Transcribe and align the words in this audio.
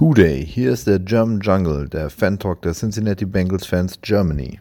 Hooday, 0.00 0.46
hier 0.46 0.72
ist 0.72 0.86
der 0.86 0.98
German 0.98 1.40
Jungle, 1.40 1.86
der 1.86 2.08
Fan-Talk 2.08 2.62
der 2.62 2.72
Cincinnati 2.72 3.26
Bengals 3.26 3.66
Fans 3.66 4.00
Germany. 4.00 4.58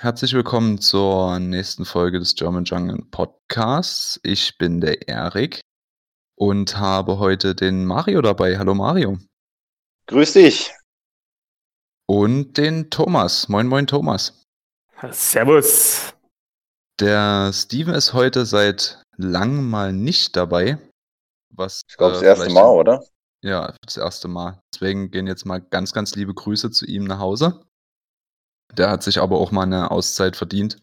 Herzlich 0.00 0.32
willkommen 0.32 0.80
zur 0.80 1.40
nächsten 1.40 1.84
Folge 1.84 2.20
des 2.20 2.36
German 2.36 2.64
Jungle 2.64 3.04
Podcasts. 3.10 4.20
Ich 4.22 4.56
bin 4.56 4.80
der 4.80 5.08
Erik 5.08 5.60
und 6.36 6.76
habe 6.76 7.18
heute 7.18 7.56
den 7.56 7.84
Mario 7.84 8.22
dabei. 8.22 8.58
Hallo 8.58 8.74
Mario. 8.74 9.18
Grüß 10.06 10.34
dich. 10.34 10.72
Und 12.06 12.56
den 12.56 12.90
Thomas. 12.90 13.48
Moin, 13.48 13.66
moin, 13.66 13.88
Thomas. 13.88 14.44
Servus. 15.10 16.14
Der 17.00 17.50
Steven 17.52 17.94
ist 17.94 18.12
heute 18.12 18.46
seit 18.46 19.02
langem 19.16 19.68
mal 19.68 19.92
nicht 19.92 20.36
dabei. 20.36 20.78
Was, 21.50 21.82
ich 21.88 21.96
glaube, 21.96 22.14
das 22.14 22.22
äh, 22.22 22.26
erste 22.26 22.50
Mal, 22.50 22.68
oder? 22.68 23.04
Ja, 23.42 23.74
das 23.82 23.96
erste 23.96 24.28
Mal. 24.28 24.60
Deswegen 24.72 25.10
gehen 25.10 25.26
jetzt 25.26 25.44
mal 25.44 25.60
ganz, 25.60 25.92
ganz 25.92 26.14
liebe 26.14 26.34
Grüße 26.34 26.70
zu 26.70 26.86
ihm 26.86 27.04
nach 27.04 27.18
Hause. 27.18 27.64
Der 28.76 28.90
hat 28.90 29.02
sich 29.02 29.18
aber 29.18 29.38
auch 29.38 29.50
mal 29.50 29.62
eine 29.62 29.90
Auszeit 29.90 30.36
verdient. 30.36 30.78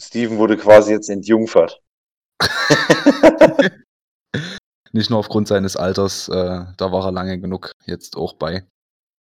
Steven 0.00 0.38
wurde 0.38 0.56
quasi 0.56 0.92
jetzt 0.92 1.10
entjungfert. 1.10 1.80
Nicht 4.92 5.10
nur 5.10 5.18
aufgrund 5.18 5.46
seines 5.46 5.76
Alters, 5.76 6.28
äh, 6.28 6.64
da 6.76 6.92
war 6.92 7.04
er 7.04 7.12
lange 7.12 7.38
genug 7.38 7.72
jetzt 7.84 8.16
auch 8.16 8.32
bei. 8.34 8.66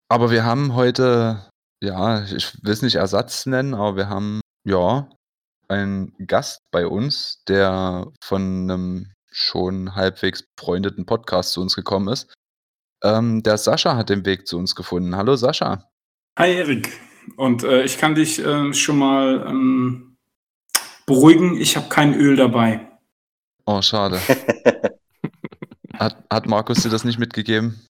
Aber 0.09 0.31
wir 0.31 0.43
haben 0.43 0.73
heute, 0.73 1.49
ja, 1.83 2.23
ich 2.23 2.63
will 2.63 2.73
es 2.73 2.81
nicht 2.81 2.95
Ersatz 2.95 3.45
nennen, 3.45 3.75
aber 3.75 3.95
wir 3.95 4.09
haben, 4.09 4.41
ja, 4.65 5.07
einen 5.67 6.15
Gast 6.25 6.61
bei 6.71 6.87
uns, 6.87 7.43
der 7.47 8.11
von 8.23 8.41
einem 8.41 9.13
schon 9.31 9.93
halbwegs 9.95 10.43
befreundeten 10.55 11.05
Podcast 11.05 11.51
zu 11.51 11.61
uns 11.61 11.75
gekommen 11.75 12.07
ist. 12.07 12.33
Ähm, 13.03 13.43
der 13.43 13.57
Sascha 13.57 13.95
hat 13.95 14.09
den 14.09 14.25
Weg 14.25 14.47
zu 14.47 14.57
uns 14.57 14.73
gefunden. 14.75 15.15
Hallo 15.15 15.35
Sascha. 15.35 15.87
Hi 16.37 16.55
Erik. 16.55 16.89
Und 17.35 17.63
äh, 17.63 17.83
ich 17.83 17.97
kann 17.97 18.15
dich 18.15 18.43
äh, 18.43 18.73
schon 18.73 18.97
mal 18.97 19.45
ähm, 19.47 20.17
beruhigen, 21.05 21.59
ich 21.59 21.75
habe 21.75 21.89
kein 21.89 22.13
Öl 22.13 22.35
dabei. 22.35 22.87
Oh, 23.65 23.81
schade. 23.81 24.19
hat, 25.93 26.23
hat 26.29 26.45
Markus 26.47 26.83
dir 26.83 26.89
das 26.89 27.03
nicht 27.03 27.19
mitgegeben? 27.19 27.85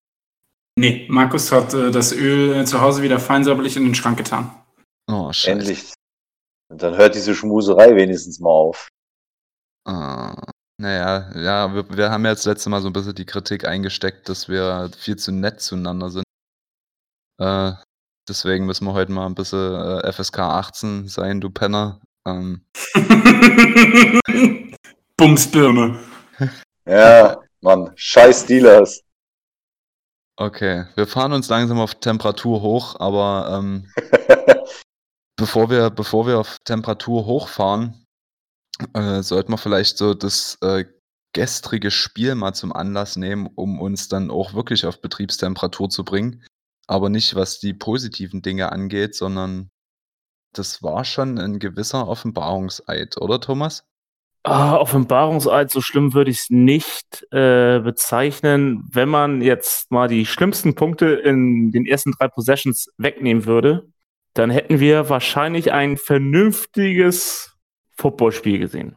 Nee, 0.78 1.08
Markus 1.10 1.52
hat 1.52 1.74
äh, 1.74 1.92
das 1.92 2.14
Öl 2.14 2.56
äh, 2.56 2.66
zu 2.66 2.80
Hause 2.80 3.02
wieder 3.02 3.20
feinsäuberlich 3.20 3.76
in 3.76 3.84
den 3.84 3.96
Schrank 3.96 4.18
getan. 4.18 4.52
Oh, 5.08 5.32
scheiße. 5.32 5.52
Endlich. 5.52 5.94
Und 6.70 6.82
dann 6.82 6.96
hört 6.96 7.16
diese 7.16 7.36
Schmuserei 7.36 7.96
wenigstens 7.96 8.40
mal 8.40 8.50
auf. 8.50 8.88
Ah, 9.86 10.36
naja, 10.80 11.32
ja, 11.36 11.74
wir, 11.74 11.98
wir 11.98 12.10
haben 12.12 12.24
ja 12.24 12.32
jetzt 12.32 12.46
letzte 12.46 12.70
Mal 12.70 12.82
so 12.82 12.88
ein 12.88 12.94
bisschen 12.94 13.16
die 13.16 13.26
Kritik 13.26 13.66
eingesteckt, 13.66 14.30
dass 14.30 14.48
wir 14.48 14.90
viel 14.98 15.18
zu 15.18 15.32
nett 15.32 15.60
zueinander 15.62 16.10
sind. 16.10 16.24
Äh, 17.40 17.74
Deswegen 18.30 18.68
müssen 18.68 18.86
wir 18.86 18.94
heute 18.94 19.12
mal 19.12 19.26
ein 19.26 19.34
bisschen 19.34 19.74
äh, 19.74 20.14
FSK 20.14 20.38
18 20.40 21.08
sein, 21.08 21.42
du 21.42 21.50
Penner. 21.50 22.00
Ähm. 22.28 22.64
Bumsbirne. 25.18 26.00
Ja, 26.86 27.38
Mann, 27.62 27.92
scheiß 27.94 28.48
Dealers. 28.48 29.04
Okay, 30.38 30.86
wir 30.96 31.06
fahren 31.06 31.34
uns 31.34 31.48
langsam 31.48 31.80
auf 31.80 31.94
Temperatur 31.94 32.62
hoch, 32.62 33.00
aber 33.00 33.60
ähm, 33.60 33.92
bevor, 35.36 35.70
wir, 35.70 35.92
bevor 35.92 36.26
wir 36.26 36.40
auf 36.40 36.58
Temperatur 36.64 37.28
hochfahren, 37.28 38.08
äh, 38.96 39.22
sollten 39.22 39.52
wir 39.52 39.60
vielleicht 39.60 40.00
so 40.00 40.16
das 40.16 40.58
äh, 40.62 40.86
gestrige 41.34 41.92
Spiel 41.92 42.34
mal 42.34 42.54
zum 42.54 42.74
Anlass 42.74 43.18
nehmen, 43.18 43.48
um 43.54 43.80
uns 43.80 44.08
dann 44.08 44.32
auch 44.32 44.56
wirklich 44.56 44.88
auf 44.88 45.00
Betriebstemperatur 45.00 45.92
zu 45.92 46.04
bringen 46.04 46.44
aber 46.90 47.10
nicht 47.10 47.36
was 47.36 47.60
die 47.60 47.74
positiven 47.74 48.42
Dinge 48.42 48.72
angeht, 48.72 49.14
sondern 49.14 49.70
das 50.54 50.82
war 50.82 51.06
schon 51.06 51.38
ein 51.38 51.60
gewisser 51.60 52.08
Offenbarungseid, 52.08 53.22
oder 53.22 53.40
Thomas? 53.40 53.86
Ah, 54.44 54.78
Offenbarungseid, 54.78 55.70
so 55.70 55.82
schlimm 55.82 56.14
würde 56.16 56.32
ich 56.32 56.40
es 56.40 56.50
nicht 56.50 57.28
äh, 57.32 57.80
bezeichnen. 57.80 58.90
Wenn 58.92 59.10
man 59.10 59.42
jetzt 59.42 59.92
mal 59.92 60.08
die 60.08 60.26
schlimmsten 60.26 60.74
Punkte 60.74 61.08
in 61.08 61.72
den 61.72 61.86
ersten 61.86 62.14
drei 62.14 62.28
Possessions 62.28 62.90
wegnehmen 62.98 63.46
würde, 63.46 63.88
dann 64.34 64.50
hätten 64.50 64.80
wir 64.80 65.10
wahrscheinlich 65.10 65.72
ein 65.72 65.98
vernünftiges 65.98 67.56
Footballspiel 67.98 68.58
gesehen. 68.58 68.96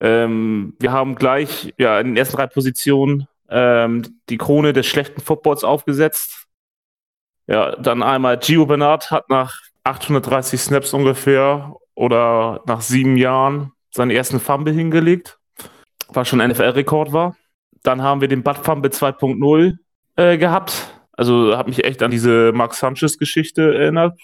Ähm, 0.00 0.74
wir 0.80 0.90
haben 0.90 1.14
gleich 1.14 1.72
ja, 1.78 2.00
in 2.00 2.08
den 2.08 2.16
ersten 2.16 2.36
drei 2.36 2.48
Positionen 2.48 3.28
ähm, 3.48 4.20
die 4.28 4.38
Krone 4.38 4.72
des 4.72 4.86
schlechten 4.86 5.20
Footballs 5.20 5.64
aufgesetzt. 5.64 6.46
Ja, 7.46 7.76
dann 7.76 8.02
einmal 8.02 8.38
Gio 8.38 8.66
Bernard 8.66 9.10
hat 9.10 9.28
nach 9.28 9.60
830 9.84 10.60
Snaps 10.60 10.94
ungefähr 10.94 11.74
oder 11.94 12.62
nach 12.66 12.80
sieben 12.80 13.16
Jahren 13.16 13.72
seinen 13.90 14.10
ersten 14.10 14.40
Fumble 14.40 14.72
hingelegt, 14.72 15.38
was 16.08 16.28
schon 16.28 16.38
NFL-Rekord 16.38 17.12
war. 17.12 17.36
Dann 17.82 18.02
haben 18.02 18.20
wir 18.20 18.28
den 18.28 18.42
Butt 18.42 18.58
Fumble 18.58 18.90
2.0 18.90 19.76
äh, 20.16 20.38
gehabt. 20.38 20.88
Also 21.12 21.56
hat 21.56 21.66
mich 21.66 21.84
echt 21.84 22.02
an 22.02 22.10
diese 22.10 22.52
Mark 22.52 22.74
Sanchez-Geschichte 22.74 23.74
erinnert. 23.74 24.18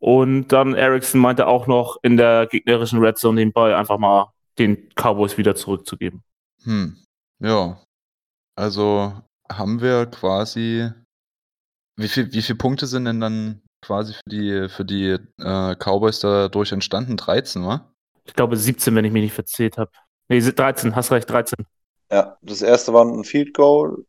Und 0.00 0.48
dann 0.48 0.74
Ericsson 0.74 1.20
meinte 1.20 1.46
auch 1.46 1.66
noch 1.66 1.96
in 2.02 2.16
der 2.16 2.46
gegnerischen 2.46 3.00
Red 3.00 3.18
Zone 3.18 3.40
den 3.40 3.52
Ball 3.52 3.74
einfach 3.74 3.98
mal 3.98 4.32
den 4.58 4.88
Cowboys 4.94 5.38
wieder 5.38 5.54
zurückzugeben. 5.54 6.22
Hm. 6.64 6.96
Ja, 7.40 7.80
also 8.58 9.12
haben 9.50 9.80
wir 9.80 10.06
quasi. 10.06 10.90
Wie 11.96 12.08
viel, 12.08 12.32
wie 12.32 12.42
viele 12.42 12.58
Punkte 12.58 12.86
sind 12.86 13.06
denn 13.06 13.20
dann 13.20 13.62
quasi 13.84 14.14
für 14.14 14.28
die, 14.28 14.68
für 14.68 14.84
die 14.84 15.16
äh, 15.40 15.74
Cowboys 15.76 16.20
dadurch 16.20 16.72
entstanden? 16.72 17.16
13, 17.16 17.64
wa? 17.64 17.92
Ich 18.24 18.34
glaube 18.34 18.56
17, 18.56 18.94
wenn 18.94 19.04
ich 19.04 19.12
mich 19.12 19.22
nicht 19.22 19.32
verzählt 19.32 19.78
habe. 19.78 19.90
Nee, 20.28 20.40
13, 20.40 20.94
hast 20.94 21.10
recht, 21.10 21.30
13. 21.30 21.64
Ja, 22.10 22.36
das 22.42 22.62
erste 22.62 22.92
war 22.92 23.04
ein 23.04 23.24
Field 23.24 23.54
Goal, 23.54 24.04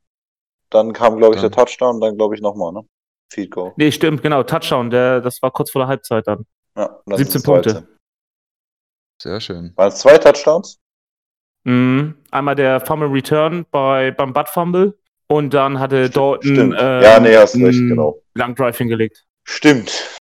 dann 0.69 0.93
kam, 0.93 1.17
glaube 1.17 1.35
ich, 1.35 1.41
dann. 1.41 1.51
der 1.51 1.57
Touchdown, 1.57 1.99
dann 1.99 2.17
glaube 2.17 2.35
ich 2.35 2.41
nochmal, 2.41 2.73
ne? 2.73 2.87
Field 3.31 3.51
Goal. 3.51 3.73
Nee, 3.77 3.91
stimmt, 3.91 4.21
genau, 4.21 4.43
Touchdown, 4.43 4.89
der, 4.89 5.21
das 5.21 5.41
war 5.41 5.51
kurz 5.51 5.71
vor 5.71 5.81
der 5.81 5.87
Halbzeit 5.87 6.27
dann. 6.27 6.45
Ja, 6.75 7.01
17 7.05 7.43
Punkte. 7.43 7.87
Sehr 9.21 9.39
schön. 9.41 9.73
Waren 9.75 9.89
es 9.89 9.99
zwei 9.99 10.17
Touchdowns? 10.17 10.79
Mhm. 11.63 12.15
Einmal 12.31 12.55
der 12.55 12.79
Fumble 12.81 13.09
Return 13.09 13.65
bei, 13.71 14.11
beim 14.11 14.33
Butt 14.33 14.49
Fumble 14.49 14.97
und 15.27 15.53
dann 15.53 15.79
hatte 15.79 16.05
Stimmt. 16.07 16.15
Dalton 16.15 16.73
äh, 16.73 17.03
ja, 17.03 17.19
nee, 17.19 17.35
hast 17.35 17.55
recht, 17.55 17.79
genau. 17.79 18.21
Lang 18.33 18.55
Drive 18.55 18.77
hingelegt. 18.77 19.25
Stimmt. 19.43 20.17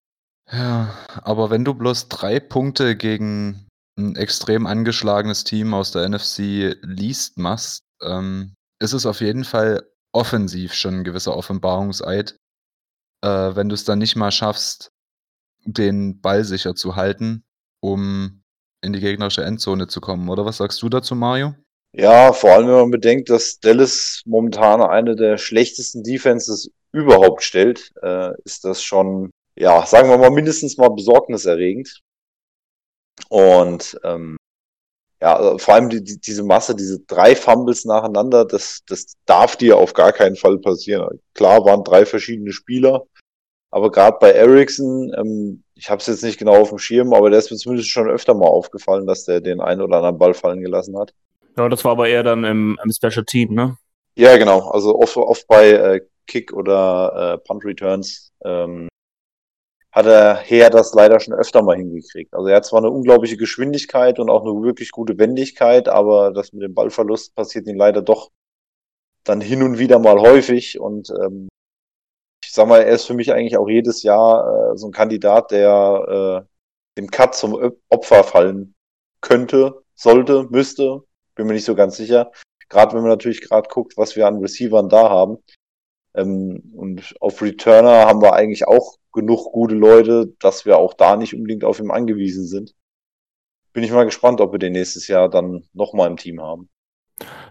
Ja, 0.51 0.95
aber 1.23 1.51
wenn 1.51 1.65
du 1.65 1.75
bloß 1.75 2.09
drei 2.09 2.39
Punkte 2.41 2.97
gegen 2.97 3.67
ein 3.99 4.15
extrem 4.17 4.67
angeschlagenes 4.67 5.45
Team 5.45 5.75
aus 5.75 5.91
der 5.91 6.09
NFC 6.09 6.77
liest 6.83 7.39
machst, 7.39 7.83
ähm, 8.03 8.55
ist 8.79 8.93
es 8.93 9.07
auf 9.07 9.21
jeden 9.21 9.45
Fall 9.45 9.83
offensiv 10.13 10.75
schon 10.75 10.99
ein 10.99 11.05
gewisser 11.05 11.37
Offenbarungseid. 11.37 12.37
Äh, 13.23 13.57
wenn 13.57 13.69
du 13.69 13.75
es 13.75 13.85
dann 13.85 13.99
nicht 13.99 14.17
mal 14.17 14.31
schaffst, 14.31 14.91
den 15.65 16.21
Ball 16.21 16.45
sicher 16.45 16.75
zu 16.75 16.95
halten, 16.95 17.45
um 17.81 18.43
in 18.87 18.93
die 18.93 19.01
gegnerische 19.01 19.45
Endzone 19.45 19.89
zu 19.89 20.01
kommen, 20.01 20.29
oder 20.29 20.45
was 20.47 20.57
sagst 20.59 20.81
du 20.83 20.89
dazu, 20.89 21.15
Mario? 21.15 21.55
Ja, 21.93 22.33
vor 22.33 22.51
allem 22.51 22.69
wenn 22.69 22.75
man 22.75 22.91
bedenkt, 22.91 23.31
dass 23.31 23.59
Dallas 23.59 24.23
momentan 24.27 24.83
eine 24.83 25.17
der 25.17 25.39
schlechtesten 25.39 26.03
Defenses 26.03 26.71
überhaupt 26.93 27.43
stellt, 27.43 27.93
äh, 28.03 28.31
ist 28.45 28.65
das 28.65 28.83
schon, 28.83 29.31
ja, 29.59 29.85
sagen 29.87 30.09
wir 30.09 30.19
mal, 30.19 30.31
mindestens 30.31 30.77
mal 30.77 30.91
besorgniserregend. 30.91 32.01
Und 33.29 33.99
ähm, 34.05 34.37
ja, 35.21 35.37
also 35.37 35.59
vor 35.59 35.75
allem 35.75 35.89
die, 35.89 36.05
die, 36.05 36.21
diese 36.21 36.43
Masse, 36.43 36.75
diese 36.75 37.01
drei 37.01 37.35
Fumbles 37.35 37.87
nacheinander, 37.87 38.45
das, 38.45 38.83
das 38.87 39.15
darf 39.25 39.57
dir 39.57 39.79
auf 39.79 39.95
gar 39.95 40.13
keinen 40.13 40.37
Fall 40.37 40.59
passieren. 40.59 41.21
Klar 41.35 41.65
waren 41.65 41.85
drei 41.85 42.05
verschiedene 42.05 42.53
Spieler, 42.53 43.07
aber 43.77 43.91
gerade 43.91 44.17
bei 44.19 44.33
Ericsson, 44.33 45.13
ähm, 45.19 45.63
ich 45.75 45.91
habe 45.91 46.01
es 46.01 46.07
jetzt 46.07 46.25
nicht 46.25 46.39
genau 46.39 46.63
auf 46.63 46.71
dem 46.71 46.79
Schirm, 46.79 47.13
aber 47.13 47.29
der 47.29 47.39
ist 47.39 47.51
mir 47.51 47.59
zumindest 47.59 47.91
schon 47.91 48.09
öfter 48.09 48.33
mal 48.33 48.47
aufgefallen, 48.47 49.07
dass 49.07 49.27
der 49.27 49.43
den 49.43 49.61
einen 49.61 49.83
oder 49.83 49.99
anderen 49.99 50.17
Ball 50.17 50.33
fallen 50.33 50.63
gelassen 50.63 50.99
hat. 50.99 51.13
Ja, 51.59 51.69
das 51.69 51.85
war 51.85 51.93
aber 51.93 52.09
eher 52.09 52.23
dann 52.23 52.45
im, 52.45 52.79
im 52.83 52.91
Special 52.91 53.27
Team, 53.27 53.53
ne? 53.53 53.77
Ja, 54.15 54.39
genau. 54.39 54.71
Also 54.71 54.99
oft, 54.99 55.19
oft 55.19 55.47
bei 55.47 55.73
äh, 55.73 56.01
Kick 56.27 56.55
oder 56.55 57.35
äh, 57.35 57.47
Punt 57.47 57.67
Returns 57.67 58.33
ähm, 58.47 58.89
hat 59.93 60.07
er 60.07 60.37
her 60.37 60.71
das 60.71 60.95
leider 60.95 61.21
schon 61.21 61.35
öfter 61.35 61.61
mal 61.61 61.77
hingekriegt. 61.77 62.33
Also 62.33 62.49
er 62.49 62.57
hat 62.57 62.65
zwar 62.65 62.79
eine 62.79 62.91
unglaubliche 62.91 63.37
Geschwindigkeit 63.37 64.19
und 64.19 64.31
auch 64.31 64.41
eine 64.41 64.63
wirklich 64.63 64.91
gute 64.91 65.19
Wendigkeit, 65.19 65.91
aber 65.91 66.33
das 66.33 66.55
mit 66.55 66.63
dem 66.63 66.73
Ballverlust 66.73 67.35
passiert 67.35 67.67
ihm 67.67 67.77
leider 67.77 68.01
doch 68.01 68.31
dann 69.25 69.43
hin 69.43 69.63
und 69.63 69.79
wieder 69.79 69.99
mal 69.99 70.19
häufig 70.19 70.81
und 70.81 71.11
ähm, 71.11 71.49
sag 72.57 72.69
mal, 72.69 72.83
er 72.83 72.95
ist 72.95 73.05
für 73.05 73.15
mich 73.15 73.33
eigentlich 73.33 73.57
auch 73.57 73.69
jedes 73.69 74.03
Jahr 74.03 74.73
äh, 74.73 74.79
so 74.79 74.89
ein 74.89 74.93
Kandidat, 74.93 75.51
der 75.51 76.45
äh, 76.47 76.99
dem 76.99 77.11
Cut 77.11 77.35
zum 77.35 77.75
Opfer 77.91 78.25
fallen 78.25 78.75
könnte, 79.21 79.83
sollte, 79.95 80.49
müsste. 80.51 81.03
Bin 81.35 81.47
mir 81.47 81.53
nicht 81.53 81.67
so 81.67 81.75
ganz 81.75 81.97
sicher. 81.97 82.33
Gerade 82.71 82.95
wenn 82.95 83.03
man 83.03 83.11
natürlich 83.11 83.43
gerade 83.43 83.69
guckt, 83.69 83.97
was 83.99 84.17
wir 84.17 84.27
an 84.27 84.39
Receivern 84.39 84.89
da 84.89 85.11
haben. 85.11 85.37
Ähm, 86.15 86.73
und 86.75 87.15
auf 87.21 87.43
Returner 87.43 88.07
haben 88.07 88.23
wir 88.23 88.33
eigentlich 88.33 88.67
auch 88.67 88.97
genug 89.13 89.53
gute 89.53 89.75
Leute, 89.75 90.33
dass 90.39 90.65
wir 90.65 90.79
auch 90.79 90.95
da 90.95 91.17
nicht 91.17 91.35
unbedingt 91.35 91.63
auf 91.63 91.79
ihn 91.79 91.91
angewiesen 91.91 92.47
sind. 92.47 92.75
Bin 93.75 93.85
ich 93.85 93.93
mal 93.93 94.07
gespannt, 94.07 94.41
ob 94.41 94.53
wir 94.53 94.59
den 94.59 94.73
nächstes 94.73 95.09
Jahr 95.09 95.29
dann 95.29 95.69
nochmal 95.75 96.09
im 96.09 96.17
Team 96.17 96.41
haben. 96.41 96.71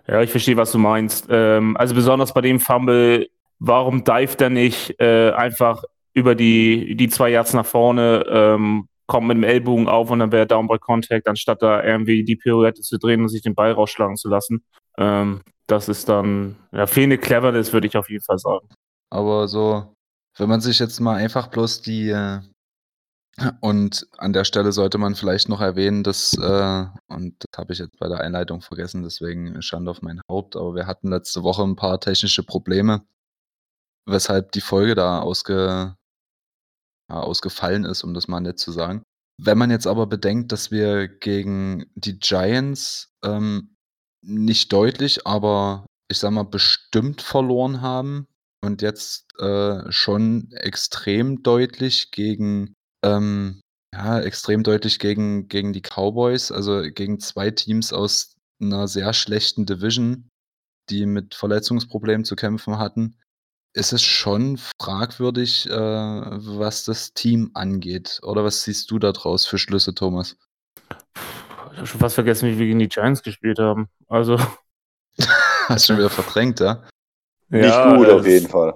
Ja, 0.07 0.21
ich 0.21 0.31
verstehe, 0.31 0.57
was 0.57 0.71
du 0.71 0.79
meinst. 0.79 1.27
Ähm, 1.29 1.77
also 1.77 1.93
besonders 1.93 2.33
bei 2.33 2.41
dem 2.41 2.59
Fumble, 2.59 3.29
warum 3.59 4.03
dive 4.03 4.35
er 4.39 4.49
nicht 4.49 4.99
äh, 4.99 5.31
einfach 5.31 5.83
über 6.13 6.35
die, 6.35 6.95
die 6.95 7.09
zwei 7.09 7.29
Yards 7.29 7.53
nach 7.53 7.65
vorne, 7.65 8.25
ähm, 8.27 8.87
kommt 9.07 9.27
mit 9.27 9.37
dem 9.37 9.43
Ellbogen 9.43 9.87
auf 9.87 10.09
und 10.09 10.19
dann 10.19 10.31
wäre 10.31 10.47
Down 10.47 10.67
by 10.67 10.79
Contact, 10.79 11.27
anstatt 11.27 11.61
da 11.61 11.83
irgendwie 11.83 12.23
die 12.23 12.35
Pirouette 12.35 12.81
zu 12.81 12.97
drehen 12.97 13.21
und 13.21 13.29
sich 13.29 13.41
den 13.41 13.55
Ball 13.55 13.71
rausschlagen 13.71 14.15
zu 14.15 14.29
lassen. 14.29 14.63
Ähm, 14.97 15.41
das 15.67 15.89
ist 15.89 16.09
dann, 16.09 16.55
ja, 16.71 16.87
fehlende 16.87 17.17
Cleverness, 17.17 17.73
würde 17.73 17.87
ich 17.87 17.97
auf 17.97 18.09
jeden 18.09 18.23
Fall 18.23 18.39
sagen. 18.39 18.67
Aber 19.11 19.47
so, 19.47 19.93
wenn 20.37 20.49
man 20.49 20.61
sich 20.61 20.79
jetzt 20.79 20.99
mal 20.99 21.15
einfach 21.15 21.47
bloß 21.47 21.81
die, 21.81 22.09
äh, 22.09 22.39
und 23.59 24.07
an 24.17 24.31
der 24.31 24.45
Stelle 24.45 24.71
sollte 24.71 24.97
man 24.97 25.15
vielleicht 25.15 25.49
noch 25.49 25.59
erwähnen, 25.59 26.03
dass, 26.03 26.33
äh, 26.33 26.85
und 27.07 27.35
das 27.39 27.59
habe 27.59 27.73
ich 27.73 27.79
jetzt 27.79 27.99
bei 27.99 28.07
der 28.07 28.21
Einleitung 28.21 28.61
vergessen, 28.61 29.03
deswegen 29.03 29.61
stand 29.61 29.89
auf 29.89 30.01
mein 30.01 30.21
Haupt, 30.29 30.55
aber 30.55 30.73
wir 30.73 30.87
hatten 30.87 31.09
letzte 31.09 31.43
Woche 31.43 31.63
ein 31.63 31.75
paar 31.75 31.99
technische 31.99 32.43
Probleme, 32.43 33.05
weshalb 34.05 34.51
die 34.51 34.61
Folge 34.61 34.95
da 34.95 35.19
ausge, 35.19 35.95
ja, 37.09 37.19
ausgefallen 37.19 37.85
ist, 37.85 38.03
um 38.03 38.13
das 38.13 38.27
mal 38.27 38.39
nett 38.39 38.59
zu 38.59 38.71
sagen. 38.71 39.03
Wenn 39.41 39.57
man 39.57 39.71
jetzt 39.71 39.87
aber 39.87 40.07
bedenkt, 40.07 40.51
dass 40.51 40.71
wir 40.71 41.07
gegen 41.07 41.85
die 41.95 42.19
Giants 42.19 43.09
ähm, 43.23 43.75
nicht 44.23 44.71
deutlich, 44.71 45.27
aber 45.27 45.85
ich 46.09 46.19
sag 46.19 46.31
mal 46.31 46.43
bestimmt 46.43 47.21
verloren 47.21 47.81
haben 47.81 48.27
und 48.63 48.81
jetzt 48.81 49.25
äh, 49.39 49.91
schon 49.91 50.51
extrem 50.51 51.43
deutlich 51.43 52.11
gegen 52.11 52.73
ähm, 53.03 53.61
ja, 53.93 54.19
extrem 54.19 54.63
deutlich 54.63 54.99
gegen, 54.99 55.47
gegen 55.47 55.73
die 55.73 55.81
Cowboys, 55.81 56.51
also 56.51 56.81
gegen 56.91 57.19
zwei 57.19 57.51
Teams 57.51 57.93
aus 57.93 58.35
einer 58.61 58.87
sehr 58.87 59.13
schlechten 59.13 59.65
Division, 59.65 60.29
die 60.89 61.05
mit 61.05 61.35
Verletzungsproblemen 61.35 62.25
zu 62.25 62.35
kämpfen 62.35 62.77
hatten 62.77 63.17
ist 63.75 63.91
es 63.91 64.01
schon 64.01 64.57
fragwürdig, 64.79 65.69
äh, 65.69 65.73
was 65.73 66.85
das 66.85 67.13
Team 67.13 67.51
angeht. 67.53 68.19
Oder 68.23 68.43
was 68.43 68.63
siehst 68.63 68.89
du 68.89 68.99
da 68.99 69.11
draus 69.11 69.45
für 69.45 69.57
Schlüsse, 69.57 69.93
Thomas? 69.93 70.37
Ich 71.73 71.77
habe 71.77 71.87
schon 71.87 71.99
fast 71.99 72.15
vergessen, 72.15 72.49
wie 72.49 72.57
wir 72.57 72.67
gegen 72.67 72.79
die 72.79 72.87
Giants 72.87 73.21
gespielt 73.21 73.59
haben. 73.59 73.89
Also. 74.07 74.37
Hast 75.67 75.89
du 75.89 75.93
schon 75.93 75.97
wieder 75.97 76.09
verdrängt, 76.09 76.59
ja? 76.59 76.83
ja 77.49 77.87
nicht 77.87 77.97
gut 77.97 78.09
auf 78.09 78.25
jeden 78.25 78.47
Fall. 78.47 78.75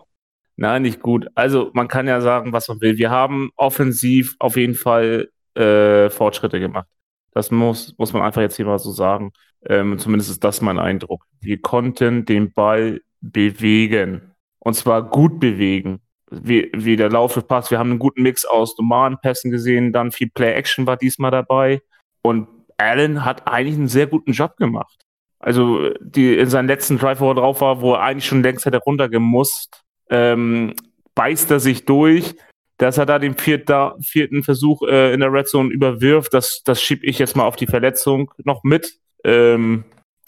Nein, 0.57 0.81
nicht 0.81 1.02
gut. 1.02 1.28
Also 1.36 1.69
man 1.74 1.88
kann 1.88 2.07
ja 2.07 2.19
sagen, 2.19 2.52
was 2.52 2.68
man 2.68 2.81
will. 2.81 2.98
Wir 2.98 3.10
haben 3.10 3.52
offensiv 3.56 4.36
auf 4.40 4.57
jeden 4.57 4.75
Fall 4.75 5.30
äh, 5.54 6.10
Fortschritte 6.10 6.60
gemacht. 6.60 6.88
Das 7.31 7.52
muss, 7.52 7.95
muss 7.98 8.12
man 8.12 8.24
einfach 8.24 8.42
jetzt 8.42 8.57
hier 8.57 8.66
mal 8.66 8.80
so 8.80 8.92
sagen. 8.92 9.31
Ähm, 9.66 9.98
zumindest 10.00 10.31
ist 10.31 10.44
das 10.44 10.62
mein 10.62 10.80
Eindruck. 10.80 11.25
Wir 11.40 11.62
konnten 11.62 12.25
den 12.25 12.52
Ball 12.52 13.02
bewegen 13.22 14.29
und 14.59 14.73
zwar 14.73 15.03
gut 15.03 15.39
bewegen. 15.39 16.01
Wie, 16.31 16.69
wie 16.73 16.95
der 16.95 17.09
Lauf 17.09 17.47
passt. 17.47 17.71
Wir 17.71 17.79
haben 17.79 17.89
einen 17.89 18.00
guten 18.00 18.21
Mix 18.21 18.45
aus 18.45 18.77
normalen 18.77 19.17
Pässen 19.19 19.50
gesehen, 19.50 19.91
dann 19.91 20.11
viel 20.11 20.29
Play-Action 20.29 20.85
war 20.85 20.95
diesmal 20.95 21.31
dabei. 21.31 21.81
Und 22.21 22.47
Allen 22.77 23.25
hat 23.25 23.47
eigentlich 23.47 23.75
einen 23.75 23.88
sehr 23.88 24.06
guten 24.06 24.33
Job 24.33 24.56
gemacht. 24.57 25.00
Also 25.39 25.89
die, 26.01 26.38
in 26.38 26.50
seinem 26.50 26.67
letzten 26.67 27.00
Drive, 27.00 27.19
wo 27.19 27.31
er 27.31 27.35
drauf 27.35 27.61
war, 27.61 27.81
wo 27.81 27.94
er 27.94 28.01
eigentlich 28.01 28.25
schon 28.25 28.44
längst 28.44 28.65
hätte 28.65 28.77
runtergemusst, 28.77 29.81
ähm, 30.11 30.75
beißt 31.15 31.50
er 31.50 31.59
sich 31.59 31.85
durch. 31.85 32.35
Dass 32.77 32.97
er 32.97 33.06
da 33.06 33.19
den 33.19 33.35
vierter, 33.35 33.97
vierten 34.01 34.44
Versuch 34.44 34.83
äh, 34.83 35.13
in 35.13 35.19
der 35.19 35.33
Red 35.33 35.50
Zone 35.50 35.69
überwirft, 35.69 36.33
das, 36.33 36.61
das 36.63 36.81
schiebe 36.81 37.06
ich 37.06 37.19
jetzt 37.19 37.35
mal 37.35 37.44
auf 37.44 37.57
die 37.57 37.67
Verletzung 37.67 38.31
noch 38.45 38.63
mit. 38.63 39.00
Ähm, 39.25 39.83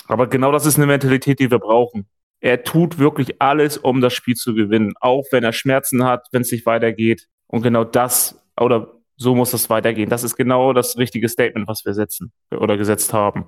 aber 0.08 0.28
genau 0.28 0.52
das 0.52 0.66
ist 0.66 0.78
eine 0.78 0.88
Mentalität, 0.88 1.40
die 1.40 1.50
wir 1.50 1.60
brauchen 1.60 2.08
er 2.42 2.64
tut 2.64 2.98
wirklich 2.98 3.42
alles, 3.42 3.78
um 3.78 4.02
das 4.02 4.14
Spiel 4.14 4.36
zu 4.36 4.54
gewinnen, 4.54 4.94
auch 5.00 5.24
wenn 5.32 5.44
er 5.44 5.54
Schmerzen 5.54 6.04
hat, 6.04 6.28
wenn 6.32 6.42
es 6.42 6.52
nicht 6.52 6.66
weitergeht. 6.66 7.28
Und 7.48 7.62
genau 7.62 7.84
das, 7.84 8.44
oder 8.60 8.94
so 9.16 9.36
muss 9.36 9.54
es 9.54 9.70
weitergehen. 9.70 10.10
Das 10.10 10.24
ist 10.24 10.36
genau 10.36 10.74
das 10.74 10.98
richtige 10.98 11.30
Statement, 11.30 11.68
was 11.68 11.86
wir 11.86 11.94
setzen 11.94 12.32
oder 12.52 12.78
gesetzt 12.78 13.14
haben. 13.14 13.46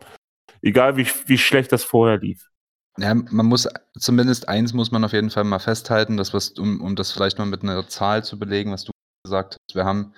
Egal 0.61 0.95
wie, 0.95 1.07
wie 1.25 1.37
schlecht 1.37 1.71
das 1.71 1.83
vorher 1.83 2.19
lief. 2.19 2.47
Ja, 2.99 3.15
man 3.15 3.47
muss 3.47 3.67
zumindest 3.97 4.47
eins 4.47 4.73
muss 4.73 4.91
man 4.91 5.03
auf 5.03 5.13
jeden 5.13 5.31
Fall 5.31 5.43
mal 5.45 5.57
festhalten, 5.57 6.15
dass 6.15 6.33
was, 6.33 6.49
um, 6.51 6.79
um 6.79 6.95
das 6.95 7.11
vielleicht 7.11 7.39
mal 7.39 7.47
mit 7.47 7.63
einer 7.63 7.87
Zahl 7.87 8.23
zu 8.23 8.37
belegen, 8.37 8.71
was 8.71 8.83
du 8.83 8.91
gesagt 9.25 9.57
hast. 9.57 9.75
Wir 9.75 9.85
haben 9.85 10.13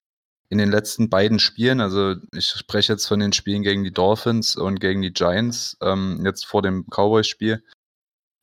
in 0.50 0.58
den 0.58 0.70
letzten 0.70 1.10
beiden 1.10 1.40
Spielen, 1.40 1.80
also 1.80 2.16
ich 2.34 2.48
spreche 2.48 2.92
jetzt 2.92 3.08
von 3.08 3.20
den 3.20 3.32
Spielen 3.32 3.64
gegen 3.64 3.86
die 3.86 3.94
Dolphins 3.94 4.58
und 4.58 4.82
gegen 4.82 5.02
die 5.02 5.14
Giants, 5.14 5.78
ähm, 5.82 6.22
jetzt 6.26 6.46
vor 6.46 6.62
dem 6.62 6.86
Cowboys-Spiel, 6.90 7.64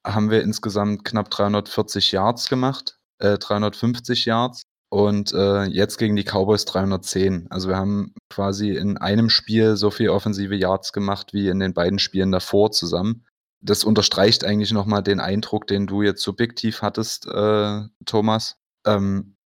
haben 0.05 0.31
wir 0.31 0.43
insgesamt 0.43 1.05
knapp 1.05 1.31
340 1.31 2.13
Yards 2.13 2.49
gemacht, 2.49 2.99
äh, 3.19 3.39
350 3.39 4.25
Yards 4.25 4.63
und 4.91 5.33
äh, 5.33 5.65
jetzt 5.65 5.99
gegen 5.99 6.17
die 6.17 6.25
Cowboys 6.25 6.65
310. 6.65 7.47
Also 7.51 7.69
wir 7.69 7.77
haben 7.77 8.15
quasi 8.31 8.73
in 8.73 8.99
einem 8.99 9.31
Spiel 9.31 9.77
so 9.77 9.91
viel 9.91 10.11
offensive 10.11 10.55
Yards 10.55 10.93
gemacht 10.93 11.33
wie 11.33 11.49
in 11.49 11.61
den 11.61 11.73
beiden 11.73 11.99
Spielen 11.99 12.33
davor 12.33 12.73
zusammen. 12.73 13.25
Das 13.61 13.85
unterstreicht 13.85 14.45
eigentlich 14.45 14.73
nochmal 14.73 15.03
den 15.03 15.21
Eindruck, 15.21 15.67
den 15.69 15.87
du 15.87 16.03
jetzt 16.03 16.23
subjektiv 16.23 16.83
hattest, 16.83 17.27
äh, 17.27 17.83
Thomas. 18.05 18.57
Ähm, 18.85 19.37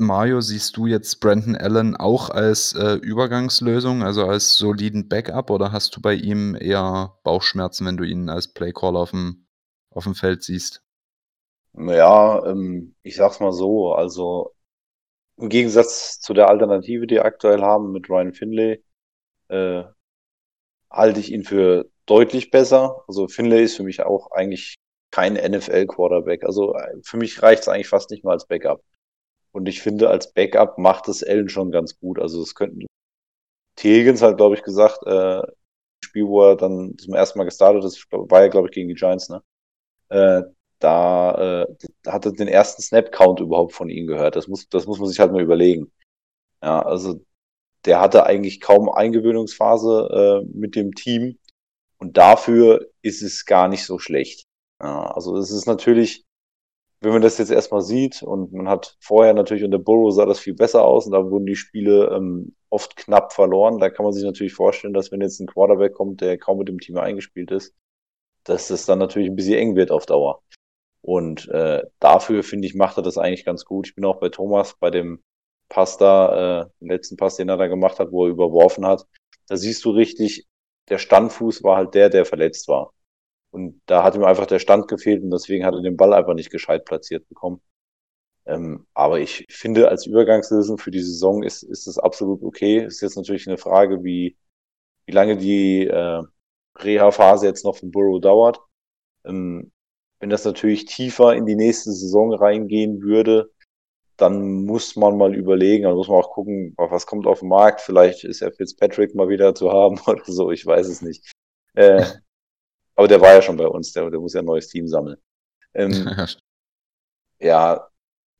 Mario, 0.00 0.40
siehst 0.40 0.76
du 0.76 0.86
jetzt 0.86 1.18
Brandon 1.18 1.56
Allen 1.56 1.96
auch 1.96 2.30
als 2.30 2.72
äh, 2.74 2.94
Übergangslösung, 2.94 4.04
also 4.04 4.26
als 4.26 4.54
soliden 4.54 5.08
Backup, 5.08 5.50
oder 5.50 5.72
hast 5.72 5.96
du 5.96 6.00
bei 6.00 6.14
ihm 6.14 6.54
eher 6.54 7.18
Bauchschmerzen, 7.24 7.84
wenn 7.84 7.96
du 7.96 8.04
ihn 8.04 8.28
als 8.28 8.54
Playcaller 8.54 9.00
auf 9.00 9.10
dem 9.10 9.47
auf 9.98 10.04
dem 10.04 10.14
Feld 10.14 10.42
siehst? 10.44 10.82
Ja, 11.74 12.44
ähm, 12.46 12.94
ich 13.02 13.16
sag's 13.16 13.40
mal 13.40 13.52
so, 13.52 13.92
also 13.92 14.54
im 15.36 15.48
Gegensatz 15.48 16.20
zu 16.20 16.34
der 16.34 16.48
Alternative, 16.48 17.06
die 17.06 17.16
wir 17.16 17.24
aktuell 17.24 17.62
haben 17.62 17.92
mit 17.92 18.08
Ryan 18.08 18.32
Finlay, 18.32 18.82
äh, 19.48 19.84
halte 20.90 21.20
ich 21.20 21.32
ihn 21.32 21.44
für 21.44 21.90
deutlich 22.06 22.50
besser. 22.50 23.04
Also 23.08 23.28
Finlay 23.28 23.64
ist 23.64 23.76
für 23.76 23.82
mich 23.84 24.02
auch 24.02 24.30
eigentlich 24.32 24.76
kein 25.10 25.34
NFL-Quarterback. 25.34 26.44
Also 26.44 26.74
äh, 26.74 26.96
für 27.02 27.16
mich 27.16 27.42
reicht 27.42 27.62
es 27.62 27.68
eigentlich 27.68 27.88
fast 27.88 28.10
nicht 28.10 28.24
mal 28.24 28.32
als 28.32 28.46
Backup. 28.46 28.82
Und 29.52 29.68
ich 29.68 29.82
finde, 29.82 30.10
als 30.10 30.32
Backup 30.32 30.78
macht 30.78 31.08
es 31.08 31.24
Allen 31.24 31.48
schon 31.48 31.70
ganz 31.72 31.98
gut. 31.98 32.18
Also 32.20 32.42
es 32.42 32.54
könnten 32.54 32.86
T. 33.76 34.00
Higgins 34.00 34.22
hat, 34.22 34.36
glaube 34.36 34.56
ich, 34.56 34.62
gesagt, 34.62 35.06
äh, 35.06 35.42
Spiel, 36.04 36.26
wo 36.26 36.42
er 36.44 36.56
dann 36.56 36.96
zum 36.98 37.14
ersten 37.14 37.38
Mal 37.38 37.44
gestartet 37.44 37.84
ist, 37.84 38.06
war 38.10 38.42
ja, 38.42 38.48
glaube 38.48 38.68
ich, 38.68 38.74
gegen 38.74 38.88
die 38.88 38.94
Giants, 38.94 39.28
ne? 39.28 39.42
Äh, 40.08 40.42
da, 40.78 41.62
äh, 41.62 41.76
da 42.02 42.12
hatte 42.12 42.32
den 42.32 42.48
ersten 42.48 42.82
Snap-Count 42.82 43.40
überhaupt 43.40 43.72
von 43.72 43.90
ihm 43.90 44.06
gehört. 44.06 44.36
Das 44.36 44.48
muss, 44.48 44.68
das 44.68 44.86
muss 44.86 44.98
man 44.98 45.08
sich 45.08 45.18
halt 45.20 45.32
mal 45.32 45.42
überlegen. 45.42 45.92
Ja, 46.62 46.82
also 46.82 47.20
der 47.84 48.00
hatte 48.00 48.26
eigentlich 48.26 48.60
kaum 48.60 48.88
Eingewöhnungsphase 48.90 50.44
äh, 50.44 50.48
mit 50.56 50.76
dem 50.76 50.94
Team 50.94 51.38
und 51.98 52.16
dafür 52.16 52.88
ist 53.02 53.22
es 53.22 53.44
gar 53.46 53.68
nicht 53.68 53.84
so 53.84 53.98
schlecht. 53.98 54.44
Ja, 54.80 55.10
also 55.12 55.36
es 55.36 55.50
ist 55.50 55.66
natürlich, 55.66 56.24
wenn 57.00 57.12
man 57.12 57.22
das 57.22 57.38
jetzt 57.38 57.50
erstmal 57.50 57.82
sieht 57.82 58.22
und 58.22 58.52
man 58.52 58.68
hat 58.68 58.96
vorher 59.00 59.34
natürlich 59.34 59.64
unter 59.64 59.78
Burrow 59.78 60.12
sah 60.12 60.26
das 60.26 60.40
viel 60.40 60.54
besser 60.54 60.84
aus 60.84 61.06
und 61.06 61.12
da 61.12 61.30
wurden 61.30 61.46
die 61.46 61.56
Spiele 61.56 62.10
ähm, 62.14 62.56
oft 62.70 62.96
knapp 62.96 63.32
verloren. 63.32 63.78
Da 63.78 63.90
kann 63.90 64.04
man 64.04 64.12
sich 64.12 64.24
natürlich 64.24 64.54
vorstellen, 64.54 64.94
dass 64.94 65.12
wenn 65.12 65.20
jetzt 65.20 65.40
ein 65.40 65.46
Quarterback 65.46 65.94
kommt, 65.94 66.20
der 66.20 66.38
kaum 66.38 66.58
mit 66.58 66.68
dem 66.68 66.80
Team 66.80 66.98
eingespielt 66.98 67.50
ist, 67.50 67.74
dass 68.48 68.70
es 68.70 68.86
dann 68.86 68.98
natürlich 68.98 69.28
ein 69.28 69.36
bisschen 69.36 69.58
eng 69.58 69.76
wird 69.76 69.90
auf 69.90 70.06
Dauer. 70.06 70.42
Und 71.02 71.48
äh, 71.48 71.82
dafür, 72.00 72.42
finde 72.42 72.66
ich, 72.66 72.74
macht 72.74 72.96
er 72.96 73.02
das 73.02 73.18
eigentlich 73.18 73.44
ganz 73.44 73.64
gut. 73.64 73.88
Ich 73.88 73.94
bin 73.94 74.04
auch 74.04 74.20
bei 74.20 74.30
Thomas, 74.30 74.76
bei 74.78 74.90
dem 74.90 75.22
Pass 75.68 75.98
da, 75.98 76.62
äh, 76.62 76.66
den 76.80 76.88
letzten 76.88 77.16
Pass, 77.16 77.36
den 77.36 77.48
er 77.48 77.58
da 77.58 77.66
gemacht 77.66 77.98
hat, 77.98 78.10
wo 78.10 78.26
er 78.26 78.30
überworfen 78.30 78.86
hat. 78.86 79.06
Da 79.48 79.56
siehst 79.56 79.84
du 79.84 79.90
richtig, 79.90 80.46
der 80.88 80.98
Standfuß 80.98 81.62
war 81.62 81.76
halt 81.76 81.94
der, 81.94 82.08
der 82.08 82.24
verletzt 82.24 82.68
war. 82.68 82.92
Und 83.50 83.80
da 83.86 84.02
hat 84.02 84.14
ihm 84.14 84.24
einfach 84.24 84.46
der 84.46 84.58
Stand 84.58 84.88
gefehlt 84.88 85.22
und 85.22 85.30
deswegen 85.30 85.64
hat 85.64 85.74
er 85.74 85.82
den 85.82 85.96
Ball 85.96 86.12
einfach 86.14 86.34
nicht 86.34 86.50
gescheit 86.50 86.84
platziert 86.84 87.28
bekommen. 87.28 87.60
Ähm, 88.46 88.86
aber 88.94 89.20
ich 89.20 89.46
finde, 89.50 89.88
als 89.88 90.06
Übergangslösung 90.06 90.78
für 90.78 90.90
die 90.90 91.02
Saison 91.02 91.42
ist, 91.42 91.62
ist 91.62 91.86
es 91.86 91.98
absolut 91.98 92.42
okay. 92.42 92.84
Ist 92.84 93.02
jetzt 93.02 93.16
natürlich 93.16 93.46
eine 93.46 93.58
Frage, 93.58 94.02
wie, 94.04 94.38
wie 95.06 95.12
lange 95.12 95.36
die 95.36 95.86
äh, 95.86 96.22
Reha-Phase 96.84 97.46
jetzt 97.46 97.64
noch 97.64 97.76
von 97.76 97.90
Burrow 97.90 98.20
dauert. 98.20 98.60
Ähm, 99.24 99.72
wenn 100.20 100.30
das 100.30 100.44
natürlich 100.44 100.86
tiefer 100.86 101.34
in 101.34 101.46
die 101.46 101.56
nächste 101.56 101.92
Saison 101.92 102.34
reingehen 102.34 103.02
würde, 103.02 103.50
dann 104.16 104.64
muss 104.64 104.96
man 104.96 105.16
mal 105.16 105.34
überlegen, 105.34 105.84
dann 105.84 105.94
muss 105.94 106.08
man 106.08 106.18
auch 106.18 106.32
gucken, 106.32 106.74
was 106.76 107.06
kommt 107.06 107.26
auf 107.26 107.40
den 107.40 107.48
Markt. 107.48 107.80
Vielleicht 107.80 108.24
ist 108.24 108.42
er 108.42 108.50
Fitzpatrick 108.52 109.14
mal 109.14 109.28
wieder 109.28 109.54
zu 109.54 109.70
haben 109.70 109.98
oder 110.06 110.24
so, 110.24 110.50
ich 110.50 110.66
weiß 110.66 110.88
es 110.88 111.02
nicht. 111.02 111.32
Äh, 111.74 112.04
aber 112.96 113.08
der 113.08 113.20
war 113.20 113.34
ja 113.34 113.42
schon 113.42 113.56
bei 113.56 113.68
uns, 113.68 113.92
der, 113.92 114.10
der 114.10 114.20
muss 114.20 114.34
ja 114.34 114.40
ein 114.40 114.46
neues 114.46 114.68
Team 114.68 114.88
sammeln. 114.88 115.18
Ähm, 115.74 115.92
ja, 117.38 117.88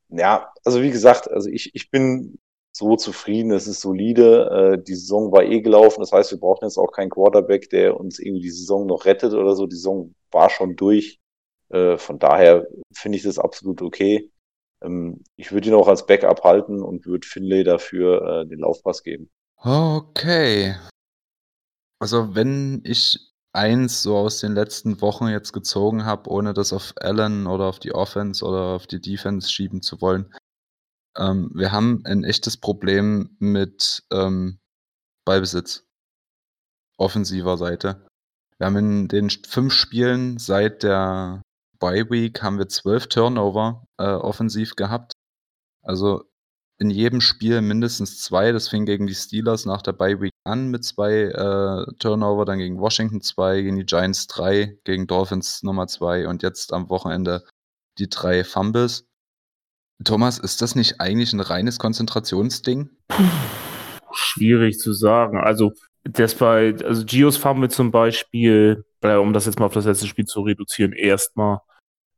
ja, 0.09 0.53
also 0.65 0.81
wie 0.81 0.91
gesagt, 0.91 1.29
also 1.29 1.49
ich, 1.49 1.73
ich 1.73 1.89
bin 1.89 2.39
so 2.71 2.95
zufrieden, 2.95 3.51
es 3.51 3.67
ist 3.67 3.81
solide. 3.81 4.77
Äh, 4.79 4.83
die 4.83 4.95
Saison 4.95 5.31
war 5.31 5.43
eh 5.43 5.61
gelaufen, 5.61 6.01
das 6.01 6.11
heißt, 6.11 6.31
wir 6.31 6.39
brauchen 6.39 6.65
jetzt 6.65 6.77
auch 6.77 6.91
keinen 6.91 7.09
Quarterback, 7.09 7.69
der 7.69 7.99
uns 7.99 8.19
irgendwie 8.19 8.41
die 8.41 8.51
Saison 8.51 8.85
noch 8.85 9.05
rettet 9.05 9.33
oder 9.33 9.55
so. 9.55 9.67
Die 9.67 9.75
Saison 9.75 10.13
war 10.31 10.49
schon 10.49 10.75
durch. 10.75 11.19
Äh, 11.69 11.97
von 11.97 12.19
daher 12.19 12.67
finde 12.93 13.17
ich 13.17 13.23
das 13.23 13.39
absolut 13.39 13.81
okay. 13.81 14.31
Ähm, 14.81 15.23
ich 15.35 15.51
würde 15.51 15.69
ihn 15.69 15.75
auch 15.75 15.87
als 15.87 16.05
Backup 16.05 16.43
halten 16.43 16.81
und 16.81 17.05
würde 17.05 17.27
Finlay 17.27 17.63
dafür 17.63 18.43
äh, 18.43 18.47
den 18.47 18.59
Laufpass 18.59 19.03
geben. 19.03 19.29
Okay. 19.57 20.75
Also 21.99 22.33
wenn 22.33 22.81
ich 22.85 23.19
eins 23.51 24.03
so 24.03 24.15
aus 24.15 24.39
den 24.39 24.53
letzten 24.53 25.01
Wochen 25.01 25.27
jetzt 25.27 25.53
gezogen 25.53 26.05
habe, 26.05 26.29
ohne 26.29 26.53
das 26.53 26.71
auf 26.71 26.93
Allen 26.97 27.47
oder 27.47 27.65
auf 27.65 27.79
die 27.79 27.93
Offense 27.93 28.45
oder 28.45 28.75
auf 28.75 28.87
die 28.87 29.01
Defense 29.01 29.51
schieben 29.51 29.81
zu 29.81 29.99
wollen. 30.01 30.33
Ähm, 31.19 31.51
wir 31.53 31.71
haben 31.71 32.01
ein 32.05 32.23
echtes 32.23 32.57
Problem 32.57 33.35
mit 33.39 34.03
ähm, 34.11 34.59
Ballbesitz. 35.25 35.85
Offensiver 36.97 37.57
Seite. 37.57 38.07
Wir 38.57 38.67
haben 38.67 38.77
in 38.77 39.07
den 39.07 39.29
fünf 39.29 39.73
Spielen 39.73 40.37
seit 40.37 40.83
der 40.83 41.41
Bye 41.79 42.09
Week 42.09 42.41
haben 42.41 42.57
wir 42.57 42.67
zwölf 42.67 43.07
Turnover 43.07 43.85
äh, 43.97 44.03
offensiv 44.03 44.75
gehabt. 44.75 45.13
Also 45.81 46.23
in 46.77 46.89
jedem 46.89 47.21
Spiel 47.21 47.61
mindestens 47.61 48.21
zwei. 48.21 48.51
Das 48.51 48.67
fing 48.69 48.85
gegen 48.85 49.07
die 49.07 49.15
Steelers 49.15 49.65
nach 49.65 49.81
der 49.81 49.93
Bye 49.93 50.19
Week 50.21 50.33
an 50.45 50.69
mit 50.69 50.83
zwei 50.83 51.23
äh, 51.23 51.85
Turnover, 51.99 52.45
dann 52.45 52.59
gegen 52.59 52.79
Washington 52.79 53.21
zwei, 53.21 53.61
gegen 53.61 53.77
die 53.77 53.85
Giants 53.85 54.27
drei, 54.27 54.77
gegen 54.83 55.07
Dolphins 55.07 55.63
Nummer 55.63 55.87
zwei 55.87 56.27
und 56.27 56.43
jetzt 56.43 56.73
am 56.73 56.89
Wochenende 56.89 57.45
die 57.97 58.09
drei 58.09 58.43
Fumbles. 58.43 59.08
Thomas, 60.03 60.39
ist 60.39 60.61
das 60.61 60.75
nicht 60.75 60.99
eigentlich 60.99 61.33
ein 61.33 61.39
reines 61.39 61.79
Konzentrationsding? 61.79 62.89
Schwierig 64.11 64.79
zu 64.79 64.93
sagen. 64.93 65.37
Also, 65.37 65.73
das 66.03 66.35
bei, 66.35 66.75
also 66.83 67.05
Gios 67.05 67.37
Fumble 67.37 67.69
zum 67.69 67.91
Beispiel, 67.91 68.85
äh, 69.01 69.15
um 69.15 69.33
das 69.33 69.45
jetzt 69.45 69.59
mal 69.59 69.65
auf 69.65 69.73
das 69.73 69.85
letzte 69.85 70.07
Spiel 70.07 70.25
zu 70.25 70.41
reduzieren, 70.41 70.93
erstmal, 70.93 71.59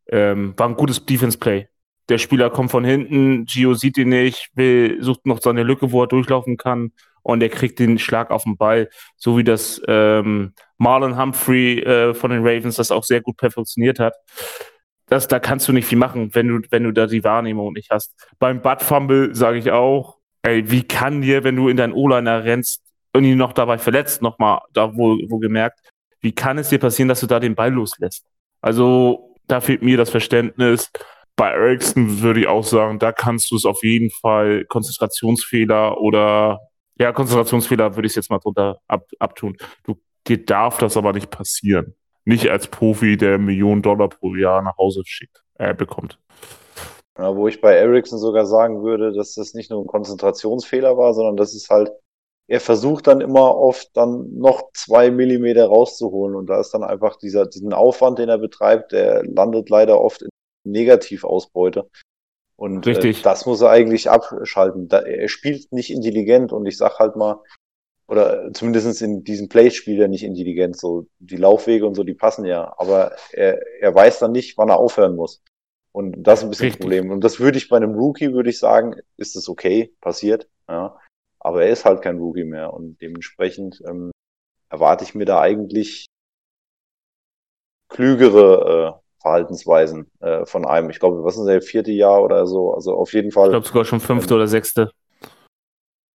ähm, 0.08 0.54
war 0.58 0.70
ein 0.70 0.76
gutes 0.76 1.06
Defense-Play 1.06 1.68
der 2.12 2.18
Spieler 2.18 2.50
kommt 2.50 2.72
von 2.72 2.84
hinten, 2.84 3.46
Gio 3.46 3.74
sieht 3.74 3.98
ihn 3.98 4.10
nicht, 4.10 4.50
will, 4.54 5.02
sucht 5.02 5.26
noch 5.26 5.42
seine 5.42 5.64
Lücke, 5.64 5.94
wo 5.94 6.04
er 6.04 6.08
durchlaufen 6.08 6.58
kann 6.58 6.92
und 7.24 7.42
er 7.42 7.48
kriegt 7.48 7.80
den 7.80 8.00
Schlag 8.00 8.32
auf 8.32 8.44
den 8.44 8.58
Ball, 8.58 8.90
so 9.16 9.38
wie 9.38 9.46
das 9.46 9.82
ähm, 9.88 10.54
Marlon 10.78 11.18
Humphrey 11.18 11.80
äh, 11.80 12.14
von 12.14 12.32
den 12.32 12.46
Ravens 12.46 12.76
das 12.76 12.92
auch 12.92 13.06
sehr 13.06 13.22
gut 13.22 13.38
perfektioniert 13.38 14.00
hat. 14.00 14.14
Das, 15.12 15.28
da 15.28 15.40
kannst 15.40 15.68
du 15.68 15.74
nicht 15.74 15.86
viel 15.86 15.98
machen, 15.98 16.34
wenn 16.34 16.48
du, 16.48 16.62
wenn 16.70 16.84
du 16.84 16.92
da 16.94 17.06
die 17.06 17.24
Wahrnehmung 17.24 17.74
nicht 17.74 17.90
hast. 17.92 18.16
Beim 18.40 18.62
Butt 18.62 18.82
Fumble 18.82 19.36
sage 19.36 19.58
ich 19.58 19.70
auch, 19.72 20.20
ey, 20.42 20.72
wie 20.72 20.84
kann 20.84 21.22
dir, 21.22 21.44
wenn 21.44 21.58
du 21.58 21.68
in 21.68 21.76
deinen 21.76 21.92
O-Liner 21.92 22.46
rennst 22.46 22.82
und 23.14 23.26
ihn 23.26 23.38
noch 23.38 23.52
dabei 23.52 23.78
verletzt, 23.78 24.22
nochmal 24.22 24.62
da 24.72 24.96
wo, 24.96 25.18
wo 25.28 25.38
gemerkt, 25.38 25.80
wie 26.22 26.32
kann 26.32 26.58
es 26.58 26.70
dir 26.70 26.80
passieren, 26.80 27.10
dass 27.10 27.20
du 27.20 27.28
da 27.28 27.42
den 27.42 27.56
Ball 27.56 27.74
loslässt? 27.74 28.26
Also 28.62 29.36
da 29.48 29.60
fehlt 29.60 29.82
mir 29.82 29.98
das 29.98 30.10
Verständnis 30.10 30.90
bei 31.36 31.50
Ericsson 31.50 32.22
würde 32.22 32.42
ich 32.42 32.48
auch 32.48 32.64
sagen, 32.64 33.00
da 33.00 33.12
kannst 33.12 33.52
du 33.52 33.56
es 33.56 33.66
auf 33.66 33.84
jeden 33.84 34.12
Fall 34.12 34.64
Konzentrationsfehler 34.66 36.00
oder 36.00 36.60
ja, 37.00 37.12
Konzentrationsfehler 37.12 37.96
würde 37.96 38.08
ich 38.08 38.16
jetzt 38.16 38.30
mal 38.30 38.38
drunter 38.38 38.80
ab, 38.88 39.08
abtun. 39.20 39.58
Du, 39.84 40.00
dir 40.28 40.46
darf 40.46 40.78
das 40.78 40.98
aber 40.98 41.14
nicht 41.14 41.32
passieren. 41.32 41.96
Nicht 42.26 42.50
als 42.50 42.68
Profi, 42.68 43.18
der 43.18 43.38
Millionen 43.38 43.82
Dollar 43.82 44.10
pro 44.10 44.36
Jahr 44.36 44.62
nach 44.62 44.78
Hause 44.78 45.02
schickt, 45.06 45.44
äh, 45.56 45.74
bekommt. 45.74 46.20
Ja, 47.18 47.36
wo 47.36 47.48
ich 47.48 47.62
bei 47.62 47.76
Ericsson 47.76 48.20
sogar 48.20 48.46
sagen 48.46 48.84
würde, 48.84 49.12
dass 49.14 49.36
das 49.36 49.54
nicht 49.54 49.70
nur 49.70 49.82
ein 49.84 49.88
Konzentrationsfehler 49.88 50.98
war, 50.98 51.14
sondern 51.14 51.36
das 51.36 51.54
ist 51.54 51.70
halt, 51.70 51.92
er 52.48 52.60
versucht 52.60 53.08
dann 53.08 53.22
immer 53.22 53.56
oft 53.56 53.90
dann 53.96 54.38
noch 54.38 54.72
zwei 54.74 55.12
Millimeter 55.12 55.66
rauszuholen 55.68 56.36
und 56.36 56.48
da 56.48 56.60
ist 56.60 56.72
dann 56.74 56.84
einfach 56.84 57.18
dieser, 57.18 57.46
diesen 57.46 57.74
Aufwand, 57.74 58.20
den 58.20 58.30
er 58.30 58.38
betreibt, 58.38 58.92
der 58.92 59.24
landet 59.26 59.70
leider 59.70 60.00
oft 60.00 60.22
in 60.22 60.30
Negativausbeute. 60.64 61.90
Und 62.56 62.86
äh, 62.86 63.14
das 63.24 63.46
muss 63.46 63.62
er 63.62 63.72
eigentlich 63.72 64.10
abschalten. 64.10 64.88
Da, 64.88 65.00
er 65.00 65.30
spielt 65.30 65.72
nicht 65.72 65.90
intelligent 65.92 66.54
und 66.54 66.66
ich 66.68 66.78
sag 66.78 67.00
halt 67.00 67.16
mal, 67.16 67.40
oder 68.12 68.52
zumindest 68.52 69.02
in 69.02 69.24
diesem 69.24 69.48
Play 69.48 69.72
spielt 69.72 70.02
er 70.02 70.10
nicht 70.10 70.24
intelligent. 70.24 70.78
So 70.78 71.08
die 71.20 71.38
Laufwege 71.38 71.88
und 71.88 71.96
so, 71.96 72.04
die 72.04 72.14
passen 72.14 72.44
ja, 72.44 72.74
aber 72.78 73.14
er, 73.32 73.66
er 73.80 73.96
weiß 73.96 74.20
dann 74.20 74.34
nicht, 74.34 74.58
wann 74.58 74.68
er 74.68 74.78
aufhören 74.78 75.16
muss. 75.16 75.42
Und 75.94 76.22
das 76.22 76.40
ist 76.40 76.44
ein 76.44 76.50
bisschen 76.50 76.66
Richtig. 76.66 76.82
Problem. 76.82 77.10
Und 77.10 77.24
das 77.24 77.40
würde 77.40 77.58
ich 77.58 77.70
bei 77.70 77.78
einem 77.78 77.96
Rookie, 77.96 78.34
würde 78.34 78.50
ich 78.50 78.60
sagen, 78.60 78.96
ist 79.16 79.38
es 79.38 79.48
okay, 79.48 79.94
passiert. 80.02 80.50
Ja. 80.68 81.00
Aber 81.40 81.64
er 81.64 81.70
ist 81.70 81.86
halt 81.86 82.02
kein 82.02 82.18
Rookie 82.18 82.44
mehr 82.44 82.74
und 82.74 83.02
dementsprechend 83.02 83.82
ähm, 83.88 84.12
erwarte 84.70 85.06
ich 85.06 85.16
mir 85.16 85.26
da 85.26 85.40
eigentlich 85.40 86.08
klügere 87.88 89.00
äh, 89.00 89.22
Verhaltensweisen 89.22 90.12
äh, 90.20 90.46
von 90.46 90.66
einem. 90.66 90.90
Ich 90.90 91.00
glaube, 91.00 91.24
was 91.24 91.38
ist 91.38 91.46
das 91.46 91.66
vierte 91.66 91.92
Jahr 91.92 92.22
oder 92.22 92.46
so? 92.46 92.74
Also 92.74 92.94
auf 92.94 93.14
jeden 93.14 93.32
Fall. 93.32 93.48
Ich 93.48 93.52
glaube 93.52 93.68
sogar 93.68 93.86
schon 93.86 94.02
fünfte 94.02 94.34
ähm, 94.34 94.38
oder 94.38 94.48
sechste. 94.48 94.92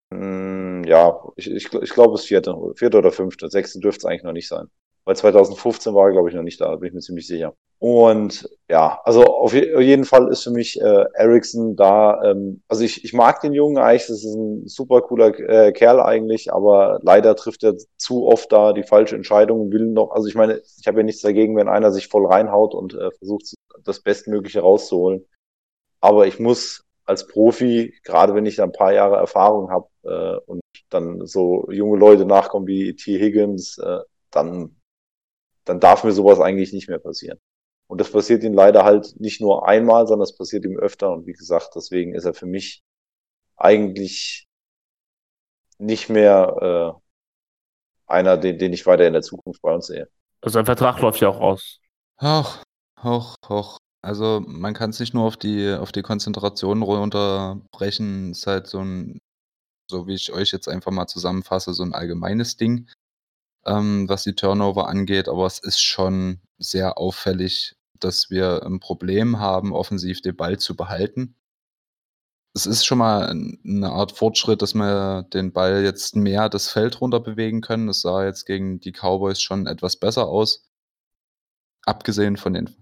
Mh, 0.10 0.55
ja, 0.86 1.20
ich, 1.36 1.50
ich, 1.52 1.74
ich 1.74 1.90
glaube 1.90 2.16
es 2.16 2.26
vierte, 2.26 2.56
vierte 2.76 2.98
oder 2.98 3.12
fünfte. 3.12 3.50
Sechste 3.50 3.80
dürfte 3.80 4.00
es 4.00 4.06
eigentlich 4.06 4.24
noch 4.24 4.32
nicht 4.34 4.48
sein. 4.48 4.68
Weil 5.06 5.16
2015 5.16 5.94
war 5.94 6.12
glaube 6.12 6.30
ich, 6.30 6.36
noch 6.36 6.44
nicht 6.44 6.60
da, 6.62 6.76
bin 6.76 6.88
ich 6.88 6.94
mir 6.94 7.02
ziemlich 7.02 7.28
sicher. 7.28 7.54
Und 7.78 8.50
ja, 8.70 9.00
also 9.04 9.24
auf 9.24 9.54
jeden 9.54 10.06
Fall 10.06 10.30
ist 10.30 10.44
für 10.44 10.52
mich 10.52 10.82
äh, 10.82 11.06
Ericsson 11.14 11.76
da, 11.76 12.24
ähm, 12.24 12.64
also 12.68 12.84
ich, 12.84 13.04
ich 13.04 13.14
mag 13.14 13.42
den 13.42 13.54
Jungen 13.54 13.78
eigentlich, 13.78 14.08
das 14.08 14.24
ist 14.24 14.34
ein 14.34 14.68
super 14.68 15.02
cooler 15.02 15.38
äh, 15.38 15.72
Kerl 15.74 16.00
eigentlich, 16.00 16.52
aber 16.54 17.00
leider 17.04 17.36
trifft 17.36 17.64
er 17.64 17.76
zu 17.98 18.26
oft 18.26 18.52
da 18.52 18.74
die 18.74 18.84
falsche 18.84 19.16
Entscheidung, 19.16 19.72
will 19.72 19.88
noch, 19.88 20.12
also 20.12 20.28
ich 20.28 20.36
meine, 20.36 20.62
ich 20.80 20.88
habe 20.88 21.00
ja 21.00 21.04
nichts 21.04 21.22
dagegen, 21.22 21.56
wenn 21.58 21.68
einer 21.68 21.92
sich 21.92 22.08
voll 22.08 22.26
reinhaut 22.26 22.74
und 22.74 22.96
äh, 22.96 23.12
versucht, 23.12 23.54
das 23.84 24.00
Bestmögliche 24.00 24.62
rauszuholen. 24.62 25.26
Aber 26.00 26.28
ich 26.28 26.40
muss 26.40 26.86
als 27.06 27.28
Profi, 27.28 27.94
gerade 28.04 28.34
wenn 28.36 28.46
ich 28.46 28.56
da 28.56 28.64
ein 28.64 28.72
paar 28.72 28.94
Jahre 28.94 29.18
Erfahrung 29.18 29.70
habe 29.70 29.88
äh, 30.04 30.40
und 30.50 30.62
dann 30.90 31.26
so 31.26 31.68
junge 31.72 31.98
Leute 31.98 32.26
nachkommen 32.26 32.68
wie 32.68 32.96
T. 32.96 33.20
Higgins, 33.20 33.78
äh, 33.78 34.00
dann 34.32 34.76
dann 35.66 35.80
darf 35.80 36.04
mir 36.04 36.12
sowas 36.12 36.40
eigentlich 36.40 36.72
nicht 36.72 36.88
mehr 36.88 37.00
passieren. 37.00 37.40
Und 37.88 38.00
das 38.00 38.12
passiert 38.12 38.44
ihm 38.44 38.54
leider 38.54 38.84
halt 38.84 39.20
nicht 39.20 39.42
nur 39.42 39.68
einmal, 39.68 40.08
sondern 40.08 40.24
es 40.24 40.36
passiert 40.36 40.66
ihm 40.66 40.78
öfter. 40.78 41.12
Und 41.12 41.28
wie 41.28 41.34
gesagt, 41.34 41.72
deswegen 41.76 42.16
ist 42.16 42.26
er 42.26 42.34
für 42.34 42.46
mich 42.46 42.84
eigentlich 43.58 44.48
nicht 45.78 46.10
mehr 46.10 46.96
äh, 48.08 48.12
einer, 48.12 48.38
den, 48.38 48.58
den 48.58 48.74
ich 48.74 48.86
weiter 48.86 49.06
in 49.06 49.14
der 49.14 49.22
Zukunft 49.22 49.62
bei 49.62 49.74
uns 49.74 49.88
sehe. 49.88 50.08
Also 50.42 50.54
sein 50.54 50.66
Vertrag 50.66 51.00
läuft 51.02 51.22
ja 51.22 51.30
auch 51.30 51.40
aus. 51.40 51.80
Hoch, 52.22 52.58
hoch, 53.04 53.36
hoch. 53.48 53.78
Also 54.02 54.42
man 54.46 54.74
kann 54.74 54.92
es 54.92 55.00
nicht 55.00 55.14
nur 55.14 55.26
auf 55.26 55.38
die, 55.38 55.72
auf 55.74 55.92
die 55.92 56.04
Konzentration 56.04 56.82
runterbrechen. 56.84 58.32
Es 58.32 58.40
ist 58.40 58.48
halt 58.48 58.68
so 58.68 58.80
ein, 58.80 59.20
so 59.90 60.08
wie 60.08 60.16
ich 60.16 60.32
euch 60.34 60.52
jetzt 60.52 60.68
einfach 60.68 60.92
mal 60.92 61.08
zusammenfasse, 61.08 61.74
so 61.74 61.84
ein 61.84 61.94
allgemeines 61.94 62.58
Ding 62.58 62.90
ähm, 63.66 64.08
was 64.08 64.24
die 64.24 64.36
Turnover 64.36 64.88
angeht, 64.88 65.28
aber 65.28 65.46
es 65.46 65.60
ist 65.60 65.82
schon 65.82 66.40
sehr 66.58 66.98
auffällig, 66.98 67.76
dass 68.00 68.30
wir 68.30 68.64
ein 68.64 68.80
Problem 68.80 69.40
haben, 69.40 69.74
offensiv 69.74 70.22
den 70.22 70.36
Ball 70.36 70.60
zu 70.60 70.76
behalten. 70.76 71.36
Es 72.54 72.66
ist 72.66 72.86
schon 72.86 73.00
mal 73.00 73.30
eine 73.30 73.90
Art 73.90 74.14
Fortschritt, 74.14 74.62
dass 74.62 74.76
wir 74.76 75.24
den 75.34 75.52
Ball 75.52 75.84
jetzt 75.84 76.16
mehr 76.16 76.48
das 76.48 76.70
Feld 76.70 77.02
runter 77.02 77.20
bewegen 77.20 77.60
können. 77.60 77.88
Das 77.88 78.02
sah 78.02 78.24
jetzt 78.24 78.46
gegen 78.46 78.80
die 78.80 78.94
Cowboys 78.94 79.42
schon 79.42 79.68
etwas 79.68 79.98
besser 79.98 80.28
aus. 80.28 80.66
Abgesehen 81.86 82.38
von 82.38 82.54
den 82.54 82.74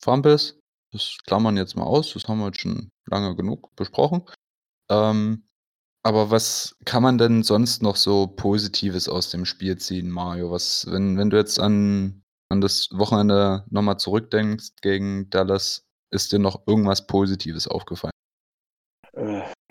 Fumbles. 0.00 0.60
Das 0.92 1.16
klammern 1.26 1.56
jetzt 1.56 1.74
mal 1.74 1.84
aus. 1.84 2.12
Das 2.12 2.28
haben 2.28 2.38
wir 2.38 2.46
jetzt 2.46 2.60
schon 2.60 2.90
lange 3.06 3.34
genug 3.34 3.74
besprochen. 3.74 4.24
Ähm, 4.88 5.48
aber 6.02 6.30
was 6.30 6.76
kann 6.84 7.02
man 7.02 7.18
denn 7.18 7.42
sonst 7.42 7.82
noch 7.82 7.96
so 7.96 8.26
Positives 8.26 9.08
aus 9.08 9.30
dem 9.30 9.44
Spiel 9.44 9.78
ziehen, 9.78 10.10
Mario? 10.10 10.50
Was, 10.50 10.86
wenn, 10.90 11.16
wenn 11.16 11.30
du 11.30 11.36
jetzt 11.36 11.60
an, 11.60 12.22
an 12.48 12.60
das 12.60 12.88
Wochenende 12.92 13.64
nochmal 13.70 13.98
zurückdenkst 13.98 14.70
gegen 14.82 15.30
Dallas, 15.30 15.84
ist 16.10 16.32
dir 16.32 16.38
noch 16.38 16.66
irgendwas 16.66 17.06
Positives 17.06 17.68
aufgefallen? 17.68 18.12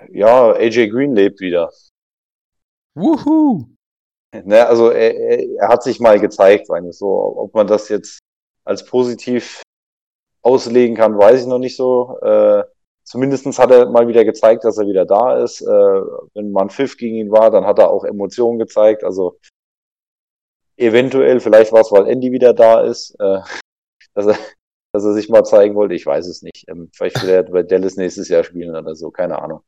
ja, 0.09 0.51
AJ 0.53 0.89
Green 0.89 1.15
lebt 1.15 1.39
wieder. 1.39 1.71
Wuhu! 2.95 3.67
Ne, 4.33 4.65
also 4.65 4.91
er, 4.91 5.15
er, 5.15 5.67
hat 5.67 5.83
sich 5.83 6.00
mal 6.00 6.19
gezeigt, 6.19 6.69
wir 6.69 6.93
so. 6.93 7.07
Ob 7.38 7.53
man 7.53 7.67
das 7.67 7.89
jetzt 7.89 8.19
als 8.63 8.85
positiv 8.85 9.61
auslegen 10.41 10.95
kann, 10.95 11.17
weiß 11.17 11.41
ich 11.41 11.47
noch 11.47 11.59
nicht 11.59 11.75
so. 11.75 12.17
Äh, 12.21 12.63
zumindestens 13.11 13.59
hat 13.59 13.71
er 13.71 13.89
mal 13.89 14.07
wieder 14.07 14.23
gezeigt, 14.23 14.63
dass 14.63 14.77
er 14.77 14.87
wieder 14.87 15.05
da 15.05 15.37
ist. 15.43 15.61
Äh, 15.61 16.01
wenn 16.33 16.51
man 16.51 16.69
Pfiff 16.69 16.95
gegen 16.95 17.17
ihn 17.17 17.31
war, 17.31 17.51
dann 17.51 17.65
hat 17.65 17.77
er 17.77 17.89
auch 17.89 18.05
Emotionen 18.05 18.57
gezeigt. 18.57 19.03
Also 19.03 19.37
eventuell, 20.77 21.41
vielleicht 21.41 21.73
war 21.73 21.81
es, 21.81 21.91
weil 21.91 22.07
Andy 22.07 22.31
wieder 22.31 22.53
da 22.53 22.79
ist, 22.79 23.13
äh, 23.19 23.41
dass, 24.13 24.27
er, 24.27 24.37
dass 24.93 25.03
er 25.03 25.13
sich 25.13 25.27
mal 25.27 25.43
zeigen 25.43 25.75
wollte. 25.75 25.93
Ich 25.93 26.05
weiß 26.05 26.25
es 26.25 26.41
nicht. 26.41 26.63
Ähm, 26.69 26.89
vielleicht 26.93 27.21
will 27.21 27.29
er 27.29 27.43
bei 27.43 27.63
Dallas 27.63 27.97
nächstes 27.97 28.29
Jahr 28.29 28.45
spielen 28.45 28.73
oder 28.73 28.95
so, 28.95 29.11
keine 29.11 29.41
Ahnung. 29.41 29.61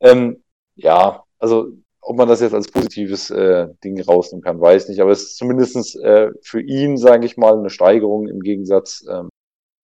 Ähm, 0.00 0.44
ja, 0.74 1.24
also 1.38 1.72
ob 2.02 2.18
man 2.18 2.28
das 2.28 2.42
jetzt 2.42 2.52
als 2.52 2.70
positives 2.70 3.30
äh, 3.30 3.68
Ding 3.82 3.98
rausnehmen 3.98 4.44
kann, 4.44 4.60
weiß 4.60 4.90
nicht. 4.90 5.00
Aber 5.00 5.10
es 5.10 5.22
ist 5.22 5.36
zumindest 5.38 5.96
äh, 6.00 6.32
für 6.42 6.60
ihn, 6.60 6.98
sage 6.98 7.24
ich 7.24 7.38
mal, 7.38 7.58
eine 7.58 7.70
Steigerung 7.70 8.28
im 8.28 8.40
Gegensatz 8.40 9.06
ähm, 9.08 9.30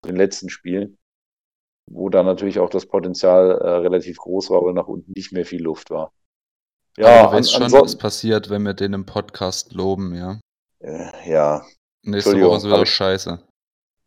zu 0.02 0.10
den 0.10 0.16
letzten 0.16 0.50
Spielen, 0.50 0.98
wo 1.90 2.08
da 2.08 2.22
natürlich 2.22 2.58
auch 2.60 2.70
das 2.70 2.86
Potenzial 2.86 3.50
äh, 3.50 3.68
relativ 3.68 4.16
groß 4.18 4.50
war, 4.50 4.64
weil 4.64 4.72
nach 4.74 4.86
unten 4.86 5.12
nicht 5.14 5.32
mehr 5.32 5.44
viel 5.44 5.62
Luft 5.62 5.90
war. 5.90 6.12
Ja, 6.96 7.26
du 7.26 7.32
weißt 7.32 7.52
schon, 7.52 7.72
was 7.72 7.96
passiert, 7.96 8.48
wenn 8.48 8.62
wir 8.62 8.74
den 8.74 8.92
im 8.94 9.06
Podcast 9.06 9.72
loben, 9.72 10.14
ja. 10.14 10.40
Äh, 10.78 11.30
ja. 11.30 11.64
Nächste 12.02 12.40
Woche 12.40 12.56
ist 12.56 12.64
wieder 12.64 12.86
scheiße. 12.86 13.42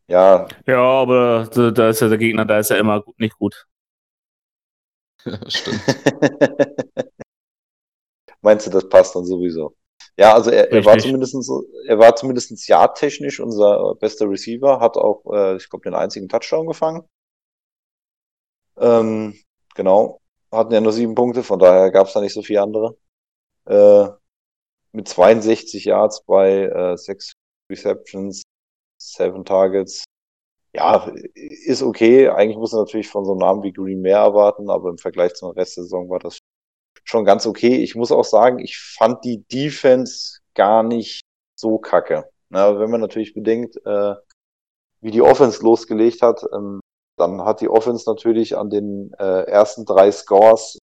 Ja. 0.08 0.48
Ja, 0.66 0.82
aber 0.82 1.46
da 1.48 1.90
ist 1.90 2.02
ja 2.02 2.10
der 2.10 2.18
Gegner, 2.18 2.46
da 2.46 2.60
ist 2.60 2.72
er 2.72 2.78
immer 2.78 3.04
nicht 3.18 3.38
gut. 3.38 3.66
Ja, 5.26 5.40
stimmt. 5.50 5.80
Meinst 8.42 8.68
du, 8.68 8.72
das 8.72 8.90
passt 8.90 9.16
dann 9.16 9.24
sowieso? 9.24 9.74
Ja, 10.18 10.34
also 10.34 10.52
er, 10.52 10.70
er 10.70 10.84
war 10.84 10.98
zumindest 10.98 11.34
er 11.88 11.98
war 11.98 12.14
zumindest 12.18 12.68
jahrtechnisch 12.68 13.40
unser 13.40 13.96
bester 13.96 14.30
Receiver, 14.30 14.82
hat 14.82 14.98
auch, 14.98 15.24
äh, 15.32 15.56
ich 15.56 15.70
glaube, 15.70 15.84
den 15.84 15.94
einzigen 15.94 16.28
Touchdown 16.28 16.68
gefangen. 16.68 17.08
Ähm, 18.78 19.40
genau. 19.76 20.20
Hatten 20.52 20.74
ja 20.74 20.82
nur 20.82 20.94
sieben 20.94 21.16
Punkte, 21.16 21.44
von 21.44 21.60
daher 21.60 21.92
gab 21.92 22.08
es 22.08 22.14
da 22.14 22.22
nicht 22.22 22.34
so 22.34 22.44
viele 22.44 22.62
andere. 22.62 22.98
Äh, 23.66 24.10
mit 24.92 25.08
62 25.08 25.86
Yards 25.86 26.24
bei 26.26 26.64
äh, 26.64 26.98
sechs 26.98 27.34
Receptions, 27.70 28.44
seven 29.02 29.46
Targets. 29.46 30.04
Ja, 30.76 31.12
ist 31.36 31.84
okay. 31.84 32.30
Eigentlich 32.30 32.58
muss 32.58 32.74
er 32.74 32.80
natürlich 32.80 33.10
von 33.10 33.26
so 33.26 33.32
einem 33.32 33.40
Namen 33.40 33.64
wie 33.64 33.74
Green 33.74 34.02
mehr 34.02 34.20
erwarten, 34.20 34.70
aber 34.70 34.90
im 34.90 34.98
Vergleich 34.98 35.34
zum 35.36 35.52
Rest 35.52 35.78
der 35.78 35.84
Saison 35.84 36.10
war 36.10 36.20
das 36.20 36.40
schon 37.04 37.26
ganz 37.26 37.46
okay. 37.46 37.76
Ich 37.78 37.96
muss 37.96 38.12
auch 38.12 38.26
sagen, 38.26 38.60
ich 38.60 38.78
fand 38.78 39.24
die 39.24 39.44
Defense 39.52 40.40
gar 40.56 40.84
nicht 40.84 41.22
so 41.56 41.78
kacke. 41.78 42.30
Na, 42.50 42.80
wenn 42.80 42.90
man 42.92 43.02
natürlich 43.02 43.34
bedenkt, 43.34 43.78
äh, 43.86 44.16
wie 45.02 45.12
die 45.12 45.22
Offense 45.22 45.64
losgelegt 45.64 46.22
hat, 46.22 46.44
ähm, 46.54 46.80
dann 47.24 47.46
hat 47.46 47.62
die 47.62 47.70
Offense 47.70 48.10
natürlich 48.10 48.58
an 48.58 48.70
den 48.70 49.14
äh, 49.20 49.44
ersten 49.44 49.86
drei 49.86 50.12
Scores 50.12 50.78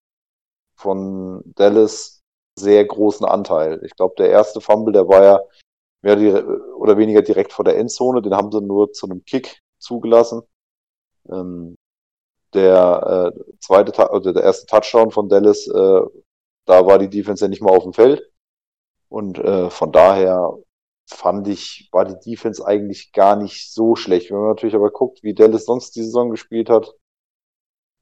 von 0.75 1.42
Dallas 1.54 2.20
sehr 2.59 2.85
großen 2.85 3.26
Anteil. 3.26 3.82
Ich 3.85 3.94
glaube, 3.97 4.14
der 4.18 4.30
erste 4.30 4.61
Fumble, 4.61 4.92
der 4.92 5.09
war 5.09 5.23
ja 5.23 5.40
mehr 6.02 6.44
oder 6.76 6.97
weniger 6.97 7.23
direkt 7.23 7.52
vor 7.52 7.64
der 7.64 7.76
Endzone, 7.78 8.23
den 8.23 8.35
haben 8.35 8.50
sie 8.50 8.61
nur 8.61 8.92
zu 8.92 9.06
einem 9.06 9.25
Kick 9.25 9.61
zugelassen. 9.78 10.42
Ähm, 11.30 11.76
der 12.54 13.32
äh, 13.37 13.56
zweite 13.61 14.11
oder 14.11 14.32
der 14.32 14.42
erste 14.42 14.66
Touchdown 14.66 15.11
von 15.11 15.28
Dallas, 15.28 15.66
äh, 15.68 16.00
da 16.66 16.87
war 16.87 16.99
die 16.99 17.11
Defense 17.11 17.44
ja 17.44 17.49
nicht 17.49 17.62
mal 17.62 17.76
auf 17.76 17.85
dem 17.85 17.92
Feld. 17.92 18.23
Und 19.09 19.38
äh, 19.38 19.70
von 19.70 19.93
daher 19.93 20.58
fand 21.10 21.49
ich, 21.49 21.88
war 21.92 22.04
die 22.04 22.18
Defense 22.30 22.64
eigentlich 22.64 23.12
gar 23.12 23.36
nicht 23.36 23.73
so 23.73 23.96
schlecht. 23.96 24.30
Wenn 24.30 24.38
man 24.38 24.49
natürlich 24.49 24.75
aber 24.75 24.90
guckt, 24.90 25.23
wie 25.23 25.34
Dallas 25.34 25.66
sonst 25.66 25.96
die 25.96 26.02
Saison 26.02 26.30
gespielt 26.30 26.70
hat, 26.70 26.94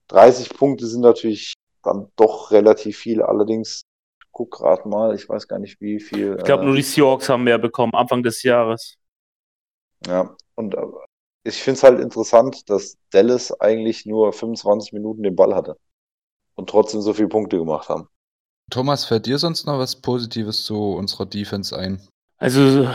30 0.08 0.50
Punkte 0.50 0.86
sind 0.86 1.02
natürlich 1.02 1.54
dann 1.82 2.10
doch 2.16 2.50
relativ 2.50 2.98
viel. 2.98 3.22
Allerdings, 3.22 3.82
guck 4.32 4.52
gerade 4.52 4.88
mal, 4.88 5.14
ich 5.14 5.28
weiß 5.28 5.48
gar 5.48 5.58
nicht 5.58 5.80
wie 5.80 6.00
viel. 6.00 6.36
Ich 6.38 6.44
glaube, 6.44 6.62
äh, 6.62 6.66
nur 6.66 6.76
die 6.76 6.82
Seahawks 6.82 7.28
haben 7.28 7.44
mehr 7.44 7.58
bekommen, 7.58 7.94
Anfang 7.94 8.22
des 8.22 8.42
Jahres. 8.42 8.96
Ja, 10.06 10.36
und 10.54 10.74
äh, 10.74 10.86
ich 11.44 11.62
finde 11.62 11.78
es 11.78 11.82
halt 11.82 12.00
interessant, 12.00 12.68
dass 12.68 12.96
Dallas 13.10 13.58
eigentlich 13.60 14.06
nur 14.06 14.32
25 14.32 14.92
Minuten 14.92 15.22
den 15.22 15.36
Ball 15.36 15.54
hatte 15.54 15.78
und 16.54 16.68
trotzdem 16.68 17.00
so 17.00 17.14
viele 17.14 17.28
Punkte 17.28 17.58
gemacht 17.58 17.88
haben. 17.88 18.08
Thomas, 18.70 19.06
fällt 19.06 19.26
dir 19.26 19.38
sonst 19.38 19.66
noch 19.66 19.78
was 19.78 19.96
Positives 19.96 20.64
zu 20.64 20.92
unserer 20.92 21.24
Defense 21.24 21.76
ein? 21.76 22.06
Also, 22.38 22.88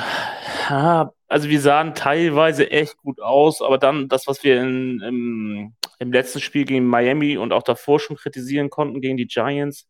also 1.27 1.49
wir 1.49 1.61
sahen 1.61 1.95
teilweise 1.95 2.71
echt 2.71 2.97
gut 2.97 3.19
aus, 3.21 3.61
aber 3.61 3.77
dann 3.77 4.07
das, 4.07 4.27
was 4.27 4.43
wir 4.43 4.61
in, 4.61 5.01
im, 5.01 5.73
im 5.99 6.11
letzten 6.13 6.39
Spiel 6.39 6.65
gegen 6.65 6.85
Miami 6.85 7.37
und 7.37 7.51
auch 7.51 7.63
davor 7.63 7.99
schon 7.99 8.15
kritisieren 8.17 8.69
konnten 8.69 9.01
gegen 9.01 9.17
die 9.17 9.27
Giants, 9.27 9.87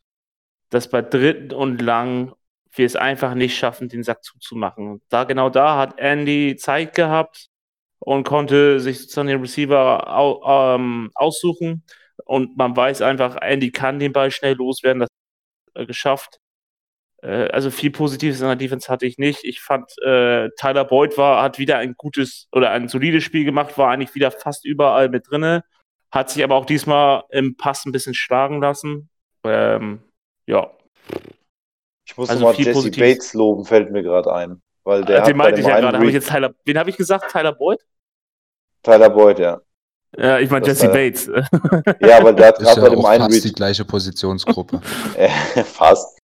dass 0.69 0.89
bei 0.89 1.01
dritten 1.01 1.53
und 1.53 1.81
lang 1.81 2.33
wir 2.75 2.85
es 2.87 2.95
einfach 2.95 3.35
nicht 3.35 3.55
schaffen, 3.57 3.89
den 3.89 4.03
Sack 4.03 4.23
zuzumachen. 4.23 5.01
Da 5.09 5.25
genau 5.25 5.49
da 5.49 5.77
hat 5.77 5.99
Andy 5.99 6.55
Zeit 6.57 6.95
gehabt, 6.95 7.49
und 8.05 8.25
konnte 8.25 8.79
sich 8.79 8.99
sozusagen 9.01 9.29
den 9.29 9.41
Receiver 9.41 10.07
au, 10.13 10.75
ähm, 10.75 11.11
aussuchen. 11.15 11.83
Und 12.25 12.57
man 12.57 12.75
weiß 12.75 13.01
einfach, 13.01 13.37
Andy 13.41 13.71
kann 13.71 13.99
den 13.99 14.13
Ball 14.13 14.31
schnell 14.31 14.55
loswerden, 14.55 15.01
das 15.01 15.87
geschafft. 15.87 16.39
Äh, 17.23 17.47
also 17.51 17.71
viel 17.71 17.91
Positives 17.91 18.41
in 18.41 18.47
der 18.47 18.55
Defense 18.55 18.91
hatte 18.91 19.05
ich 19.05 19.17
nicht. 19.17 19.43
Ich 19.43 19.61
fand, 19.61 19.91
äh, 20.03 20.49
Tyler 20.59 20.85
Boyd 20.85 21.17
war, 21.17 21.41
hat 21.41 21.57
wieder 21.57 21.77
ein 21.77 21.95
gutes 21.97 22.47
oder 22.51 22.71
ein 22.71 22.89
solides 22.89 23.23
Spiel 23.23 23.45
gemacht, 23.45 23.77
war 23.77 23.91
eigentlich 23.91 24.13
wieder 24.13 24.31
fast 24.31 24.65
überall 24.65 25.09
mit 25.09 25.29
drinne, 25.29 25.63
hat 26.11 26.29
sich 26.29 26.43
aber 26.43 26.55
auch 26.55 26.65
diesmal 26.65 27.23
im 27.29 27.55
Pass 27.55 27.85
ein 27.85 27.93
bisschen 27.93 28.13
schlagen 28.13 28.61
lassen. 28.61 29.09
Ähm, 29.45 30.01
ja. 30.45 30.71
Ich 32.05 32.17
muss 32.17 32.29
also 32.29 32.43
mal 32.43 32.53
Jesse 32.53 32.73
Positives. 32.73 33.09
Bates 33.09 33.33
loben, 33.33 33.63
fällt 33.63 33.91
mir 33.91 34.03
gerade 34.03 34.33
ein. 34.33 34.61
Weil 34.83 35.05
der 35.05 35.23
äh, 35.23 35.27
den 35.27 35.37
meinte 35.37 35.61
ich 35.61 35.67
ja 35.67 35.79
gerade. 35.79 35.97
Hab 35.97 36.03
ich 36.05 36.13
jetzt 36.13 36.29
Tyler, 36.29 36.53
wen 36.65 36.77
habe 36.77 36.89
ich 36.89 36.97
gesagt? 36.97 37.31
Tyler 37.31 37.53
Boyd? 37.53 37.79
Tyler 38.83 39.09
Boyd, 39.09 39.39
ja. 39.39 39.61
Ja, 40.15 40.39
ich 40.39 40.49
meine 40.49 40.67
Jesse 40.67 40.89
Bates. 40.89 41.25
Ja, 41.99 42.17
aber 42.19 42.33
der 42.33 42.47
hat 42.47 42.59
gerade 42.59 42.81
ja 42.81 42.87
bei 42.87 42.95
dem 42.95 43.05
einen 43.05 43.23
fast 43.23 43.45
die 43.45 43.53
gleiche 43.53 43.85
Positionsgruppe. 43.85 44.79
fast. 45.65 46.19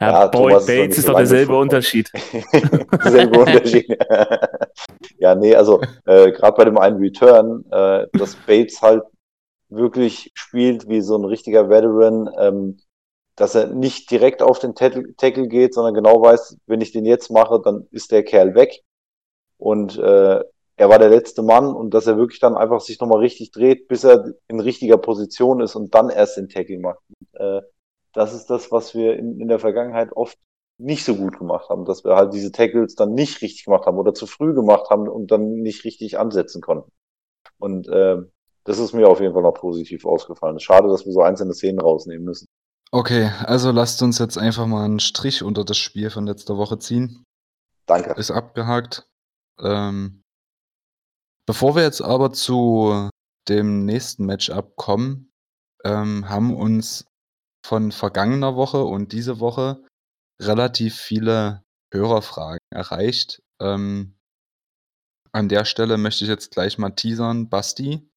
Ja, 0.00 0.10
ja 0.10 0.26
Boyd 0.26 0.50
Thomas 0.52 0.66
Bates 0.66 0.88
ist, 0.90 0.98
ist 0.98 1.08
doch 1.08 1.16
derselbe 1.16 1.56
Unterschied. 1.56 2.10
derselbe 2.92 3.38
Unterschied. 3.38 3.88
ja, 5.18 5.34
nee, 5.34 5.54
also 5.54 5.80
äh, 6.06 6.30
gerade 6.32 6.56
bei 6.56 6.64
dem 6.64 6.78
einen 6.78 6.98
Return, 6.98 7.64
äh, 7.70 8.06
dass 8.12 8.36
Bates 8.46 8.80
halt 8.80 9.02
wirklich 9.68 10.30
spielt 10.34 10.88
wie 10.88 11.00
so 11.00 11.16
ein 11.16 11.24
richtiger 11.24 11.68
Veteran, 11.68 12.30
ähm, 12.38 12.78
dass 13.36 13.54
er 13.54 13.68
nicht 13.68 14.10
direkt 14.10 14.42
auf 14.42 14.58
den 14.58 14.74
Tackle 14.74 15.48
geht, 15.48 15.74
sondern 15.74 15.94
genau 15.94 16.20
weiß, 16.20 16.58
wenn 16.66 16.80
ich 16.80 16.92
den 16.92 17.04
jetzt 17.04 17.30
mache, 17.30 17.60
dann 17.62 17.86
ist 17.90 18.10
der 18.10 18.24
Kerl 18.24 18.54
weg. 18.54 18.82
Und 19.58 19.98
äh, 19.98 20.42
er 20.78 20.88
war 20.88 20.98
der 20.98 21.10
letzte 21.10 21.42
Mann 21.42 21.74
und 21.74 21.92
dass 21.92 22.06
er 22.06 22.16
wirklich 22.16 22.40
dann 22.40 22.56
einfach 22.56 22.80
sich 22.80 23.00
nochmal 23.00 23.18
richtig 23.18 23.50
dreht, 23.50 23.88
bis 23.88 24.04
er 24.04 24.32
in 24.46 24.60
richtiger 24.60 24.96
Position 24.96 25.60
ist 25.60 25.74
und 25.74 25.94
dann 25.94 26.08
erst 26.08 26.36
den 26.36 26.48
Tackle 26.48 26.78
macht. 26.78 27.00
Und, 27.08 27.40
äh, 27.40 27.62
das 28.12 28.34
ist 28.34 28.46
das, 28.46 28.70
was 28.72 28.94
wir 28.94 29.16
in, 29.16 29.40
in 29.40 29.48
der 29.48 29.58
Vergangenheit 29.58 30.12
oft 30.12 30.38
nicht 30.78 31.04
so 31.04 31.16
gut 31.16 31.38
gemacht 31.38 31.68
haben, 31.68 31.84
dass 31.84 32.04
wir 32.04 32.14
halt 32.14 32.32
diese 32.32 32.52
Tackles 32.52 32.94
dann 32.94 33.14
nicht 33.14 33.42
richtig 33.42 33.64
gemacht 33.64 33.86
haben 33.86 33.98
oder 33.98 34.14
zu 34.14 34.26
früh 34.26 34.54
gemacht 34.54 34.90
haben 34.90 35.08
und 35.08 35.30
dann 35.30 35.54
nicht 35.54 35.84
richtig 35.84 36.18
ansetzen 36.18 36.60
konnten. 36.60 36.90
Und 37.58 37.88
äh, 37.88 38.18
das 38.64 38.78
ist 38.78 38.92
mir 38.92 39.08
auf 39.08 39.20
jeden 39.20 39.34
Fall 39.34 39.42
noch 39.42 39.54
positiv 39.54 40.04
ausgefallen. 40.04 40.60
Schade, 40.60 40.88
dass 40.88 41.04
wir 41.04 41.12
so 41.12 41.22
einzelne 41.22 41.54
Szenen 41.54 41.80
rausnehmen 41.80 42.24
müssen. 42.24 42.46
Okay, 42.92 43.30
also 43.44 43.72
lasst 43.72 44.02
uns 44.02 44.18
jetzt 44.18 44.38
einfach 44.38 44.66
mal 44.66 44.84
einen 44.84 45.00
Strich 45.00 45.42
unter 45.42 45.64
das 45.64 45.76
Spiel 45.78 46.10
von 46.10 46.26
letzter 46.26 46.56
Woche 46.56 46.78
ziehen. 46.78 47.24
Danke. 47.86 48.12
Ist 48.12 48.30
abgehakt. 48.30 49.08
Ähm, 49.60 50.22
Bevor 51.48 51.76
wir 51.76 51.82
jetzt 51.82 52.02
aber 52.02 52.30
zu 52.30 53.08
dem 53.48 53.86
nächsten 53.86 54.26
Matchup 54.26 54.76
kommen, 54.76 55.32
ähm, 55.82 56.28
haben 56.28 56.54
uns 56.54 57.06
von 57.68 57.92
vergangener 57.92 58.56
Woche 58.56 58.82
und 58.82 59.12
diese 59.12 59.40
Woche 59.40 59.84
relativ 60.40 60.96
viele 60.96 61.64
Hörerfragen 61.92 62.60
erreicht. 62.70 63.42
Ähm, 63.60 64.16
an 65.32 65.50
der 65.50 65.66
Stelle 65.66 65.98
möchte 65.98 66.24
ich 66.24 66.30
jetzt 66.30 66.50
gleich 66.50 66.78
mal 66.78 66.90
teasern, 66.92 67.50
Basti. 67.50 68.08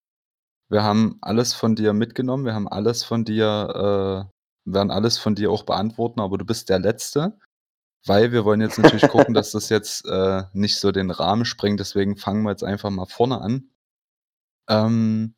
Wir 0.69 0.83
haben 0.83 1.17
alles 1.21 1.53
von 1.53 1.75
dir 1.75 1.91
mitgenommen, 1.91 2.45
wir 2.45 2.53
haben 2.53 2.69
alles 2.69 3.03
von 3.03 3.25
dir, 3.25 4.29
äh, 4.65 4.71
werden 4.71 4.89
alles 4.89 5.17
von 5.17 5.35
dir 5.35 5.51
auch 5.51 5.63
beantworten, 5.63 6.21
aber 6.21 6.37
du 6.37 6.45
bist 6.45 6.69
der 6.69 6.79
Letzte. 6.79 7.37
Weil 8.05 8.31
wir 8.31 8.45
wollen 8.45 8.61
jetzt 8.61 8.79
natürlich 8.79 9.07
gucken, 9.11 9.33
dass 9.33 9.51
das 9.51 9.67
jetzt 9.67 10.05
äh, 10.05 10.43
nicht 10.53 10.79
so 10.79 10.93
den 10.93 11.11
Rahmen 11.11 11.43
sprengt. 11.43 11.81
Deswegen 11.81 12.15
fangen 12.15 12.43
wir 12.43 12.51
jetzt 12.51 12.63
einfach 12.63 12.89
mal 12.89 13.05
vorne 13.05 13.41
an. 13.41 13.69
Ähm, 14.69 15.35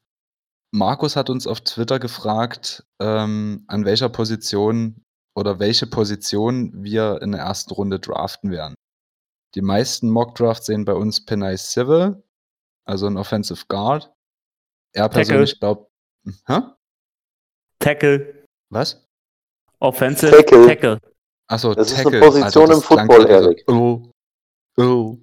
Markus 0.73 1.15
hat 1.15 1.29
uns 1.29 1.45
auf 1.45 1.61
Twitter 1.61 1.99
gefragt, 1.99 2.83
ähm, 2.99 3.63
an 3.67 3.85
welcher 3.85 4.09
Position 4.09 5.03
oder 5.35 5.59
welche 5.59 5.85
Position 5.85 6.83
wir 6.83 7.21
in 7.21 7.31
der 7.31 7.41
ersten 7.41 7.73
Runde 7.73 7.99
draften 7.99 8.49
werden. 8.49 8.73
Die 9.53 9.61
meisten 9.61 10.09
Mock-Drafts 10.09 10.65
sehen 10.65 10.83
bei 10.83 10.93
uns 10.93 11.23
Penay 11.23 11.57
Civil, 11.57 12.23
also 12.85 13.05
ein 13.05 13.17
Offensive 13.17 13.65
Guard. 13.67 14.11
Er 14.95 15.09
persönlich 15.09 15.59
glaubt. 15.59 15.91
Hä? 16.47 16.61
Tackle. 17.77 18.45
Was? 18.71 19.07
Offensive 19.79 20.31
Tackle. 20.31 20.65
Tackle. 20.65 20.99
Achso, 21.49 21.75
Das 21.75 21.91
ist 21.91 21.99
eine 21.99 22.03
Tackle. 22.05 22.19
Position 22.21 22.69
das 22.69 22.77
im 22.77 22.83
Football, 22.83 23.27
Erik. 23.27 23.63
Oh. 23.67 24.09
Oh. 24.77 25.17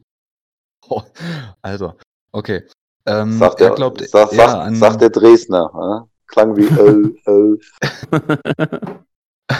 oh. 0.88 1.02
Also, 1.62 1.96
okay. 2.30 2.68
Ähm, 3.06 3.38
Sagt 3.38 3.60
er 3.60 3.68
der, 3.68 3.76
glaubt 3.76 4.08
sagt, 4.08 4.32
eher 4.32 4.48
sagt, 4.48 4.62
an, 4.62 4.74
sagt 4.76 5.00
der 5.00 5.10
Dresdner. 5.10 5.70
Ja? 5.72 6.08
Klang 6.26 6.56
wie 6.56 6.66
äh, 6.66 7.58
äh. 9.48 9.54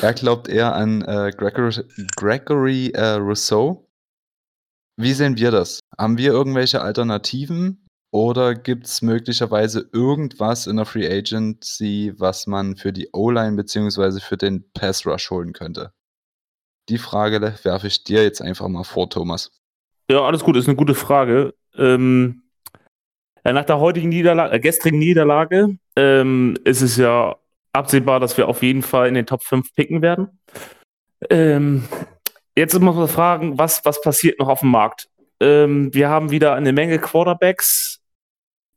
er 0.00 0.12
glaubt 0.14 0.48
eher 0.48 0.74
an 0.74 1.02
äh, 1.02 1.32
Gregory, 1.36 1.84
Gregory 2.16 2.90
äh, 2.90 3.14
Rousseau. 3.14 3.88
Wie 4.96 5.12
sehen 5.12 5.36
wir 5.36 5.50
das? 5.50 5.80
Haben 5.98 6.18
wir 6.18 6.32
irgendwelche 6.32 6.82
Alternativen 6.82 7.82
oder 8.10 8.54
gibt 8.54 8.86
es 8.86 9.00
möglicherweise 9.00 9.88
irgendwas 9.92 10.66
in 10.66 10.76
der 10.76 10.84
Free 10.84 11.08
Agency, 11.08 12.12
was 12.18 12.46
man 12.46 12.76
für 12.76 12.92
die 12.92 13.08
O-Line 13.12 13.56
beziehungsweise 13.56 14.20
für 14.20 14.36
den 14.36 14.70
Pass 14.74 15.06
Rush 15.06 15.30
holen 15.30 15.54
könnte? 15.54 15.92
Die 16.88 16.98
Frage 16.98 17.40
werfe 17.62 17.86
ich 17.86 18.04
dir 18.04 18.22
jetzt 18.22 18.42
einfach 18.42 18.68
mal 18.68 18.84
vor, 18.84 19.08
Thomas. 19.08 19.50
Ja, 20.10 20.20
alles 20.22 20.42
gut, 20.42 20.56
ist 20.56 20.68
eine 20.68 20.76
gute 20.76 20.94
Frage. 20.94 21.54
Ähm, 21.74 22.42
nach 23.44 23.64
der 23.64 23.80
heutigen 23.80 24.08
Niederlage, 24.08 24.54
äh, 24.54 24.60
gestrigen 24.60 24.98
Niederlage, 24.98 25.76
ähm, 25.96 26.56
ist 26.64 26.80
es 26.80 26.96
ja 26.96 27.36
absehbar, 27.72 28.20
dass 28.20 28.36
wir 28.36 28.48
auf 28.48 28.62
jeden 28.62 28.82
Fall 28.82 29.08
in 29.08 29.14
den 29.14 29.26
Top 29.26 29.42
5 29.42 29.74
picken 29.74 30.02
werden. 30.02 30.40
Ähm, 31.30 31.84
jetzt 32.56 32.78
muss 32.78 32.96
man 32.96 33.08
fragen, 33.08 33.58
was, 33.58 33.84
was 33.84 34.00
passiert 34.00 34.38
noch 34.38 34.48
auf 34.48 34.60
dem 34.60 34.70
Markt? 34.70 35.08
Ähm, 35.40 35.92
wir 35.92 36.08
haben 36.08 36.30
wieder 36.30 36.54
eine 36.54 36.72
Menge 36.72 36.98
Quarterbacks 36.98 38.00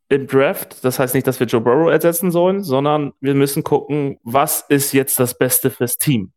im 0.09 0.27
Draft. 0.27 0.83
Das 0.83 0.99
heißt 0.99 1.13
nicht, 1.13 1.27
dass 1.27 1.39
wir 1.39 1.47
Joe 1.47 1.61
Burrow 1.61 1.91
ersetzen 1.91 2.31
sollen, 2.31 2.63
sondern 2.63 3.13
wir 3.19 3.35
müssen 3.35 3.63
gucken, 3.63 4.19
was 4.23 4.61
ist 4.69 4.93
jetzt 4.93 5.19
das 5.19 5.37
Beste 5.37 5.69
fürs 5.69 5.97
Team? 5.97 6.31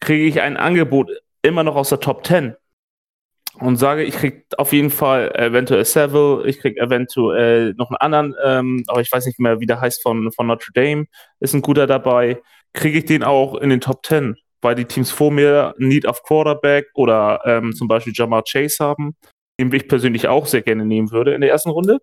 Kriege 0.00 0.24
ich 0.24 0.40
ein 0.40 0.56
Angebot 0.56 1.10
immer 1.42 1.62
noch 1.62 1.76
aus 1.76 1.88
der 1.88 2.00
Top 2.00 2.26
10? 2.26 2.56
Und 3.60 3.76
sage, 3.76 4.02
ich 4.02 4.14
krieg 4.14 4.46
auf 4.58 4.72
jeden 4.72 4.90
Fall 4.90 5.32
eventuell 5.36 5.84
Seville, 5.84 6.46
ich 6.46 6.58
krieg 6.60 6.76
eventuell 6.76 7.74
noch 7.74 7.90
einen 7.90 7.98
anderen, 7.98 8.34
ähm, 8.44 8.84
aber 8.88 9.00
ich 9.00 9.12
weiß 9.12 9.26
nicht 9.26 9.38
mehr, 9.38 9.60
wie 9.60 9.66
der 9.66 9.80
heißt 9.80 10.02
von, 10.02 10.32
von 10.32 10.46
Notre 10.46 10.72
Dame, 10.72 11.06
ist 11.40 11.54
ein 11.54 11.62
guter 11.62 11.86
dabei. 11.86 12.40
Kriege 12.72 12.98
ich 12.98 13.04
den 13.04 13.22
auch 13.22 13.54
in 13.56 13.70
den 13.70 13.80
Top 13.80 14.04
10, 14.04 14.36
weil 14.60 14.74
die 14.74 14.86
Teams 14.86 15.10
vor 15.10 15.30
mir 15.30 15.74
Need 15.78 16.06
auf 16.06 16.22
Quarterback 16.24 16.86
oder 16.94 17.40
ähm, 17.44 17.72
zum 17.74 17.86
Beispiel 17.86 18.12
Jamar 18.14 18.42
Chase 18.42 18.82
haben, 18.82 19.14
den 19.60 19.72
ich 19.72 19.88
persönlich 19.88 20.26
auch 20.26 20.46
sehr 20.46 20.62
gerne 20.62 20.84
nehmen 20.84 21.12
würde 21.12 21.34
in 21.34 21.40
der 21.40 21.50
ersten 21.50 21.70
Runde. 21.70 22.00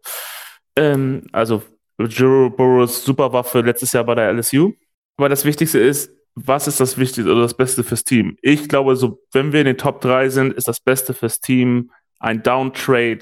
Ähm, 0.78 1.24
also 1.34 1.64
Joe 1.98 2.50
Burrows 2.50 3.04
Superwaffe 3.04 3.62
letztes 3.62 3.92
Jahr 3.92 4.06
bei 4.06 4.16
der 4.16 4.32
LSU. 4.32 4.74
Aber 5.18 5.30
das 5.30 5.46
Wichtigste 5.46 5.80
ist, 5.80 6.12
was 6.36 6.68
ist 6.68 6.80
das 6.80 6.98
Wichtigste 6.98 7.32
oder 7.32 7.42
das 7.42 7.56
Beste 7.56 7.84
fürs 7.84 8.04
Team? 8.04 8.38
Ich 8.42 8.70
glaube, 8.70 8.96
so, 8.96 9.22
wenn 9.32 9.52
wir 9.52 9.62
in 9.62 9.66
den 9.66 9.78
Top 9.78 10.02
3 10.02 10.30
sind, 10.30 10.54
ist 10.54 10.68
das 10.68 10.80
Beste 10.80 11.14
fürs 11.14 11.42
Team 11.42 11.92
ein 12.20 12.44
Downtrade, 12.44 13.20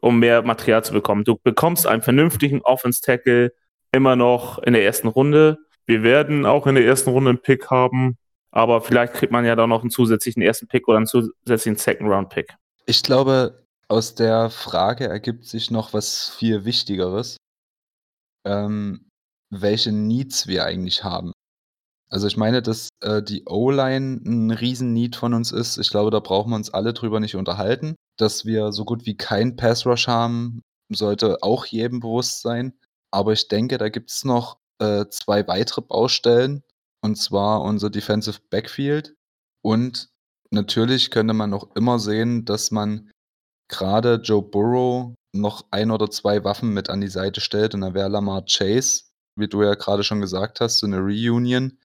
um 0.00 0.18
mehr 0.18 0.42
Material 0.42 0.84
zu 0.84 0.92
bekommen. 0.92 1.24
Du 1.24 1.38
bekommst 1.42 1.86
einen 1.86 2.02
vernünftigen 2.02 2.62
Offense-Tackle 2.62 3.52
immer 3.92 4.16
noch 4.16 4.58
in 4.58 4.72
der 4.72 4.84
ersten 4.84 5.08
Runde. 5.08 5.58
Wir 5.86 6.02
werden 6.02 6.46
auch 6.46 6.66
in 6.66 6.74
der 6.74 6.84
ersten 6.84 7.10
Runde 7.10 7.30
einen 7.30 7.42
Pick 7.42 7.70
haben, 7.70 8.16
aber 8.50 8.80
vielleicht 8.80 9.14
kriegt 9.14 9.32
man 9.32 9.44
ja 9.44 9.56
da 9.56 9.66
noch 9.66 9.82
einen 9.82 9.90
zusätzlichen 9.90 10.42
ersten 10.42 10.68
Pick 10.68 10.86
oder 10.88 10.98
einen 10.98 11.06
zusätzlichen 11.06 11.76
Second-Round-Pick. 11.76 12.54
Ich 12.86 13.02
glaube, 13.02 13.64
aus 13.88 14.14
der 14.14 14.50
Frage 14.50 15.08
ergibt 15.08 15.44
sich 15.44 15.70
noch 15.70 15.92
was 15.92 16.30
viel 16.30 16.64
Wichtigeres, 16.64 17.36
ähm, 18.46 19.08
welche 19.50 19.92
Needs 19.92 20.46
wir 20.46 20.64
eigentlich 20.64 21.04
haben. 21.04 21.32
Also 22.12 22.26
ich 22.26 22.36
meine, 22.36 22.60
dass 22.60 22.90
äh, 23.00 23.22
die 23.22 23.44
O-Line 23.46 24.20
ein 24.26 24.50
Riesen-Need 24.50 25.16
von 25.16 25.32
uns 25.32 25.50
ist. 25.50 25.78
Ich 25.78 25.88
glaube, 25.88 26.10
da 26.10 26.20
brauchen 26.20 26.50
wir 26.50 26.56
uns 26.56 26.68
alle 26.68 26.92
drüber 26.92 27.20
nicht 27.20 27.36
unterhalten. 27.36 27.96
Dass 28.18 28.44
wir 28.44 28.70
so 28.72 28.84
gut 28.84 29.06
wie 29.06 29.16
kein 29.16 29.56
Pass-Rush 29.56 30.08
haben, 30.08 30.60
sollte 30.92 31.42
auch 31.42 31.64
jedem 31.64 32.00
bewusst 32.00 32.42
sein. 32.42 32.74
Aber 33.10 33.32
ich 33.32 33.48
denke, 33.48 33.78
da 33.78 33.88
gibt 33.88 34.10
es 34.10 34.24
noch 34.24 34.58
äh, 34.78 35.06
zwei 35.08 35.48
weitere 35.48 35.80
Baustellen. 35.80 36.62
Und 37.00 37.16
zwar 37.16 37.62
unser 37.62 37.88
Defensive 37.88 38.40
Backfield. 38.50 39.14
Und 39.62 40.10
natürlich 40.50 41.10
könnte 41.10 41.32
man 41.32 41.48
noch 41.48 41.74
immer 41.74 41.98
sehen, 41.98 42.44
dass 42.44 42.70
man 42.70 43.10
gerade 43.68 44.16
Joe 44.16 44.42
Burrow 44.42 45.14
noch 45.34 45.64
ein 45.70 45.90
oder 45.90 46.10
zwei 46.10 46.44
Waffen 46.44 46.74
mit 46.74 46.90
an 46.90 47.00
die 47.00 47.08
Seite 47.08 47.40
stellt. 47.40 47.74
Und 47.74 47.80
da 47.80 47.94
wäre 47.94 48.10
Lamar 48.10 48.44
Chase, 48.44 49.04
wie 49.34 49.48
du 49.48 49.62
ja 49.62 49.72
gerade 49.76 50.04
schon 50.04 50.20
gesagt 50.20 50.60
hast, 50.60 50.80
so 50.80 50.86
eine 50.86 50.98
Reunion 50.98 51.78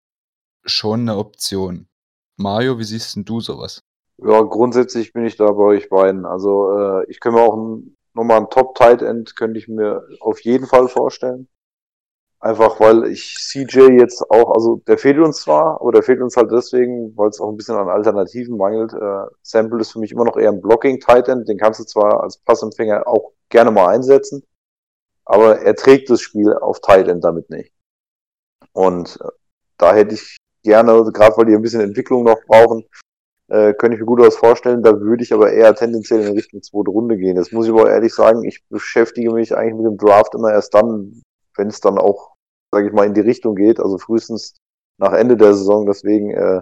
schon 0.68 1.02
eine 1.02 1.18
Option. 1.18 1.88
Mario, 2.38 2.78
wie 2.78 2.84
siehst 2.84 3.16
denn 3.16 3.26
du 3.26 3.42
sowas? 3.42 3.84
Ja, 4.18 4.42
grundsätzlich 4.42 5.14
bin 5.14 5.26
ich 5.26 5.38
da 5.38 5.52
bei 5.52 5.64
euch 5.64 5.90
beiden. 5.90 6.26
Also 6.26 6.78
äh, 6.78 7.06
ich 7.10 7.20
könnte 7.20 7.40
mir 7.40 7.46
auch 7.46 7.80
nochmal 8.14 8.40
ein 8.40 8.50
Top-Tight-End 8.50 9.36
könnte 9.36 9.60
ich 9.60 9.68
mir 9.68 10.04
auf 10.20 10.42
jeden 10.42 10.66
Fall 10.66 10.88
vorstellen. 10.88 11.48
Einfach 12.40 12.80
weil 12.80 13.06
ich 13.06 13.36
CJ 13.36 14.00
jetzt 14.00 14.30
auch, 14.30 14.52
also 14.52 14.82
der 14.88 14.98
fehlt 15.00 15.18
uns 15.18 15.42
zwar, 15.42 15.82
aber 15.82 15.92
der 15.92 16.04
fehlt 16.04 16.22
uns 16.22 16.38
halt 16.38 16.52
deswegen, 16.52 17.18
weil 17.18 17.30
es 17.30 17.40
auch 17.40 17.50
ein 17.50 17.58
bisschen 17.58 17.76
an 17.76 17.90
Alternativen 17.90 18.58
mangelt. 18.58 18.94
Äh, 18.94 19.26
Sample 19.42 19.82
ist 19.82 19.92
für 19.92 20.00
mich 20.00 20.12
immer 20.12 20.26
noch 20.26 20.38
eher 20.38 20.52
ein 20.52 20.62
Blocking-Tight-End, 20.62 21.48
den 21.48 21.58
kannst 21.58 21.80
du 21.80 21.84
zwar 21.86 22.22
als 22.22 22.38
Passempfänger 22.38 23.08
auch 23.08 23.32
gerne 23.50 23.72
mal 23.72 23.88
einsetzen, 23.88 24.44
aber 25.26 25.62
er 25.62 25.76
trägt 25.76 26.10
das 26.10 26.22
Spiel 26.22 26.54
auf 26.54 26.80
Tight-End 26.82 27.24
damit 27.24 27.50
nicht. 27.50 27.74
Und 28.72 29.20
äh, 29.22 29.30
da 29.78 29.94
hätte 29.94 30.14
ich 30.14 30.38
gerne, 30.68 31.04
gerade 31.14 31.36
weil 31.38 31.46
die 31.46 31.56
ein 31.56 31.62
bisschen 31.62 31.82
Entwicklung 31.82 32.24
noch 32.24 32.40
brauchen, 32.46 32.84
äh, 33.48 33.74
könnte 33.74 33.96
ich 33.96 34.02
mir 34.02 34.06
gut 34.06 34.20
was 34.20 34.36
vorstellen. 34.36 34.84
Da 34.84 35.00
würde 35.00 35.24
ich 35.24 35.34
aber 35.34 35.52
eher 35.52 35.74
tendenziell 35.74 36.22
in 36.22 36.34
Richtung 36.34 36.62
zweite 36.62 36.92
Runde 36.92 37.18
gehen. 37.18 37.38
Das 37.38 37.52
muss 37.52 37.66
ich 37.66 37.72
aber 37.72 37.90
ehrlich 37.90 38.14
sagen, 38.14 38.44
ich 38.44 38.66
beschäftige 38.68 39.32
mich 39.32 39.56
eigentlich 39.56 39.76
mit 39.76 39.86
dem 39.86 39.98
Draft 39.98 40.36
immer 40.36 40.52
erst 40.52 40.74
dann, 40.74 41.22
wenn 41.56 41.68
es 41.68 41.80
dann 41.80 41.98
auch, 41.98 42.34
sage 42.72 42.88
ich 42.88 42.94
mal, 42.94 43.06
in 43.06 43.14
die 43.14 43.22
Richtung 43.22 43.56
geht, 43.56 43.80
also 43.80 43.98
frühestens 43.98 44.58
nach 44.98 45.14
Ende 45.14 45.38
der 45.38 45.54
Saison. 45.54 45.86
Deswegen 45.86 46.32
äh, 46.32 46.62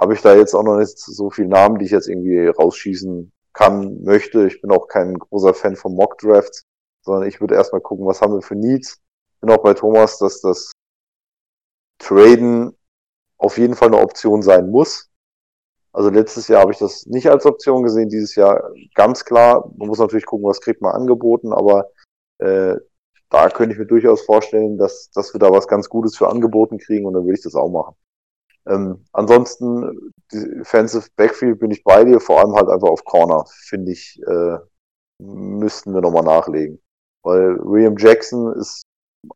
habe 0.00 0.14
ich 0.14 0.22
da 0.22 0.34
jetzt 0.34 0.54
auch 0.54 0.62
noch 0.62 0.78
nicht 0.78 0.98
so 0.98 1.30
viele 1.30 1.48
Namen, 1.48 1.78
die 1.78 1.86
ich 1.86 1.90
jetzt 1.90 2.08
irgendwie 2.08 2.46
rausschießen 2.46 3.32
kann, 3.52 4.02
möchte. 4.02 4.46
Ich 4.46 4.60
bin 4.62 4.70
auch 4.70 4.86
kein 4.86 5.14
großer 5.18 5.54
Fan 5.54 5.76
von 5.76 5.94
Mock 5.94 6.18
Drafts, 6.18 6.62
sondern 7.04 7.28
ich 7.28 7.40
würde 7.40 7.56
erstmal 7.56 7.80
gucken, 7.80 8.06
was 8.06 8.20
haben 8.20 8.34
wir 8.34 8.42
für 8.42 8.56
Needs. 8.56 8.98
Bin 9.40 9.50
auch 9.50 9.62
bei 9.62 9.74
Thomas, 9.74 10.18
dass 10.18 10.40
das 10.40 10.70
Traden 11.98 12.76
auf 13.42 13.58
jeden 13.58 13.74
Fall 13.74 13.88
eine 13.88 14.00
Option 14.00 14.40
sein 14.42 14.70
muss. 14.70 15.10
Also 15.92 16.10
letztes 16.10 16.48
Jahr 16.48 16.62
habe 16.62 16.72
ich 16.72 16.78
das 16.78 17.06
nicht 17.06 17.28
als 17.28 17.44
Option 17.44 17.82
gesehen, 17.82 18.08
dieses 18.08 18.34
Jahr 18.36 18.70
ganz 18.94 19.24
klar. 19.24 19.70
Man 19.76 19.88
muss 19.88 19.98
natürlich 19.98 20.26
gucken, 20.26 20.46
was 20.46 20.60
kriegt 20.60 20.80
man 20.80 20.94
angeboten, 20.94 21.52
aber 21.52 21.90
äh, 22.38 22.76
da 23.28 23.48
könnte 23.50 23.74
ich 23.74 23.78
mir 23.78 23.86
durchaus 23.86 24.22
vorstellen, 24.22 24.78
dass, 24.78 25.10
dass 25.10 25.34
wir 25.34 25.40
da 25.40 25.50
was 25.50 25.66
ganz 25.66 25.88
Gutes 25.88 26.16
für 26.16 26.28
angeboten 26.28 26.78
kriegen 26.78 27.04
und 27.04 27.14
dann 27.14 27.24
würde 27.24 27.34
ich 27.34 27.42
das 27.42 27.54
auch 27.54 27.68
machen. 27.68 27.96
Ähm, 28.66 29.04
ansonsten, 29.12 30.12
Defensive 30.32 31.08
Backfield 31.16 31.58
bin 31.58 31.72
ich 31.72 31.82
bei 31.82 32.04
dir, 32.04 32.20
vor 32.20 32.40
allem 32.40 32.54
halt 32.54 32.68
einfach 32.68 32.88
auf 32.88 33.04
Corner, 33.04 33.44
finde 33.66 33.90
ich, 33.92 34.20
äh, 34.26 34.58
müssten 35.18 35.94
wir 35.94 36.00
nochmal 36.00 36.22
nachlegen. 36.22 36.80
Weil 37.22 37.58
William 37.58 37.96
Jackson 37.96 38.52
ist 38.54 38.82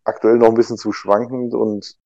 aktuell 0.04 0.36
noch 0.38 0.48
ein 0.48 0.54
bisschen 0.54 0.76
zu 0.76 0.92
schwankend 0.92 1.54
und 1.54 1.96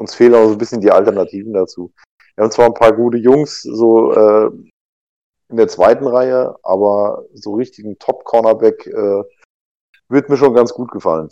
uns 0.00 0.14
fehlen 0.14 0.34
auch 0.34 0.46
so 0.46 0.52
ein 0.52 0.58
bisschen 0.58 0.80
die 0.80 0.90
Alternativen 0.90 1.52
dazu. 1.52 1.92
Wir 2.34 2.44
haben 2.44 2.50
zwar 2.50 2.66
ein 2.66 2.74
paar 2.74 2.92
gute 2.92 3.18
Jungs, 3.18 3.60
so 3.62 4.12
äh, 4.12 4.50
in 5.48 5.56
der 5.56 5.68
zweiten 5.68 6.06
Reihe, 6.06 6.56
aber 6.62 7.24
so 7.34 7.54
richtigen 7.54 7.98
Top-Cornerback 7.98 8.86
äh, 8.86 9.22
wird 10.08 10.30
mir 10.30 10.38
schon 10.38 10.54
ganz 10.54 10.72
gut 10.72 10.90
gefallen. 10.90 11.28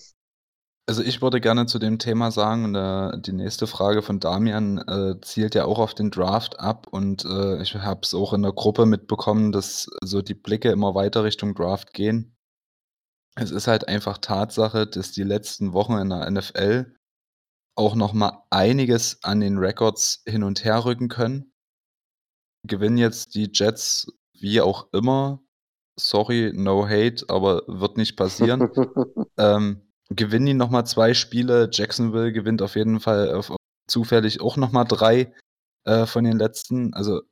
Also 0.86 1.02
ich 1.02 1.22
würde 1.22 1.40
gerne 1.40 1.66
zu 1.66 1.78
dem 1.78 1.98
Thema 1.98 2.30
sagen, 2.30 2.74
äh, 2.74 3.20
die 3.20 3.32
nächste 3.32 3.66
Frage 3.66 4.02
von 4.02 4.20
Damian 4.20 4.78
äh, 4.78 5.20
zielt 5.22 5.54
ja 5.54 5.64
auch 5.64 5.78
auf 5.78 5.94
den 5.94 6.10
Draft 6.10 6.60
ab 6.60 6.86
und 6.90 7.24
äh, 7.24 7.62
ich 7.62 7.74
habe 7.74 8.00
es 8.02 8.14
auch 8.14 8.32
in 8.34 8.42
der 8.42 8.52
Gruppe 8.52 8.86
mitbekommen, 8.86 9.52
dass 9.52 9.88
so 10.02 10.20
die 10.20 10.34
Blicke 10.34 10.70
immer 10.70 10.94
weiter 10.94 11.24
Richtung 11.24 11.54
Draft 11.54 11.94
gehen. 11.94 12.36
Es 13.34 13.50
ist 13.50 13.66
halt 13.66 13.88
einfach 13.88 14.18
Tatsache, 14.18 14.86
dass 14.86 15.12
die 15.12 15.22
letzten 15.22 15.72
Wochen 15.72 15.94
in 15.94 16.10
der 16.10 16.30
NFL 16.30 16.97
auch 17.78 17.94
noch 17.94 18.12
mal 18.12 18.44
einiges 18.50 19.22
an 19.22 19.40
den 19.40 19.58
Records 19.58 20.22
hin 20.26 20.42
und 20.42 20.64
her 20.64 20.84
rücken 20.84 21.08
können. 21.08 21.52
Gewinnen 22.66 22.98
jetzt 22.98 23.36
die 23.36 23.50
Jets 23.52 24.12
wie 24.34 24.60
auch 24.60 24.88
immer. 24.92 25.40
Sorry, 25.98 26.52
no 26.54 26.86
hate, 26.86 27.24
aber 27.28 27.62
wird 27.68 27.96
nicht 27.96 28.16
passieren. 28.16 28.68
ähm, 29.38 29.88
gewinnen 30.10 30.46
die 30.46 30.54
nochmal 30.54 30.86
zwei 30.86 31.14
Spiele. 31.14 31.68
Jacksonville 31.72 32.32
gewinnt 32.32 32.62
auf 32.62 32.74
jeden 32.74 32.98
Fall 32.98 33.32
auf, 33.34 33.54
zufällig 33.88 34.40
auch 34.40 34.56
nochmal 34.56 34.84
drei 34.84 35.32
äh, 35.84 36.04
von 36.06 36.24
den 36.24 36.38
letzten. 36.38 36.94
Also, 36.94 37.22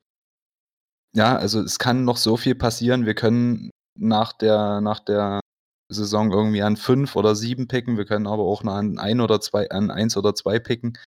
ja, 1.14 1.36
also 1.36 1.60
es 1.60 1.78
kann 1.78 2.04
noch 2.04 2.16
so 2.16 2.36
viel 2.36 2.54
passieren. 2.54 3.04
Wir 3.04 3.14
können 3.14 3.70
nach 3.98 4.32
der, 4.32 4.80
nach 4.80 5.00
der 5.00 5.40
Saison 5.88 6.32
irgendwie 6.32 6.62
an 6.62 6.76
fünf 6.76 7.16
oder 7.16 7.34
sieben 7.36 7.68
picken. 7.68 7.96
Wir 7.96 8.04
können 8.04 8.26
aber 8.26 8.42
auch 8.42 8.64
an 8.64 8.98
ein 8.98 9.20
oder 9.20 9.40
zwei, 9.40 9.70
an 9.70 9.90
eins 9.90 10.16
oder 10.16 10.34
zwei 10.34 10.58
picken. 10.58 10.98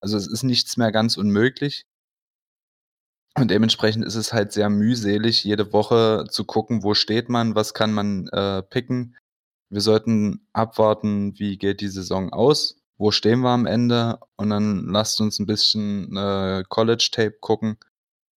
Also 0.00 0.16
es 0.16 0.26
ist 0.26 0.42
nichts 0.42 0.76
mehr 0.76 0.92
ganz 0.92 1.16
unmöglich. 1.16 1.86
Und 3.36 3.50
dementsprechend 3.50 4.04
ist 4.04 4.14
es 4.14 4.32
halt 4.32 4.52
sehr 4.52 4.70
mühselig, 4.70 5.42
jede 5.42 5.72
Woche 5.72 6.26
zu 6.30 6.44
gucken, 6.44 6.84
wo 6.84 6.94
steht 6.94 7.28
man, 7.28 7.54
was 7.54 7.74
kann 7.74 7.92
man 7.92 8.28
äh, 8.28 8.62
picken. 8.62 9.16
Wir 9.70 9.80
sollten 9.80 10.46
abwarten, 10.52 11.38
wie 11.38 11.58
geht 11.58 11.80
die 11.80 11.88
Saison 11.88 12.32
aus, 12.32 12.76
wo 12.96 13.10
stehen 13.10 13.40
wir 13.40 13.50
am 13.50 13.66
Ende 13.66 14.20
und 14.36 14.50
dann 14.50 14.86
lasst 14.86 15.20
uns 15.20 15.40
ein 15.40 15.46
bisschen 15.46 16.16
äh, 16.16 16.62
College-Tape 16.68 17.38
gucken 17.40 17.76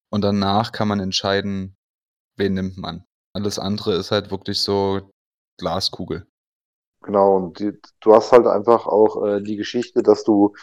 und 0.09 0.21
danach 0.21 0.71
kann 0.71 0.87
man 0.87 0.99
entscheiden, 0.99 1.75
wen 2.37 2.55
nimmt 2.55 2.77
man. 2.77 3.05
Alles 3.33 3.59
andere 3.59 3.93
ist 3.95 4.09
halt 4.09 4.31
wirklich 4.31 4.61
so 4.61 5.11
Glaskugel. 5.57 6.27
Genau, 7.01 7.37
und 7.37 7.59
die, 7.59 7.79
du 8.01 8.13
hast 8.13 8.31
halt 8.31 8.47
einfach 8.47 8.87
auch 8.87 9.23
äh, 9.25 9.41
die 9.41 9.55
Geschichte, 9.55 10.03
dass 10.03 10.23
du 10.23 10.53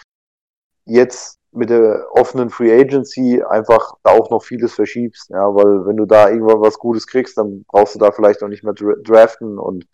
jetzt 0.84 1.38
mit 1.52 1.70
der 1.70 2.06
offenen 2.10 2.50
Free 2.50 2.72
Agency 2.72 3.42
einfach 3.42 3.94
da 4.02 4.10
auch 4.10 4.30
noch 4.30 4.42
vieles 4.42 4.74
verschiebst, 4.74 5.30
ja, 5.30 5.54
weil 5.54 5.86
wenn 5.86 5.96
du 5.96 6.04
da 6.04 6.28
irgendwann 6.28 6.60
was 6.60 6.78
Gutes 6.78 7.06
kriegst, 7.06 7.38
dann 7.38 7.64
brauchst 7.68 7.94
du 7.94 7.98
da 7.98 8.10
vielleicht 8.10 8.42
auch 8.42 8.48
nicht 8.48 8.64
mehr 8.64 8.74
draften 8.74 9.58
und 9.58 9.86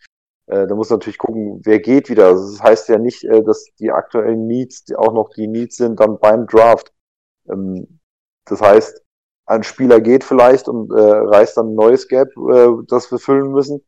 äh, 0.47 0.67
da 0.67 0.75
musst 0.75 0.91
du 0.91 0.95
natürlich 0.95 1.19
gucken, 1.19 1.61
wer 1.63 1.79
geht 1.79 2.09
wieder. 2.09 2.27
Also 2.27 2.51
das 2.51 2.61
heißt 2.61 2.89
ja 2.89 2.97
nicht, 2.97 3.23
äh, 3.23 3.43
dass 3.43 3.65
die 3.79 3.91
aktuellen 3.91 4.47
Needs 4.47 4.83
die 4.85 4.95
auch 4.95 5.13
noch 5.13 5.29
die 5.29 5.47
Needs 5.47 5.77
sind 5.77 5.99
dann 5.99 6.19
beim 6.19 6.47
Draft. 6.47 6.91
Ähm, 7.49 7.99
das 8.45 8.61
heißt, 8.61 9.01
ein 9.45 9.63
Spieler 9.63 10.01
geht 10.01 10.23
vielleicht 10.23 10.67
und 10.67 10.91
äh, 10.91 11.01
reißt 11.01 11.57
dann 11.57 11.69
ein 11.69 11.75
neues 11.75 12.07
Gap, 12.07 12.29
äh, 12.37 12.69
das 12.87 13.11
wir 13.11 13.19
füllen 13.19 13.51
müssen. 13.51 13.83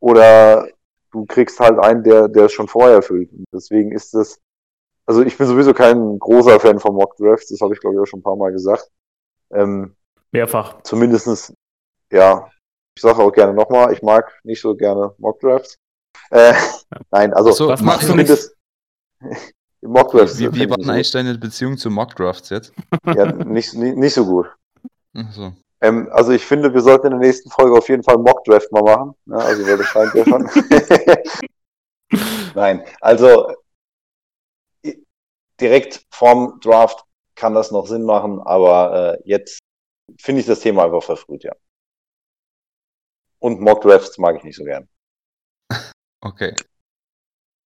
Oder 0.00 0.68
du 1.12 1.24
kriegst 1.26 1.58
halt 1.60 1.78
einen, 1.78 2.02
der, 2.02 2.28
der 2.28 2.44
es 2.44 2.52
schon 2.52 2.68
vorher 2.68 3.02
füllt. 3.02 3.32
Und 3.32 3.46
deswegen 3.52 3.92
ist 3.92 4.14
das 4.14 4.40
also 5.06 5.22
ich 5.22 5.38
bin 5.38 5.46
sowieso 5.46 5.72
kein 5.72 6.18
großer 6.18 6.58
Fan 6.60 6.80
von 6.80 6.94
Mock 6.94 7.16
Drafts, 7.16 7.48
das 7.48 7.60
habe 7.60 7.72
ich 7.72 7.80
glaube 7.80 7.94
ich 7.94 8.00
auch 8.00 8.06
schon 8.06 8.20
ein 8.20 8.24
paar 8.24 8.36
Mal 8.36 8.52
gesagt. 8.52 8.90
Ähm, 9.52 9.94
Mehrfach. 10.32 10.82
Zumindestens, 10.82 11.54
ja, 12.10 12.48
ich 12.94 13.02
sage 13.02 13.22
auch 13.22 13.30
gerne 13.30 13.54
nochmal, 13.54 13.92
ich 13.92 14.02
mag 14.02 14.32
nicht 14.42 14.60
so 14.60 14.74
gerne 14.74 15.14
Mock 15.18 15.40
Drafts. 15.40 15.78
Äh, 16.30 16.54
nein, 17.12 17.32
also 17.32 17.52
so, 17.52 17.68
was 17.68 17.80
magst 17.80 18.08
du 18.08 18.14
nicht? 18.14 18.50
Mock 19.82 20.10
Drafts. 20.10 20.38
Wie, 20.40 20.52
wie 20.52 20.68
war 20.68 20.76
denn 20.76 20.90
eigentlich 20.90 21.12
deine 21.12 21.38
Beziehung 21.38 21.76
zu 21.76 21.88
Mock 21.90 22.16
Drafts 22.16 22.50
jetzt? 22.50 22.72
Ja, 23.06 23.32
nicht, 23.32 23.74
nicht, 23.74 23.96
nicht 23.96 24.14
so 24.14 24.26
gut. 24.26 24.46
So. 25.30 25.52
Ähm, 25.86 26.08
also 26.10 26.32
ich 26.32 26.44
finde, 26.44 26.72
wir 26.74 26.80
sollten 26.80 27.06
in 27.06 27.12
der 27.12 27.28
nächsten 27.28 27.50
Folge 27.50 27.76
auf 27.76 27.88
jeden 27.88 28.02
Fall 28.02 28.18
Mock 28.18 28.44
Draft 28.44 28.70
mal 28.72 28.82
machen. 28.82 29.14
Ja, 29.26 29.36
also 29.36 29.66
weil 29.66 29.78
das 29.78 29.86
scheint 29.86 30.14
ja 30.14 30.24
schon. 30.24 30.50
Nein, 32.54 32.84
also 33.00 33.54
direkt 35.60 36.04
vorm 36.10 36.60
Draft 36.60 37.04
kann 37.34 37.54
das 37.54 37.70
noch 37.70 37.86
Sinn 37.86 38.02
machen, 38.02 38.40
aber 38.40 39.18
äh, 39.18 39.22
jetzt 39.24 39.58
finde 40.20 40.40
ich 40.40 40.46
das 40.46 40.60
Thema 40.60 40.84
einfach 40.84 41.02
verfrüht, 41.02 41.44
ja. 41.44 41.52
Und 43.38 43.60
Mock 43.60 43.82
Drafts 43.82 44.18
mag 44.18 44.36
ich 44.36 44.44
nicht 44.44 44.56
so 44.56 44.64
gern. 44.64 44.88
Okay. 46.20 46.54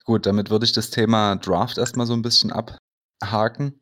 Gut, 0.05 0.27
damit 0.27 0.51
würde 0.51 0.65
ich 0.65 0.73
das 0.73 0.91
Thema 0.91 1.37
Draft 1.37 1.79
erstmal 1.79 2.07
so 2.07 2.15
ein 2.15 2.23
bisschen 2.23 2.53
abhaken. 2.53 3.81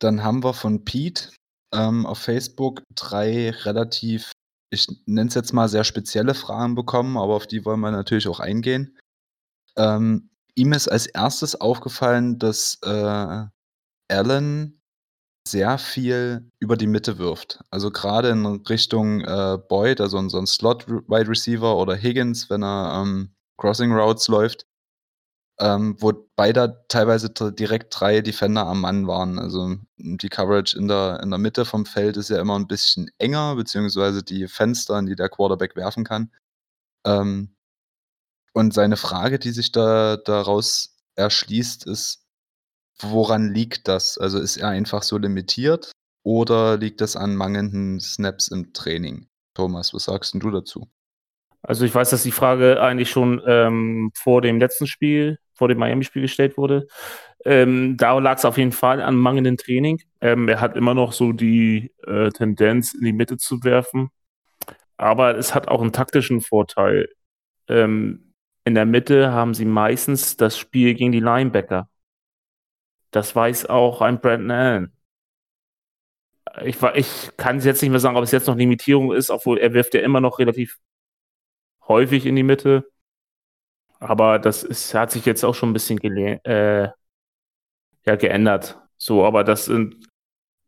Dann 0.00 0.22
haben 0.22 0.44
wir 0.44 0.54
von 0.54 0.84
Pete 0.84 1.32
ähm, 1.72 2.06
auf 2.06 2.18
Facebook 2.18 2.82
drei 2.94 3.50
relativ, 3.50 4.32
ich 4.70 4.86
nenne 5.06 5.28
es 5.28 5.34
jetzt 5.34 5.52
mal 5.52 5.68
sehr 5.68 5.84
spezielle 5.84 6.34
Fragen 6.34 6.74
bekommen, 6.74 7.16
aber 7.16 7.34
auf 7.34 7.46
die 7.46 7.64
wollen 7.64 7.80
wir 7.80 7.90
natürlich 7.90 8.28
auch 8.28 8.40
eingehen. 8.40 8.98
Ähm, 9.76 10.30
ihm 10.54 10.72
ist 10.72 10.88
als 10.88 11.06
erstes 11.06 11.60
aufgefallen, 11.60 12.38
dass 12.38 12.78
äh, 12.82 13.46
Allen 14.10 14.80
sehr 15.46 15.78
viel 15.78 16.50
über 16.60 16.76
die 16.76 16.86
Mitte 16.86 17.18
wirft. 17.18 17.60
Also 17.70 17.90
gerade 17.90 18.28
in 18.28 18.44
Richtung 18.46 19.22
äh, 19.22 19.58
Boyd, 19.68 20.00
also 20.00 20.28
so 20.28 20.38
ein 20.38 20.46
Slot-Wide 20.46 21.28
Receiver 21.28 21.76
oder 21.76 21.96
Higgins, 21.96 22.50
wenn 22.50 22.62
er 22.62 23.02
ähm, 23.02 23.34
Crossing 23.56 23.92
Routes 23.92 24.28
läuft, 24.28 24.66
ähm, 25.60 25.96
wo 25.98 26.12
beide 26.36 26.84
teilweise 26.88 27.30
direkt 27.30 27.98
drei 27.98 28.20
Defender 28.20 28.66
am 28.66 28.80
Mann 28.80 29.06
waren. 29.06 29.38
Also 29.38 29.76
die 29.96 30.28
Coverage 30.28 30.78
in 30.78 30.88
der, 30.88 31.20
in 31.22 31.30
der 31.30 31.38
Mitte 31.38 31.64
vom 31.64 31.84
Feld 31.84 32.16
ist 32.16 32.30
ja 32.30 32.40
immer 32.40 32.58
ein 32.58 32.68
bisschen 32.68 33.10
enger, 33.18 33.56
beziehungsweise 33.56 34.22
die 34.22 34.46
Fenster, 34.46 34.98
in 34.98 35.06
die 35.06 35.16
der 35.16 35.28
Quarterback 35.28 35.74
werfen 35.74 36.04
kann. 36.04 36.30
Ähm, 37.04 37.56
und 38.52 38.72
seine 38.74 38.96
Frage, 38.96 39.38
die 39.38 39.50
sich 39.50 39.72
da 39.72 40.16
daraus 40.16 40.96
erschließt, 41.16 41.86
ist, 41.86 42.24
woran 43.00 43.52
liegt 43.52 43.88
das? 43.88 44.18
Also 44.18 44.38
ist 44.38 44.56
er 44.56 44.68
einfach 44.68 45.02
so 45.02 45.18
limitiert 45.18 45.92
oder 46.24 46.76
liegt 46.76 47.00
das 47.00 47.16
an 47.16 47.36
mangelnden 47.36 48.00
Snaps 48.00 48.48
im 48.48 48.72
Training? 48.72 49.28
Thomas, 49.54 49.92
was 49.92 50.04
sagst 50.04 50.34
du 50.34 50.50
dazu? 50.50 50.88
Also 51.62 51.84
ich 51.84 51.94
weiß, 51.94 52.10
dass 52.10 52.22
die 52.22 52.30
Frage 52.30 52.80
eigentlich 52.80 53.10
schon 53.10 53.42
ähm, 53.46 54.12
vor 54.14 54.42
dem 54.42 54.58
letzten 54.60 54.86
Spiel, 54.86 55.38
vor 55.58 55.68
dem 55.68 55.78
Miami-Spiel 55.78 56.22
gestellt 56.22 56.56
wurde. 56.56 56.86
Ähm, 57.44 57.96
da 57.96 58.18
lag 58.18 58.38
es 58.38 58.44
auf 58.44 58.58
jeden 58.58 58.72
Fall 58.72 59.02
an 59.02 59.16
mangelndem 59.16 59.56
Training. 59.56 60.00
Ähm, 60.20 60.48
er 60.48 60.60
hat 60.60 60.76
immer 60.76 60.94
noch 60.94 61.12
so 61.12 61.32
die 61.32 61.92
äh, 62.06 62.30
Tendenz, 62.30 62.94
in 62.94 63.04
die 63.04 63.12
Mitte 63.12 63.36
zu 63.36 63.62
werfen. 63.64 64.10
Aber 64.96 65.36
es 65.36 65.54
hat 65.54 65.68
auch 65.68 65.82
einen 65.82 65.92
taktischen 65.92 66.40
Vorteil. 66.40 67.08
Ähm, 67.68 68.34
in 68.64 68.74
der 68.74 68.86
Mitte 68.86 69.32
haben 69.32 69.54
sie 69.54 69.64
meistens 69.64 70.36
das 70.36 70.58
Spiel 70.58 70.94
gegen 70.94 71.12
die 71.12 71.20
Linebacker. 71.20 71.88
Das 73.10 73.34
weiß 73.34 73.66
auch 73.66 74.02
ein 74.02 74.20
Brandon 74.20 74.50
Allen. 74.50 74.92
Ich, 76.64 76.82
ich 76.94 77.30
kann 77.36 77.60
jetzt 77.60 77.82
nicht 77.82 77.90
mehr 77.90 78.00
sagen, 78.00 78.16
ob 78.16 78.24
es 78.24 78.30
jetzt 78.32 78.46
noch 78.46 78.56
Limitierung 78.56 79.12
ist, 79.12 79.30
obwohl 79.30 79.58
er 79.58 79.72
wirft 79.72 79.94
ja 79.94 80.00
immer 80.00 80.20
noch 80.20 80.38
relativ 80.38 80.78
häufig 81.86 82.26
in 82.26 82.36
die 82.36 82.42
Mitte. 82.42 82.90
Aber 84.00 84.38
das 84.38 84.62
ist, 84.62 84.94
hat 84.94 85.10
sich 85.10 85.24
jetzt 85.26 85.44
auch 85.44 85.54
schon 85.54 85.70
ein 85.70 85.74
bisschen 85.74 85.98
äh, 86.04 86.90
ja, 88.06 88.16
geändert. 88.16 88.78
So, 88.96 89.24
aber 89.24 89.44
das 89.44 89.66
sind 89.66 90.06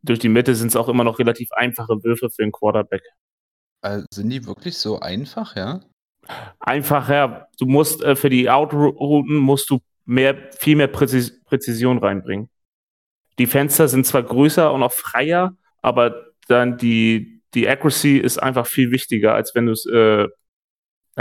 durch 0.03 0.19
die 0.19 0.29
Mitte 0.29 0.55
sind 0.55 0.69
es 0.69 0.77
auch 0.77 0.89
immer 0.89 1.05
noch 1.05 1.19
relativ 1.19 1.53
einfache 1.53 2.03
Würfe 2.03 2.31
für 2.31 2.43
den 2.43 2.53
Quarterback. 2.53 3.03
Also 3.83 4.07
sind 4.13 4.31
die 4.31 4.47
wirklich 4.47 4.79
so 4.79 5.01
einfach, 5.01 5.57
ja? 5.57 5.81
einfacher. 6.59 7.49
Du 7.59 7.67
musst 7.67 8.03
äh, 8.03 8.17
für 8.17 8.31
die 8.31 8.51
Outrouten 8.51 9.37
musst 9.37 9.71
du 9.71 9.81
mehr, 10.05 10.37
viel 10.59 10.77
mehr 10.77 10.89
Präzis 10.89 11.43
Präzision 11.45 11.99
reinbringen. 11.99 12.49
Die 13.39 13.47
Fenster 13.47 13.89
sind 13.89 14.07
zwar 14.07 14.23
größer 14.23 14.73
und 14.73 14.83
auch 14.83 14.93
freier, 14.93 15.57
aber 15.83 16.27
dann 16.49 16.77
die, 16.77 17.43
die 17.55 17.69
Accuracy 17.69 18.19
ist 18.19 18.39
einfach 18.39 18.67
viel 18.67 18.91
wichtiger, 18.91 19.35
als 19.35 19.55
wenn 19.55 19.67
du 19.67 19.73
es, 19.73 19.87
äh, 19.87 20.29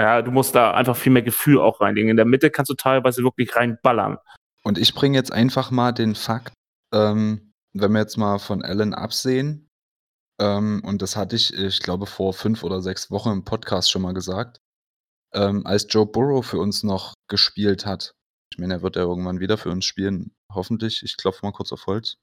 ja, 0.02 0.22
du 0.22 0.32
musst 0.32 0.56
da 0.56 0.74
einfach 0.74 0.96
viel 0.96 1.12
mehr 1.12 1.22
Gefühl 1.22 1.60
auch 1.60 1.82
reinlegen. 1.82 2.10
In 2.10 2.18
der 2.18 2.26
Mitte 2.26 2.52
kannst 2.52 2.70
du 2.70 2.76
teilweise 2.76 3.24
wirklich 3.24 3.56
reinballern. 3.56 4.18
Und 4.64 4.78
ich 4.78 4.94
bringe 4.94 5.18
jetzt 5.18 5.32
einfach 5.32 5.72
mal 5.72 5.92
den 5.92 6.16
Fakt, 6.16 6.54
ähm, 6.94 7.54
wenn 7.74 7.92
wir 7.92 8.00
jetzt 8.00 8.18
mal 8.18 8.40
von 8.40 8.64
Allen 8.64 8.94
absehen, 8.94 9.70
ähm, 10.40 10.82
und 10.86 11.02
das 11.02 11.16
hatte 11.16 11.36
ich, 11.36 11.54
ich 11.54 11.82
glaube, 11.82 12.06
vor 12.06 12.34
fünf 12.34 12.64
oder 12.64 12.82
sechs 12.82 13.12
Wochen 13.12 13.30
im 13.30 13.44
Podcast 13.44 13.92
schon 13.92 14.02
mal 14.02 14.14
gesagt, 14.14 14.60
ähm, 15.34 15.66
als 15.66 15.86
Joe 15.90 16.06
Burrow 16.06 16.46
für 16.46 16.60
uns 16.60 16.84
noch 16.84 17.14
gespielt 17.30 17.86
hat. 17.86 18.14
Ich 18.52 18.58
meine, 18.58 18.76
er 18.76 18.82
wird 18.82 18.96
ja 18.96 19.04
irgendwann 19.04 19.42
wieder 19.42 19.58
für 19.58 19.70
uns 19.70 19.86
spielen, 19.86 20.34
hoffentlich. 20.52 21.04
Ich 21.04 21.18
klopfe 21.18 21.46
mal 21.46 21.52
kurz 21.52 21.72
auf 21.72 21.86
Holz. 21.86 22.16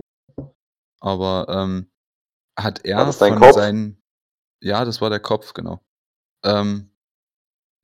Aber 1.01 1.47
ähm, 1.49 1.91
hat 2.59 2.85
er 2.85 3.13
von 3.13 3.39
Kopf? 3.39 3.55
seinen. 3.55 4.01
Ja, 4.63 4.85
das 4.85 5.01
war 5.03 5.11
der 5.11 5.21
Kopf, 5.21 5.53
genau. 5.53 5.83
Ähm, 6.43 6.91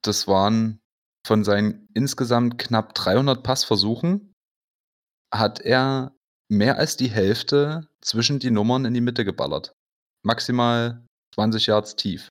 das 0.03 0.29
waren 0.29 0.81
von 1.27 1.45
seinen 1.45 1.89
insgesamt 1.95 2.59
knapp 2.59 2.95
300 2.95 3.43
Passversuchen, 3.43 4.35
hat 5.33 5.61
er 5.61 6.13
mehr 6.49 6.79
als 6.79 6.97
die 6.97 7.09
Hälfte 7.09 7.89
zwischen 8.01 8.39
die 8.39 8.51
Nummern 8.51 8.85
in 8.85 8.95
die 8.95 9.01
Mitte 9.01 9.25
geballert. 9.25 9.73
Maximal 10.23 11.07
20 11.35 11.67
Yards 11.67 11.97
tief. 11.97 12.29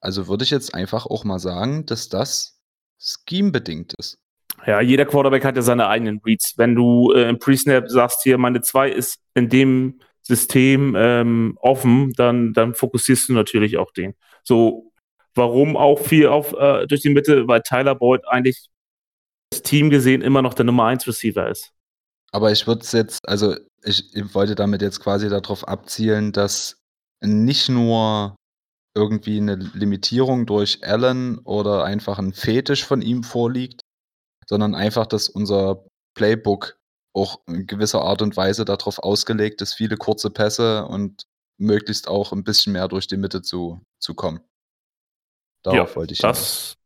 Also 0.00 0.28
würde 0.28 0.44
ich 0.44 0.50
jetzt 0.50 0.74
einfach 0.74 1.06
auch 1.06 1.24
mal 1.24 1.38
sagen, 1.38 1.86
dass 1.86 2.08
das 2.08 2.58
scheme-bedingt 2.98 3.94
ist. 3.98 4.18
Ja, 4.66 4.80
jeder 4.80 5.04
Quarterback 5.04 5.44
hat 5.44 5.56
ja 5.56 5.62
seine 5.62 5.88
eigenen 5.88 6.20
Reads. 6.24 6.54
Wenn 6.56 6.74
du 6.74 7.12
äh, 7.12 7.28
im 7.28 7.38
Pre-Snap 7.38 7.88
sagst, 7.88 8.22
hier, 8.22 8.38
meine 8.38 8.60
2 8.60 8.90
ist 8.90 9.18
in 9.34 9.48
dem 9.48 10.00
System 10.22 10.94
ähm, 10.96 11.58
offen, 11.60 12.12
dann, 12.14 12.52
dann 12.54 12.74
fokussierst 12.74 13.28
du 13.28 13.34
natürlich 13.34 13.76
auch 13.76 13.92
den. 13.92 14.14
So, 14.42 14.92
warum 15.34 15.76
auch 15.76 16.00
viel 16.00 16.28
auf 16.28 16.52
äh, 16.52 16.86
durch 16.86 17.02
die 17.02 17.10
Mitte? 17.10 17.46
Weil 17.48 17.62
Tyler 17.62 17.94
Boyd 17.94 18.22
eigentlich 18.26 18.68
Team 19.62 19.90
gesehen 19.90 20.22
immer 20.22 20.42
noch 20.42 20.54
der 20.54 20.64
Nummer 20.64 20.86
1 20.86 21.06
Receiver 21.06 21.48
ist. 21.48 21.72
Aber 22.32 22.50
ich 22.50 22.66
würde 22.66 22.82
es 22.82 22.92
jetzt, 22.92 23.28
also 23.28 23.54
ich, 23.84 24.14
ich 24.14 24.34
wollte 24.34 24.54
damit 24.54 24.82
jetzt 24.82 25.00
quasi 25.00 25.28
darauf 25.28 25.68
abzielen, 25.68 26.32
dass 26.32 26.78
nicht 27.22 27.68
nur 27.68 28.34
irgendwie 28.96 29.38
eine 29.38 29.54
Limitierung 29.54 30.46
durch 30.46 30.84
Allen 30.84 31.38
oder 31.38 31.84
einfach 31.84 32.18
ein 32.18 32.32
Fetisch 32.32 32.84
von 32.84 33.02
ihm 33.02 33.22
vorliegt, 33.22 33.80
sondern 34.48 34.74
einfach, 34.74 35.06
dass 35.06 35.28
unser 35.28 35.84
Playbook 36.16 36.76
auch 37.14 37.40
in 37.46 37.66
gewisser 37.66 38.02
Art 38.02 38.22
und 38.22 38.36
Weise 38.36 38.64
darauf 38.64 38.98
ausgelegt 38.98 39.62
ist, 39.62 39.74
viele 39.74 39.96
kurze 39.96 40.30
Pässe 40.30 40.86
und 40.86 41.24
möglichst 41.58 42.08
auch 42.08 42.32
ein 42.32 42.44
bisschen 42.44 42.72
mehr 42.72 42.88
durch 42.88 43.06
die 43.06 43.16
Mitte 43.16 43.42
zu, 43.42 43.80
zu 44.00 44.14
kommen. 44.14 44.40
Darauf 45.64 45.90
ja, 45.90 45.96
wollte 45.96 46.12
ich. 46.12 46.20
Das 46.20 46.76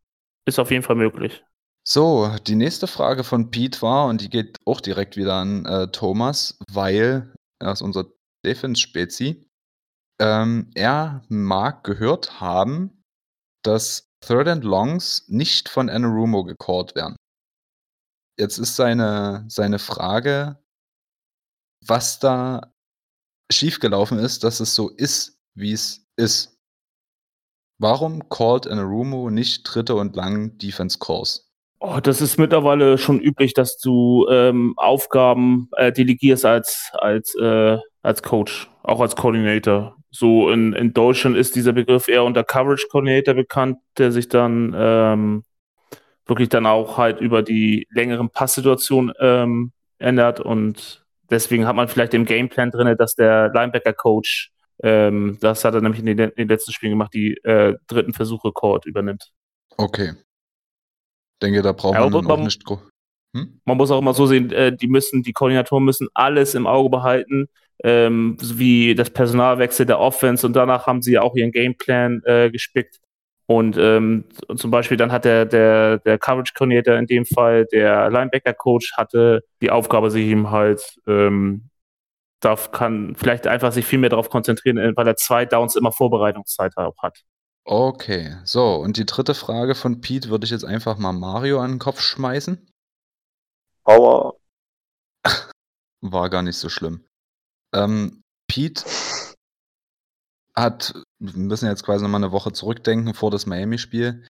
ist 0.46 0.58
auf 0.58 0.70
jeden 0.70 0.82
Fall 0.82 0.96
möglich. 0.96 1.44
So, 1.86 2.30
die 2.46 2.54
nächste 2.54 2.86
Frage 2.86 3.24
von 3.24 3.50
Pete 3.50 3.82
war, 3.82 4.06
und 4.06 4.20
die 4.20 4.28
geht 4.28 4.56
auch 4.66 4.80
direkt 4.80 5.16
wieder 5.16 5.34
an 5.34 5.64
äh, 5.64 5.90
Thomas, 5.90 6.58
weil 6.70 7.34
er 7.60 7.72
ist 7.72 7.82
unser 7.82 8.06
Defense-Spezi. 8.44 9.48
Ähm, 10.20 10.70
er 10.74 11.22
mag 11.28 11.84
gehört 11.84 12.40
haben, 12.40 13.02
dass 13.64 14.08
Third 14.20 14.48
and 14.48 14.64
Longs 14.64 15.28
nicht 15.28 15.68
von 15.68 15.88
Anarumo 15.88 16.44
gecallt 16.44 16.94
werden. 16.94 17.16
Jetzt 18.38 18.58
ist 18.58 18.76
seine, 18.76 19.44
seine 19.48 19.78
Frage, 19.78 20.62
was 21.86 22.18
da 22.18 22.72
schiefgelaufen 23.50 24.18
ist, 24.18 24.44
dass 24.44 24.60
es 24.60 24.74
so 24.74 24.90
ist, 24.90 25.38
wie 25.54 25.72
es 25.72 26.06
ist. 26.16 26.57
Warum 27.78 28.28
called 28.28 28.66
Anarumo 28.66 29.30
nicht 29.30 29.62
dritte 29.62 29.94
und 29.94 30.16
lang 30.16 30.58
Defense 30.58 30.98
Calls? 30.98 31.48
Oh, 31.80 32.00
das 32.02 32.20
ist 32.20 32.38
mittlerweile 32.38 32.98
schon 32.98 33.20
üblich, 33.20 33.54
dass 33.54 33.78
du 33.78 34.26
ähm, 34.28 34.74
Aufgaben 34.76 35.68
äh, 35.76 35.92
delegierst 35.92 36.44
als, 36.44 36.90
als, 36.94 37.36
äh, 37.36 37.78
als 38.02 38.22
Coach, 38.24 38.68
auch 38.82 39.00
als 39.00 39.14
Coordinator. 39.14 39.96
So 40.10 40.50
in, 40.50 40.72
in 40.72 40.92
Deutschland 40.92 41.36
ist 41.36 41.54
dieser 41.54 41.72
Begriff 41.72 42.08
eher 42.08 42.24
unter 42.24 42.42
Coverage 42.42 42.88
Coordinator 42.90 43.34
bekannt, 43.34 43.78
der 43.96 44.10
sich 44.10 44.28
dann 44.28 44.74
ähm, 44.76 45.44
wirklich 46.26 46.48
dann 46.48 46.66
auch 46.66 46.98
halt 46.98 47.20
über 47.20 47.42
die 47.42 47.86
längeren 47.90 48.30
Passsituationen 48.30 49.14
ähm, 49.20 49.72
ändert 49.98 50.40
und 50.40 51.04
deswegen 51.30 51.66
hat 51.66 51.76
man 51.76 51.88
vielleicht 51.88 52.14
im 52.14 52.24
Gameplan 52.24 52.70
drin, 52.70 52.96
dass 52.98 53.14
der 53.14 53.50
Linebacker-Coach, 53.54 54.50
ähm, 54.82 55.38
das 55.40 55.64
hat 55.64 55.74
er 55.74 55.80
nämlich 55.80 56.00
in 56.00 56.06
den, 56.06 56.18
in 56.18 56.34
den, 56.36 56.48
letzten 56.48 56.72
Spielen 56.72 56.92
gemacht, 56.92 57.12
die 57.14 57.34
äh, 57.44 57.76
dritten 57.86 58.12
Versuche 58.12 58.52
Court 58.52 58.86
übernimmt. 58.86 59.32
Okay 59.76 60.12
denke, 61.42 61.62
da 61.62 61.72
braucht 61.72 61.94
ja, 61.94 62.08
man, 62.08 62.24
man 62.24 62.42
nicht. 62.44 62.62
Hm? 63.36 63.60
Man 63.64 63.76
muss 63.76 63.90
auch 63.90 63.98
immer 63.98 64.14
so 64.14 64.26
sehen, 64.26 64.50
äh, 64.52 64.74
die 64.74 64.88
müssen, 64.88 65.22
die 65.22 65.32
Koordinatoren 65.32 65.84
müssen 65.84 66.08
alles 66.14 66.54
im 66.54 66.66
Auge 66.66 66.90
behalten, 66.90 67.48
ähm, 67.84 68.36
wie 68.42 68.94
das 68.94 69.10
Personalwechsel 69.10 69.86
der 69.86 70.00
Offense 70.00 70.46
und 70.46 70.54
danach 70.54 70.86
haben 70.86 71.02
sie 71.02 71.18
auch 71.18 71.34
ihren 71.36 71.52
Gameplan 71.52 72.22
äh, 72.24 72.50
gespickt. 72.50 72.98
Und, 73.46 73.78
ähm, 73.78 74.24
zum 74.56 74.70
Beispiel 74.70 74.98
dann 74.98 75.10
hat 75.10 75.24
der, 75.24 75.46
der, 75.46 75.98
der 75.98 76.18
Coverage 76.18 76.52
Coordinator 76.54 76.96
in 76.96 77.06
dem 77.06 77.24
Fall, 77.24 77.64
der 77.66 78.10
Linebacker 78.10 78.52
Coach 78.52 78.92
hatte 78.94 79.42
die 79.62 79.70
Aufgabe, 79.70 80.10
sich 80.10 80.26
ihm 80.26 80.50
halt 80.50 80.82
ähm, 81.06 81.70
darf, 82.40 82.70
kann 82.70 83.14
vielleicht 83.16 83.46
einfach 83.46 83.72
sich 83.72 83.86
viel 83.86 83.98
mehr 83.98 84.10
darauf 84.10 84.30
konzentrieren, 84.30 84.76
weil 84.96 85.06
er 85.06 85.16
zwei 85.16 85.44
Downs 85.44 85.76
immer 85.76 85.92
Vorbereitungszeit 85.92 86.76
auch 86.76 86.96
hat. 87.02 87.18
Okay, 87.64 88.36
so, 88.44 88.76
und 88.76 88.96
die 88.96 89.04
dritte 89.04 89.34
Frage 89.34 89.74
von 89.74 90.00
Pete 90.00 90.30
würde 90.30 90.44
ich 90.44 90.50
jetzt 90.50 90.64
einfach 90.64 90.96
mal 90.96 91.12
Mario 91.12 91.60
an 91.60 91.72
den 91.72 91.78
Kopf 91.78 92.00
schmeißen. 92.00 92.66
Aua. 93.84 94.34
War 96.00 96.30
gar 96.30 96.42
nicht 96.42 96.56
so 96.56 96.68
schlimm. 96.68 97.04
Ähm, 97.74 98.22
Pete 98.46 98.84
hat, 100.56 100.94
wir 101.18 101.36
müssen 101.36 101.66
jetzt 101.66 101.84
quasi 101.84 102.02
nochmal 102.02 102.22
eine 102.24 102.32
Woche 102.32 102.52
zurückdenken 102.52 103.14
vor 103.14 103.30
das 103.30 103.46
Miami-Spiel. 103.46 104.26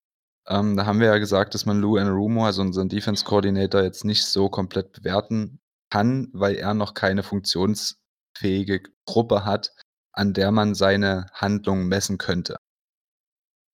Ähm, 0.49 0.77
da 0.77 0.87
haben 0.87 1.01
wir 1.01 1.09
ja 1.09 1.19
gesagt, 1.19 1.55
dass 1.55 1.67
man 1.67 1.81
Lou 1.81 1.97
Anarumo, 1.97 2.47
also 2.47 2.63
unseren 2.63 2.89
Defense-Coordinator, 2.89 3.83
jetzt 3.83 4.05
nicht 4.05 4.25
so 4.25 4.49
komplett 4.49 4.93
bewerten 4.93 5.61
kann, 5.91 6.29
weil 6.33 6.57
er 6.57 6.75
noch 6.75 6.95
keine 6.95 7.23
funktionsfähige 7.23 8.83
Gruppe 9.07 9.45
hat, 9.45 9.73
an 10.13 10.33
der 10.33 10.51
man 10.51 10.75
seine 10.75 11.27
Handlungen 11.33 11.89
messen 11.89 12.19
könnte. 12.19 12.57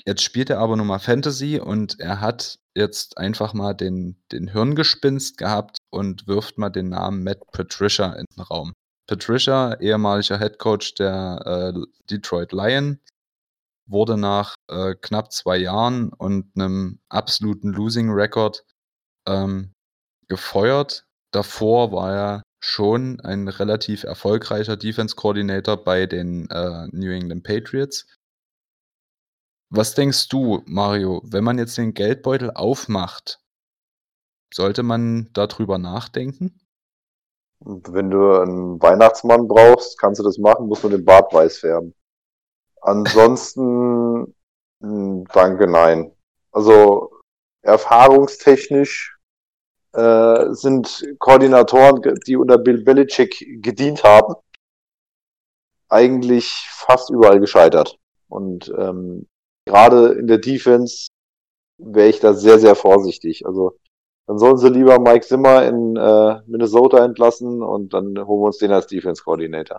Jetzt 0.05 0.23
spielt 0.23 0.51
er 0.51 0.59
aber 0.59 0.77
nun 0.77 0.89
mal 0.89 0.99
Fantasy 0.99 1.61
und 1.61 2.01
er 2.01 2.21
hat 2.21 2.59
jetzt 2.75 3.19
einfach 3.19 3.55
mal 3.55 3.75
den, 3.75 4.21
den 4.33 4.49
Hirngespinst 4.49 5.39
gehabt 5.39 5.79
und 5.91 6.27
wirft 6.27 6.59
mal 6.59 6.71
den 6.71 6.89
Namen 6.89 7.23
Matt 7.23 7.41
Patricia 7.53 8.13
in 8.15 8.27
den 8.37 8.43
Raum. 8.43 8.73
Patricia, 9.07 9.75
ehemaliger 9.81 10.39
Headcoach 10.39 10.95
der 10.99 11.75
äh, 11.75 11.81
Detroit 12.11 12.53
Lions, 12.53 12.99
wurde 13.87 14.17
nach 14.17 14.55
äh, 14.69 14.95
knapp 15.01 15.33
zwei 15.33 15.59
Jahren 15.59 16.13
und 16.13 16.51
einem 16.57 17.01
absoluten 17.09 17.73
Losing 17.73 18.11
Record 18.11 18.65
ähm, 19.27 19.73
gefeuert. 20.29 21.05
Davor 21.33 21.93
war 21.93 22.15
er 22.15 22.43
schon 22.61 23.21
ein 23.21 23.49
relativ 23.49 24.05
erfolgreicher 24.05 24.77
Defense 24.77 25.17
Coordinator 25.17 25.83
bei 25.83 26.07
den 26.07 26.49
äh, 26.51 26.87
New 26.93 27.11
England 27.11 27.43
Patriots 27.43 28.07
was 29.75 29.95
denkst 29.95 30.29
du, 30.29 30.63
Mario, 30.67 31.23
wenn 31.25 31.45
man 31.45 31.57
jetzt 31.57 31.79
den 31.79 31.95
Geldbeutel 31.95 32.51
aufmacht, 32.51 33.41
sollte 34.53 34.83
man 34.83 35.31
darüber 35.33 35.79
nachdenken? 35.79 36.61
Wenn 37.61 38.11
du 38.11 38.35
einen 38.35 38.83
Weihnachtsmann 38.83 39.49
brauchst, 39.49 39.99
kannst 39.99 40.21
du 40.21 40.25
das 40.25 40.37
machen, 40.37 40.67
musst 40.67 40.85
du 40.85 40.91
den 40.91 41.07
Bart 41.07 41.33
weiß 41.33 41.61
färben. 41.61 41.95
Ansonsten, 42.83 44.35
hm, 44.83 45.25
danke, 45.33 45.67
nein. 45.67 46.15
Also 46.51 47.11
erfahrungstechnisch 47.63 49.12
äh, 49.93 50.53
sind 50.55 51.07
Koordinatoren, 51.19 52.01
die 52.27 52.37
unter 52.37 52.59
Bill 52.59 52.83
Belichick 52.83 53.63
gedient 53.63 54.05
haben, 54.05 54.35
eigentlich 55.89 56.51
fast 56.71 57.11
überall 57.11 57.41
gescheitert. 57.41 57.99
Und 58.29 58.73
ähm, 58.79 59.29
gerade 59.67 60.13
in 60.13 60.27
der 60.27 60.39
Defense 60.39 61.09
wäre 61.79 62.09
ich 62.09 62.21
da 62.21 62.35
sehr, 62.35 62.59
sehr 62.59 62.75
vorsichtig. 62.75 63.47
Also 63.47 63.77
dann 64.27 64.39
sollen 64.39 64.57
sie 64.57 64.71
lieber 64.71 64.99
Mike 64.99 65.27
Zimmer 65.27 65.65
in 65.67 65.97
äh, 65.97 66.41
Minnesota 66.47 67.05
entlassen 67.05 67.63
und 67.63 67.93
dann 67.93 68.17
holen 68.27 68.41
wir 68.41 68.47
uns 68.47 68.59
den 68.59 68.73
als 68.73 68.87
Defense 68.87 69.23
Coordinator. 69.23 69.79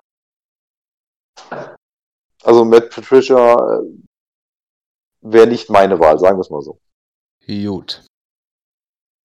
Also 2.43 2.65
Matt 2.65 2.89
Patricia 2.91 3.55
äh, 3.55 3.83
wäre 5.21 5.47
nicht 5.47 5.69
meine 5.69 5.99
Wahl, 5.99 6.19
sagen 6.19 6.37
wir 6.37 6.41
es 6.41 6.49
mal 6.49 6.61
so. 6.61 6.79
Gut. 7.47 8.05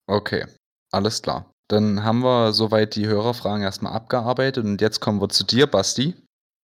Okay, 0.07 0.45
alles 0.91 1.21
klar. 1.21 1.51
Dann 1.69 2.03
haben 2.03 2.23
wir 2.23 2.51
soweit 2.51 2.95
die 2.95 3.07
Hörerfragen 3.07 3.61
erstmal 3.61 3.93
abgearbeitet 3.93 4.65
und 4.65 4.81
jetzt 4.81 4.99
kommen 4.99 5.21
wir 5.21 5.29
zu 5.29 5.43
dir, 5.43 5.67
Basti. 5.67 6.15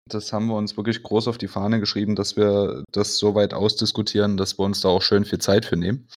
Das 0.09 0.33
haben 0.33 0.47
wir 0.47 0.55
uns 0.55 0.77
wirklich 0.77 1.01
groß 1.01 1.27
auf 1.27 1.38
die 1.38 1.47
Fahne 1.47 1.79
geschrieben, 1.79 2.15
dass 2.15 2.38
wir 2.38 2.83
das 2.91 3.17
so 3.17 3.33
weit 3.35 3.53
ausdiskutieren, 3.53 4.38
dass 4.38 4.57
wir 4.57 4.65
uns 4.65 4.81
da 4.81 4.89
auch 4.89 5.01
schön 5.01 5.25
viel 5.25 5.39
Zeit 5.39 5.65
für 5.65 5.77
nehmen. 5.77 6.07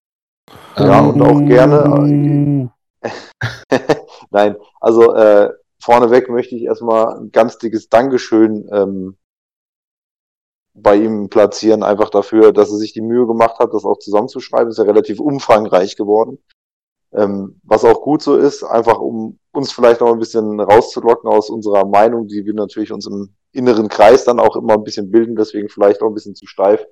Ja, 0.77 1.01
ähm, 1.01 1.09
und 1.09 1.23
auch 1.23 1.41
gerne. 1.47 2.71
Nein, 4.31 4.57
also 4.81 5.15
äh, 5.15 5.51
vorneweg 5.81 6.29
möchte 6.29 6.55
ich 6.55 6.65
erstmal 6.65 7.19
ein 7.19 7.31
ganz 7.31 7.59
dickes 7.59 7.89
Dankeschön 7.89 8.69
ähm, 8.73 9.17
bei 10.75 10.97
ihm 10.97 11.29
platzieren, 11.29 11.83
einfach 11.83 12.11
dafür, 12.11 12.53
dass 12.53 12.71
er 12.71 12.77
sich 12.77 12.93
die 12.93 13.01
Mühe 13.01 13.27
gemacht 13.27 13.59
hat, 13.59 13.73
das 13.73 13.85
auch 13.85 13.99
zusammenzuschreiben. 13.99 14.71
Ist 14.71 14.79
ja 14.79 14.85
relativ 14.85 15.21
umfangreich 15.21 15.97
geworden. 15.97 16.39
Ähm, 17.13 17.61
was 17.63 17.85
auch 17.85 18.03
gut 18.03 18.23
so 18.23 18.37
ist, 18.37 18.63
einfach 18.63 18.99
um 18.99 19.39
uns 19.53 19.73
vielleicht 19.73 20.01
noch 20.01 20.13
ein 20.13 20.19
bisschen 20.19 20.61
rauszulocken 20.61 21.31
aus 21.31 21.51
unserer 21.51 21.87
Meinung, 21.87 22.29
die 22.29 22.45
wir 22.45 22.55
natürlich 22.55 22.93
uns 22.93 23.07
im 23.07 23.35
inneren 23.53 23.89
Kreis 23.89 24.25
dann 24.25 24.41
auch 24.41 24.57
immer 24.57 24.75
ein 24.75 24.85
bisschen 24.85 25.11
bilden, 25.11 25.35
deswegen 25.35 25.69
vielleicht 25.69 26.03
auch 26.03 26.09
ein 26.09 26.15
bisschen 26.15 26.35
zu 26.35 26.47
steif 26.47 26.85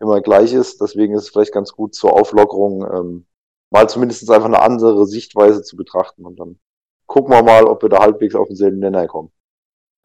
immer 0.00 0.20
gleich 0.20 0.52
ist. 0.52 0.80
Deswegen 0.80 1.14
ist 1.14 1.24
es 1.24 1.28
vielleicht 1.30 1.52
ganz 1.52 1.72
gut 1.72 1.94
zur 1.94 2.12
Auflockerung, 2.12 2.86
ähm, 2.92 3.26
mal 3.70 3.88
zumindest 3.88 4.30
einfach 4.30 4.46
eine 4.46 4.60
andere 4.60 5.06
Sichtweise 5.06 5.62
zu 5.62 5.76
betrachten 5.76 6.24
und 6.24 6.38
dann 6.38 6.58
gucken 7.06 7.32
wir 7.32 7.42
mal, 7.42 7.64
ob 7.64 7.82
wir 7.82 7.88
da 7.88 7.98
halbwegs 7.98 8.34
auf 8.34 8.48
denselben 8.48 8.78
Nenner 8.78 9.06
kommen. 9.06 9.32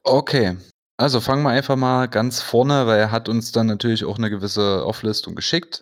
Okay. 0.04 0.58
Also 0.98 1.22
fangen 1.22 1.44
wir 1.44 1.50
einfach 1.50 1.76
mal 1.76 2.08
ganz 2.08 2.42
vorne, 2.42 2.86
weil 2.88 3.00
er 3.00 3.12
hat 3.12 3.28
uns 3.28 3.52
dann 3.52 3.68
natürlich 3.68 4.06
auch 4.06 4.18
eine 4.18 4.30
gewisse 4.30 4.84
Auflistung 4.84 5.36
geschickt. 5.36 5.82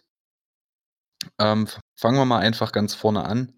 Ähm, 1.40 1.68
fangen 2.00 2.18
wir 2.18 2.26
mal 2.26 2.40
einfach 2.40 2.72
ganz 2.72 2.96
vorne 2.96 3.26
an. 3.26 3.54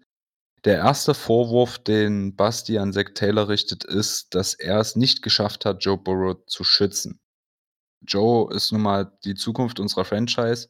Der 0.64 0.78
erste 0.78 1.12
Vorwurf, 1.12 1.78
den 1.78 2.36
Basti 2.36 2.78
an 2.78 2.92
Zack 2.92 3.14
Taylor 3.14 3.48
richtet, 3.48 3.84
ist, 3.84 4.34
dass 4.34 4.54
er 4.54 4.80
es 4.80 4.96
nicht 4.96 5.20
geschafft 5.20 5.66
hat, 5.66 5.84
Joe 5.84 5.98
Burrow 5.98 6.38
zu 6.46 6.64
schützen. 6.64 7.20
Joe 8.00 8.52
ist 8.52 8.72
nun 8.72 8.80
mal 8.80 9.12
die 9.24 9.34
Zukunft 9.34 9.78
unserer 9.78 10.06
Franchise 10.06 10.68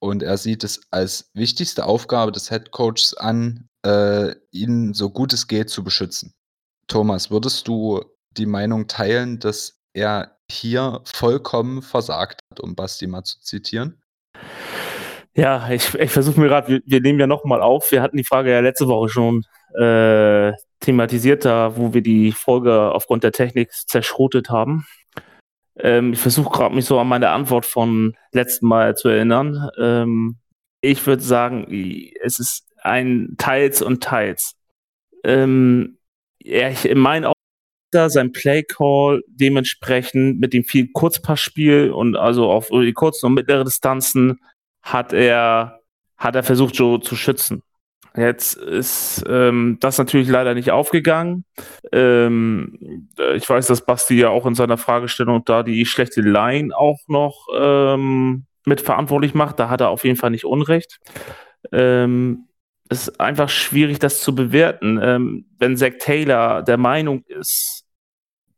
und 0.00 0.22
er 0.22 0.38
sieht 0.38 0.62
es 0.62 0.80
als 0.90 1.30
wichtigste 1.34 1.86
Aufgabe 1.86 2.30
des 2.30 2.50
Headcoaches 2.50 3.14
an, 3.14 3.68
äh, 3.84 4.34
ihn 4.52 4.94
so 4.94 5.10
gut 5.10 5.32
es 5.32 5.48
geht 5.48 5.70
zu 5.70 5.82
beschützen. 5.82 6.34
Thomas, 6.86 7.30
würdest 7.30 7.66
du 7.66 8.04
die 8.36 8.46
Meinung 8.46 8.86
teilen, 8.86 9.40
dass 9.40 9.80
er 9.92 10.38
hier 10.50 11.02
vollkommen 11.04 11.82
versagt 11.82 12.40
hat, 12.50 12.60
um 12.60 12.76
Basti 12.76 13.08
mal 13.08 13.24
zu 13.24 13.40
zitieren? 13.40 14.00
Ja, 15.40 15.70
ich, 15.70 15.94
ich 15.94 16.10
versuche 16.10 16.38
mir 16.38 16.48
gerade, 16.48 16.68
wir, 16.68 16.80
wir, 16.84 17.00
nehmen 17.00 17.18
ja 17.18 17.26
nochmal 17.26 17.62
auf. 17.62 17.90
Wir 17.92 18.02
hatten 18.02 18.18
die 18.18 18.24
Frage 18.24 18.50
ja 18.50 18.60
letzte 18.60 18.88
Woche 18.88 19.08
schon 19.08 19.46
äh, 19.74 20.52
thematisiert, 20.80 21.46
da 21.46 21.78
wo 21.78 21.94
wir 21.94 22.02
die 22.02 22.32
Folge 22.32 22.92
aufgrund 22.92 23.24
der 23.24 23.32
Technik 23.32 23.72
zerschrotet 23.72 24.50
haben. 24.50 24.86
Ähm, 25.78 26.12
ich 26.12 26.18
versuche 26.18 26.50
gerade 26.50 26.74
mich 26.74 26.84
so 26.84 27.00
an 27.00 27.08
meine 27.08 27.30
Antwort 27.30 27.64
von 27.64 28.14
letzten 28.32 28.66
Mal 28.66 28.98
zu 28.98 29.08
erinnern. 29.08 29.70
Ähm, 29.78 30.36
ich 30.82 31.06
würde 31.06 31.22
sagen, 31.22 31.66
es 32.20 32.38
ist 32.38 32.66
ein 32.82 33.36
Teils 33.38 33.80
und 33.80 34.02
Teils. 34.02 34.56
Ähm, 35.24 35.96
ich, 36.38 36.84
in 36.84 36.98
meinen 36.98 37.24
Augen 37.24 37.34
sein 37.92 38.32
Playcall 38.32 39.22
dementsprechend 39.26 40.38
mit 40.38 40.52
dem 40.52 40.64
viel 40.64 40.88
Kurzpassspiel 40.92 41.92
und 41.92 42.14
also 42.14 42.50
auf 42.50 42.68
die 42.68 42.92
kurzen 42.92 43.24
und 43.24 43.34
mittlere 43.34 43.64
Distanzen 43.64 44.38
hat 44.82 45.12
er, 45.12 45.80
hat 46.16 46.36
er 46.36 46.42
versucht, 46.42 46.76
Joe 46.76 47.00
zu 47.00 47.16
schützen. 47.16 47.62
Jetzt 48.16 48.54
ist 48.54 49.24
ähm, 49.28 49.78
das 49.80 49.98
natürlich 49.98 50.28
leider 50.28 50.54
nicht 50.54 50.72
aufgegangen. 50.72 51.44
Ähm, 51.92 53.08
ich 53.36 53.48
weiß, 53.48 53.68
dass 53.68 53.86
Basti 53.86 54.18
ja 54.18 54.30
auch 54.30 54.46
in 54.46 54.56
seiner 54.56 54.78
Fragestellung 54.78 55.44
da 55.44 55.62
die 55.62 55.86
schlechte 55.86 56.20
Line 56.20 56.76
auch 56.76 56.98
noch 57.06 57.46
ähm, 57.56 58.46
mitverantwortlich 58.66 59.34
macht. 59.34 59.60
Da 59.60 59.68
hat 59.70 59.80
er 59.80 59.90
auf 59.90 60.04
jeden 60.04 60.16
Fall 60.16 60.30
nicht 60.30 60.44
Unrecht. 60.44 60.98
Ähm, 61.72 62.48
es 62.88 63.06
ist 63.06 63.20
einfach 63.20 63.48
schwierig, 63.48 64.00
das 64.00 64.20
zu 64.20 64.34
bewerten. 64.34 64.98
Ähm, 65.00 65.46
wenn 65.58 65.76
Zach 65.76 65.92
Taylor 66.00 66.62
der 66.62 66.78
Meinung 66.78 67.22
ist, 67.26 67.79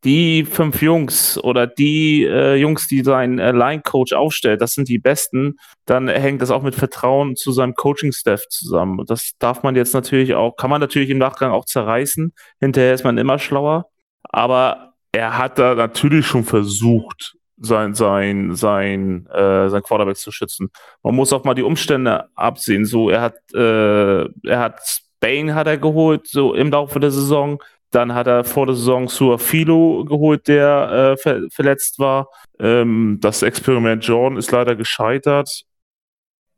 die 0.04 0.44
fünf 0.44 0.82
Jungs 0.82 1.38
oder 1.38 1.66
die 1.66 2.24
äh, 2.24 2.56
Jungs, 2.56 2.88
die 2.88 3.02
sein 3.02 3.38
äh, 3.38 3.52
Line-Coach 3.52 4.12
aufstellt, 4.12 4.60
das 4.60 4.72
sind 4.72 4.88
die 4.88 4.98
besten, 4.98 5.58
dann 5.86 6.08
hängt 6.08 6.42
das 6.42 6.50
auch 6.50 6.62
mit 6.62 6.74
Vertrauen 6.74 7.36
zu 7.36 7.52
seinem 7.52 7.74
Coaching-Staff 7.74 8.48
zusammen. 8.48 9.04
Das 9.06 9.32
darf 9.38 9.62
man 9.62 9.76
jetzt 9.76 9.94
natürlich 9.94 10.34
auch, 10.34 10.56
kann 10.56 10.70
man 10.70 10.80
natürlich 10.80 11.10
im 11.10 11.18
Nachgang 11.18 11.52
auch 11.52 11.64
zerreißen. 11.64 12.32
Hinterher 12.60 12.94
ist 12.94 13.04
man 13.04 13.18
immer 13.18 13.38
schlauer. 13.38 13.86
Aber 14.24 14.94
er 15.12 15.38
hat 15.38 15.58
da 15.58 15.74
natürlich 15.74 16.26
schon 16.26 16.44
versucht, 16.44 17.36
sein, 17.58 17.94
sein, 17.94 18.56
sein, 18.56 19.26
äh, 19.26 19.68
sein 19.68 19.82
Quarterback 19.82 20.16
zu 20.16 20.32
schützen. 20.32 20.70
Man 21.02 21.14
muss 21.14 21.32
auch 21.32 21.44
mal 21.44 21.54
die 21.54 21.62
Umstände 21.62 22.28
absehen. 22.34 22.84
So, 22.84 23.08
er 23.08 23.20
hat, 23.20 23.36
äh, 23.54 24.24
er 24.48 24.58
hat 24.58 24.80
Spain 25.22 25.54
hat 25.54 25.68
er 25.68 25.78
geholt, 25.78 26.26
so 26.26 26.54
im 26.54 26.70
Laufe 26.70 26.98
der 26.98 27.12
Saison. 27.12 27.62
Dann 27.92 28.14
hat 28.14 28.26
er 28.26 28.42
vor 28.42 28.66
der 28.66 28.74
Saison 28.74 29.06
Suafilo 29.06 30.04
geholt, 30.06 30.48
der 30.48 31.12
äh, 31.12 31.16
ver 31.18 31.42
verletzt 31.50 31.98
war. 31.98 32.28
Ähm, 32.58 33.18
das 33.20 33.42
Experiment 33.42 34.04
Jordan 34.04 34.38
ist 34.38 34.50
leider 34.50 34.74
gescheitert. 34.74 35.64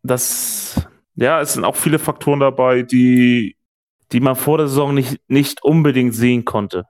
Das, 0.04 0.88
ja, 1.16 1.40
es 1.40 1.54
sind 1.54 1.64
auch 1.64 1.74
viele 1.74 1.98
Faktoren 1.98 2.38
dabei, 2.40 2.82
die, 2.82 3.56
die 4.12 4.20
man 4.20 4.36
vor 4.36 4.58
der 4.58 4.68
Saison 4.68 4.94
nicht, 4.94 5.20
nicht 5.26 5.64
unbedingt 5.64 6.14
sehen 6.14 6.44
konnte. 6.44 6.84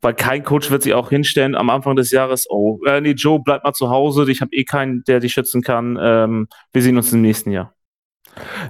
Weil 0.00 0.14
kein 0.14 0.44
Coach 0.44 0.70
wird 0.70 0.82
sich 0.84 0.94
auch 0.94 1.08
hinstellen 1.08 1.56
am 1.56 1.68
Anfang 1.68 1.96
des 1.96 2.12
Jahres, 2.12 2.46
oh, 2.48 2.78
äh, 2.86 3.00
nee, 3.00 3.12
Joe, 3.12 3.40
bleib 3.44 3.64
mal 3.64 3.72
zu 3.72 3.90
Hause, 3.90 4.30
ich 4.30 4.40
habe 4.40 4.54
eh 4.54 4.62
keinen, 4.62 5.02
der 5.08 5.18
dich 5.18 5.32
schützen 5.32 5.60
kann. 5.60 5.98
Ähm, 6.00 6.46
wir 6.72 6.82
sehen 6.82 6.96
uns 6.96 7.12
im 7.12 7.22
nächsten 7.22 7.50
Jahr. 7.50 7.74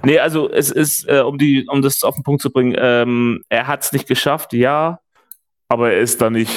Nee, 0.03 0.17
also 0.17 0.49
es 0.49 0.71
ist, 0.71 1.07
äh, 1.07 1.19
um 1.19 1.37
die, 1.37 1.67
um 1.67 1.83
das 1.83 2.03
auf 2.03 2.15
den 2.15 2.23
Punkt 2.23 2.41
zu 2.41 2.49
bringen, 2.49 2.75
ähm, 2.79 3.43
er 3.49 3.67
hat 3.67 3.83
es 3.83 3.91
nicht 3.91 4.07
geschafft, 4.07 4.53
ja, 4.53 4.99
aber 5.69 5.91
er 5.93 6.01
ist 6.01 6.19
da 6.19 6.29
nicht 6.29 6.51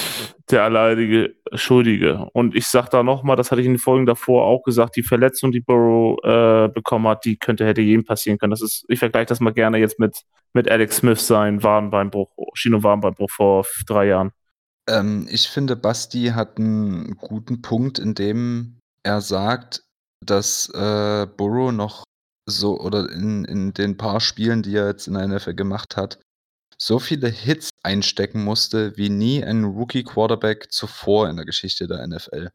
der 0.51 0.65
alleinige 0.65 1.35
Schuldige. 1.53 2.29
Und 2.33 2.57
ich 2.57 2.67
sage 2.67 2.89
da 2.91 3.03
nochmal, 3.03 3.37
das 3.37 3.51
hatte 3.51 3.61
ich 3.61 3.67
in 3.67 3.75
den 3.75 3.79
Folgen 3.79 4.07
davor 4.07 4.47
auch 4.47 4.63
gesagt, 4.63 4.97
die 4.97 5.03
Verletzung, 5.03 5.53
die 5.53 5.61
Burrow 5.61 6.19
äh, 6.25 6.69
bekommen 6.69 7.07
hat, 7.07 7.25
die 7.25 7.37
könnte, 7.37 7.67
hätte 7.67 7.83
jedem 7.83 8.05
passieren 8.05 8.39
können. 8.39 8.53
Das 8.53 8.63
ist, 8.63 8.85
ich 8.89 8.99
vergleiche 8.99 9.27
das 9.27 9.41
mal 9.41 9.53
gerne 9.53 9.79
jetzt 9.79 9.99
mit, 9.99 10.23
mit 10.55 10.71
Alex 10.71 10.97
Smith 10.97 11.27
sein 11.27 11.63
Wadenbeinbruch, 11.63 12.31
Schiene- 12.55 12.83
Wadenbeinbruch 12.83 13.31
vor 13.31 13.67
drei 13.87 14.07
Jahren. 14.07 14.33
Ähm, 14.89 15.27
ich 15.31 15.49
finde, 15.49 15.77
Basti 15.77 16.33
hat 16.35 16.59
einen 16.59 17.17
guten 17.17 17.61
Punkt, 17.61 17.99
in 17.99 18.15
dem 18.15 18.79
er 19.05 19.21
sagt, 19.21 19.85
dass 20.25 20.71
äh, 20.75 21.27
Burrow 21.37 21.71
noch 21.73 22.05
so 22.49 22.81
oder 22.81 23.11
in, 23.11 23.45
in 23.45 23.75
den 23.75 23.97
paar 23.97 24.21
Spielen, 24.21 24.63
die 24.63 24.75
er 24.75 24.89
jetzt 24.89 25.07
in 25.07 25.15
der 25.15 25.29
NFL 25.29 25.55
gemacht 25.55 25.97
hat, 25.97 26.19
so 26.83 26.99
viele 26.99 27.29
Hits 27.29 27.71
einstecken 27.85 28.43
musste 28.43 28.97
wie 28.97 29.09
nie 29.09 29.45
ein 29.45 29.63
Rookie-Quarterback 29.63 30.73
zuvor 30.73 31.29
in 31.29 31.37
der 31.37 31.45
Geschichte 31.45 31.87
der 31.87 32.05
NFL. 32.05 32.51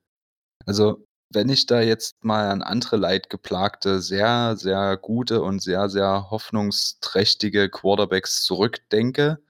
Also, 0.66 1.06
wenn 1.34 1.48
ich 1.48 1.66
da 1.66 1.80
jetzt 1.80 2.22
mal 2.26 2.50
an 2.50 2.62
andere 2.62 2.98
leidgeplagte, 2.98 4.02
sehr, 4.02 4.58
sehr 4.58 4.98
gute 4.98 5.42
und 5.42 5.62
sehr, 5.62 5.88
sehr 5.90 6.30
hoffnungsträchtige 6.30 7.70
Quarterbacks 7.70 8.44
zurückdenke, 8.44 9.42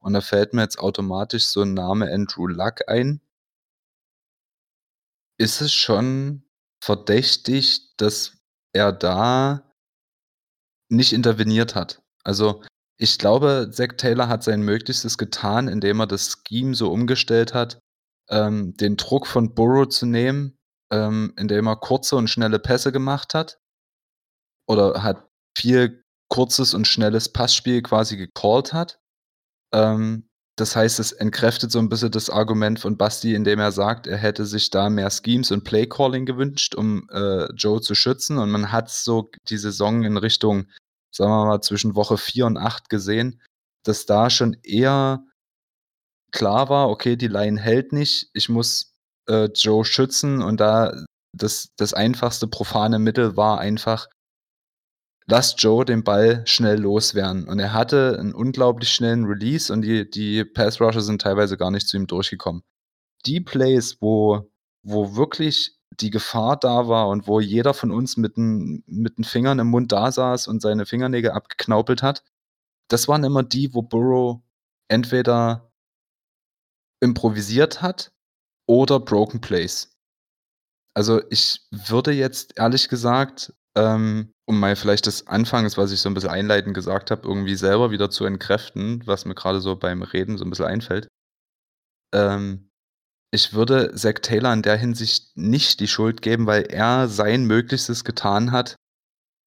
und 0.00 0.14
da 0.14 0.20
fällt 0.20 0.52
mir 0.52 0.62
jetzt 0.62 0.80
automatisch 0.80 1.46
so 1.46 1.62
ein 1.62 1.74
Name 1.74 2.12
Andrew 2.12 2.48
Luck 2.48 2.88
ein, 2.88 3.20
ist 5.38 5.60
es 5.60 5.72
schon 5.72 6.42
verdächtig, 6.82 7.94
dass 7.98 8.36
er 8.72 8.90
da 8.90 9.72
nicht 10.88 11.12
interveniert 11.12 11.76
hat. 11.76 12.02
Also 12.24 12.64
ich 12.96 13.18
glaube, 13.18 13.70
Zack 13.72 13.98
Taylor 13.98 14.28
hat 14.28 14.44
sein 14.44 14.62
Möglichstes 14.62 15.18
getan, 15.18 15.68
indem 15.68 16.00
er 16.00 16.06
das 16.06 16.42
Scheme 16.46 16.74
so 16.74 16.92
umgestellt 16.92 17.54
hat, 17.54 17.80
ähm, 18.30 18.76
den 18.76 18.96
Druck 18.96 19.26
von 19.26 19.54
Burrow 19.54 19.88
zu 19.88 20.06
nehmen, 20.06 20.56
ähm, 20.92 21.32
indem 21.36 21.66
er 21.66 21.76
kurze 21.76 22.16
und 22.16 22.28
schnelle 22.28 22.58
Pässe 22.58 22.92
gemacht 22.92 23.34
hat. 23.34 23.58
Oder 24.66 25.02
hat 25.02 25.28
viel 25.56 26.02
kurzes 26.28 26.74
und 26.74 26.86
schnelles 26.86 27.32
Passspiel 27.32 27.82
quasi 27.82 28.16
gecallt 28.16 28.72
hat. 28.72 28.98
Ähm, 29.74 30.28
das 30.56 30.76
heißt, 30.76 31.00
es 31.00 31.10
entkräftet 31.10 31.72
so 31.72 31.80
ein 31.80 31.88
bisschen 31.88 32.12
das 32.12 32.30
Argument 32.30 32.78
von 32.78 32.96
Basti, 32.96 33.34
indem 33.34 33.58
er 33.58 33.72
sagt, 33.72 34.06
er 34.06 34.16
hätte 34.16 34.46
sich 34.46 34.70
da 34.70 34.88
mehr 34.88 35.10
Schemes 35.10 35.50
und 35.50 35.64
Playcalling 35.64 36.26
gewünscht, 36.26 36.76
um 36.76 37.08
äh, 37.10 37.52
Joe 37.54 37.80
zu 37.80 37.96
schützen. 37.96 38.38
Und 38.38 38.50
man 38.50 38.70
hat 38.70 38.88
so 38.88 39.30
die 39.48 39.58
Saison 39.58 40.04
in 40.04 40.16
Richtung 40.16 40.66
sagen 41.14 41.30
wir 41.30 41.46
mal, 41.46 41.60
zwischen 41.60 41.94
Woche 41.94 42.18
4 42.18 42.46
und 42.46 42.56
8 42.56 42.88
gesehen, 42.88 43.40
dass 43.84 44.06
da 44.06 44.30
schon 44.30 44.56
eher 44.62 45.24
klar 46.32 46.68
war, 46.68 46.90
okay, 46.90 47.16
die 47.16 47.28
Line 47.28 47.60
hält 47.60 47.92
nicht, 47.92 48.30
ich 48.32 48.48
muss 48.48 48.94
äh, 49.28 49.48
Joe 49.54 49.84
schützen 49.84 50.42
und 50.42 50.58
da 50.58 51.04
das, 51.36 51.72
das 51.76 51.94
einfachste 51.94 52.46
profane 52.46 52.98
Mittel 52.98 53.36
war 53.36 53.58
einfach, 53.58 54.08
lass 55.26 55.54
Joe 55.58 55.84
den 55.84 56.04
Ball 56.04 56.46
schnell 56.46 56.80
loswerden. 56.80 57.48
Und 57.48 57.58
er 57.58 57.72
hatte 57.72 58.18
einen 58.18 58.34
unglaublich 58.34 58.90
schnellen 58.90 59.24
Release 59.24 59.72
und 59.72 59.82
die, 59.82 60.08
die 60.08 60.44
Pass 60.44 60.80
Rusher 60.80 61.00
sind 61.00 61.22
teilweise 61.22 61.56
gar 61.56 61.70
nicht 61.70 61.88
zu 61.88 61.96
ihm 61.96 62.06
durchgekommen. 62.06 62.62
Die 63.26 63.40
Plays, 63.40 63.96
wo, 64.00 64.50
wo 64.82 65.16
wirklich 65.16 65.76
die 66.00 66.10
Gefahr 66.10 66.56
da 66.56 66.88
war 66.88 67.08
und 67.08 67.26
wo 67.26 67.40
jeder 67.40 67.74
von 67.74 67.90
uns 67.90 68.16
mit 68.16 68.36
den, 68.36 68.82
mit 68.86 69.18
den 69.18 69.24
Fingern 69.24 69.58
im 69.58 69.68
Mund 69.68 69.92
da 69.92 70.10
saß 70.12 70.48
und 70.48 70.62
seine 70.62 70.86
Fingernägel 70.86 71.30
abgeknaupelt 71.30 72.02
hat, 72.02 72.22
das 72.88 73.08
waren 73.08 73.24
immer 73.24 73.42
die, 73.42 73.74
wo 73.74 73.82
Burrow 73.82 74.40
entweder 74.88 75.72
improvisiert 77.00 77.82
hat 77.82 78.12
oder 78.66 79.00
Broken 79.00 79.40
Plays. 79.40 79.96
Also 80.94 81.22
ich 81.30 81.60
würde 81.70 82.12
jetzt 82.12 82.58
ehrlich 82.58 82.88
gesagt, 82.88 83.52
ähm, 83.76 84.32
um 84.46 84.60
mal 84.60 84.76
vielleicht 84.76 85.06
das 85.06 85.26
Anfangs, 85.26 85.76
was 85.76 85.90
ich 85.90 86.00
so 86.00 86.08
ein 86.08 86.14
bisschen 86.14 86.30
einleitend 86.30 86.74
gesagt 86.74 87.10
habe, 87.10 87.26
irgendwie 87.26 87.56
selber 87.56 87.90
wieder 87.90 88.10
zu 88.10 88.24
entkräften, 88.24 89.04
was 89.06 89.24
mir 89.24 89.34
gerade 89.34 89.60
so 89.60 89.76
beim 89.76 90.02
Reden 90.02 90.38
so 90.38 90.44
ein 90.44 90.50
bisschen 90.50 90.66
einfällt. 90.66 91.08
Ähm, 92.14 92.70
ich 93.34 93.52
würde 93.52 93.92
Zack 93.96 94.22
Taylor 94.22 94.52
in 94.52 94.62
der 94.62 94.76
Hinsicht 94.76 95.36
nicht 95.36 95.80
die 95.80 95.88
Schuld 95.88 96.22
geben, 96.22 96.46
weil 96.46 96.62
er 96.62 97.08
sein 97.08 97.44
Möglichstes 97.44 98.04
getan 98.04 98.52
hat, 98.52 98.76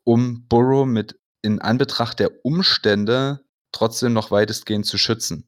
um 0.05 0.45
Burrow 0.49 0.85
mit 0.85 1.17
in 1.41 1.61
Anbetracht 1.61 2.19
der 2.19 2.43
Umstände 2.43 3.45
trotzdem 3.71 4.11
noch 4.11 4.29
weitestgehend 4.29 4.85
zu 4.85 4.97
schützen. 4.97 5.47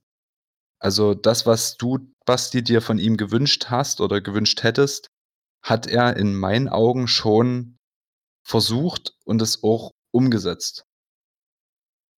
Also 0.82 1.14
das, 1.14 1.46
was 1.46 1.76
du, 1.76 2.00
Basti, 2.26 2.64
dir 2.64 2.82
von 2.82 2.98
ihm 2.98 3.18
gewünscht 3.18 3.66
hast 3.70 4.00
oder 4.00 4.22
gewünscht 4.22 4.64
hättest, 4.64 5.08
hat 5.62 5.88
er 5.88 6.16
in 6.16 6.34
meinen 6.34 6.70
Augen 6.70 7.10
schon 7.10 7.76
versucht 8.48 9.18
und 9.26 9.42
es 9.42 9.64
auch 9.64 9.92
umgesetzt. 10.14 10.86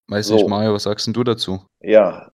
Weiß 0.08 0.28
so. 0.28 0.36
nicht, 0.36 0.48
Mario, 0.48 0.74
was 0.74 0.84
sagst 0.84 1.08
denn 1.08 1.14
du 1.14 1.24
dazu? 1.24 1.66
Ja, 1.82 2.32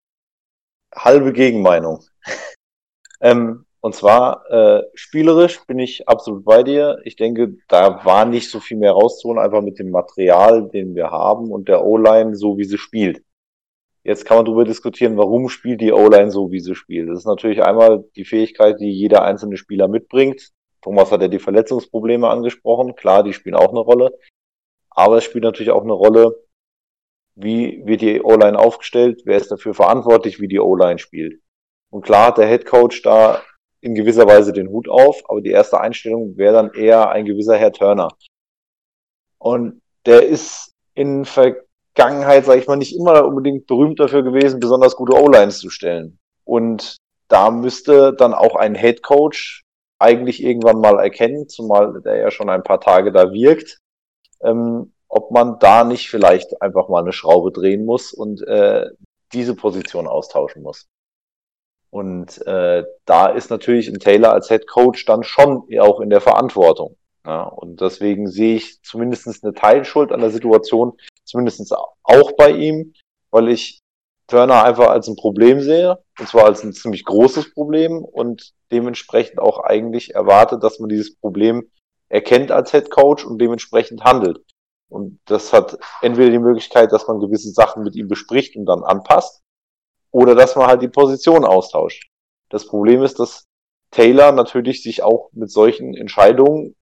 halbe 0.93 1.33
Gegenmeinung. 1.33 2.05
ähm, 3.21 3.66
und 3.87 3.95
zwar, 3.95 4.51
äh, 4.51 4.83
spielerisch 4.95 5.65
bin 5.65 5.79
ich 5.79 6.09
absolut 6.09 6.45
bei 6.45 6.65
dir. 6.65 6.99
Ich 7.05 7.15
denke, 7.15 7.55
da 7.69 8.05
war 8.05 8.25
nicht 8.25 8.51
so 8.51 8.59
viel 8.59 8.79
mehr 8.79 8.91
rauszuholen, 8.91 9.41
einfach 9.41 9.63
mit 9.63 9.79
dem 9.79 9.93
Material, 9.93 10.69
den 10.69 10.97
wir 10.97 11.13
haben 11.13 11.53
und 11.53 11.69
der 11.69 11.85
O-Line, 11.85 12.35
so 12.35 12.59
wie 12.59 12.65
sie 12.65 12.79
spielt. 12.79 13.23
Jetzt 14.03 14.25
kann 14.25 14.39
man 14.39 14.45
darüber 14.45 14.65
diskutieren, 14.65 15.17
warum 15.17 15.49
spielt 15.49 15.81
die 15.81 15.93
O-Line 15.93 16.33
so, 16.33 16.51
wie 16.51 16.59
sie 16.59 16.75
spielt. 16.75 17.09
Das 17.09 17.21
ist 17.21 17.27
natürlich 17.27 17.63
einmal 17.63 18.05
die 18.17 18.25
Fähigkeit, 18.25 18.81
die 18.81 18.91
jeder 18.91 19.23
einzelne 19.23 19.57
Spieler 19.57 19.87
mitbringt. 19.87 20.51
Thomas 20.83 21.13
hat 21.13 21.23
ja 21.23 21.29
die 21.29 21.39
Verletzungsprobleme 21.39 22.29
angesprochen. 22.29 22.97
Klar, 22.97 23.23
die 23.23 23.35
spielen 23.35 23.55
auch 23.55 23.71
eine 23.71 23.79
Rolle. 23.79 24.19
Aber 24.91 25.19
es 25.19 25.23
spielt 25.25 25.45
natürlich 25.45 25.71
auch 25.71 25.85
eine 25.85 25.93
Rolle, 25.93 26.35
wie 27.37 27.87
wird 27.87 28.01
die 28.01 28.21
O-Line 28.21 28.59
aufgestellt, 28.59 29.23
wer 29.27 29.37
ist 29.37 29.53
dafür 29.53 29.75
verantwortlich, 29.75 30.41
wie 30.41 30.49
die 30.49 30.59
O-Line 30.59 30.99
spielt. 30.99 31.41
Und 31.91 32.03
klar 32.05 32.27
hat 32.27 32.39
der 32.39 32.49
Head 32.49 32.67
Coach 32.67 33.03
da 33.03 33.43
in 33.81 33.95
gewisser 33.95 34.27
Weise 34.27 34.53
den 34.53 34.69
Hut 34.69 34.89
auf, 34.89 35.23
aber 35.29 35.41
die 35.41 35.51
erste 35.51 35.81
Einstellung 35.81 36.37
wäre 36.37 36.55
dann 36.55 36.75
eher 36.75 37.11
ein 37.11 37.25
gewisser 37.25 37.57
Herr 37.57 37.73
Turner. 37.73 38.09
Und 39.39 39.81
der 40.07 40.27
ist 40.27 40.73
in 40.95 41.25
Ver 41.25 41.57
Vergangenheit, 41.97 42.45
sage 42.45 42.61
ich 42.61 42.67
mal, 42.67 42.77
nicht 42.77 42.95
immer 42.95 43.25
unbedingt 43.25 43.67
berühmt 43.67 43.99
dafür 43.99 44.23
gewesen, 44.23 44.61
besonders 44.61 44.97
gute 44.97 45.17
O-Lines 45.17 45.61
zu 45.61 45.71
stellen. 45.71 46.19
Und 46.45 46.99
da 47.29 47.51
müsste 47.51 48.13
dann 48.13 48.35
auch 48.35 48.55
ein 48.55 48.75
Head 48.75 49.03
Coach 49.03 49.63
eigentlich 49.99 50.43
irgendwann 50.43 50.79
mal 50.79 50.99
erkennen, 51.01 51.49
zumal 51.49 52.03
der 52.03 52.17
ja 52.17 52.31
schon 52.31 52.51
ein 52.51 52.63
paar 52.63 52.81
Tage 52.81 53.13
da 53.13 53.33
wirkt, 53.33 53.79
ähm, 54.43 54.93
ob 55.09 55.31
man 55.31 55.59
da 55.59 55.85
nicht 55.85 56.11
vielleicht 56.11 56.61
einfach 56.61 56.91
mal 56.91 57.01
eine 57.01 57.15
Schraube 57.15 57.51
drehen 57.51 57.87
muss 57.87 58.13
und 58.13 58.47
äh, 58.47 58.91
diese 59.33 59.55
Position 59.55 60.07
austauschen 60.07 60.63
muss. 60.63 60.85
Und 61.91 62.45
äh, 62.47 62.85
da 63.05 63.27
ist 63.29 63.51
natürlich 63.51 63.89
ein 63.89 63.99
Taylor 63.99 64.33
als 64.33 64.49
Head 64.49 64.67
Coach 64.67 65.05
dann 65.05 65.23
schon 65.23 65.65
auch 65.81 66.01
in 66.01 66.11
der 66.11 66.21
Verantwortung. 66.21 66.97
Ja, 67.25 67.43
und 67.43 67.81
deswegen 67.81 68.29
sehe 68.29 68.57
ich 68.57 68.83
zumindest 68.83 69.27
eine 69.43 69.53
Teilschuld 69.53 70.13
an 70.13 70.21
der 70.21 70.31
Situation, 70.31 70.93
zumindest 71.25 71.75
auch 72.05 72.33
bei 72.37 72.51
ihm, 72.51 72.93
weil 73.31 73.49
ich 73.49 73.81
Turner 74.29 74.65
einfach 74.65 74.89
als 74.89 75.09
ein 75.09 75.17
Problem 75.17 75.61
sehe, 75.61 75.99
und 76.19 76.29
zwar 76.29 76.45
als 76.45 76.63
ein 76.63 76.73
ziemlich 76.73 77.05
großes 77.05 77.53
Problem 77.53 78.05
und 78.05 78.53
dementsprechend 78.73 79.39
auch 79.39 79.59
eigentlich 79.61 80.15
erwarte, 80.15 80.59
dass 80.59 80.79
man 80.79 80.89
dieses 80.89 81.17
Problem 81.17 81.69
erkennt 82.09 82.51
als 82.53 82.71
Head 82.71 82.91
Coach 82.91 83.25
und 83.25 83.41
dementsprechend 83.41 84.05
handelt. 84.05 84.39
Und 84.89 85.19
das 85.27 85.53
hat 85.53 85.79
entweder 86.03 86.31
die 86.31 86.39
Möglichkeit, 86.39 86.93
dass 86.93 87.09
man 87.09 87.19
gewisse 87.19 87.51
Sachen 87.51 87.83
mit 87.83 87.97
ihm 87.97 88.09
bespricht 88.09 88.57
und 88.57 88.67
dann 88.67 88.85
anpasst, 88.85 89.43
oder 90.17 90.35
dass 90.35 90.57
man 90.57 90.67
halt 90.67 90.81
die 90.81 90.89
Position 90.89 91.45
austauscht. 91.45 92.09
Das 92.49 92.67
Problem 92.67 93.03
ist, 93.03 93.19
dass 93.19 93.45
Taylor 93.91 94.33
natürlich 94.33 94.83
sich 94.83 95.03
auch 95.03 95.29
mit 95.33 95.51
solchen 95.51 95.95
Entscheidungen 95.95 96.75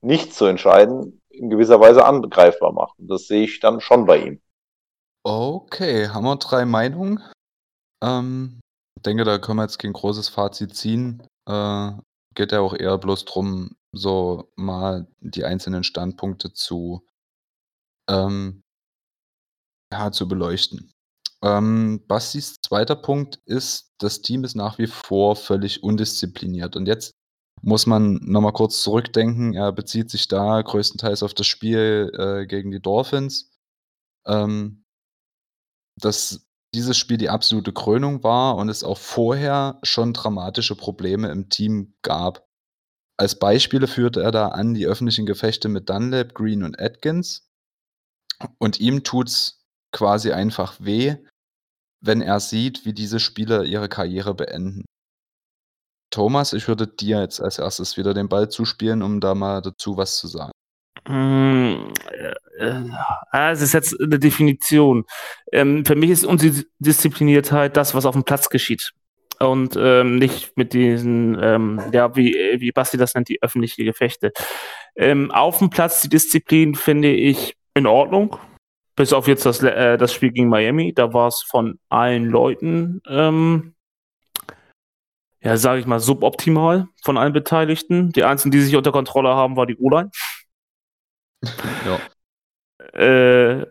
nicht 0.00 0.32
zu 0.32 0.46
entscheiden 0.46 1.20
in 1.28 1.50
gewisser 1.50 1.80
Weise 1.80 2.06
angreifbar 2.06 2.72
macht. 2.72 2.98
Und 2.98 3.08
das 3.08 3.26
sehe 3.26 3.44
ich 3.44 3.60
dann 3.60 3.82
schon 3.82 4.06
bei 4.06 4.24
ihm. 4.24 4.40
Okay, 5.22 6.08
haben 6.08 6.24
wir 6.24 6.36
drei 6.36 6.64
Meinungen? 6.64 7.22
Ähm, 8.02 8.60
ich 8.96 9.02
denke, 9.02 9.24
da 9.24 9.36
können 9.36 9.58
wir 9.58 9.64
jetzt 9.64 9.78
kein 9.78 9.92
großes 9.92 10.30
Fazit 10.30 10.74
ziehen. 10.74 11.22
Äh, 11.46 11.90
geht 12.34 12.52
ja 12.52 12.60
auch 12.60 12.72
eher 12.72 12.96
bloß 12.96 13.26
darum, 13.26 13.76
so 13.92 14.50
mal 14.56 15.06
die 15.20 15.44
einzelnen 15.44 15.84
Standpunkte 15.84 16.54
zu, 16.54 17.04
ähm, 18.08 18.62
ja, 19.92 20.10
zu 20.10 20.26
beleuchten. 20.26 20.95
Ähm, 21.46 22.02
Bastis 22.08 22.56
zweiter 22.60 22.96
Punkt 22.96 23.36
ist, 23.44 23.92
das 23.98 24.20
Team 24.20 24.42
ist 24.42 24.56
nach 24.56 24.78
wie 24.78 24.88
vor 24.88 25.36
völlig 25.36 25.82
undiszipliniert. 25.82 26.74
Und 26.74 26.88
jetzt 26.88 27.12
muss 27.62 27.86
man 27.86 28.14
nochmal 28.22 28.52
kurz 28.52 28.82
zurückdenken. 28.82 29.54
Er 29.54 29.70
bezieht 29.70 30.10
sich 30.10 30.26
da 30.26 30.60
größtenteils 30.60 31.22
auf 31.22 31.34
das 31.34 31.46
Spiel 31.46 32.10
äh, 32.18 32.46
gegen 32.46 32.72
die 32.72 32.80
Dolphins. 32.82 33.52
Ähm, 34.26 34.82
dass 36.00 36.48
dieses 36.74 36.98
Spiel 36.98 37.16
die 37.16 37.30
absolute 37.30 37.72
Krönung 37.72 38.24
war 38.24 38.56
und 38.56 38.68
es 38.68 38.82
auch 38.82 38.98
vorher 38.98 39.78
schon 39.84 40.12
dramatische 40.12 40.74
Probleme 40.74 41.30
im 41.30 41.48
Team 41.48 41.94
gab. 42.02 42.44
Als 43.18 43.38
Beispiele 43.38 43.86
führte 43.86 44.20
er 44.20 44.32
da 44.32 44.48
an 44.48 44.74
die 44.74 44.86
öffentlichen 44.86 45.26
Gefechte 45.26 45.68
mit 45.68 45.88
Dunlap, 45.88 46.34
Green 46.34 46.64
und 46.64 46.80
Atkins. 46.80 47.48
Und 48.58 48.80
ihm 48.80 49.04
tut's 49.04 49.64
quasi 49.92 50.32
einfach 50.32 50.74
weh, 50.80 51.16
wenn 52.06 52.20
er 52.20 52.40
sieht, 52.40 52.84
wie 52.84 52.92
diese 52.92 53.20
Spieler 53.20 53.64
ihre 53.64 53.88
Karriere 53.88 54.34
beenden. 54.34 54.84
Thomas, 56.10 56.52
ich 56.52 56.68
würde 56.68 56.86
dir 56.86 57.20
jetzt 57.20 57.40
als 57.40 57.58
erstes 57.58 57.96
wieder 57.96 58.14
den 58.14 58.28
Ball 58.28 58.48
zuspielen, 58.48 59.02
um 59.02 59.20
da 59.20 59.34
mal 59.34 59.60
dazu 59.60 59.96
was 59.96 60.16
zu 60.16 60.28
sagen. 60.28 60.52
Mm, 61.08 61.92
äh, 62.58 62.82
äh, 63.32 63.52
es 63.52 63.60
ist 63.60 63.74
jetzt 63.74 64.00
eine 64.00 64.18
Definition. 64.18 65.04
Ähm, 65.52 65.84
für 65.84 65.94
mich 65.94 66.10
ist 66.10 66.24
Undiszipliniertheit 66.24 67.76
das, 67.76 67.94
was 67.94 68.06
auf 68.06 68.14
dem 68.14 68.24
Platz 68.24 68.48
geschieht. 68.48 68.92
Und 69.38 69.76
ähm, 69.78 70.16
nicht 70.16 70.56
mit 70.56 70.72
diesen, 70.72 71.38
ähm, 71.42 71.82
ja, 71.92 72.16
wie, 72.16 72.34
wie 72.58 72.72
Basti 72.72 72.96
das 72.96 73.14
nennt, 73.14 73.28
die 73.28 73.42
öffentlichen 73.42 73.84
Gefechte. 73.84 74.32
Ähm, 74.96 75.30
auf 75.30 75.58
dem 75.58 75.68
Platz 75.68 76.00
die 76.00 76.08
Disziplin 76.08 76.74
finde 76.74 77.10
ich 77.12 77.56
in 77.74 77.86
Ordnung. 77.86 78.38
Bis 78.96 79.12
auf 79.12 79.28
jetzt 79.28 79.46
das, 79.46 79.62
äh, 79.62 79.98
das 79.98 80.12
Spiel 80.12 80.32
gegen 80.32 80.48
Miami. 80.48 80.92
Da 80.94 81.12
war 81.12 81.28
es 81.28 81.42
von 81.42 81.78
allen 81.88 82.26
Leuten 82.26 83.00
ähm, 83.06 83.76
ja, 85.46 85.56
sage 85.56 85.78
ich 85.78 85.86
mal, 85.86 86.00
suboptimal 86.00 86.88
von 87.04 87.16
allen 87.16 87.32
Beteiligten. 87.32 88.10
Die 88.10 88.24
einzigen, 88.24 88.50
die 88.50 88.60
sich 88.60 88.74
unter 88.74 88.90
Kontrolle 88.90 89.28
haben, 89.28 89.56
war 89.56 89.64
die 89.64 89.76
O-Line. 89.76 90.10
ja. 91.86 92.00
Äh, 93.00 93.66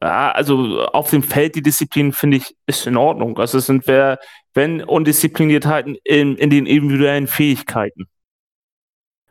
also 0.00 0.84
auf 0.92 1.10
dem 1.10 1.24
Feld 1.24 1.56
die 1.56 1.62
Disziplin 1.62 2.12
finde 2.12 2.36
ich 2.36 2.56
ist 2.66 2.86
in 2.86 2.96
Ordnung. 2.96 3.36
Also 3.36 3.58
es 3.58 3.66
sind 3.66 3.88
wer, 3.88 4.20
wenn 4.54 4.84
Undiszipliniertheiten 4.84 5.96
in, 6.04 6.36
in 6.36 6.50
den 6.50 6.66
individuellen 6.66 7.26
Fähigkeiten. 7.26 8.08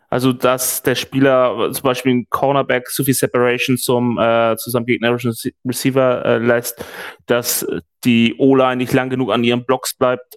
Also 0.10 0.32
dass 0.32 0.84
der 0.84 0.95
Spieler 0.95 1.72
zum 1.74 1.84
Beispiel 1.84 2.14
ein 2.14 2.28
Cornerback 2.30 2.89
so 2.89 3.03
viel 3.03 3.14
Separation 3.14 3.78
zum 3.78 4.18
äh, 4.18 4.55
zu 4.58 4.70
seinem 4.70 4.86
gegnerischen 4.86 5.34
Receiver 5.66 6.26
äh, 6.26 6.38
lässt, 6.38 6.84
dass 7.26 7.68
die 8.05 8.36
O-Line 8.38 8.78
nicht 8.78 8.93
lang 8.93 9.10
genug 9.10 9.32
an 9.32 9.43
ihren 9.43 9.66
Blocks 9.66 9.93
bleibt, 9.93 10.36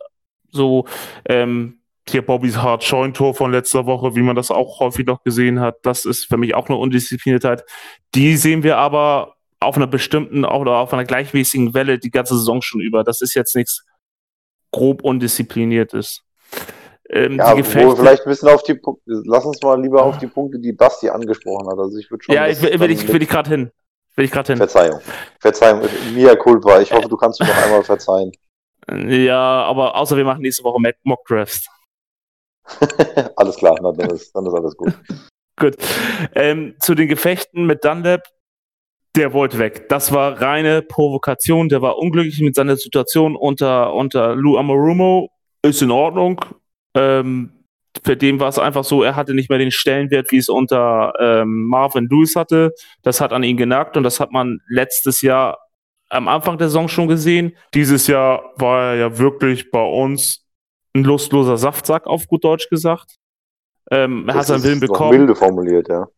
so 0.50 0.86
ähm, 1.26 1.80
hier 2.08 2.22
Bobbys 2.22 2.56
Hard 2.56 2.82
Scheuntor 2.82 3.34
von 3.34 3.52
letzter 3.52 3.86
Woche, 3.86 4.16
wie 4.16 4.22
man 4.22 4.34
das 4.34 4.50
auch 4.50 4.80
häufig 4.80 5.06
noch 5.06 5.22
gesehen 5.22 5.60
hat, 5.60 5.76
das 5.82 6.04
ist 6.04 6.26
für 6.26 6.36
mich 6.36 6.54
auch 6.54 6.68
eine 6.68 6.78
Undiszipliniertheit. 6.78 7.64
Die 8.14 8.36
sehen 8.36 8.62
wir 8.62 8.78
aber 8.78 9.36
auf 9.60 9.76
einer 9.76 9.86
bestimmten 9.86 10.44
oder 10.44 10.78
auf 10.78 10.92
einer 10.92 11.04
gleichmäßigen 11.04 11.74
Welle 11.74 11.98
die 11.98 12.10
ganze 12.10 12.36
Saison 12.36 12.62
schon 12.62 12.80
über. 12.80 13.04
Das 13.04 13.20
ist 13.20 13.34
jetzt 13.34 13.54
nichts 13.54 13.84
grob 14.72 15.02
undiszipliniertes. 15.02 16.22
Ähm, 17.12 17.38
ja, 17.38 17.56
wo 17.56 17.96
vielleicht 17.96 18.24
ein 18.24 18.30
bisschen 18.30 18.48
auf 18.48 18.62
die 18.62 18.74
Punkte, 18.74 19.02
lass 19.24 19.44
uns 19.44 19.60
mal 19.62 19.80
lieber 19.80 20.04
auf 20.04 20.18
die 20.18 20.28
Punkte, 20.28 20.60
die 20.60 20.72
Basti 20.72 21.08
angesprochen 21.08 21.68
hat. 21.68 21.78
Also 21.78 21.98
ich 21.98 22.08
würde 22.08 22.22
schon. 22.22 22.34
Ja, 22.34 22.46
ich 22.46 22.62
will, 22.62 22.78
will 22.78 22.90
ich, 22.90 23.12
will 23.12 23.22
ich 23.22 23.28
gerade 23.28 23.50
hin. 23.50 23.70
Will 24.14 24.24
ich 24.26 24.30
gerade 24.30 24.52
hin. 24.52 24.58
Verzeihung. 24.58 25.00
Verzeihung, 25.40 25.82
mir 26.14 26.36
Culpa. 26.36 26.80
Ich 26.80 26.92
hoffe, 26.92 27.08
du 27.08 27.16
kannst 27.16 27.40
mir 27.40 27.46
noch 27.46 27.56
einmal 27.64 27.82
verzeihen. 27.82 28.30
Ja, 29.08 29.64
aber 29.64 29.96
außer 29.96 30.16
wir 30.16 30.24
machen 30.24 30.42
nächste 30.42 30.62
Woche 30.62 30.80
Mock 31.02 31.24
Drafts. 31.26 31.66
alles 33.36 33.56
klar, 33.56 33.76
dann 33.76 34.10
ist, 34.10 34.34
dann 34.34 34.46
ist 34.46 34.54
alles 34.54 34.76
gut. 34.76 34.94
gut. 35.58 35.76
Ähm, 36.34 36.76
zu 36.80 36.94
den 36.94 37.08
Gefechten 37.08 37.66
mit 37.66 37.84
Dunlap, 37.84 38.22
der 39.16 39.32
wollte 39.32 39.58
weg. 39.58 39.88
Das 39.88 40.12
war 40.12 40.40
reine 40.40 40.82
Provokation. 40.82 41.68
Der 41.68 41.82
war 41.82 41.98
unglücklich 41.98 42.40
mit 42.40 42.54
seiner 42.54 42.76
Situation 42.76 43.34
unter, 43.34 43.94
unter 43.94 44.36
Lou 44.36 44.56
Amorumo. 44.56 45.28
Ist 45.62 45.82
in 45.82 45.90
Ordnung. 45.90 46.40
Ähm, 46.94 47.52
für 48.04 48.16
den 48.16 48.38
war 48.40 48.48
es 48.48 48.58
einfach 48.58 48.84
so, 48.84 49.02
er 49.02 49.16
hatte 49.16 49.34
nicht 49.34 49.50
mehr 49.50 49.58
den 49.58 49.70
Stellenwert, 49.70 50.30
wie 50.30 50.38
es 50.38 50.48
unter 50.48 51.12
ähm, 51.18 51.66
Marvin 51.66 52.08
Lewis 52.08 52.36
hatte. 52.36 52.72
Das 53.02 53.20
hat 53.20 53.32
an 53.32 53.42
ihn 53.42 53.56
genagt 53.56 53.96
und 53.96 54.04
das 54.04 54.20
hat 54.20 54.30
man 54.32 54.60
letztes 54.68 55.22
Jahr 55.22 55.58
am 56.08 56.28
Anfang 56.28 56.58
der 56.58 56.68
Saison 56.68 56.88
schon 56.88 57.08
gesehen. 57.08 57.56
Dieses 57.74 58.06
Jahr 58.06 58.52
war 58.56 58.90
er 58.90 58.94
ja 58.96 59.18
wirklich 59.18 59.70
bei 59.70 59.82
uns 59.82 60.46
ein 60.94 61.04
lustloser 61.04 61.56
Saftsack, 61.56 62.06
auf 62.06 62.26
gut 62.26 62.44
Deutsch 62.44 62.68
gesagt. 62.68 63.16
Ähm, 63.90 64.28
er 64.28 64.34
hat 64.34 64.46
seinen 64.46 64.62
Willen 64.62 64.80
bekommen. 64.80 65.18
milde 65.18 65.34
formuliert, 65.34 65.88
ja. 65.88 66.08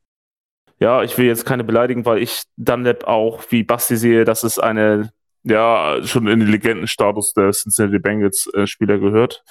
Ja, 0.78 1.02
ich 1.02 1.16
will 1.16 1.26
jetzt 1.26 1.46
keine 1.46 1.62
beleidigen, 1.62 2.04
weil 2.04 2.18
ich 2.18 2.42
Dunlap 2.56 3.04
auch 3.04 3.42
wie 3.50 3.62
Basti 3.62 3.96
sehe, 3.96 4.24
dass 4.24 4.42
es 4.42 4.58
eine, 4.58 5.12
ja, 5.44 5.98
schon 6.02 6.26
in 6.26 6.40
den 6.40 6.48
Legendenstatus 6.48 7.34
der 7.34 7.52
Cincinnati 7.52 7.98
Bengals 7.98 8.48
äh, 8.54 8.66
Spieler 8.66 8.98
gehört. 8.98 9.44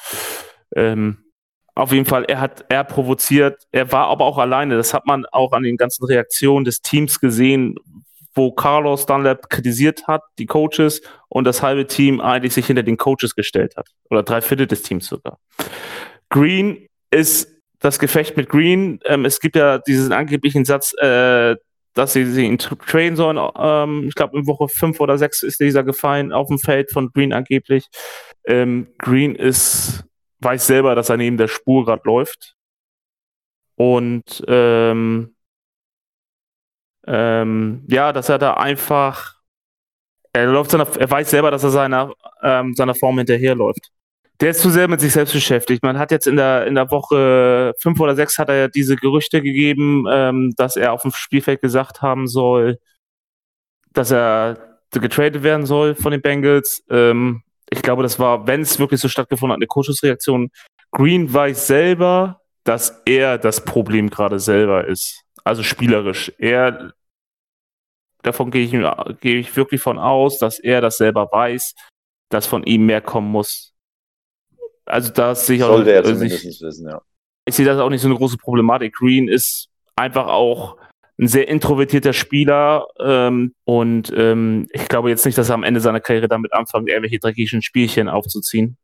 Ähm, 0.75 1.17
auf 1.73 1.91
jeden 1.93 2.05
Fall, 2.05 2.25
er 2.25 2.41
hat, 2.41 2.65
er 2.69 2.83
provoziert, 2.83 3.63
er 3.71 3.91
war 3.91 4.07
aber 4.07 4.25
auch 4.25 4.37
alleine. 4.37 4.75
Das 4.75 4.93
hat 4.93 5.05
man 5.05 5.25
auch 5.31 5.53
an 5.53 5.63
den 5.63 5.77
ganzen 5.77 6.05
Reaktionen 6.05 6.65
des 6.65 6.81
Teams 6.81 7.19
gesehen, 7.19 7.75
wo 8.33 8.51
Carlos 8.51 9.05
Dunlap 9.05 9.49
kritisiert 9.49 10.07
hat, 10.07 10.21
die 10.37 10.45
Coaches, 10.45 11.01
und 11.29 11.45
das 11.45 11.61
halbe 11.61 11.87
Team 11.87 12.21
eigentlich 12.21 12.53
sich 12.53 12.67
hinter 12.67 12.83
den 12.83 12.97
Coaches 12.97 13.35
gestellt 13.35 13.75
hat. 13.77 13.87
Oder 14.09 14.23
drei 14.23 14.41
Viertel 14.41 14.67
des 14.67 14.83
Teams 14.83 15.07
sogar. 15.07 15.37
Green 16.29 16.87
ist 17.09 17.49
das 17.79 17.99
Gefecht 17.99 18.37
mit 18.37 18.49
Green. 18.49 18.99
Ähm, 19.05 19.25
es 19.25 19.39
gibt 19.39 19.55
ja 19.55 19.79
diesen 19.79 20.13
angeblichen 20.13 20.65
Satz, 20.65 20.93
äh, 20.97 21.55
dass 21.93 22.13
sie, 22.13 22.25
sie 22.25 22.45
ihn 22.45 22.57
trainen 22.57 23.15
sollen. 23.15 23.39
Ähm, 23.57 24.05
ich 24.07 24.15
glaube, 24.15 24.37
in 24.37 24.47
Woche 24.47 24.67
5 24.69 24.99
oder 24.99 25.17
6 25.17 25.43
ist 25.43 25.59
dieser 25.59 25.83
gefallen 25.83 26.31
auf 26.31 26.47
dem 26.47 26.59
Feld 26.59 26.91
von 26.91 27.11
Green 27.11 27.33
angeblich. 27.33 27.87
Ähm, 28.45 28.87
Green 28.97 29.35
ist, 29.35 30.05
weiß 30.41 30.67
selber, 30.67 30.95
dass 30.95 31.09
er 31.09 31.17
neben 31.17 31.37
der 31.37 31.47
Spur 31.47 31.85
gerade 31.85 32.01
läuft. 32.05 32.55
Und 33.75 34.43
ähm, 34.47 35.35
ähm, 37.07 37.83
ja, 37.87 38.13
dass 38.13 38.29
er 38.29 38.37
da 38.37 38.53
einfach, 38.53 39.39
er 40.33 40.47
läuft 40.47 40.71
seiner, 40.71 40.87
er 40.97 41.09
weiß 41.09 41.29
selber, 41.29 41.51
dass 41.51 41.63
er 41.63 41.71
seiner, 41.71 42.13
ähm, 42.43 42.73
seiner 42.75 42.95
Form 42.95 43.17
hinterherläuft. 43.17 43.91
Der 44.39 44.51
ist 44.51 44.61
zu 44.61 44.69
sehr 44.71 44.87
mit 44.87 44.99
sich 44.99 45.13
selbst 45.13 45.33
beschäftigt. 45.33 45.83
Man 45.83 45.99
hat 45.99 46.11
jetzt 46.11 46.25
in 46.27 46.35
der, 46.35 46.65
in 46.65 46.75
der 46.75 46.89
Woche 46.89 47.73
fünf 47.79 47.99
oder 47.99 48.15
sechs 48.15 48.39
hat 48.39 48.49
er 48.49 48.55
ja 48.55 48.67
diese 48.67 48.95
Gerüchte 48.95 49.41
gegeben, 49.41 50.05
ähm, 50.09 50.53
dass 50.57 50.75
er 50.75 50.93
auf 50.93 51.03
dem 51.03 51.11
Spielfeld 51.11 51.61
gesagt 51.61 52.01
haben 52.01 52.27
soll, 52.27 52.79
dass 53.93 54.11
er 54.11 54.79
getradet 54.91 55.43
werden 55.43 55.65
soll 55.65 55.95
von 55.95 56.11
den 56.11 56.21
Bengals. 56.21 56.83
Ähm, 56.89 57.43
ich 57.73 57.81
glaube, 57.81 58.03
das 58.03 58.19
war, 58.19 58.45
wenn 58.47 58.61
es 58.61 58.79
wirklich 58.79 58.99
so 58.99 59.07
stattgefunden 59.07 59.53
hat, 59.53 59.57
eine 59.57 59.67
Kurzschussreaktion. 59.67 60.51
Green 60.91 61.33
weiß 61.33 61.67
selber, 61.67 62.41
dass 62.65 63.01
er 63.05 63.37
das 63.37 63.63
Problem 63.63 64.09
gerade 64.09 64.39
selber 64.39 64.85
ist. 64.87 65.23
Also 65.43 65.63
spielerisch. 65.63 66.31
Er, 66.37 66.93
davon 68.23 68.51
gehe 68.51 68.65
ich, 68.65 69.21
gehe 69.21 69.39
ich 69.39 69.55
wirklich 69.55 69.81
von 69.81 69.97
aus, 69.97 70.37
dass 70.37 70.59
er 70.59 70.81
das 70.81 70.97
selber 70.97 71.29
weiß, 71.31 71.73
dass 72.29 72.45
von 72.45 72.63
ihm 72.63 72.85
mehr 72.85 73.01
kommen 73.01 73.31
muss. 73.31 73.73
Also 74.85 75.11
da 75.11 75.33
sehe 75.33 75.57
ich 75.57 75.63
auch 75.63 75.75
Sollte 75.75 75.93
er 75.93 75.99
also 75.99 76.13
zumindest 76.13 76.43
ich, 76.43 76.61
wissen, 76.61 76.89
ja. 76.89 77.01
ich 77.45 77.55
sehe 77.55 77.65
das 77.65 77.79
auch 77.79 77.89
nicht 77.89 78.01
so 78.01 78.09
eine 78.09 78.17
große 78.17 78.37
Problematik. 78.37 78.93
Green 78.95 79.29
ist 79.29 79.69
einfach 79.95 80.27
auch 80.27 80.77
ein 81.21 81.27
sehr 81.27 81.47
introvertierter 81.47 82.13
Spieler 82.13 82.87
ähm, 82.99 83.53
und 83.63 84.11
ähm, 84.15 84.67
ich 84.73 84.87
glaube 84.87 85.09
jetzt 85.11 85.23
nicht, 85.25 85.37
dass 85.37 85.49
er 85.49 85.55
am 85.55 85.63
Ende 85.63 85.79
seiner 85.79 85.99
Karriere 85.99 86.27
damit 86.27 86.51
anfängt, 86.51 86.89
irgendwelche 86.89 87.19
dreckigen 87.19 87.61
Spielchen 87.61 88.09
aufzuziehen. 88.09 88.77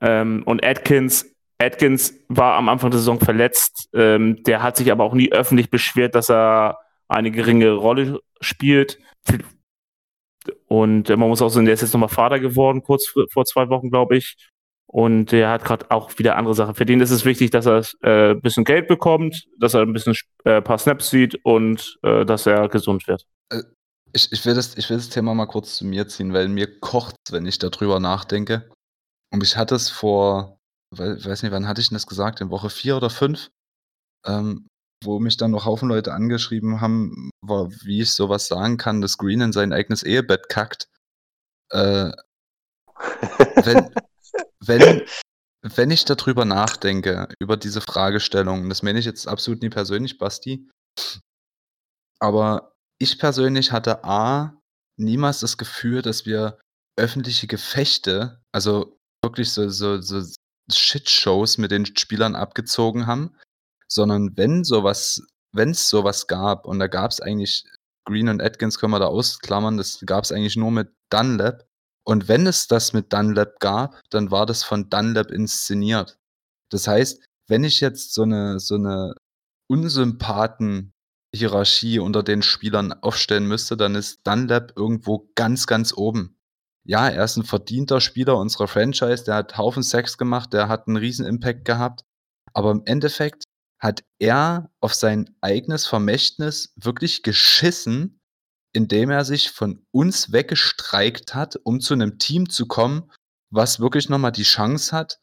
Ähm, 0.00 0.42
und 0.46 0.64
Atkins, 0.64 1.30
Atkins 1.58 2.14
war 2.28 2.54
am 2.54 2.70
Anfang 2.70 2.90
der 2.90 3.00
Saison 3.00 3.20
verletzt. 3.20 3.90
Ähm, 3.92 4.42
der 4.44 4.62
hat 4.62 4.76
sich 4.76 4.90
aber 4.90 5.04
auch 5.04 5.12
nie 5.12 5.30
öffentlich 5.30 5.70
beschwert, 5.70 6.14
dass 6.14 6.30
er 6.30 6.78
eine 7.06 7.30
geringe 7.30 7.72
Rolle 7.72 8.20
spielt. 8.40 8.98
Und 10.68 11.10
äh, 11.10 11.16
man 11.16 11.28
muss 11.28 11.42
auch 11.42 11.50
sagen, 11.50 11.66
der 11.66 11.74
ist 11.74 11.82
jetzt 11.82 11.92
nochmal 11.92 12.08
Vater 12.08 12.40
geworden, 12.40 12.82
kurz 12.82 13.12
vor 13.30 13.44
zwei 13.44 13.68
Wochen, 13.68 13.90
glaube 13.90 14.16
ich. 14.16 14.36
Und 14.96 15.30
er 15.34 15.50
hat 15.50 15.62
gerade 15.62 15.90
auch 15.90 16.18
wieder 16.18 16.36
andere 16.36 16.54
Sachen. 16.54 16.74
Für 16.74 16.86
den 16.86 17.02
ist 17.02 17.10
es 17.10 17.26
wichtig, 17.26 17.50
dass 17.50 17.66
er 17.66 17.84
äh, 18.00 18.30
ein 18.30 18.40
bisschen 18.40 18.64
Geld 18.64 18.88
bekommt, 18.88 19.46
dass 19.58 19.74
er 19.74 19.82
ein 19.82 19.92
bisschen 19.92 20.16
äh, 20.44 20.62
paar 20.62 20.78
Snaps 20.78 21.10
sieht 21.10 21.38
und 21.44 21.98
äh, 22.02 22.24
dass 22.24 22.46
er 22.46 22.66
gesund 22.70 23.06
wird. 23.06 23.26
Äh, 23.50 23.62
ich, 24.14 24.32
ich, 24.32 24.46
will 24.46 24.54
das, 24.54 24.74
ich 24.78 24.88
will 24.88 24.96
das 24.96 25.10
Thema 25.10 25.34
mal 25.34 25.44
kurz 25.44 25.76
zu 25.76 25.84
mir 25.84 26.08
ziehen, 26.08 26.32
weil 26.32 26.48
mir 26.48 26.80
kocht 26.80 27.16
wenn 27.30 27.44
ich 27.44 27.58
darüber 27.58 28.00
nachdenke. 28.00 28.70
Und 29.30 29.42
ich 29.42 29.58
hatte 29.58 29.74
es 29.74 29.90
vor, 29.90 30.56
weiß 30.92 31.42
nicht, 31.42 31.52
wann 31.52 31.68
hatte 31.68 31.82
ich 31.82 31.90
denn 31.90 31.96
das 31.96 32.06
gesagt? 32.06 32.40
In 32.40 32.48
Woche 32.48 32.70
vier 32.70 32.96
oder 32.96 33.10
fünf? 33.10 33.50
Ähm, 34.24 34.66
wo 35.04 35.18
mich 35.18 35.36
dann 35.36 35.50
noch 35.50 35.66
Haufen 35.66 35.90
Leute 35.90 36.14
angeschrieben 36.14 36.80
haben, 36.80 37.28
war, 37.42 37.70
wie 37.84 38.00
ich 38.00 38.12
sowas 38.12 38.48
sagen 38.48 38.78
kann, 38.78 39.02
dass 39.02 39.18
Green 39.18 39.42
in 39.42 39.52
sein 39.52 39.74
eigenes 39.74 40.02
Ehebett 40.04 40.48
kackt. 40.48 40.88
Äh, 41.70 42.12
wenn, 43.62 43.90
wenn, 44.60 45.02
wenn 45.62 45.90
ich 45.90 46.04
darüber 46.04 46.44
nachdenke, 46.44 47.28
über 47.40 47.56
diese 47.56 47.80
Fragestellung, 47.80 48.68
das 48.68 48.82
meine 48.82 48.98
ich 48.98 49.04
jetzt 49.04 49.26
absolut 49.28 49.62
nie 49.62 49.70
persönlich, 49.70 50.18
Basti, 50.18 50.68
aber 52.20 52.72
ich 52.98 53.18
persönlich 53.18 53.72
hatte 53.72 54.04
A, 54.04 54.60
niemals 54.98 55.40
das 55.40 55.58
Gefühl, 55.58 56.02
dass 56.02 56.24
wir 56.24 56.58
öffentliche 56.98 57.46
Gefechte, 57.46 58.40
also 58.52 58.98
wirklich 59.22 59.52
so, 59.52 59.68
so, 59.68 60.00
so 60.00 60.22
Shitshows 60.72 61.58
mit 61.58 61.70
den 61.70 61.86
Spielern 61.86 62.34
abgezogen 62.34 63.06
haben, 63.06 63.36
sondern 63.88 64.36
wenn 64.36 64.64
sowas, 64.64 65.22
wenn 65.52 65.70
es 65.70 65.88
sowas 65.88 66.26
gab, 66.26 66.66
und 66.66 66.78
da 66.78 66.86
gab 66.86 67.10
es 67.10 67.20
eigentlich, 67.20 67.64
Green 68.06 68.28
und 68.28 68.40
Atkins 68.40 68.78
können 68.78 68.92
wir 68.92 69.00
da 69.00 69.06
ausklammern, 69.06 69.76
das 69.76 70.00
gab 70.06 70.24
es 70.24 70.32
eigentlich 70.32 70.56
nur 70.56 70.70
mit 70.70 70.92
Dunlap, 71.10 71.66
und 72.06 72.28
wenn 72.28 72.46
es 72.46 72.68
das 72.68 72.92
mit 72.92 73.12
Dunlap 73.12 73.58
gab, 73.58 74.00
dann 74.10 74.30
war 74.30 74.46
das 74.46 74.62
von 74.62 74.88
Dunlap 74.88 75.32
inszeniert. 75.32 76.20
Das 76.70 76.86
heißt, 76.86 77.20
wenn 77.48 77.64
ich 77.64 77.80
jetzt 77.80 78.14
so 78.14 78.22
eine, 78.22 78.60
so 78.60 78.76
eine 78.76 79.14
Unsympathen-Hierarchie 79.68 81.98
unter 81.98 82.22
den 82.22 82.42
Spielern 82.42 82.92
aufstellen 82.92 83.48
müsste, 83.48 83.76
dann 83.76 83.96
ist 83.96 84.24
Dunlap 84.24 84.74
irgendwo 84.76 85.32
ganz, 85.34 85.66
ganz 85.66 85.92
oben. 85.92 86.38
Ja, 86.84 87.08
er 87.08 87.24
ist 87.24 87.38
ein 87.38 87.44
verdienter 87.44 88.00
Spieler 88.00 88.38
unserer 88.38 88.68
Franchise, 88.68 89.24
der 89.24 89.34
hat 89.34 89.58
Haufen 89.58 89.82
Sex 89.82 90.16
gemacht, 90.16 90.52
der 90.52 90.68
hat 90.68 90.86
einen 90.86 90.98
riesen 90.98 91.26
Impact 91.26 91.64
gehabt. 91.64 92.04
Aber 92.52 92.70
im 92.70 92.82
Endeffekt 92.84 93.42
hat 93.80 94.04
er 94.20 94.70
auf 94.80 94.94
sein 94.94 95.34
eigenes 95.40 95.86
Vermächtnis 95.86 96.72
wirklich 96.76 97.24
geschissen, 97.24 98.15
indem 98.76 99.08
er 99.08 99.24
sich 99.24 99.50
von 99.50 99.86
uns 99.90 100.32
weggestreikt 100.32 101.34
hat, 101.34 101.56
um 101.64 101.80
zu 101.80 101.94
einem 101.94 102.18
Team 102.18 102.50
zu 102.50 102.66
kommen, 102.66 103.10
was 103.50 103.80
wirklich 103.80 104.10
nochmal 104.10 104.32
die 104.32 104.42
Chance 104.42 104.94
hat, 104.94 105.18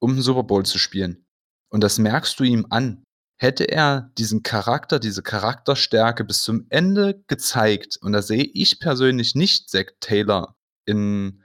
um 0.00 0.10
einen 0.10 0.22
Super 0.22 0.42
Bowl 0.42 0.66
zu 0.66 0.78
spielen. 0.78 1.24
Und 1.70 1.84
das 1.84 1.98
merkst 1.98 2.38
du 2.40 2.44
ihm 2.44 2.66
an. 2.70 3.04
Hätte 3.40 3.64
er 3.64 4.10
diesen 4.18 4.42
Charakter, 4.42 4.98
diese 4.98 5.22
Charakterstärke 5.22 6.24
bis 6.24 6.42
zum 6.42 6.66
Ende 6.68 7.22
gezeigt, 7.28 7.96
und 8.00 8.12
da 8.12 8.22
sehe 8.22 8.42
ich 8.42 8.80
persönlich 8.80 9.36
nicht 9.36 9.70
Zack 9.70 9.94
Taylor 10.00 10.56
in, 10.84 11.44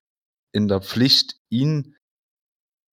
in 0.54 0.68
der 0.68 0.82
Pflicht, 0.82 1.36
ihn, 1.50 1.96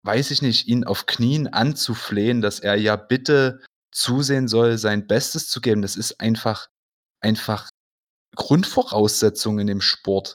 weiß 0.04 0.30
ich 0.30 0.42
nicht, 0.42 0.68
ihn 0.68 0.84
auf 0.84 1.06
Knien 1.06 1.46
anzuflehen, 1.46 2.42
dass 2.42 2.60
er 2.60 2.74
ja 2.74 2.96
bitte 2.96 3.62
zusehen 3.92 4.46
soll, 4.46 4.76
sein 4.76 5.06
Bestes 5.06 5.48
zu 5.48 5.62
geben. 5.62 5.80
Das 5.80 5.96
ist 5.96 6.20
einfach, 6.20 6.68
einfach 7.22 7.70
Grundvoraussetzung 8.36 9.58
in 9.58 9.66
dem 9.66 9.80
Sport. 9.80 10.34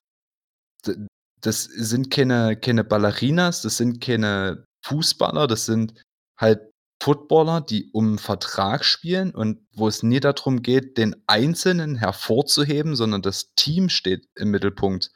das 1.41 1.63
sind 1.63 2.09
keine, 2.09 2.57
keine 2.57 2.83
Ballerinas, 2.83 3.61
das 3.61 3.77
sind 3.77 4.01
keine 4.01 4.65
Fußballer, 4.85 5.47
das 5.47 5.65
sind 5.65 6.01
halt 6.37 6.61
Footballer, 7.03 7.59
die 7.59 7.89
um 7.91 8.17
Vertrag 8.17 8.85
spielen 8.85 9.35
und 9.35 9.59
wo 9.75 9.89
es 9.89 10.03
nie 10.03 10.21
darum 10.21 10.61
geht, 10.61 10.97
den 10.97 11.15
Einzelnen 11.27 11.95
hervorzuheben, 11.95 12.95
sondern 12.95 13.21
das 13.21 13.53
Team 13.55 13.89
steht 13.89 14.25
im 14.35 14.51
Mittelpunkt. 14.51 15.11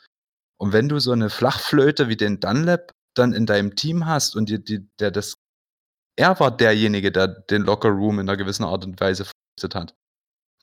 Und 0.60 0.74
wenn 0.74 0.90
du 0.90 1.00
so 1.00 1.14
eine 1.14 1.30
Flachflöte 1.30 2.10
wie 2.10 2.18
den 2.18 2.42
Dunlap 2.42 2.92
dann 3.16 3.34
in 3.34 3.46
deinem 3.46 3.76
Team 3.76 4.06
hast 4.06 4.36
und 4.36 4.50
die, 4.50 4.62
die, 4.62 4.90
der 5.00 5.12
das, 5.12 5.36
er 6.18 6.38
war 6.42 6.56
derjenige, 6.56 7.12
der 7.12 7.28
den 7.28 7.62
Locker 7.62 7.90
Room 7.90 8.20
in 8.20 8.28
einer 8.28 8.38
gewissen 8.38 8.66
Art 8.66 8.84
und 8.86 9.00
Weise 9.00 9.24
verpflichtet 9.24 9.76
hat. 9.76 9.96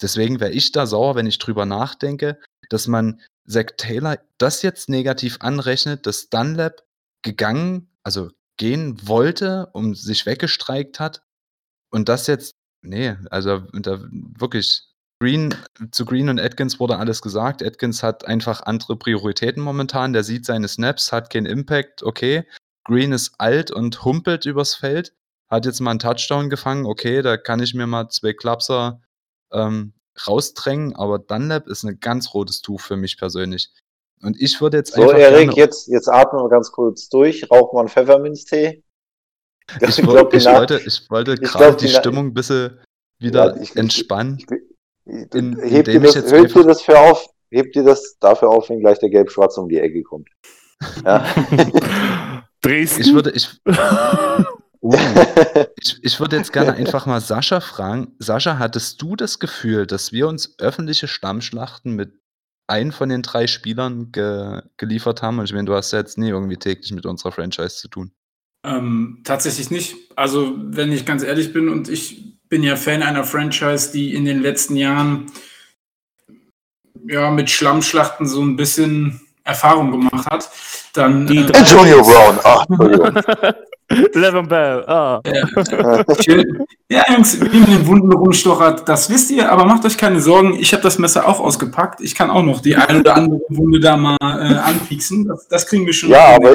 Deswegen 0.03 0.41
wäre 0.41 0.53
ich 0.53 0.73
da 0.73 0.87
sauer, 0.87 1.15
wenn 1.15 1.27
ich 1.27 1.39
drüber 1.39 1.67
nachdenke, 1.67 2.39
dass 2.69 2.87
man 2.87 3.21
Zack 3.47 3.77
Taylor 3.79 4.19
das 4.39 4.63
jetzt 4.63 4.89
negativ 4.89 5.39
anrechnet, 5.41 6.07
dass 6.07 6.29
Dunlap 6.31 6.83
gegangen, 7.23 7.91
also 8.03 8.31
gehen 8.57 8.99
wollte, 9.07 9.69
um 9.73 9.95
sich 9.95 10.27
weggestreikt 10.27 11.01
hat 11.01 11.23
und 11.91 12.09
das 12.09 12.27
jetzt, 12.27 12.55
nee, 12.83 13.17
also 13.31 13.61
da, 13.73 14.01
wirklich, 14.11 14.83
Green, 15.21 15.55
zu 15.93 16.05
Green 16.05 16.29
und 16.29 16.41
Atkins 16.41 16.81
wurde 16.81 16.99
alles 16.99 17.23
gesagt. 17.23 17.63
Atkins 17.63 18.03
hat 18.03 18.27
einfach 18.27 18.63
andere 18.63 18.97
Prioritäten 18.97 19.63
momentan. 19.63 20.13
Der 20.13 20.25
sieht 20.25 20.45
seine 20.45 20.69
Snaps, 20.69 21.13
hat 21.13 21.31
keinen 21.31 21.47
Impact, 21.47 22.03
okay. 22.03 22.45
Green 22.85 23.13
ist 23.13 23.35
alt 23.39 23.71
und 23.71 24.05
humpelt 24.05 24.45
übers 24.45 24.75
Feld, 24.75 25.15
hat 25.49 25.65
jetzt 25.67 25.81
mal 25.81 25.93
einen 25.93 26.01
Touchdown 26.01 26.51
gefangen, 26.51 26.85
okay, 26.85 27.23
da 27.23 27.37
kann 27.37 27.63
ich 27.63 27.75
mir 27.75 27.87
mal 27.87 28.09
zwei 28.11 28.35
Klapser 28.35 29.01
ähm, 29.55 29.95
rausdrängen, 30.27 30.95
aber 30.97 31.19
Dunlap 31.19 31.67
ist 31.69 31.85
ein 31.85 31.99
ganz 32.01 32.35
rotes 32.35 32.61
Tuch 32.61 32.81
für 32.81 32.97
mich 32.97 33.17
persönlich. 33.19 33.71
Und 34.23 34.41
ich 34.41 34.61
würde 34.61 34.77
jetzt 34.79 34.93
So, 34.95 35.03
einfach 35.03 35.19
Erik, 35.19 35.51
gerne- 35.51 35.57
jetzt, 35.57 35.89
jetzt 35.89 36.09
atmen 36.09 36.43
wir 36.43 36.49
ganz 36.49 36.71
kurz 36.73 37.09
durch. 37.09 37.51
Rauch 37.51 37.73
mal 37.73 37.81
einen 37.81 37.89
Pfefferminztee. 37.89 38.83
ich, 39.81 39.97
glaub, 39.97 40.07
wollte, 40.09 40.29
die 40.31 40.37
ich, 40.37 40.47
wollte, 40.47 40.81
ich 40.85 41.11
wollte 41.11 41.33
ich 41.35 41.41
gerade 41.41 41.65
glaub, 41.67 41.79
die 41.79 41.87
die 41.87 41.93
Na- 41.93 41.99
Stimmung 42.01 42.27
ein 42.27 42.35
bisschen 42.35 42.81
wieder 43.19 43.47
Ja, 43.55 43.57
ich- 43.61 43.71
ich- 43.71 43.77
entspannen. 43.77 44.39
in- 45.07 45.59
Heb 45.59 45.85
dir 45.87 46.03
ich 46.05 46.13
das, 46.13 46.31
heb 46.33 46.53
dir 46.53 46.65
das 46.65 46.83
für 46.83 46.99
auf, 46.99 47.27
heb 47.51 47.73
dir 47.73 47.83
das 47.83 48.17
dafür 48.19 48.49
auf, 48.51 48.69
wenn 48.71 48.81
gleich 48.81 48.99
der 48.99 49.11
Gelb-Schwarz 49.11 49.57
um 49.59 49.69
die 49.69 49.79
Ecke 49.79 50.03
kommt. 50.03 50.29
Ja. 51.05 51.25
Dresden? 52.63 53.03
Ich 53.03 53.13
würde, 53.15 53.31
ich, 53.33 53.61
uh, 54.85 54.95
ich, 55.81 55.99
ich 56.03 56.21
würde 56.21 56.37
jetzt 56.37 56.53
gerne 56.53 56.75
einfach 56.75 57.07
mal 57.07 57.21
Sascha 57.21 57.61
fragen. 57.61 58.15
Sascha, 58.19 58.59
hattest 58.59 59.01
du 59.03 59.17
das 59.17 59.39
Gefühl, 59.39 59.87
dass 59.87 60.13
wir 60.13 60.29
uns 60.29 60.59
öffentliche 60.59 61.09
Stammschlachten 61.09 61.93
mit 61.95 62.21
einem 62.67 62.93
von 62.93 63.09
den 63.09 63.23
drei 63.23 63.47
Spielern 63.47 64.13
ge 64.13 64.63
geliefert 64.77 65.23
haben? 65.23 65.39
Und 65.39 65.47
ich 65.47 65.53
meine, 65.53 65.67
du 65.67 65.75
hast 65.75 65.93
ja 65.93 65.99
jetzt 65.99 66.19
nie 66.19 66.29
irgendwie 66.29 66.59
täglich 66.59 66.93
mit 66.93 67.07
unserer 67.07 67.33
Franchise 67.33 67.77
zu 67.77 67.89
tun. 67.89 68.13
Ähm, 68.65 69.23
tatsächlich 69.25 69.71
nicht. 69.71 69.97
Also, 70.17 70.55
wenn 70.57 70.93
ich 70.93 71.05
ganz 71.05 71.23
ehrlich 71.23 71.53
bin, 71.53 71.69
und 71.69 71.89
ich 71.89 72.39
bin 72.49 72.63
ja 72.63 72.77
Fan 72.77 73.03
einer 73.03 73.25
Franchise, 73.25 73.93
die 73.93 74.15
in 74.15 74.25
den 74.25 74.41
letzten 74.41 74.77
Jahren 74.77 75.27
ja, 77.07 77.31
mit 77.31 77.51
Schlammschlachten 77.51 78.27
so 78.27 78.43
ein 78.43 78.57
bisschen 78.57 79.21
Erfahrung 79.45 79.91
gemacht 79.91 80.27
hat, 80.31 80.51
dann. 80.95 81.27
Die 81.27 81.39
äh, 81.39 81.53
Antonio 81.57 82.03
Brown. 82.03 82.39
Ach. 82.43 82.67
Levin 84.15 84.49
Bell. 84.49 84.83
Ah. 84.87 85.21
Ja, 86.89 87.05
Jungs, 87.13 87.39
wie 87.41 87.59
man 87.59 87.71
den 87.71 87.87
Wunden 87.87 88.13
rumstochert, 88.13 88.89
das 88.89 89.11
wisst 89.11 89.31
ihr, 89.31 89.51
aber 89.53 89.67
macht 89.67 89.85
euch 89.85 89.99
keine 89.99 90.21
Sorgen. 90.21 90.55
Ich 90.59 90.73
habe 90.73 90.83
das 90.83 90.99
Messer 90.99 91.29
auch 91.29 91.39
ausgepackt. 91.39 92.01
Ich 92.01 92.15
kann 92.15 92.31
auch 92.31 92.43
noch 92.43 92.61
die 92.61 92.77
eine 92.77 93.01
oder 93.01 93.15
andere 93.15 93.41
Wunde 93.51 93.81
da 93.81 93.97
mal 93.97 94.17
äh, 94.23 94.57
anpieksen. 94.57 95.29
Das, 95.29 95.49
das 95.49 95.67
kriegen 95.67 95.85
wir 95.87 95.93
schon. 95.93 96.11
Ja, 96.11 96.35
aber, 96.35 96.55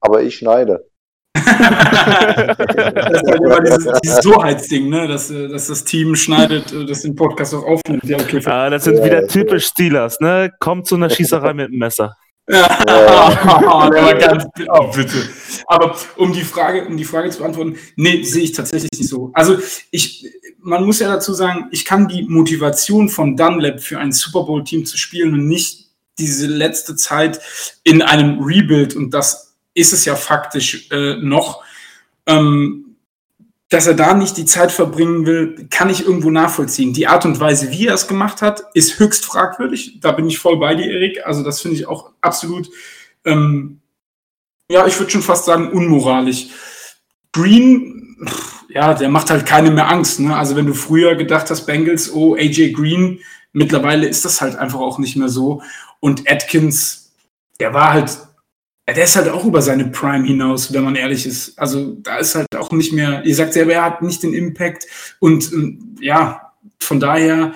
aber 0.00 0.22
ich 0.22 0.36
schneide. 0.36 0.86
Das 1.34 3.22
ist 3.22 3.30
halt 3.30 3.40
immer 3.40 3.60
dieses, 3.60 4.00
dieses 4.02 4.22
Soheitsding, 4.22 4.88
ne? 4.88 5.08
dass, 5.08 5.30
äh, 5.30 5.48
dass 5.48 5.68
das 5.68 5.84
Team 5.84 6.14
schneidet, 6.14 6.72
äh, 6.72 6.84
das 6.84 7.02
den 7.02 7.14
Podcast 7.14 7.54
auch 7.54 7.64
aufnimmt. 7.64 8.04
Ja, 8.04 8.18
okay. 8.18 8.40
Ah, 8.44 8.70
das 8.70 8.84
sind 8.84 9.02
wieder 9.02 9.26
typisch 9.26 9.66
Steelers, 9.66 10.20
ne? 10.20 10.52
Kommt 10.60 10.86
zu 10.86 10.96
einer 10.96 11.10
Schießerei 11.10 11.54
mit 11.54 11.70
dem 11.70 11.78
Messer. 11.78 12.16
Ja, 12.48 12.84
der 12.86 14.02
war 14.02 14.14
ganz, 14.14 14.44
oh, 14.68 14.90
bitte. 14.94 15.28
Aber 15.66 15.96
um 16.16 16.32
die 16.32 16.42
Frage, 16.42 16.86
um 16.86 16.96
die 16.96 17.04
Frage 17.04 17.30
zu 17.30 17.38
beantworten, 17.38 17.76
nee, 17.96 18.22
sehe 18.24 18.42
ich 18.42 18.52
tatsächlich 18.52 18.90
nicht 18.98 19.08
so. 19.08 19.30
Also 19.32 19.58
ich, 19.90 20.26
man 20.58 20.84
muss 20.84 20.98
ja 20.98 21.08
dazu 21.08 21.32
sagen, 21.34 21.68
ich 21.70 21.84
kann 21.84 22.08
die 22.08 22.24
Motivation 22.24 23.08
von 23.08 23.36
Dunlap 23.36 23.80
für 23.80 23.98
ein 23.98 24.12
Super 24.12 24.42
Bowl 24.42 24.64
Team 24.64 24.84
zu 24.84 24.98
spielen 24.98 25.34
und 25.34 25.46
nicht 25.46 25.86
diese 26.18 26.46
letzte 26.46 26.96
Zeit 26.96 27.40
in 27.84 28.02
einem 28.02 28.40
Rebuild 28.40 28.96
und 28.96 29.14
das 29.14 29.51
ist 29.74 29.92
es 29.92 30.04
ja 30.04 30.16
faktisch 30.16 30.90
äh, 30.90 31.16
noch. 31.16 31.62
Ähm, 32.26 32.92
dass 33.72 33.86
er 33.86 33.94
da 33.94 34.12
nicht 34.12 34.36
die 34.36 34.44
Zeit 34.44 34.70
verbringen 34.70 35.24
will, 35.24 35.66
kann 35.70 35.88
ich 35.88 36.04
irgendwo 36.04 36.30
nachvollziehen. 36.30 36.92
Die 36.92 37.06
Art 37.06 37.24
und 37.24 37.40
Weise, 37.40 37.70
wie 37.70 37.86
er 37.86 37.94
es 37.94 38.06
gemacht 38.06 38.42
hat, 38.42 38.64
ist 38.74 38.98
höchst 38.98 39.24
fragwürdig. 39.24 39.98
Da 40.00 40.12
bin 40.12 40.28
ich 40.28 40.38
voll 40.38 40.58
bei 40.58 40.74
dir, 40.74 40.90
Erik. 40.90 41.24
Also 41.24 41.42
das 41.42 41.62
finde 41.62 41.78
ich 41.78 41.86
auch 41.86 42.10
absolut, 42.20 42.68
ähm, 43.24 43.80
ja, 44.70 44.86
ich 44.86 44.98
würde 44.98 45.10
schon 45.10 45.22
fast 45.22 45.46
sagen, 45.46 45.70
unmoralisch. 45.70 46.48
Green, 47.32 48.16
ja, 48.68 48.92
der 48.92 49.08
macht 49.08 49.30
halt 49.30 49.46
keine 49.46 49.70
mehr 49.70 49.88
Angst. 49.88 50.20
Ne? 50.20 50.36
Also 50.36 50.54
wenn 50.54 50.66
du 50.66 50.74
früher 50.74 51.14
gedacht 51.14 51.48
hast, 51.50 51.64
Bengals, 51.64 52.12
oh, 52.12 52.34
AJ 52.34 52.72
Green, 52.72 53.20
mittlerweile 53.52 54.06
ist 54.06 54.24
das 54.26 54.42
halt 54.42 54.56
einfach 54.56 54.80
auch 54.80 54.98
nicht 54.98 55.16
mehr 55.16 55.30
so. 55.30 55.62
Und 55.98 56.30
Atkins, 56.30 57.14
der 57.58 57.72
war 57.72 57.92
halt 57.94 58.18
der 58.86 59.04
ist 59.04 59.16
halt 59.16 59.28
auch 59.28 59.44
über 59.44 59.62
seine 59.62 59.86
Prime 59.86 60.26
hinaus, 60.26 60.72
wenn 60.72 60.84
man 60.84 60.96
ehrlich 60.96 61.26
ist. 61.26 61.58
Also 61.58 61.96
da 62.02 62.18
ist 62.18 62.34
halt 62.34 62.48
auch 62.56 62.70
nicht 62.72 62.92
mehr, 62.92 63.24
ihr 63.24 63.34
sagt 63.34 63.52
selber, 63.52 63.74
er 63.74 63.84
hat 63.84 64.02
nicht 64.02 64.22
den 64.22 64.34
Impact 64.34 64.86
und 65.20 65.52
ähm, 65.52 65.96
ja, 66.00 66.52
von 66.78 66.98
daher 66.98 67.54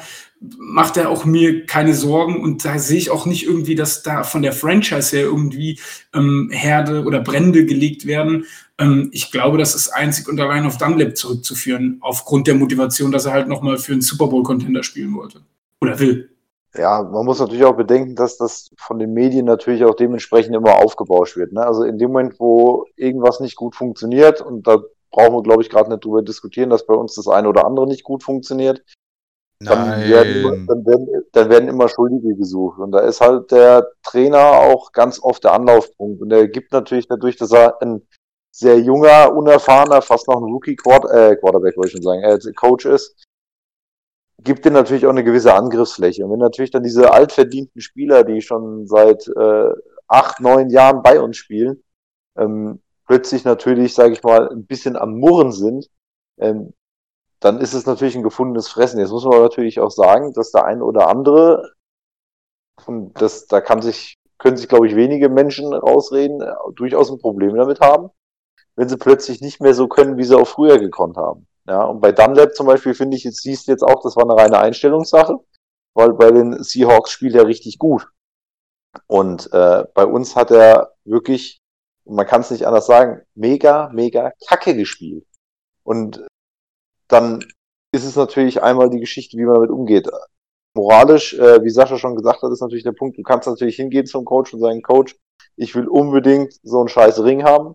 macht 0.59 0.97
er 0.97 1.09
auch 1.09 1.25
mir 1.25 1.67
keine 1.67 1.95
Sorgen 1.95 2.41
und 2.41 2.65
da 2.65 2.79
sehe 2.79 2.99
ich 2.99 3.11
auch 3.11 3.27
nicht 3.27 3.45
irgendwie, 3.45 3.75
dass 3.75 4.03
da 4.03 4.23
von 4.23 4.43
der 4.43 4.53
Franchise 4.53 5.17
her 5.17 5.25
irgendwie 5.25 5.81
ähm, 6.15 6.51
Herde 6.53 7.05
oder 7.05 7.21
Brände 7.21 7.65
gelegt 7.65 8.07
werden. 8.07 8.45
Ähm, 8.79 9.09
ich 9.13 9.33
glaube, 9.33 9.59
das 9.59 9.75
ist 9.75 9.89
einzig 9.89 10.29
und 10.29 10.41
allein 10.41 10.67
auf 10.67 10.79
Dunlap 10.79 11.17
zurückzuführen, 11.17 11.99
aufgrund 12.01 12.47
der 12.47 12.55
Motivation, 12.55 13.11
dass 13.11 13.25
er 13.25 13.33
halt 13.33 13.49
nochmal 13.49 13.79
für 13.79 13.93
einen 13.93 14.03
Super 14.03 14.29
Bowl-Contender 14.29 14.83
spielen 14.83 15.15
wollte. 15.15 15.41
Oder 15.81 15.99
will. 15.99 16.36
Ja, 16.77 17.03
man 17.03 17.25
muss 17.25 17.41
natürlich 17.41 17.65
auch 17.65 17.77
bedenken, 17.77 18.15
dass 18.15 18.37
das 18.37 18.71
von 18.79 18.99
den 18.99 19.13
Medien 19.13 19.47
natürlich 19.47 19.85
auch 19.85 19.95
dementsprechend 19.95 20.55
immer 20.55 20.77
aufgebauscht 20.77 21.37
wird. 21.37 21.53
Ne? 21.53 21.65
Also 21.65 21.85
in 21.85 21.99
dem 21.99 22.13
Moment, 22.13 22.39
wo 22.39 22.85
irgendwas 22.97 23.41
nicht 23.41 23.57
gut 23.57 23.75
funktioniert, 23.75 24.41
und 24.41 24.67
da 24.67 24.79
brauchen 25.11 25.35
wir, 25.35 25.43
glaube 25.43 25.63
ich, 25.63 25.71
gerade 25.71 25.91
nicht 25.91 26.05
drüber 26.05 26.23
diskutieren, 26.23 26.71
dass 26.71 26.87
bei 26.87 26.95
uns 26.95 27.15
das 27.15 27.29
eine 27.29 27.49
oder 27.49 27.65
andere 27.65 27.87
nicht 27.87 28.05
gut 28.05 28.23
funktioniert, 28.23 28.83
dann 29.61 30.03
werden, 30.03 30.67
dann, 30.67 30.85
werden, 30.85 31.09
dann 31.33 31.49
werden 31.49 31.69
immer 31.69 31.89
Schuldige 31.89 32.35
gesucht. 32.35 32.79
Und 32.79 32.93
da 32.93 32.99
ist 33.01 33.23
halt 33.23 33.51
der 33.51 33.91
Trainer 34.03 34.39
auch 34.39 34.93
ganz 34.93 35.23
oft 35.23 35.45
der 35.45 35.55
Anlaufpunkt. 35.55 36.21
Und 36.21 36.31
er 36.31 36.47
gibt 36.47 36.73
natürlich 36.73 37.09
dadurch, 37.09 37.37
dass 37.37 37.53
er 37.53 37.81
ein 37.81 38.07
sehr 38.55 38.79
junger, 38.81 39.35
unerfahrener, 39.35 40.03
fast 40.03 40.29
noch 40.29 40.37
ein 40.37 40.45
Rookie-Quarterback, 40.45 41.33
äh, 41.33 41.37
Quarterback 41.37 41.77
wollte 41.77 41.89
ich 41.89 41.93
schon 41.93 42.03
sagen, 42.03 42.23
äh, 42.23 42.39
Coach 42.53 42.87
ist, 42.87 43.26
gibt 44.39 44.65
dir 44.65 44.71
natürlich 44.71 45.07
auch 45.07 45.11
eine 45.11 45.25
gewisse 45.25 45.55
Angriffsfläche. 45.55 46.25
Und 46.25 46.33
wenn 46.33 46.39
natürlich 46.39 46.71
dann 46.71 46.83
diese 46.83 47.13
altverdienten 47.13 47.81
Spieler, 47.81 48.25
die 48.25 48.43
schon 48.43 48.87
seit 48.87 49.27
äh, 49.29 49.71
acht, 50.09 50.41
neun 50.41 50.71
Jahren 50.71 51.03
bei 51.03 51.21
uns 51.21 51.37
spielen, 51.37 51.83
ähm, 52.37 52.83
plötzlich 53.07 53.45
natürlich, 53.45 53.95
sage 53.95 54.13
ich 54.13 54.23
mal, 54.23 54.49
ein 54.51 54.67
bisschen 54.67 54.97
am 54.97 55.19
Murren 55.19 55.53
sind, 55.53 55.89
ähm, 56.39 56.75
dann 57.41 57.61
ist 57.61 57.75
es 57.75 57.87
natürlich 57.87 58.17
ein 58.17 58.23
gefundenes 58.23 58.69
Fressen. 58.69 59.01
Jetzt 59.01 59.11
muss 59.11 59.25
man 59.25 59.41
natürlich 59.41 59.81
auch 59.81 59.91
sagen, 59.91 60.33
dass 60.33 60.53
der 60.53 60.65
eine 60.65 60.85
oder 60.85 61.09
andere, 61.09 61.73
und 62.87 63.21
das, 63.21 63.47
da 63.47 63.61
kann 63.61 63.83
sich, 63.83 64.19
können 64.39 64.57
sich, 64.57 64.69
glaube 64.69 64.87
ich, 64.87 64.97
wenige 64.97 65.29
Menschen 65.29 65.73
rausreden, 65.73 66.43
durchaus 66.75 67.11
ein 67.11 67.19
Problem 67.19 67.57
damit 67.57 67.81
haben, 67.81 68.11
wenn 68.75 68.89
sie 68.89 68.97
plötzlich 68.99 69.41
nicht 69.41 69.61
mehr 69.61 69.75
so 69.75 69.89
können, 69.89 70.19
wie 70.19 70.25
sie 70.25 70.37
auch 70.37 70.49
früher 70.49 70.79
gekonnt 70.79 71.17
haben. 71.17 71.47
Ja, 71.69 71.83
und 71.85 72.01
bei 72.01 72.13
Dunlap 72.13 72.55
zum 72.55 72.67
Beispiel 72.67 72.95
finde 72.95 73.17
ich, 73.17 73.25
jetzt 73.25 73.43
siehst 73.43 73.67
du 73.67 73.73
jetzt 73.73 73.83
auch, 73.83 74.03
das 74.03 74.17
war 74.17 74.25
eine 74.25 74.37
reine 74.37 74.59
Einstellungssache, 74.59 75.37
weil 75.95 76.13
bei 76.13 76.31
den 76.31 76.63
Seahawks 76.63 77.11
spielt 77.11 77.35
er 77.35 77.47
richtig 77.47 77.79
gut. 77.79 78.09
Und 79.09 79.53
äh, 79.53 79.85
bei 79.95 80.07
uns 80.07 80.37
hat 80.37 80.51
er 80.51 80.95
wirklich, 81.05 81.61
man 82.05 82.27
kann 82.27 82.41
es 82.41 82.51
nicht 82.51 82.67
anders 82.67 82.87
sagen, 82.87 83.23
mega, 83.35 83.91
mega 83.93 84.33
Kacke 84.49 84.75
gespielt. 84.77 85.27
Und 85.83 86.25
dann 87.09 87.45
ist 87.93 88.05
es 88.05 88.17
natürlich 88.17 88.63
einmal 88.63 88.91
die 88.91 89.01
Geschichte, 89.01 89.37
wie 89.39 89.45
man 89.45 89.57
damit 89.57 89.71
umgeht. 89.71 90.09
Moralisch, 90.75 91.35
äh, 91.35 91.63
wie 91.65 91.71
Sascha 91.71 91.99
schon 91.99 92.17
gesagt 92.17 92.43
hat, 92.43 92.53
ist 92.53 92.61
natürlich 92.61 92.85
der 92.85 92.93
Punkt, 92.93 93.19
du 93.19 93.23
kannst 93.23 93.49
natürlich 93.49 93.77
hingehen 93.77 94.07
zum 94.07 94.25
Coach 94.25 94.53
und 94.55 94.61
sagen, 94.61 94.83
Coach, 94.83 95.17
ich 95.57 95.75
will 95.75 95.89
unbedingt 95.89 96.55
so 96.63 96.81
einen 96.81 96.89
scheiß 96.89 97.23
Ring 97.23 97.45
haben. 97.45 97.75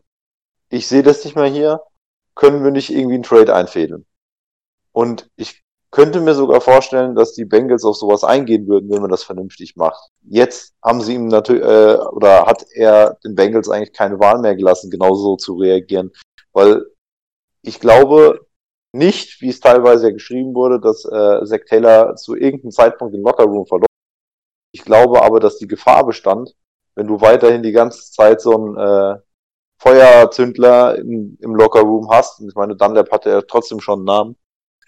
Ich 0.70 0.88
sehe 0.88 1.04
das 1.04 1.26
nicht 1.26 1.36
mehr 1.36 1.46
hier. 1.46 1.82
Können 2.36 2.64
wir 2.64 2.72
nicht 2.72 2.90
irgendwie 2.90 3.16
einen 3.16 3.24
Trade 3.24 3.56
einfädeln? 3.56 4.06
Und 4.92 5.30
ich 5.36 5.64
könnte 5.92 6.22
mir 6.22 6.34
sogar 6.34 6.62
vorstellen, 6.62 7.16
dass 7.16 7.34
die 7.34 7.46
Bengals 7.46 7.84
auf 7.84 7.98
sowas 7.98 8.24
eingehen 8.24 8.68
würden, 8.68 8.90
wenn 8.90 9.02
man 9.02 9.12
das 9.12 9.24
vernünftig 9.24 9.76
macht. 9.76 10.10
Jetzt 10.22 10.74
haben 10.82 11.02
sie 11.02 11.16
ihm 11.16 11.28
natürlich, 11.28 11.64
äh, 11.64 11.98
oder 11.98 12.46
hat 12.46 12.66
er 12.74 13.18
den 13.26 13.36
Bengals 13.36 13.70
eigentlich 13.70 13.94
keine 13.94 14.20
Wahl 14.20 14.40
mehr 14.40 14.56
gelassen, 14.56 14.90
genauso 14.90 15.36
zu 15.36 15.56
reagieren. 15.56 16.12
Weil 16.54 16.86
ich 17.62 17.80
glaube 17.80 18.48
nicht, 18.94 19.42
wie 19.42 19.50
es 19.50 19.60
teilweise 19.60 20.08
ja 20.08 20.14
geschrieben 20.14 20.56
wurde, 20.56 20.80
dass 20.80 21.06
äh, 21.06 21.46
Zach 21.46 21.66
Taylor 21.68 22.16
zu 22.16 22.36
irgendeinem 22.36 22.72
Zeitpunkt 22.72 23.14
den 23.14 23.22
Lockerroom 23.24 23.66
verloren 23.66 23.84
hat. 23.84 24.72
Ich 24.74 24.84
glaube 24.84 25.22
aber, 25.24 25.40
dass 25.40 25.58
die 25.58 25.68
Gefahr 25.68 26.06
bestand, 26.06 26.56
wenn 26.96 27.08
du 27.08 27.22
weiterhin 27.22 27.64
die 27.64 27.72
ganze 27.74 28.12
Zeit 28.12 28.42
so 28.42 28.52
ein 28.58 28.78
äh, 28.78 29.20
Feuerzündler 29.82 30.96
im, 31.00 31.38
im 31.42 31.56
Lockerroom 31.56 32.10
hast, 32.12 32.40
und 32.40 32.50
ich 32.50 32.56
meine, 32.56 32.76
Dunlap 32.76 33.12
hatte 33.12 33.32
ja 33.32 33.42
trotzdem 33.42 33.80
schon 33.80 34.00
einen 34.00 34.06
Namen, 34.06 34.38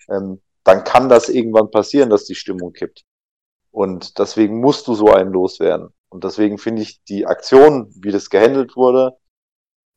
ähm, 0.08 0.42
dann 0.64 0.84
kann 0.84 1.10
das 1.10 1.30
irgendwann 1.30 1.72
passieren, 1.72 2.12
dass 2.12 2.26
die 2.26 2.36
Stimmung 2.36 2.74
kippt. 2.74 3.04
Und 3.72 4.20
deswegen 4.20 4.62
musst 4.62 4.88
du 4.88 4.94
so 4.94 5.08
einen 5.08 5.32
loswerden. 5.32 5.90
Und 6.10 6.24
deswegen 6.24 6.60
finde 6.60 6.84
ich 6.84 7.04
die 7.06 7.26
Aktion, 7.26 7.92
wie 7.96 8.12
das 8.12 8.30
gehandelt 8.30 8.76
wurde, 8.76 9.18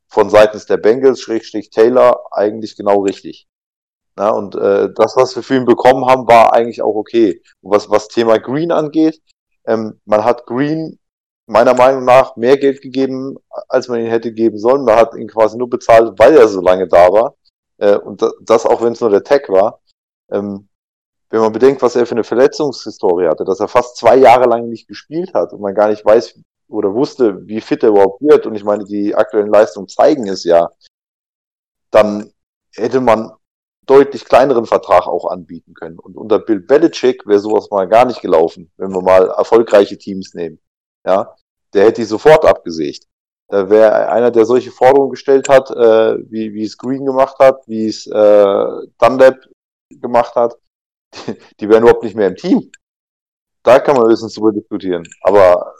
von 0.08 0.30
seitens 0.30 0.64
der 0.64 0.78
Bengals, 0.78 1.20
Schrägstrich 1.20 1.68
Taylor, 1.68 2.24
eigentlich 2.30 2.74
genau 2.74 3.02
richtig. 3.02 3.46
Na, 4.16 4.30
und 4.30 4.54
äh, 4.54 4.88
das, 4.94 5.14
was 5.16 5.36
wir 5.36 5.42
für 5.42 5.56
ihn 5.56 5.66
bekommen 5.66 6.06
haben, 6.06 6.26
war 6.26 6.54
eigentlich 6.54 6.80
auch 6.80 6.94
okay. 6.94 7.42
Und 7.60 7.74
was, 7.74 7.90
was 7.90 8.08
Thema 8.08 8.38
Green 8.38 8.72
angeht, 8.72 9.20
ähm, 9.66 10.00
man 10.06 10.24
hat 10.24 10.46
Green 10.46 10.98
meiner 11.46 11.74
Meinung 11.74 12.04
nach 12.04 12.36
mehr 12.36 12.56
Geld 12.58 12.82
gegeben, 12.82 13.36
als 13.68 13.88
man 13.88 14.00
ihn 14.00 14.10
hätte 14.10 14.32
geben 14.32 14.58
sollen. 14.58 14.84
Man 14.84 14.96
hat 14.96 15.14
ihn 15.14 15.28
quasi 15.28 15.56
nur 15.56 15.70
bezahlt, 15.70 16.18
weil 16.18 16.36
er 16.36 16.48
so 16.48 16.60
lange 16.60 16.88
da 16.88 17.12
war. 17.12 17.36
Äh, 17.78 17.96
und 17.96 18.22
da, 18.22 18.30
das 18.42 18.66
auch, 18.66 18.82
wenn 18.82 18.92
es 18.92 19.00
nur 19.00 19.10
der 19.10 19.24
Tag 19.24 19.48
war. 19.48 19.80
Ähm, 20.30 20.68
wenn 21.30 21.40
man 21.40 21.52
bedenkt, 21.52 21.82
was 21.82 21.96
er 21.96 22.06
für 22.06 22.14
eine 22.14 22.24
Verletzungshistorie 22.24 23.28
hatte, 23.28 23.44
dass 23.44 23.60
er 23.60 23.68
fast 23.68 23.96
zwei 23.96 24.16
Jahre 24.16 24.48
lang 24.48 24.68
nicht 24.68 24.88
gespielt 24.88 25.34
hat 25.34 25.52
und 25.52 25.60
man 25.60 25.74
gar 25.74 25.88
nicht 25.88 26.04
weiß 26.04 26.40
oder 26.68 26.94
wusste, 26.94 27.46
wie 27.46 27.60
fit 27.60 27.82
er 27.82 27.90
überhaupt 27.90 28.20
wird. 28.22 28.46
Und 28.46 28.54
ich 28.54 28.64
meine, 28.64 28.84
die 28.84 29.14
aktuellen 29.14 29.50
Leistungen 29.50 29.88
zeigen 29.88 30.28
es 30.28 30.44
ja. 30.44 30.70
Dann 31.90 32.32
hätte 32.74 33.00
man 33.00 33.32
deutlich 33.86 34.24
kleineren 34.24 34.66
Vertrag 34.66 35.06
auch 35.06 35.26
anbieten 35.30 35.74
können. 35.74 35.98
Und 35.98 36.16
unter 36.16 36.40
Bill 36.40 36.60
Belichick 36.60 37.26
wäre 37.26 37.38
sowas 37.38 37.70
mal 37.70 37.86
gar 37.86 38.04
nicht 38.04 38.20
gelaufen, 38.20 38.70
wenn 38.76 38.92
wir 38.92 39.02
mal 39.02 39.28
erfolgreiche 39.28 39.96
Teams 39.96 40.34
nehmen. 40.34 40.58
Ja, 41.06 41.34
der 41.72 41.86
hätte 41.86 42.00
die 42.00 42.06
sofort 42.06 42.44
abgesägt. 42.44 43.06
Da 43.48 43.70
wäre 43.70 44.08
einer, 44.08 44.30
der 44.32 44.44
solche 44.44 44.72
Forderungen 44.72 45.10
gestellt 45.10 45.48
hat, 45.48 45.70
äh, 45.70 46.18
wie, 46.30 46.52
wie 46.52 46.64
es 46.64 46.76
Green 46.76 47.06
gemacht 47.06 47.36
hat, 47.38 47.62
wie 47.66 47.86
es 47.86 48.06
äh, 48.06 48.66
Dunlap 48.98 49.38
gemacht 49.90 50.34
hat, 50.34 50.56
die, 51.14 51.36
die 51.60 51.68
wären 51.68 51.82
überhaupt 51.82 52.02
nicht 52.02 52.16
mehr 52.16 52.28
im 52.28 52.36
Team. 52.36 52.70
Da 53.62 53.78
kann 53.78 53.96
man 53.96 54.08
höchstens 54.08 54.34
drüber 54.34 54.52
diskutieren. 54.52 55.04
Aber 55.22 55.74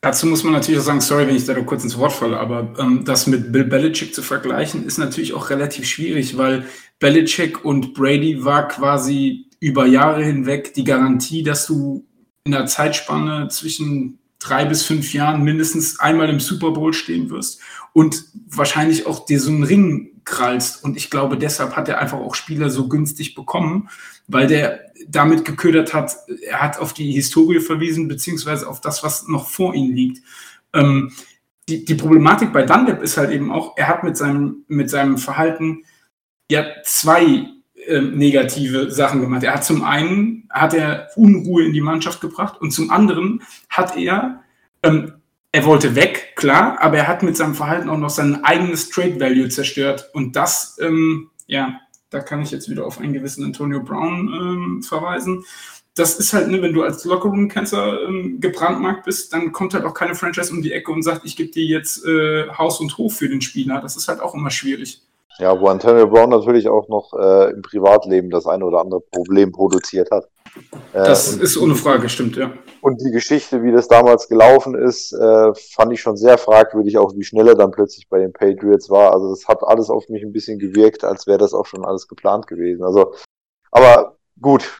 Dazu 0.00 0.26
muss 0.26 0.42
man 0.42 0.52
natürlich 0.52 0.80
auch 0.80 0.84
sagen, 0.84 1.00
sorry, 1.00 1.28
wenn 1.28 1.36
ich 1.36 1.44
da 1.44 1.54
noch 1.54 1.64
kurz 1.64 1.84
ins 1.84 1.96
Wort 1.96 2.12
falle, 2.12 2.36
aber 2.36 2.74
ähm, 2.76 3.04
das 3.04 3.28
mit 3.28 3.52
Bill 3.52 3.64
Belichick 3.64 4.12
zu 4.12 4.22
vergleichen, 4.22 4.84
ist 4.84 4.98
natürlich 4.98 5.32
auch 5.32 5.48
relativ 5.48 5.86
schwierig, 5.86 6.36
weil 6.36 6.66
Belichick 6.98 7.64
und 7.64 7.94
Brady 7.94 8.44
war 8.44 8.66
quasi 8.66 9.48
über 9.60 9.86
Jahre 9.86 10.24
hinweg 10.24 10.74
die 10.74 10.82
Garantie, 10.82 11.44
dass 11.44 11.68
du 11.68 12.04
in 12.44 12.50
der 12.50 12.66
Zeitspanne 12.66 13.46
zwischen 13.46 14.18
drei 14.42 14.64
bis 14.64 14.84
fünf 14.84 15.12
Jahren 15.14 15.42
mindestens 15.42 16.00
einmal 16.00 16.28
im 16.28 16.40
Super 16.40 16.72
Bowl 16.72 16.92
stehen 16.92 17.30
wirst 17.30 17.60
und 17.92 18.24
wahrscheinlich 18.48 19.06
auch 19.06 19.24
dir 19.24 19.40
so 19.40 19.50
einen 19.50 19.64
Ring 19.64 20.20
krallst. 20.24 20.84
Und 20.84 20.96
ich 20.96 21.10
glaube, 21.10 21.36
deshalb 21.36 21.76
hat 21.76 21.88
er 21.88 21.98
einfach 21.98 22.18
auch 22.18 22.34
Spieler 22.34 22.70
so 22.70 22.88
günstig 22.88 23.34
bekommen, 23.34 23.88
weil 24.28 24.46
der 24.46 24.80
damit 25.08 25.44
geködert 25.44 25.94
hat, 25.94 26.16
er 26.46 26.60
hat 26.60 26.78
auf 26.78 26.92
die 26.92 27.12
Historie 27.12 27.60
verwiesen, 27.60 28.08
beziehungsweise 28.08 28.68
auf 28.68 28.80
das, 28.80 29.02
was 29.02 29.26
noch 29.28 29.48
vor 29.48 29.74
ihm 29.74 29.92
liegt. 29.92 30.22
Ähm, 30.72 31.12
die, 31.68 31.84
die 31.84 31.94
Problematik 31.94 32.52
bei 32.52 32.62
Dunlap 32.62 33.02
ist 33.02 33.16
halt 33.16 33.30
eben 33.30 33.50
auch, 33.52 33.76
er 33.76 33.88
hat 33.88 34.04
mit 34.04 34.16
seinem, 34.16 34.64
mit 34.68 34.90
seinem 34.90 35.18
Verhalten 35.18 35.84
ja 36.50 36.66
zwei 36.84 37.46
ähm, 37.86 38.16
negative 38.16 38.90
Sachen 38.90 39.20
gemacht. 39.20 39.42
Er 39.42 39.54
hat 39.54 39.64
zum 39.64 39.84
einen 39.84 40.48
hat 40.50 40.74
er 40.74 41.08
Unruhe 41.16 41.64
in 41.64 41.72
die 41.72 41.80
Mannschaft 41.80 42.20
gebracht 42.20 42.60
und 42.60 42.70
zum 42.72 42.90
anderen 42.90 43.42
hat 43.68 43.96
er 43.96 44.42
ähm, 44.82 45.14
er 45.54 45.66
wollte 45.66 45.94
weg, 45.94 46.32
klar, 46.34 46.78
aber 46.80 46.96
er 46.96 47.08
hat 47.08 47.22
mit 47.22 47.36
seinem 47.36 47.54
Verhalten 47.54 47.90
auch 47.90 47.98
noch 47.98 48.10
sein 48.10 48.42
eigenes 48.42 48.88
Trade 48.88 49.20
Value 49.20 49.48
zerstört 49.48 50.10
und 50.14 50.34
das 50.34 50.78
ähm, 50.80 51.30
ja 51.46 51.78
da 52.12 52.20
kann 52.20 52.42
ich 52.42 52.50
jetzt 52.50 52.68
wieder 52.68 52.86
auf 52.86 53.00
einen 53.00 53.12
gewissen 53.12 53.44
Antonio 53.44 53.80
Brown 53.80 54.28
ähm, 54.32 54.82
verweisen. 54.82 55.44
Das 55.94 56.18
ist 56.18 56.32
halt, 56.32 56.48
ne, 56.48 56.62
wenn 56.62 56.72
du 56.72 56.82
als 56.82 57.04
Lockerroom-Cancer 57.04 58.02
ähm, 58.06 58.40
gebrandmarkt 58.40 59.04
bist, 59.04 59.32
dann 59.32 59.52
kommt 59.52 59.74
halt 59.74 59.84
auch 59.84 59.94
keine 59.94 60.14
Franchise 60.14 60.52
um 60.52 60.62
die 60.62 60.72
Ecke 60.72 60.90
und 60.90 61.02
sagt, 61.02 61.24
ich 61.24 61.36
gebe 61.36 61.50
dir 61.50 61.64
jetzt 61.64 62.04
äh, 62.04 62.48
Haus 62.50 62.80
und 62.80 62.96
Hof 62.96 63.16
für 63.16 63.28
den 63.28 63.40
Spieler. 63.40 63.80
Das 63.80 63.96
ist 63.96 64.08
halt 64.08 64.20
auch 64.20 64.34
immer 64.34 64.50
schwierig. 64.50 65.02
Ja, 65.38 65.58
wo 65.58 65.68
Antonio 65.68 66.06
Brown 66.06 66.30
natürlich 66.30 66.68
auch 66.68 66.88
noch 66.88 67.12
äh, 67.14 67.50
im 67.52 67.62
Privatleben 67.62 68.30
das 68.30 68.46
eine 68.46 68.64
oder 68.64 68.80
andere 68.80 69.00
Problem 69.00 69.50
produziert 69.50 70.10
hat. 70.10 70.28
Äh, 70.92 71.04
das 71.04 71.32
ist 71.32 71.56
ohne 71.56 71.74
Frage, 71.74 72.08
stimmt, 72.08 72.36
ja. 72.36 72.52
Und 72.80 73.00
die 73.00 73.10
Geschichte, 73.10 73.62
wie 73.62 73.72
das 73.72 73.88
damals 73.88 74.28
gelaufen 74.28 74.74
ist, 74.74 75.12
äh, 75.12 75.54
fand 75.54 75.92
ich 75.92 76.00
schon 76.00 76.16
sehr 76.16 76.36
fragwürdig, 76.36 76.98
auch 76.98 77.14
wie 77.14 77.24
schnell 77.24 77.48
er 77.48 77.54
dann 77.54 77.70
plötzlich 77.70 78.08
bei 78.08 78.18
den 78.18 78.32
Patriots 78.32 78.90
war. 78.90 79.12
Also 79.12 79.30
das 79.30 79.48
hat 79.48 79.62
alles 79.62 79.88
auf 79.88 80.08
mich 80.08 80.22
ein 80.22 80.32
bisschen 80.32 80.58
gewirkt, 80.58 81.04
als 81.04 81.26
wäre 81.26 81.38
das 81.38 81.54
auch 81.54 81.66
schon 81.66 81.84
alles 81.84 82.08
geplant 82.08 82.46
gewesen. 82.46 82.84
Also, 82.84 83.14
aber 83.70 84.16
gut, 84.40 84.78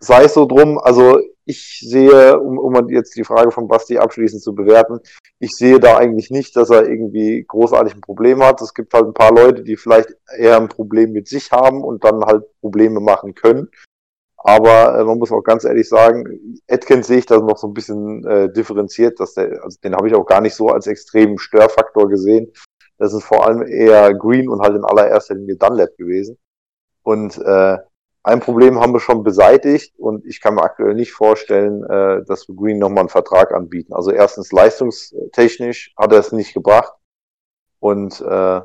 sei 0.00 0.24
es 0.24 0.34
so 0.34 0.46
drum. 0.46 0.78
Also 0.78 1.20
ich 1.44 1.80
sehe, 1.84 2.38
um, 2.38 2.58
um 2.58 2.88
jetzt 2.90 3.16
die 3.16 3.24
Frage 3.24 3.50
von 3.50 3.68
Basti 3.68 3.98
abschließend 3.98 4.42
zu 4.42 4.54
bewerten, 4.54 5.00
ich 5.38 5.50
sehe 5.52 5.80
da 5.80 5.96
eigentlich 5.96 6.30
nicht, 6.30 6.56
dass 6.56 6.70
er 6.70 6.88
irgendwie 6.88 7.44
großartig 7.46 7.94
ein 7.94 8.00
Problem 8.00 8.42
hat. 8.42 8.60
Es 8.60 8.74
gibt 8.74 8.94
halt 8.94 9.06
ein 9.06 9.14
paar 9.14 9.32
Leute, 9.32 9.62
die 9.62 9.76
vielleicht 9.76 10.10
eher 10.36 10.56
ein 10.56 10.68
Problem 10.68 11.12
mit 11.12 11.28
sich 11.28 11.50
haben 11.52 11.82
und 11.82 12.04
dann 12.04 12.24
halt 12.24 12.44
Probleme 12.60 13.00
machen 13.00 13.34
können. 13.34 13.68
Aber 14.42 14.98
äh, 14.98 15.04
man 15.04 15.18
muss 15.18 15.32
auch 15.32 15.42
ganz 15.42 15.64
ehrlich 15.64 15.88
sagen, 15.88 16.58
Atkins 16.68 17.08
sehe 17.08 17.18
ich 17.18 17.26
da 17.26 17.38
noch 17.38 17.58
so 17.58 17.66
ein 17.66 17.74
bisschen 17.74 18.24
äh, 18.26 18.50
differenziert, 18.50 19.20
dass 19.20 19.34
der, 19.34 19.62
also 19.62 19.78
den 19.84 19.94
habe 19.94 20.08
ich 20.08 20.14
auch 20.14 20.24
gar 20.24 20.40
nicht 20.40 20.54
so 20.54 20.68
als 20.68 20.86
extremen 20.86 21.38
Störfaktor 21.38 22.08
gesehen. 22.08 22.50
Das 22.96 23.12
ist 23.12 23.24
vor 23.24 23.46
allem 23.46 23.62
eher 23.66 24.14
Green 24.14 24.48
und 24.48 24.60
halt 24.60 24.76
in 24.76 24.84
allererster 24.84 25.34
Linie 25.34 25.56
Dunlap 25.56 25.96
gewesen. 25.96 26.38
Und 27.02 27.36
äh, 27.38 27.78
ein 28.22 28.40
Problem 28.40 28.78
haben 28.78 28.92
wir 28.92 29.00
schon 29.00 29.22
beseitigt 29.22 29.98
und 29.98 30.26
ich 30.26 30.40
kann 30.40 30.54
mir 30.54 30.62
aktuell 30.62 30.94
nicht 30.94 31.12
vorstellen, 31.12 31.82
äh, 31.84 32.24
dass 32.26 32.48
wir 32.48 32.54
Green 32.54 32.78
nochmal 32.78 33.00
einen 33.00 33.08
Vertrag 33.08 33.52
anbieten. 33.52 33.94
Also 33.94 34.10
erstens 34.10 34.52
leistungstechnisch 34.52 35.94
hat 35.96 36.12
er 36.12 36.18
es 36.18 36.32
nicht 36.32 36.52
gebracht 36.52 36.92
und 37.78 38.20
äh, 38.20 38.60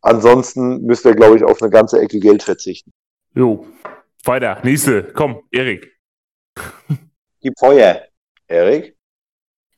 ansonsten 0.00 0.82
müsste 0.82 1.10
er, 1.10 1.14
glaube 1.14 1.36
ich, 1.36 1.44
auf 1.44 1.62
eine 1.62 1.70
ganze 1.70 2.00
Ecke 2.00 2.18
Geld 2.18 2.42
verzichten. 2.42 2.90
Jo, 3.34 3.66
weiter, 4.24 4.60
nächste, 4.64 5.12
komm, 5.12 5.42
Erik. 5.52 5.96
Gib 7.40 7.54
Feuer. 7.58 8.02
Erik? 8.48 8.96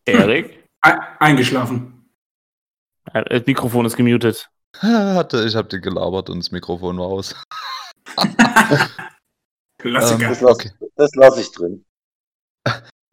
Erik? 0.07 0.64
Eingeschlafen. 1.18 2.11
Äh, 3.12 3.24
das 3.24 3.47
Mikrofon 3.47 3.84
ist 3.84 3.97
gemutet. 3.97 4.51
Hatte, 4.78 5.45
ich 5.47 5.57
habe 5.57 5.68
dir 5.68 5.80
gelabert 5.80 6.30
und 6.30 6.38
das 6.38 6.53
Mikrofon 6.53 6.99
war 6.99 7.07
aus. 7.07 7.34
Klassiker. 9.78 10.22
Ähm, 10.22 10.28
das 10.28 10.40
lasse 10.40 10.46
okay. 10.46 10.70
lass 11.14 11.38
ich 11.38 11.52
drin. 11.52 11.84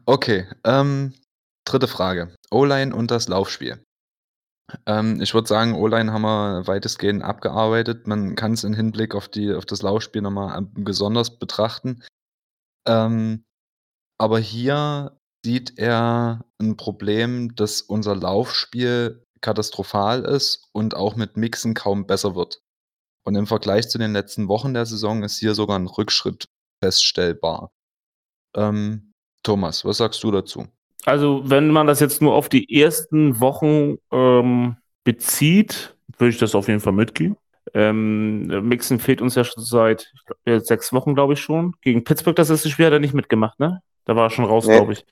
Okay, 0.06 0.46
ähm, 0.64 1.14
dritte 1.64 1.88
Frage. 1.88 2.34
O-Line 2.50 2.94
und 2.94 3.10
das 3.10 3.28
Laufspiel. 3.28 3.82
Ähm, 4.86 5.20
ich 5.20 5.34
würde 5.34 5.48
sagen, 5.48 5.74
O-Line 5.74 6.12
haben 6.12 6.22
wir 6.22 6.66
weitestgehend 6.66 7.22
abgearbeitet. 7.22 8.06
Man 8.06 8.34
kann 8.34 8.52
es 8.52 8.64
im 8.64 8.74
Hinblick 8.74 9.14
auf, 9.14 9.28
die, 9.28 9.52
auf 9.54 9.66
das 9.66 9.82
Laufspiel 9.82 10.22
nochmal 10.22 10.66
besonders 10.72 11.38
betrachten. 11.38 12.02
Ähm, 12.86 13.44
aber 14.18 14.38
hier 14.38 15.18
sieht 15.44 15.78
er 15.78 16.44
ein 16.60 16.76
Problem, 16.76 17.54
dass 17.54 17.80
unser 17.82 18.16
Laufspiel 18.16 19.24
katastrophal 19.40 20.24
ist 20.24 20.68
und 20.72 20.94
auch 20.94 21.16
mit 21.16 21.36
Mixen 21.36 21.74
kaum 21.74 22.06
besser 22.06 22.34
wird. 22.34 22.60
Und 23.24 23.34
im 23.34 23.46
Vergleich 23.46 23.88
zu 23.88 23.98
den 23.98 24.12
letzten 24.12 24.48
Wochen 24.48 24.74
der 24.74 24.86
Saison 24.86 25.22
ist 25.22 25.38
hier 25.38 25.54
sogar 25.54 25.78
ein 25.78 25.86
Rückschritt 25.86 26.48
feststellbar. 26.82 27.70
Ähm, 28.54 29.12
Thomas, 29.42 29.84
was 29.84 29.98
sagst 29.98 30.22
du 30.24 30.30
dazu? 30.30 30.66
Also, 31.04 31.42
wenn 31.44 31.70
man 31.70 31.86
das 31.86 32.00
jetzt 32.00 32.20
nur 32.20 32.34
auf 32.34 32.48
die 32.48 32.80
ersten 32.80 33.40
Wochen 33.40 33.96
ähm, 34.10 34.76
bezieht, 35.04 35.96
würde 36.18 36.30
ich 36.30 36.38
das 36.38 36.54
auf 36.54 36.68
jeden 36.68 36.80
Fall 36.80 36.92
mitgehen. 36.92 37.36
Ähm, 37.74 38.46
Mixen 38.66 38.98
fehlt 38.98 39.20
uns 39.20 39.34
ja 39.34 39.44
schon 39.44 39.62
seit 39.62 40.12
glaub, 40.26 40.64
sechs 40.64 40.92
Wochen, 40.92 41.14
glaube 41.14 41.34
ich 41.34 41.40
schon. 41.40 41.74
Gegen 41.82 42.04
Pittsburgh, 42.04 42.36
das 42.36 42.50
ist 42.50 42.68
Spiel, 42.68 42.86
hat 42.86 42.92
er 42.92 42.98
nicht 42.98 43.14
mitgemacht, 43.14 43.58
ne? 43.58 43.82
Da 44.04 44.16
war 44.16 44.26
er 44.26 44.30
schon 44.30 44.46
raus, 44.46 44.66
nee. 44.66 44.74
glaube 44.74 44.94
ich. 44.94 45.04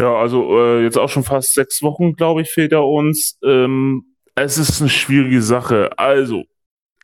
Ja, 0.00 0.14
also 0.14 0.58
äh, 0.58 0.84
jetzt 0.84 0.96
auch 0.96 1.08
schon 1.08 1.24
fast 1.24 1.54
sechs 1.54 1.82
Wochen, 1.82 2.14
glaube 2.14 2.42
ich, 2.42 2.50
fehlt 2.50 2.72
er 2.72 2.86
uns. 2.86 3.38
Ähm, 3.44 4.14
es 4.34 4.56
ist 4.56 4.80
eine 4.80 4.90
schwierige 4.90 5.42
Sache. 5.42 5.90
Also, 5.98 6.44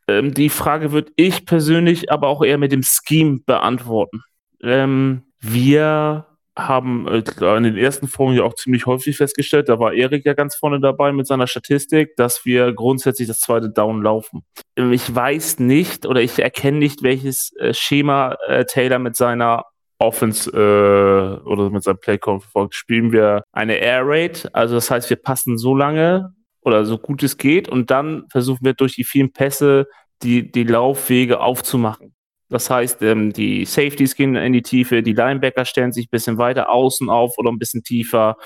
ähm, 0.08 0.34
die 0.34 0.48
Frage 0.48 0.92
würde 0.92 1.12
ich 1.16 1.46
persönlich 1.46 2.10
aber 2.10 2.28
auch 2.28 2.42
eher 2.42 2.58
mit 2.58 2.72
dem 2.72 2.82
Scheme 2.82 3.40
beantworten. 3.44 4.22
Ähm, 4.62 5.22
wir 5.40 6.26
haben 6.56 7.08
äh, 7.08 7.22
in 7.56 7.64
den 7.64 7.76
ersten 7.76 8.06
Folgen 8.06 8.36
ja 8.36 8.44
auch 8.44 8.54
ziemlich 8.54 8.86
häufig 8.86 9.16
festgestellt, 9.16 9.68
da 9.68 9.78
war 9.78 9.92
Erik 9.92 10.24
ja 10.24 10.34
ganz 10.34 10.54
vorne 10.54 10.80
dabei 10.80 11.12
mit 11.12 11.26
seiner 11.26 11.46
Statistik, 11.46 12.14
dass 12.16 12.44
wir 12.44 12.72
grundsätzlich 12.72 13.26
das 13.26 13.40
zweite 13.40 13.70
Down 13.70 14.02
laufen. 14.02 14.44
Ähm, 14.76 14.92
ich 14.92 15.12
weiß 15.12 15.58
nicht 15.58 16.06
oder 16.06 16.20
ich 16.20 16.38
erkenne 16.38 16.78
nicht, 16.78 17.02
welches 17.02 17.52
äh, 17.56 17.74
Schema 17.74 18.36
äh, 18.46 18.64
Taylor 18.64 18.98
mit 18.98 19.16
seiner 19.16 19.64
Offense 19.98 20.50
äh, 20.50 21.48
oder 21.48 21.70
mit 21.70 21.82
seinem 21.82 21.98
Playcall 21.98 22.40
verfolgt. 22.40 22.74
Spielen 22.74 23.12
wir 23.12 23.44
eine 23.52 23.76
Air 23.76 24.02
Raid, 24.04 24.48
also 24.52 24.76
das 24.76 24.90
heißt, 24.90 25.10
wir 25.10 25.16
passen 25.16 25.58
so 25.58 25.74
lange 25.74 26.33
oder 26.64 26.84
so 26.84 26.98
gut 26.98 27.22
es 27.22 27.36
geht 27.36 27.68
und 27.68 27.90
dann 27.90 28.24
versuchen 28.30 28.64
wir 28.64 28.74
durch 28.74 28.94
die 28.94 29.04
vielen 29.04 29.32
Pässe 29.32 29.86
die, 30.22 30.50
die 30.50 30.64
Laufwege 30.64 31.40
aufzumachen. 31.40 32.14
Das 32.48 32.70
heißt, 32.70 33.02
ähm, 33.02 33.32
die 33.32 33.64
Safeties 33.64 34.14
gehen 34.14 34.36
in 34.36 34.52
die 34.52 34.62
Tiefe, 34.62 35.02
die 35.02 35.12
Linebacker 35.12 35.64
stellen 35.64 35.92
sich 35.92 36.06
ein 36.06 36.10
bisschen 36.10 36.38
weiter 36.38 36.70
außen 36.70 37.10
auf 37.10 37.38
oder 37.38 37.50
ein 37.50 37.58
bisschen 37.58 37.82
tiefer 37.82 38.36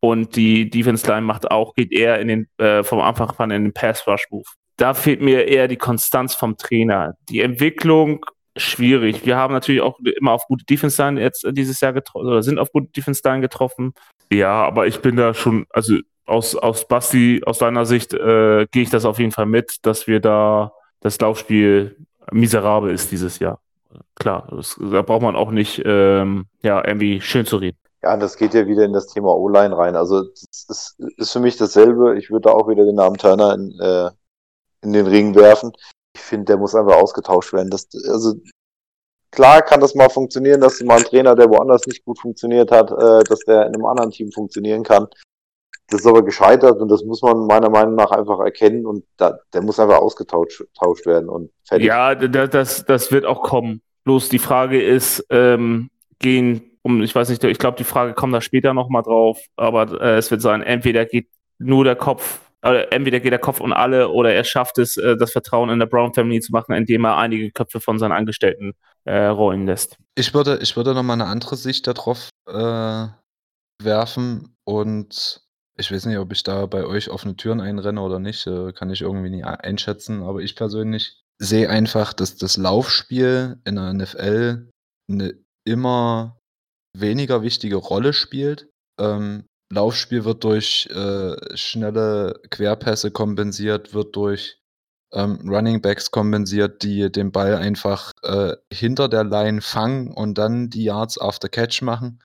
und 0.00 0.34
die 0.36 0.70
Defense 0.70 1.06
Line 1.06 1.26
macht 1.26 1.50
auch, 1.50 1.74
geht 1.74 1.92
eher 1.92 2.20
in 2.20 2.28
den, 2.28 2.48
äh, 2.58 2.82
vom 2.82 3.00
Anfang 3.00 3.30
an 3.38 3.50
in 3.50 3.64
den 3.64 3.72
Pass 3.72 4.06
Rush 4.06 4.26
Move. 4.30 4.44
Da 4.76 4.94
fehlt 4.94 5.20
mir 5.20 5.46
eher 5.46 5.68
die 5.68 5.76
Konstanz 5.76 6.34
vom 6.34 6.56
Trainer. 6.56 7.14
Die 7.28 7.40
Entwicklung 7.40 8.24
schwierig. 8.56 9.26
Wir 9.26 9.36
haben 9.36 9.52
natürlich 9.52 9.82
auch 9.82 9.98
immer 10.18 10.32
auf 10.32 10.46
gute 10.46 10.64
Defense 10.64 11.00
Line 11.02 11.20
jetzt 11.20 11.46
dieses 11.50 11.80
Jahr 11.80 11.92
getroffen 11.92 12.26
oder 12.26 12.42
sind 12.42 12.58
auf 12.58 12.72
gute 12.72 12.90
Defense 12.90 13.20
Line 13.24 13.42
getroffen. 13.42 13.92
Ja, 14.32 14.64
aber 14.64 14.86
ich 14.86 15.00
bin 15.00 15.16
da 15.16 15.34
schon, 15.34 15.66
also 15.70 15.98
aus, 16.30 16.54
aus 16.54 16.86
Basti, 16.86 17.42
aus 17.44 17.58
deiner 17.58 17.84
Sicht 17.84 18.14
äh, 18.14 18.66
gehe 18.70 18.82
ich 18.82 18.90
das 18.90 19.04
auf 19.04 19.18
jeden 19.18 19.32
Fall 19.32 19.46
mit, 19.46 19.78
dass 19.82 20.06
wir 20.06 20.20
da 20.20 20.72
das 21.00 21.20
Laufspiel 21.20 21.96
miserabel 22.30 22.92
ist 22.92 23.10
dieses 23.10 23.38
Jahr. 23.38 23.60
Klar, 24.14 24.48
das, 24.50 24.78
da 24.78 25.02
braucht 25.02 25.22
man 25.22 25.36
auch 25.36 25.50
nicht 25.50 25.82
ähm, 25.84 26.46
ja, 26.62 26.86
irgendwie 26.86 27.20
schön 27.20 27.46
zu 27.46 27.56
reden. 27.56 27.76
Ja, 28.02 28.16
das 28.16 28.36
geht 28.36 28.54
ja 28.54 28.66
wieder 28.66 28.84
in 28.84 28.92
das 28.92 29.08
Thema 29.08 29.34
O-Line 29.36 29.76
rein. 29.76 29.96
Also 29.96 30.22
das 30.22 30.66
ist, 30.68 31.00
ist 31.16 31.32
für 31.32 31.40
mich 31.40 31.56
dasselbe. 31.56 32.16
Ich 32.16 32.30
würde 32.30 32.48
da 32.48 32.50
auch 32.50 32.68
wieder 32.68 32.84
den 32.84 32.94
Namen 32.94 33.16
Turner 33.16 33.54
in, 33.54 33.78
äh, 33.80 34.10
in 34.82 34.92
den 34.92 35.06
Ring 35.06 35.34
werfen. 35.34 35.72
Ich 36.14 36.20
finde, 36.20 36.46
der 36.46 36.56
muss 36.56 36.74
einfach 36.74 36.96
ausgetauscht 36.96 37.52
werden. 37.52 37.70
Das, 37.70 37.88
also 38.08 38.34
klar 39.30 39.62
kann 39.62 39.80
das 39.80 39.94
mal 39.94 40.08
funktionieren, 40.08 40.60
dass 40.60 40.80
mal 40.80 40.98
ein 40.98 41.04
Trainer, 41.04 41.34
der 41.34 41.50
woanders 41.50 41.86
nicht 41.86 42.04
gut 42.04 42.18
funktioniert 42.18 42.70
hat, 42.70 42.90
äh, 42.90 43.24
dass 43.24 43.40
der 43.40 43.66
in 43.66 43.74
einem 43.74 43.84
anderen 43.84 44.10
Team 44.10 44.30
funktionieren 44.32 44.82
kann. 44.82 45.06
Das 45.90 46.00
ist 46.00 46.06
aber 46.06 46.24
gescheitert 46.24 46.80
und 46.80 46.88
das 46.88 47.04
muss 47.04 47.20
man 47.22 47.46
meiner 47.46 47.68
Meinung 47.68 47.96
nach 47.96 48.12
einfach 48.12 48.38
erkennen 48.40 48.86
und 48.86 49.04
da, 49.16 49.38
der 49.52 49.62
muss 49.62 49.80
einfach 49.80 49.98
ausgetauscht 49.98 50.62
werden 51.04 51.28
und 51.28 51.50
fertig. 51.64 51.88
Ja, 51.88 52.14
das, 52.14 52.84
das 52.84 53.10
wird 53.10 53.26
auch 53.26 53.42
kommen. 53.42 53.82
Bloß 54.04 54.28
die 54.28 54.38
Frage 54.38 54.80
ist, 54.82 55.26
ähm, 55.30 55.90
gehen 56.20 56.70
um, 56.82 57.02
ich 57.02 57.14
weiß 57.14 57.28
nicht, 57.28 57.44
ich 57.44 57.58
glaube, 57.58 57.76
die 57.76 57.84
Frage 57.84 58.14
kommt 58.14 58.34
da 58.34 58.40
später 58.40 58.72
nochmal 58.72 59.02
drauf, 59.02 59.38
aber 59.56 60.00
äh, 60.00 60.16
es 60.16 60.30
wird 60.30 60.40
sein, 60.40 60.62
entweder 60.62 61.04
geht 61.04 61.28
nur 61.58 61.84
der 61.84 61.96
Kopf 61.96 62.40
oder 62.62 62.92
entweder 62.92 63.20
geht 63.20 63.32
der 63.32 63.38
Kopf 63.38 63.60
und 63.60 63.72
alle 63.72 64.08
oder 64.10 64.32
er 64.32 64.44
schafft 64.44 64.78
es, 64.78 64.96
äh, 64.96 65.16
das 65.16 65.32
Vertrauen 65.32 65.70
in 65.70 65.78
der 65.78 65.86
Brown 65.86 66.14
Family 66.14 66.40
zu 66.40 66.52
machen, 66.52 66.74
indem 66.74 67.04
er 67.04 67.16
einige 67.16 67.50
Köpfe 67.50 67.80
von 67.80 67.98
seinen 67.98 68.12
Angestellten 68.12 68.72
äh, 69.04 69.26
rollen 69.26 69.66
lässt. 69.66 69.96
Ich 70.14 70.34
würde, 70.34 70.58
ich 70.62 70.76
würde 70.76 70.94
noch 70.94 71.02
mal 71.02 71.14
eine 71.14 71.26
andere 71.26 71.56
Sicht 71.56 71.86
darauf 71.86 72.28
äh, 72.46 73.06
werfen 73.82 74.56
und 74.64 75.42
ich 75.80 75.90
weiß 75.90 76.06
nicht, 76.06 76.18
ob 76.18 76.32
ich 76.32 76.42
da 76.42 76.66
bei 76.66 76.84
euch 76.84 77.10
offene 77.10 77.36
Türen 77.36 77.60
einrenne 77.60 78.00
oder 78.00 78.18
nicht, 78.18 78.46
äh, 78.46 78.72
kann 78.72 78.90
ich 78.90 79.00
irgendwie 79.00 79.30
nie 79.30 79.42
einschätzen, 79.44 80.22
aber 80.22 80.40
ich 80.40 80.54
persönlich 80.54 81.20
sehe 81.40 81.68
einfach, 81.70 82.12
dass 82.12 82.36
das 82.36 82.56
Laufspiel 82.56 83.58
in 83.64 83.76
der 83.76 83.92
NFL 83.94 84.68
eine 85.10 85.34
immer 85.66 86.38
weniger 86.96 87.42
wichtige 87.42 87.76
Rolle 87.76 88.12
spielt. 88.12 88.68
Ähm, 89.00 89.46
Laufspiel 89.72 90.24
wird 90.24 90.44
durch 90.44 90.88
äh, 90.92 91.56
schnelle 91.56 92.40
Querpässe 92.50 93.10
kompensiert, 93.10 93.94
wird 93.94 94.16
durch 94.16 94.58
ähm, 95.12 95.48
Running 95.48 95.80
Backs 95.80 96.10
kompensiert, 96.10 96.82
die 96.82 97.10
den 97.10 97.32
Ball 97.32 97.54
einfach 97.56 98.12
äh, 98.22 98.56
hinter 98.72 99.08
der 99.08 99.24
Line 99.24 99.60
fangen 99.60 100.12
und 100.12 100.36
dann 100.38 100.70
die 100.70 100.84
Yards 100.84 101.20
after 101.20 101.48
Catch 101.48 101.82
machen. 101.82 102.20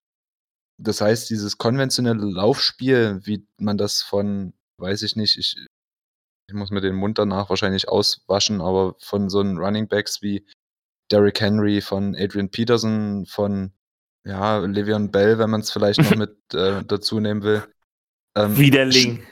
Das 0.78 1.02
heißt, 1.02 1.30
dieses 1.30 1.58
konventionelle 1.58 2.26
Laufspiel, 2.26 3.22
wie 3.24 3.48
man 3.58 3.78
das 3.78 4.02
von, 4.02 4.54
weiß 4.78 5.04
ich 5.04 5.16
nicht, 5.16 5.38
ich, 5.38 5.66
ich 6.48 6.54
muss 6.54 6.72
mir 6.72 6.82
den 6.82 6.96
Mund 6.96 7.18
danach 7.18 7.50
wahrscheinlich 7.50 7.88
auswaschen, 7.88 8.62
aber 8.62 8.96
von 9.00 9.30
so 9.30 9.40
einen 9.40 9.58
Running 9.58 9.88
Backs 9.88 10.22
wie 10.22 10.46
Derrick 11.12 11.40
Henry, 11.40 11.82
von 11.82 12.16
Adrian 12.16 12.50
Peterson, 12.50 13.26
von 13.26 13.72
ja, 14.28 14.58
Le'Veon 14.60 15.12
Bell, 15.12 15.38
wenn 15.38 15.50
man 15.50 15.62
es 15.62 15.72
vielleicht 15.72 16.02
noch 16.02 16.16
mit 16.16 16.36
äh, 16.54 16.84
dazu 16.84 17.20
nehmen 17.20 17.44
will. 17.44 17.64
Ähm, 18.38 18.58
Widerling. 18.58 19.26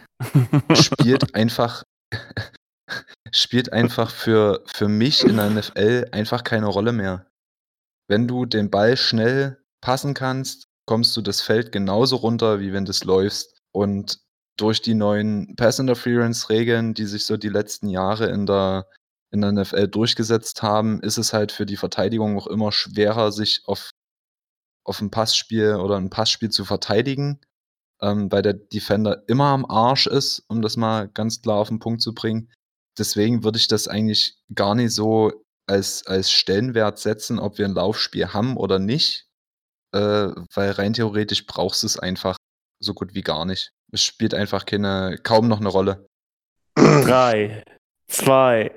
Spielt 0.74 1.36
einfach, 1.36 1.84
spielt 3.32 3.74
einfach 3.74 4.12
für, 4.12 4.64
für 4.66 4.88
mich 4.88 5.24
in 5.24 5.38
der 5.38 5.50
NFL 5.50 6.10
einfach 6.12 6.44
keine 6.44 6.68
Rolle 6.68 6.94
mehr. 6.94 7.28
Wenn 8.08 8.28
du 8.28 8.46
den 8.46 8.70
Ball 8.70 8.96
schnell 8.96 9.62
passen 9.82 10.14
kannst, 10.14 10.68
kommst 10.86 11.16
du 11.16 11.22
das 11.22 11.42
Feld 11.42 11.72
genauso 11.72 12.18
runter, 12.18 12.60
wie 12.60 12.74
wenn 12.74 12.86
du 12.86 12.92
es 12.92 13.04
läufst. 13.04 13.62
Und 13.72 14.20
durch 14.58 14.82
die 14.82 14.94
neuen 14.94 15.56
Pass 15.56 15.80
Interference 15.80 16.50
Regeln, 16.50 16.94
die 16.94 17.06
sich 17.06 17.26
so 17.26 17.38
die 17.38 17.50
letzten 17.50 17.90
Jahre 17.90 18.28
in 18.28 18.46
der, 18.46 18.88
in 19.32 19.42
der 19.42 19.52
NFL 19.52 19.88
durchgesetzt 19.88 20.62
haben, 20.62 21.02
ist 21.02 21.18
es 21.18 21.34
halt 21.34 21.52
für 21.52 21.66
die 21.66 21.78
Verteidigung 21.78 22.38
auch 22.38 22.48
immer 22.48 22.72
schwerer, 22.72 23.32
sich 23.32 23.64
auf, 23.66 23.90
auf 24.84 25.02
ein 25.02 25.12
Passspiel 25.12 25.76
oder 25.76 25.98
ein 25.98 26.10
Passspiel 26.10 26.50
zu 26.50 26.66
verteidigen, 26.66 27.42
ähm, 28.02 28.32
weil 28.32 28.44
der 28.44 28.54
Defender 28.54 29.24
immer 29.28 29.46
am 29.46 29.66
Arsch 29.66 30.08
ist, 30.08 30.44
um 30.50 30.62
das 30.62 30.78
mal 30.78 31.08
ganz 31.08 31.42
klar 31.42 31.58
auf 31.58 31.70
den 31.70 31.80
Punkt 31.80 32.02
zu 32.02 32.14
bringen. 32.14 32.52
Deswegen 32.98 33.44
würde 33.44 33.58
ich 33.58 33.68
das 33.68 33.88
eigentlich 33.88 34.38
gar 34.54 34.76
nicht 34.76 34.94
so 34.94 35.32
als, 35.66 36.06
als 36.06 36.30
Stellenwert 36.30 37.00
setzen, 37.00 37.40
ob 37.40 37.58
wir 37.58 37.66
ein 37.66 37.74
Laufspiel 37.74 38.34
haben 38.34 38.58
oder 38.58 38.78
nicht, 38.78 39.30
äh, 39.94 40.30
weil 40.54 40.72
rein 40.72 40.94
theoretisch 40.94 41.46
brauchst 41.46 41.84
du 41.84 41.88
es 41.88 41.98
einfach 41.98 42.38
so 42.80 42.94
gut 42.94 43.14
wie 43.14 43.22
gar 43.22 43.46
nicht. 43.46 43.72
Es 43.92 44.04
spielt 44.04 44.34
einfach 44.34 44.66
keine, 44.66 45.18
kaum 45.24 45.48
noch 45.48 45.60
eine 45.60 45.70
Rolle. 45.70 46.08
Drei, 46.76 47.64
zwei, 48.08 48.72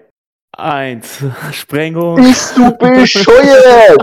eins, 0.57 1.25
Sprengung. 1.53 2.17
Bist 2.17 2.57
du 2.57 2.71
bescheuert? 2.79 4.03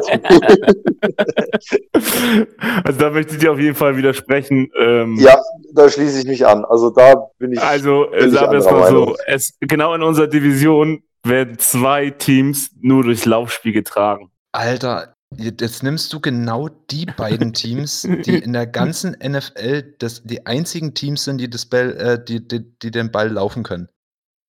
also 2.83 2.99
da 2.99 3.09
möchte 3.09 3.33
ich 3.33 3.39
dir 3.39 3.51
auf 3.51 3.59
jeden 3.59 3.75
Fall 3.75 3.95
widersprechen. 3.97 4.69
Ähm, 4.79 5.17
ja, 5.19 5.39
da 5.73 5.89
schließe 5.89 6.19
ich 6.19 6.25
mich 6.25 6.45
an. 6.45 6.65
Also 6.65 6.89
da 6.89 7.29
bin 7.37 7.53
ich. 7.53 7.61
Also 7.61 8.07
bin 8.11 8.29
ich 8.29 8.33
sagen 8.33 8.51
wir 8.51 8.59
es 8.59 8.65
mal 8.65 8.89
so, 8.89 9.15
es, 9.27 9.57
genau 9.59 9.93
in 9.93 10.01
unserer 10.03 10.27
Division 10.27 11.03
werden 11.23 11.57
zwei 11.57 12.09
Teams 12.09 12.71
nur 12.81 13.03
durchs 13.03 13.25
Laufspiel 13.25 13.71
getragen. 13.71 14.31
Alter, 14.51 15.13
jetzt 15.37 15.83
nimmst 15.83 16.11
du 16.13 16.19
genau 16.19 16.69
die 16.69 17.05
beiden 17.05 17.53
Teams, 17.53 18.01
die 18.01 18.37
in 18.43 18.53
der 18.53 18.67
ganzen 18.67 19.11
NFL 19.11 19.95
das, 19.99 20.23
die 20.23 20.45
einzigen 20.45 20.93
Teams 20.93 21.23
sind, 21.23 21.39
die, 21.39 21.49
das 21.49 21.65
Ball, 21.65 21.95
äh, 21.97 22.23
die, 22.23 22.47
die, 22.47 22.77
die 22.79 22.91
den 22.91 23.11
Ball 23.11 23.29
laufen 23.31 23.63
können. 23.63 23.89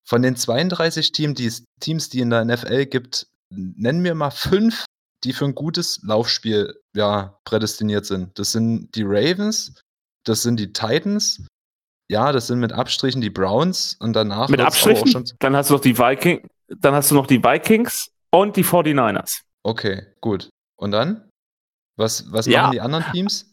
Von 0.06 0.22
den 0.22 0.36
32 0.36 1.12
Team, 1.12 1.34
die 1.34 1.46
es, 1.46 1.64
Teams, 1.80 2.08
die 2.08 2.20
in 2.20 2.30
der 2.30 2.44
NFL 2.44 2.86
gibt, 2.86 3.26
nennen 3.50 4.04
wir 4.04 4.14
mal 4.14 4.30
fünf, 4.30 4.84
die 5.24 5.32
für 5.32 5.46
ein 5.46 5.54
gutes 5.54 6.00
Laufspiel 6.02 6.78
ja, 6.94 7.38
prädestiniert 7.44 8.04
sind. 8.04 8.38
Das 8.38 8.52
sind 8.52 8.94
die 8.94 9.04
Ravens, 9.04 9.74
das 10.24 10.42
sind 10.42 10.60
die 10.60 10.72
Titans, 10.72 11.46
ja, 12.10 12.32
das 12.32 12.46
sind 12.48 12.60
mit 12.60 12.72
Abstrichen 12.72 13.20
die 13.22 13.30
Browns 13.30 13.96
und 14.00 14.14
danach 14.14 14.48
Mit 14.48 14.60
Abstrichen, 14.60 15.08
schon. 15.08 15.24
dann 15.38 15.56
hast 15.56 15.70
du 15.70 15.74
noch 15.74 15.80
die 15.80 15.96
Vikings, 15.96 16.46
dann 16.68 16.94
hast 16.94 17.10
du 17.10 17.14
noch 17.14 17.26
die 17.26 17.42
Vikings 17.42 18.10
und 18.30 18.56
die 18.56 18.64
49ers. 18.64 19.40
Okay, 19.62 20.06
gut. 20.20 20.50
Und 20.76 20.90
dann? 20.90 21.28
Was, 21.96 22.30
was 22.32 22.46
Ja. 22.46 22.62
machen 22.62 22.72
die 22.72 22.80
anderen 22.80 23.04
Teams? 23.12 23.52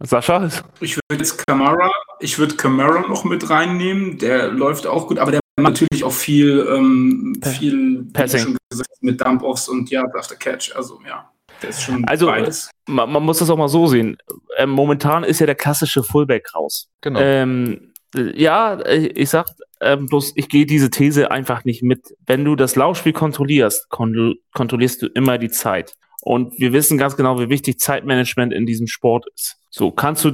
Sascha? 0.00 0.48
Ich 0.80 0.96
würde 0.96 1.22
jetzt 1.22 1.46
Camara, 1.46 1.90
ich 2.20 2.38
würde 2.38 2.56
Camara 2.56 3.00
noch 3.06 3.24
mit 3.24 3.48
reinnehmen. 3.48 4.18
Der 4.18 4.48
läuft 4.48 4.86
auch 4.86 5.06
gut, 5.06 5.18
aber 5.18 5.30
der 5.30 5.40
macht 5.60 5.74
natürlich 5.80 6.02
auch 6.02 6.12
viel, 6.12 6.66
ähm, 6.70 7.40
viel 7.44 8.04
Passing. 8.12 8.56
mit 9.00 9.20
Dump-Offs 9.20 9.68
und 9.68 9.90
Yard 9.90 10.14
after 10.16 10.34
Catch. 10.36 10.74
Also 10.74 10.98
ja, 11.06 11.30
der 11.60 11.70
ist 11.70 11.82
schon 11.82 12.04
Also, 12.06 12.26
beides. 12.26 12.70
Man, 12.88 13.12
man 13.12 13.22
muss 13.22 13.38
das 13.38 13.50
auch 13.50 13.56
mal 13.56 13.68
so 13.68 13.86
sehen. 13.86 14.16
Ähm, 14.56 14.70
momentan 14.70 15.22
ist 15.24 15.38
ja 15.40 15.46
der 15.46 15.54
klassische 15.54 16.02
Fullback 16.02 16.52
raus. 16.54 16.88
Genau. 17.02 17.20
Ähm, 17.20 17.92
äh, 18.16 18.40
ja, 18.40 18.74
äh, 18.80 19.06
ich 19.08 19.30
sag 19.30 19.46
ähm, 19.80 20.06
bloß, 20.06 20.32
ich 20.36 20.48
gehe 20.48 20.66
diese 20.66 20.90
These 20.90 21.30
einfach 21.30 21.64
nicht 21.64 21.82
mit. 21.82 22.14
Wenn 22.26 22.44
du 22.44 22.56
das 22.56 22.74
Laufspiel 22.76 23.12
kontrollierst, 23.12 23.88
kon 23.90 24.34
kontrollierst 24.54 25.02
du 25.02 25.06
immer 25.08 25.38
die 25.38 25.50
Zeit. 25.50 25.94
Und 26.22 26.58
wir 26.58 26.72
wissen 26.72 26.98
ganz 26.98 27.16
genau, 27.16 27.38
wie 27.40 27.48
wichtig 27.48 27.78
Zeitmanagement 27.78 28.52
in 28.52 28.64
diesem 28.64 28.86
Sport 28.86 29.26
ist. 29.34 29.56
So, 29.70 29.90
kannst 29.90 30.24
du, 30.24 30.32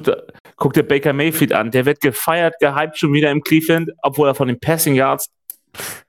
guck 0.57 0.75
dir 0.75 0.83
Baker 0.83 1.13
Mayfield 1.13 1.53
an, 1.53 1.71
der 1.71 1.87
wird 1.87 2.01
gefeiert, 2.01 2.55
gehypt 2.61 2.99
schon 2.99 3.13
wieder 3.13 3.31
im 3.31 3.43
Cleveland, 3.43 3.91
obwohl 4.03 4.29
er 4.29 4.35
von 4.35 4.49
den 4.49 4.61
Passing 4.61 4.95
Yards 4.95 5.31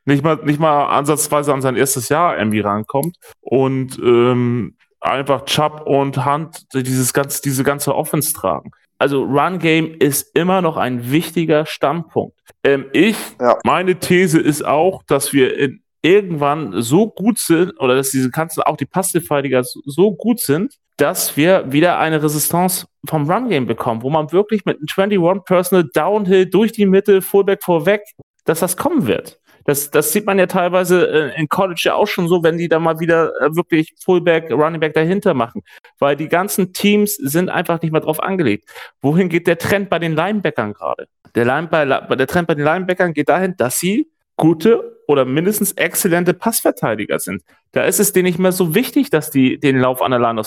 nicht 0.05 0.23
mal, 0.23 0.37
nicht 0.43 0.59
mal 0.59 0.85
ansatzweise 0.87 1.53
an 1.53 1.61
sein 1.61 1.75
erstes 1.75 2.09
Jahr 2.09 2.37
irgendwie 2.37 2.59
rankommt. 2.59 3.17
Und 3.41 3.97
ähm, 3.99 4.75
einfach 4.99 5.45
Chubb 5.45 5.83
und 5.85 6.25
Hunt 6.25 6.65
dieses 6.73 7.13
ganz, 7.13 7.41
diese 7.41 7.63
ganze 7.63 7.95
Offense 7.95 8.33
tragen. 8.33 8.71
Also 8.97 9.23
Run 9.23 9.59
Game 9.59 9.93
ist 9.97 10.35
immer 10.35 10.61
noch 10.61 10.75
ein 10.75 11.09
wichtiger 11.11 11.65
Standpunkt. 11.65 12.37
Ähm, 12.65 12.85
ich, 12.91 13.15
Ja. 13.39 13.57
meine 13.63 13.95
These 13.95 14.39
ist 14.39 14.65
auch, 14.65 15.03
dass 15.03 15.31
wir 15.31 15.57
in, 15.57 15.81
irgendwann 16.01 16.81
so 16.81 17.09
gut 17.09 17.39
sind 17.39 17.79
oder 17.79 17.95
dass 17.95 18.11
diese 18.11 18.29
ganzen, 18.29 18.61
auch 18.63 18.77
die 18.77 18.85
Passverteidiger 18.85 19.63
so, 19.63 20.13
gut 20.13 20.39
sind, 20.39 20.75
dass 20.97 21.37
wir 21.37 21.71
wieder 21.71 21.99
eine 21.99 22.21
Resistance 22.21 22.87
vom 23.05 23.29
Run 23.29 23.49
Game 23.49 23.65
bekommen, 23.65 24.01
wo 24.03 24.09
man 24.09 24.31
wirklich 24.31 24.65
mit 24.65 24.77
einem 24.77 25.13
21 25.13 25.45
Personal 25.45 25.89
Downhill 25.93 26.45
durch 26.45 26.71
die 26.71 26.85
Mitte, 26.85 27.21
Fullback 27.21 27.63
vorweg, 27.63 28.01
dass 28.45 28.59
das 28.59 28.77
kommen 28.77 29.07
wird. 29.07 29.39
Das, 29.65 29.91
das 29.91 30.11
sieht 30.11 30.25
man 30.25 30.39
ja 30.39 30.47
teilweise 30.47 31.07
äh, 31.07 31.39
in 31.39 31.47
College 31.47 31.81
ja 31.83 31.93
auch 31.93 32.07
schon 32.07 32.27
so, 32.27 32.43
wenn 32.43 32.57
die 32.57 32.67
da 32.67 32.79
mal 32.79 32.99
wieder 32.99 33.31
äh, 33.39 33.55
wirklich 33.55 33.93
Fullback, 34.03 34.49
Running 34.51 34.79
Back 34.79 34.93
dahinter 34.93 35.33
machen. 35.33 35.61
Weil 35.99 36.15
die 36.15 36.27
ganzen 36.27 36.73
Teams 36.73 37.15
sind 37.15 37.49
einfach 37.49 37.81
nicht 37.81 37.91
mehr 37.91 38.01
drauf 38.01 38.21
angelegt. 38.21 38.67
Wohin 39.01 39.29
geht 39.29 39.47
der 39.47 39.57
Trend 39.57 39.89
bei 39.89 39.99
den 39.99 40.15
Linebackern 40.15 40.73
gerade? 40.73 41.07
Der, 41.35 41.45
Line 41.45 41.67
der 41.69 42.27
Trend 42.27 42.47
bei 42.47 42.55
den 42.55 42.65
Linebackern 42.65 43.13
geht 43.13 43.29
dahin, 43.29 43.55
dass 43.57 43.79
sie 43.79 44.09
gute 44.37 44.98
oder 45.09 45.25
mindestens 45.25 45.71
exzellente 45.71 46.35
Passverteidiger 46.35 47.17
sind. 47.17 47.41
Da 47.71 47.83
ist 47.83 47.99
es 47.99 48.13
denen 48.13 48.25
nicht 48.25 48.37
mehr 48.37 48.51
so 48.51 48.75
wichtig, 48.75 49.09
dass 49.09 49.31
die 49.31 49.59
den 49.59 49.79
Lauf 49.79 50.03
an 50.03 50.11
der 50.11 50.19
Line 50.19 50.39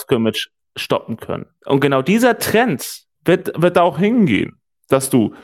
stoppen 0.76 1.16
können. 1.16 1.46
Und 1.64 1.80
genau 1.80 2.00
dieser 2.00 2.38
Trend 2.38 3.02
wird, 3.24 3.60
wird 3.60 3.76
da 3.76 3.82
auch 3.82 3.98
hingehen, 3.98 4.60
dass 4.88 5.10
du 5.10 5.34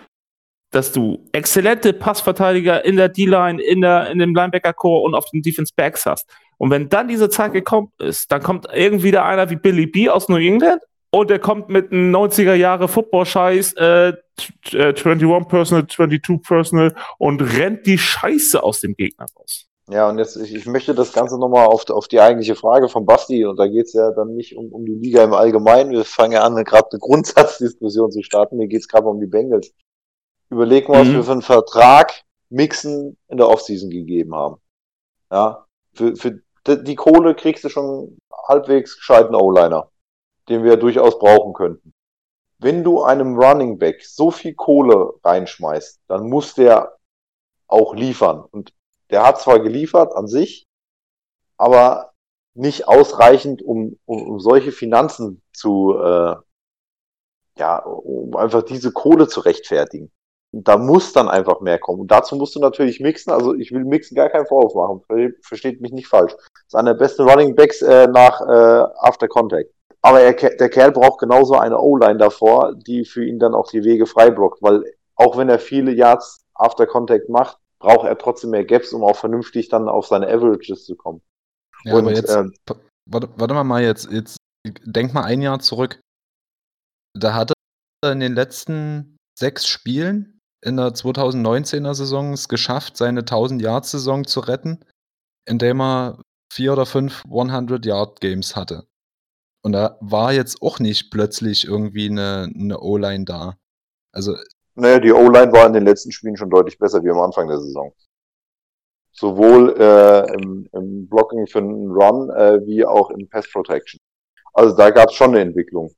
dass 0.70 0.92
du 0.92 1.26
exzellente 1.32 1.94
Passverteidiger 1.94 2.84
in 2.84 2.96
der 2.96 3.08
D-Line, 3.08 3.60
in, 3.60 3.80
der, 3.80 4.10
in 4.10 4.18
dem 4.18 4.34
Linebacker-Core 4.34 5.00
und 5.00 5.14
auf 5.14 5.24
den 5.32 5.40
Defense 5.40 5.72
Backs 5.74 6.04
hast. 6.04 6.30
Und 6.58 6.70
wenn 6.70 6.90
dann 6.90 7.08
diese 7.08 7.30
Zeit 7.30 7.54
gekommen 7.54 7.90
ist, 7.98 8.30
dann 8.30 8.42
kommt 8.42 8.66
irgendwie 8.70 9.10
da 9.10 9.24
einer 9.24 9.48
wie 9.48 9.56
Billy 9.56 9.86
B 9.86 10.10
aus 10.10 10.28
New 10.28 10.36
England 10.36 10.82
und 11.10 11.30
der 11.30 11.38
kommt 11.38 11.68
mit 11.68 11.90
einem 11.92 12.14
90er 12.14 12.54
Jahre 12.54 12.88
Football-Scheiß, 12.88 13.72
äh, 13.74 14.12
t- 14.36 14.76
äh, 14.78 14.94
21 14.94 15.48
Personal, 15.48 15.86
22 15.86 16.42
Personal 16.46 16.94
und 17.18 17.40
rennt 17.40 17.86
die 17.86 17.98
Scheiße 17.98 18.62
aus 18.62 18.80
dem 18.80 18.94
Gegner 18.94 19.26
raus. 19.36 19.64
Ja, 19.90 20.08
und 20.10 20.18
jetzt, 20.18 20.36
ich, 20.36 20.54
ich 20.54 20.66
möchte 20.66 20.94
das 20.94 21.14
Ganze 21.14 21.38
nochmal 21.38 21.66
auf, 21.66 21.88
auf 21.88 22.08
die 22.08 22.20
eigentliche 22.20 22.54
Frage 22.54 22.90
von 22.90 23.06
Basti, 23.06 23.46
und 23.46 23.56
da 23.58 23.66
geht's 23.66 23.94
ja 23.94 24.10
dann 24.10 24.34
nicht 24.34 24.54
um, 24.54 24.70
um 24.70 24.84
die 24.84 24.94
Liga 24.94 25.24
im 25.24 25.32
Allgemeinen. 25.32 25.92
Wir 25.92 26.04
fangen 26.04 26.32
ja 26.32 26.42
an, 26.42 26.62
gerade 26.62 26.88
eine 26.90 26.98
Grundsatzdiskussion 27.00 28.12
zu 28.12 28.22
starten. 28.22 28.58
Mir 28.58 28.68
geht's 28.68 28.86
gerade 28.88 29.06
um 29.06 29.18
die 29.18 29.26
Bengals. 29.26 29.72
Überlegen 30.50 30.92
wir, 30.92 31.00
was 31.00 31.08
Mhm. 31.08 31.12
wir 31.14 31.24
für 31.24 31.32
einen 31.32 31.42
Vertrag 31.42 32.12
Mixen 32.50 33.16
in 33.28 33.38
der 33.38 33.48
Offseason 33.48 33.88
gegeben 33.88 34.34
haben. 34.34 34.56
Ja, 35.32 35.66
für, 35.94 36.16
für 36.16 36.32
die 36.66 36.84
die 36.84 36.94
Kohle 36.96 37.34
kriegst 37.34 37.64
du 37.64 37.70
schon 37.70 38.18
halbwegs 38.46 38.96
gescheiten 38.96 39.34
O-Liner, 39.34 39.90
den 40.48 40.64
wir 40.64 40.76
durchaus 40.76 41.18
brauchen 41.18 41.52
könnten. 41.52 41.92
Wenn 42.58 42.82
du 42.82 43.02
einem 43.02 43.38
Running 43.38 43.78
Back 43.78 44.04
so 44.04 44.30
viel 44.30 44.54
Kohle 44.54 45.14
reinschmeißt, 45.22 46.00
dann 46.08 46.28
muss 46.28 46.54
der 46.54 46.96
auch 47.68 47.94
liefern. 47.94 48.44
Und 48.50 48.72
der 49.10 49.24
hat 49.24 49.40
zwar 49.40 49.60
geliefert 49.60 50.14
an 50.14 50.26
sich, 50.26 50.66
aber 51.56 52.12
nicht 52.54 52.88
ausreichend, 52.88 53.62
um, 53.62 53.98
um, 54.04 54.30
um 54.30 54.40
solche 54.40 54.72
Finanzen 54.72 55.42
zu, 55.52 55.94
äh, 55.98 56.34
ja, 57.58 57.78
um 57.78 58.34
einfach 58.36 58.62
diese 58.62 58.92
Kohle 58.92 59.28
zu 59.28 59.40
rechtfertigen. 59.40 60.10
Und 60.50 60.66
da 60.66 60.78
muss 60.78 61.12
dann 61.12 61.28
einfach 61.28 61.60
mehr 61.60 61.78
kommen. 61.78 62.00
Und 62.00 62.10
dazu 62.10 62.34
musst 62.36 62.54
du 62.56 62.60
natürlich 62.60 63.00
mixen. 63.00 63.32
Also 63.32 63.54
ich 63.54 63.70
will 63.70 63.84
mixen 63.84 64.14
gar 64.14 64.30
keinen 64.30 64.46
Vorwurf 64.46 64.74
machen. 64.74 65.34
Versteht 65.42 65.80
mich 65.80 65.92
nicht 65.92 66.08
falsch. 66.08 66.32
Das 66.32 66.64
ist 66.68 66.74
einer 66.74 66.94
der 66.94 66.98
besten 66.98 67.28
Running 67.28 67.54
Backs 67.54 67.82
äh, 67.82 68.06
nach 68.08 68.40
äh, 68.40 68.84
After 68.98 69.28
Contact. 69.28 69.70
Aber 70.02 70.20
er, 70.20 70.32
der 70.32 70.68
Kerl 70.68 70.92
braucht 70.92 71.20
genauso 71.20 71.54
eine 71.54 71.78
O-Line 71.78 72.18
davor, 72.18 72.74
die 72.74 73.04
für 73.04 73.24
ihn 73.24 73.38
dann 73.38 73.54
auch 73.54 73.70
die 73.70 73.84
Wege 73.84 74.06
frei 74.06 74.30
blockt, 74.30 74.62
weil 74.62 74.84
auch 75.16 75.36
wenn 75.36 75.48
er 75.48 75.58
viele 75.58 75.92
Yards 75.92 76.44
After 76.54 76.86
Contact 76.86 77.28
macht, 77.28 77.58
braucht 77.78 78.06
er 78.06 78.18
trotzdem 78.18 78.50
mehr 78.50 78.64
Gaps, 78.64 78.92
um 78.92 79.02
auch 79.02 79.16
vernünftig 79.16 79.68
dann 79.68 79.88
auf 79.88 80.06
seine 80.06 80.28
Averages 80.28 80.84
zu 80.84 80.96
kommen. 80.96 81.20
Ja, 81.84 81.94
Und, 81.94 82.00
aber 82.00 82.12
jetzt, 82.12 82.34
ähm, 82.34 82.54
warte, 83.06 83.28
warte 83.36 83.54
mal, 83.54 83.64
mal 83.64 83.82
jetzt, 83.82 84.10
jetzt 84.10 84.36
denk 84.84 85.14
mal 85.14 85.24
ein 85.24 85.42
Jahr 85.42 85.60
zurück. 85.60 86.00
Da 87.14 87.34
hatte 87.34 87.54
er 88.04 88.12
in 88.12 88.20
den 88.20 88.34
letzten 88.34 89.16
sechs 89.38 89.66
Spielen 89.66 90.38
in 90.64 90.76
der 90.76 90.88
2019er 90.88 91.94
Saison 91.94 92.32
es 92.32 92.48
geschafft, 92.48 92.96
seine 92.96 93.20
1000 93.20 93.62
Yard 93.62 93.86
Saison 93.86 94.26
zu 94.26 94.40
retten, 94.40 94.84
indem 95.46 95.80
er 95.80 96.20
vier 96.52 96.72
oder 96.72 96.86
fünf 96.86 97.24
100 97.24 97.84
Yard 97.86 98.20
Games 98.20 98.56
hatte. 98.56 98.87
Und 99.62 99.72
da 99.72 99.96
war 100.00 100.32
jetzt 100.32 100.62
auch 100.62 100.78
nicht 100.78 101.10
plötzlich 101.10 101.66
irgendwie 101.66 102.08
eine, 102.08 102.50
eine 102.54 102.80
O-Line 102.80 103.24
da. 103.24 103.56
Also. 104.12 104.36
Naja, 104.74 105.00
die 105.00 105.12
O-Line 105.12 105.52
war 105.52 105.66
in 105.66 105.72
den 105.72 105.84
letzten 105.84 106.12
Spielen 106.12 106.36
schon 106.36 106.50
deutlich 106.50 106.78
besser 106.78 107.02
wie 107.02 107.10
am 107.10 107.20
Anfang 107.20 107.48
der 107.48 107.58
Saison. 107.58 107.92
Sowohl 109.12 109.74
äh, 109.78 110.32
im, 110.34 110.68
im, 110.72 111.08
Blocking 111.08 111.46
für 111.48 111.58
einen 111.58 111.90
Run 111.90 112.30
äh, 112.30 112.64
wie 112.64 112.84
auch 112.84 113.10
im 113.10 113.28
Pass 113.28 113.50
Protection. 113.50 113.98
Also 114.54 114.76
da 114.76 114.90
gab 114.90 115.08
es 115.08 115.16
schon 115.16 115.30
eine 115.30 115.40
Entwicklung. 115.40 115.90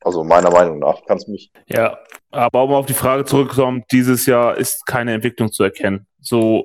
Also 0.00 0.24
meiner 0.24 0.50
Meinung 0.50 0.78
nach 0.78 1.04
kannst 1.06 1.28
mich. 1.28 1.52
Ja, 1.66 1.98
aber 2.30 2.64
um 2.64 2.72
auf 2.72 2.86
die 2.86 2.94
Frage 2.94 3.24
zurückzukommen, 3.24 3.84
dieses 3.92 4.26
Jahr 4.26 4.56
ist 4.56 4.86
keine 4.86 5.12
Entwicklung 5.12 5.52
zu 5.52 5.62
erkennen. 5.62 6.06
So 6.20 6.64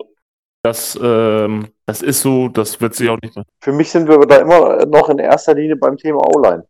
das, 0.64 0.99
ähm, 1.01 1.68
das 1.86 2.01
ist 2.01 2.22
so, 2.22 2.49
das 2.49 2.82
wird 2.82 2.95
sich 2.95 3.10
auch 3.10 3.18
nicht 3.22 3.36
mehr. 3.36 3.45
Für 3.62 3.72
mich 3.72 3.89
sind 3.89 4.08
wir 4.08 4.20
da 4.20 4.38
immer 4.38 4.86
noch 4.86 5.10
in 5.10 5.20
erster 5.20 5.53
Linie 5.53 5.76
beim 5.76 5.97
Thema 5.97 6.20
O-Line. 6.36 6.66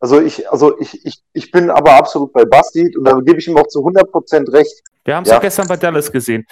Also 0.00 0.20
ich, 0.20 0.50
also 0.50 0.78
ich, 0.80 1.06
ich, 1.06 1.22
ich 1.32 1.50
bin 1.50 1.70
aber 1.70 1.92
absolut 1.92 2.32
bei 2.32 2.44
Basti 2.44 2.94
und 2.96 3.04
da 3.04 3.14
gebe 3.20 3.38
ich 3.38 3.46
ihm 3.46 3.56
auch 3.56 3.68
zu 3.68 3.78
100% 3.80 4.52
recht. 4.52 4.82
Wir 5.04 5.14
haben 5.14 5.22
es 5.22 5.30
ja. 5.30 5.38
gestern 5.38 5.68
bei 5.68 5.76
Dallas 5.76 6.10
gesehen. 6.10 6.44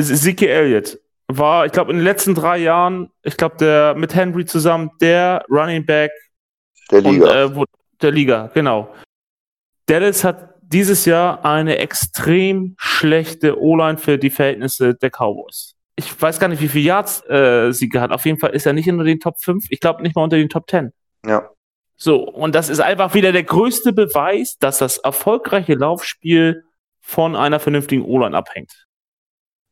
Zeke 0.00 0.48
Elliott 0.48 0.98
war, 1.28 1.66
ich 1.66 1.72
glaube, 1.72 1.90
in 1.90 1.98
den 1.98 2.04
letzten 2.04 2.34
drei 2.34 2.58
Jahren, 2.58 3.10
ich 3.22 3.36
glaube, 3.36 3.56
der 3.58 3.94
mit 3.94 4.14
Henry 4.14 4.46
zusammen 4.46 4.90
der 5.00 5.44
Running 5.50 5.84
Back 5.84 6.12
der 6.90 7.02
Liga. 7.02 7.44
Und, 7.44 7.56
äh, 7.58 7.64
der 8.00 8.10
Liga, 8.10 8.50
genau. 8.54 8.88
Dallas 9.86 10.24
hat 10.24 10.54
dieses 10.62 11.04
Jahr 11.04 11.44
eine 11.44 11.78
extrem 11.78 12.74
schlechte 12.78 13.60
O-Line 13.60 13.98
für 13.98 14.18
die 14.18 14.30
Verhältnisse 14.30 14.94
der 14.94 15.10
Cowboys 15.10 15.73
ich 15.96 16.20
weiß 16.20 16.40
gar 16.40 16.48
nicht, 16.48 16.60
wie 16.60 16.68
viele 16.68 16.84
Yards 16.84 17.24
äh, 17.28 17.72
sie 17.72 17.90
hat. 17.94 18.10
Auf 18.10 18.24
jeden 18.26 18.38
Fall 18.38 18.50
ist 18.50 18.66
er 18.66 18.72
nicht 18.72 18.88
unter 18.88 19.04
den 19.04 19.20
Top 19.20 19.40
5. 19.40 19.66
Ich 19.70 19.80
glaube 19.80 20.02
nicht 20.02 20.16
mal 20.16 20.24
unter 20.24 20.36
den 20.36 20.48
Top 20.48 20.68
10. 20.68 20.92
Ja. 21.26 21.50
So, 21.96 22.24
und 22.24 22.54
das 22.54 22.68
ist 22.68 22.80
einfach 22.80 23.14
wieder 23.14 23.30
der 23.32 23.44
größte 23.44 23.92
Beweis, 23.92 24.58
dass 24.58 24.78
das 24.78 24.98
erfolgreiche 24.98 25.74
Laufspiel 25.74 26.64
von 27.00 27.36
einer 27.36 27.60
vernünftigen 27.60 28.02
O-Line 28.02 28.36
abhängt. 28.36 28.86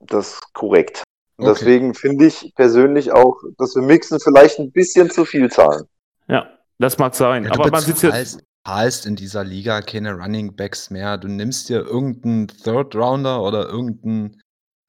Das 0.01 0.35
ist 0.35 0.53
korrekt. 0.53 1.03
Okay. 1.39 1.51
Deswegen 1.51 1.95
finde 1.95 2.27
ich 2.27 2.53
persönlich 2.55 3.11
auch, 3.11 3.41
dass 3.59 3.75
wir 3.75 3.83
Mixen 3.83 4.21
vielleicht 4.21 4.59
ein 4.61 4.71
bisschen 4.71 5.11
zu 5.11 5.25
viel 5.25 5.51
zahlen. 5.51 5.85
Ja, 6.29 6.49
das 6.79 6.99
mag 6.99 7.15
sein. 7.15 7.45
Ja, 7.45 7.53
aber 7.53 7.71
man 7.71 7.81
sitzt 7.81 8.03
jetzt. 8.03 8.41
zahlst 8.65 9.07
in 9.07 9.17
dieser 9.17 9.43
Liga 9.43 9.81
keine 9.81 10.13
Running 10.13 10.55
Backs 10.55 10.91
mehr. 10.91 11.19
Du 11.19 11.27
nimmst 11.27 11.69
dir 11.69 11.81
irgendeinen 11.81 12.49
Third 12.49 12.95
Rounder 12.95 13.43
oder 13.43 13.69
irgendeinen 13.69 14.41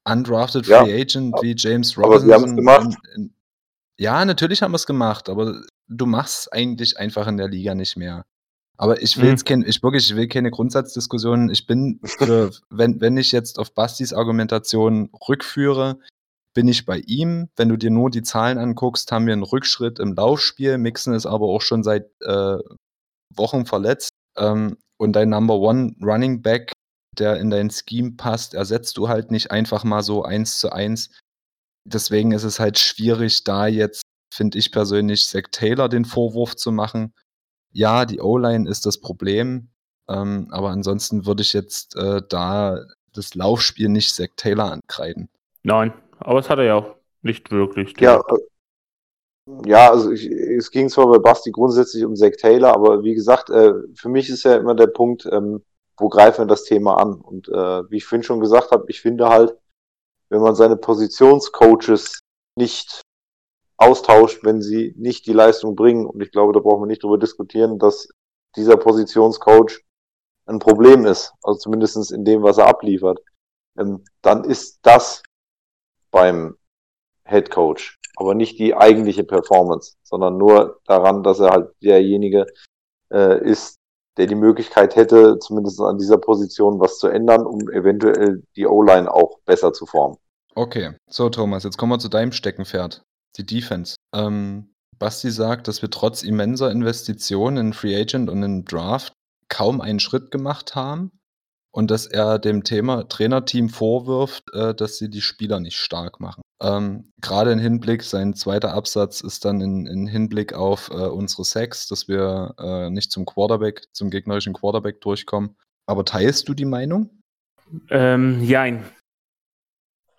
undrafted 0.05 0.67
ja, 0.67 0.83
Free 0.83 1.01
Agent 1.01 1.35
wie 1.41 1.55
James 1.57 1.97
Robinson. 1.97 2.13
Aber 2.13 2.19
sie 2.19 2.33
haben 2.33 2.49
es 2.49 2.55
gemacht. 2.55 2.97
In, 3.15 3.21
in, 3.23 3.33
ja, 3.97 4.25
natürlich 4.25 4.61
haben 4.61 4.71
wir 4.71 4.77
es 4.77 4.85
gemacht, 4.85 5.29
aber 5.29 5.61
du 5.87 6.05
machst 6.05 6.51
eigentlich 6.51 6.97
einfach 6.97 7.27
in 7.27 7.37
der 7.37 7.47
Liga 7.47 7.75
nicht 7.75 7.95
mehr. 7.95 8.25
Aber 8.77 9.01
ich 9.01 9.17
will 9.17 9.29
jetzt 9.29 9.47
mhm. 9.49 9.63
ich 9.67 9.83
wirklich, 9.83 10.09
ich 10.09 10.15
will 10.15 10.27
keine 10.27 10.49
Grundsatzdiskussion. 10.49 11.49
Ich 11.49 11.67
bin, 11.67 11.99
für, 12.03 12.51
wenn, 12.69 12.99
wenn 13.01 13.17
ich 13.17 13.31
jetzt 13.31 13.59
auf 13.59 13.73
Bastis 13.73 14.13
Argumentation 14.13 15.09
rückführe, 15.27 15.99
bin 16.53 16.67
ich 16.67 16.85
bei 16.85 16.99
ihm. 17.05 17.49
Wenn 17.55 17.69
du 17.69 17.77
dir 17.77 17.91
nur 17.91 18.09
die 18.09 18.23
Zahlen 18.23 18.57
anguckst, 18.57 19.11
haben 19.11 19.25
wir 19.25 19.33
einen 19.33 19.43
Rückschritt 19.43 19.99
im 19.99 20.13
Laufspiel. 20.13 20.77
Mixen 20.77 21.13
ist 21.13 21.25
aber 21.25 21.47
auch 21.47 21.61
schon 21.61 21.83
seit 21.83 22.09
äh, 22.21 22.57
Wochen 23.35 23.65
verletzt. 23.65 24.11
Ähm, 24.37 24.77
und 24.97 25.13
dein 25.13 25.29
Number 25.29 25.59
One 25.59 25.95
Running 26.01 26.41
Back 26.41 26.71
der 27.19 27.37
in 27.37 27.49
dein 27.49 27.69
Scheme 27.69 28.11
passt, 28.11 28.53
ersetzt 28.53 28.97
du 28.97 29.07
halt 29.07 29.31
nicht 29.31 29.51
einfach 29.51 29.83
mal 29.83 30.03
so 30.03 30.23
eins 30.23 30.59
zu 30.59 30.71
eins. 30.71 31.09
Deswegen 31.85 32.31
ist 32.31 32.43
es 32.43 32.59
halt 32.59 32.79
schwierig, 32.79 33.43
da 33.43 33.67
jetzt, 33.67 34.03
finde 34.33 34.57
ich 34.57 34.71
persönlich, 34.71 35.27
Zach 35.27 35.49
Taylor 35.51 35.89
den 35.89 36.05
Vorwurf 36.05 36.55
zu 36.55 36.71
machen. 36.71 37.13
Ja, 37.71 38.05
die 38.05 38.21
O-Line 38.21 38.69
ist 38.69 38.85
das 38.85 38.99
Problem, 38.99 39.69
ähm, 40.07 40.47
aber 40.51 40.69
ansonsten 40.69 41.25
würde 41.25 41.41
ich 41.41 41.53
jetzt 41.53 41.95
äh, 41.95 42.21
da 42.29 42.79
das 43.13 43.35
Laufspiel 43.35 43.89
nicht 43.89 44.15
Zach 44.15 44.29
Taylor 44.35 44.71
ankreiden. 44.71 45.29
Nein, 45.63 45.93
aber 46.19 46.39
es 46.39 46.49
hat 46.49 46.59
er 46.59 46.65
ja 46.65 46.75
auch 46.75 46.95
nicht 47.21 47.51
wirklich. 47.51 47.93
Ja, 47.99 48.17
äh, 48.19 48.37
ja, 49.65 49.91
also 49.91 50.11
ich, 50.11 50.25
es 50.29 50.71
ging 50.71 50.89
zwar 50.89 51.07
bei 51.07 51.19
Basti 51.19 51.51
grundsätzlich 51.51 52.05
um 52.05 52.15
Zach 52.15 52.33
Taylor, 52.37 52.73
aber 52.73 53.03
wie 53.03 53.13
gesagt, 53.13 53.49
äh, 53.49 53.73
für 53.93 54.09
mich 54.09 54.29
ist 54.29 54.43
ja 54.43 54.55
immer 54.55 54.75
der 54.75 54.87
Punkt, 54.87 55.27
ähm, 55.31 55.63
wo 55.97 56.09
greifen 56.09 56.43
wir 56.43 56.47
das 56.47 56.63
Thema 56.63 56.97
an? 56.97 57.13
Und 57.15 57.47
äh, 57.49 57.89
wie 57.89 57.97
ich 57.97 58.05
vorhin 58.05 58.23
schon 58.23 58.39
gesagt 58.39 58.71
habe, 58.71 58.85
ich 58.87 59.01
finde 59.01 59.29
halt, 59.29 59.55
wenn 60.29 60.41
man 60.41 60.55
seine 60.55 60.77
Positionscoaches 60.77 62.19
nicht 62.57 63.01
austauscht, 63.77 64.43
wenn 64.43 64.61
sie 64.61 64.93
nicht 64.97 65.25
die 65.27 65.33
Leistung 65.33 65.75
bringen, 65.75 66.05
und 66.05 66.21
ich 66.21 66.31
glaube, 66.31 66.53
da 66.53 66.59
brauchen 66.59 66.83
wir 66.83 66.87
nicht 66.87 67.03
drüber 67.03 67.17
diskutieren, 67.17 67.79
dass 67.79 68.07
dieser 68.55 68.77
Positionscoach 68.77 69.81
ein 70.45 70.59
Problem 70.59 71.05
ist, 71.05 71.33
also 71.43 71.59
zumindestens 71.59 72.11
in 72.11 72.25
dem, 72.25 72.43
was 72.43 72.57
er 72.57 72.67
abliefert, 72.67 73.19
ähm, 73.77 74.03
dann 74.21 74.43
ist 74.43 74.79
das 74.83 75.23
beim 76.11 76.57
Head 77.25 77.49
Coach, 77.49 77.99
aber 78.17 78.35
nicht 78.35 78.59
die 78.59 78.75
eigentliche 78.75 79.23
Performance, 79.23 79.95
sondern 80.03 80.37
nur 80.37 80.81
daran, 80.85 81.23
dass 81.23 81.39
er 81.39 81.49
halt 81.49 81.71
derjenige 81.81 82.45
äh, 83.11 83.43
ist, 83.43 83.77
der 84.17 84.27
die 84.27 84.35
Möglichkeit 84.35 84.95
hätte, 84.95 85.39
zumindest 85.39 85.79
an 85.81 85.97
dieser 85.97 86.17
Position 86.17 86.79
was 86.79 86.99
zu 86.99 87.07
ändern, 87.07 87.45
um 87.45 87.69
eventuell 87.69 88.43
die 88.55 88.67
O-Line 88.67 89.11
auch 89.11 89.39
besser 89.45 89.73
zu 89.73 89.85
formen. 89.85 90.17
Okay, 90.55 90.91
so 91.09 91.29
Thomas, 91.29 91.63
jetzt 91.63 91.77
kommen 91.77 91.91
wir 91.91 91.99
zu 91.99 92.09
deinem 92.09 92.31
Steckenpferd, 92.31 93.03
die 93.37 93.45
Defense. 93.45 93.95
Ähm, 94.13 94.73
Basti 94.99 95.31
sagt, 95.31 95.67
dass 95.67 95.81
wir 95.81 95.89
trotz 95.89 96.21
immenser 96.21 96.71
Investitionen 96.71 97.57
in 97.57 97.73
Free 97.73 97.99
Agent 97.99 98.29
und 98.29 98.43
in 98.43 98.63
Draft 98.65 99.13
kaum 99.49 99.81
einen 99.81 99.99
Schritt 99.99 100.29
gemacht 100.29 100.75
haben 100.75 101.11
und 101.73 101.89
dass 101.89 102.05
er 102.05 102.39
dem 102.39 102.63
Thema 102.63 103.07
Trainerteam 103.09 103.67
vorwirft, 103.67 104.53
äh, 104.53 104.75
dass 104.75 104.97
sie 104.97 105.09
die 105.09 105.21
Spieler 105.21 105.59
nicht 105.59 105.77
stark 105.77 106.19
machen. 106.19 106.43
Ähm, 106.61 107.09
Gerade 107.19 107.51
im 107.51 107.59
Hinblick, 107.59 108.03
sein 108.03 108.35
zweiter 108.35 108.73
Absatz 108.73 109.21
ist 109.21 109.43
dann 109.43 109.59
in, 109.59 109.87
in 109.87 110.07
Hinblick 110.07 110.53
auf 110.53 110.89
äh, 110.91 110.93
unsere 110.93 111.43
Sex, 111.43 111.87
dass 111.87 112.07
wir 112.07 112.53
äh, 112.59 112.89
nicht 112.89 113.11
zum 113.11 113.25
Quarterback, 113.25 113.87
zum 113.91 114.11
gegnerischen 114.11 114.53
Quarterback 114.53 115.01
durchkommen. 115.01 115.55
Aber 115.87 116.05
teilst 116.05 116.47
du 116.47 116.53
die 116.53 116.65
Meinung? 116.65 117.09
Ähm, 117.89 118.41
jein. 118.43 118.85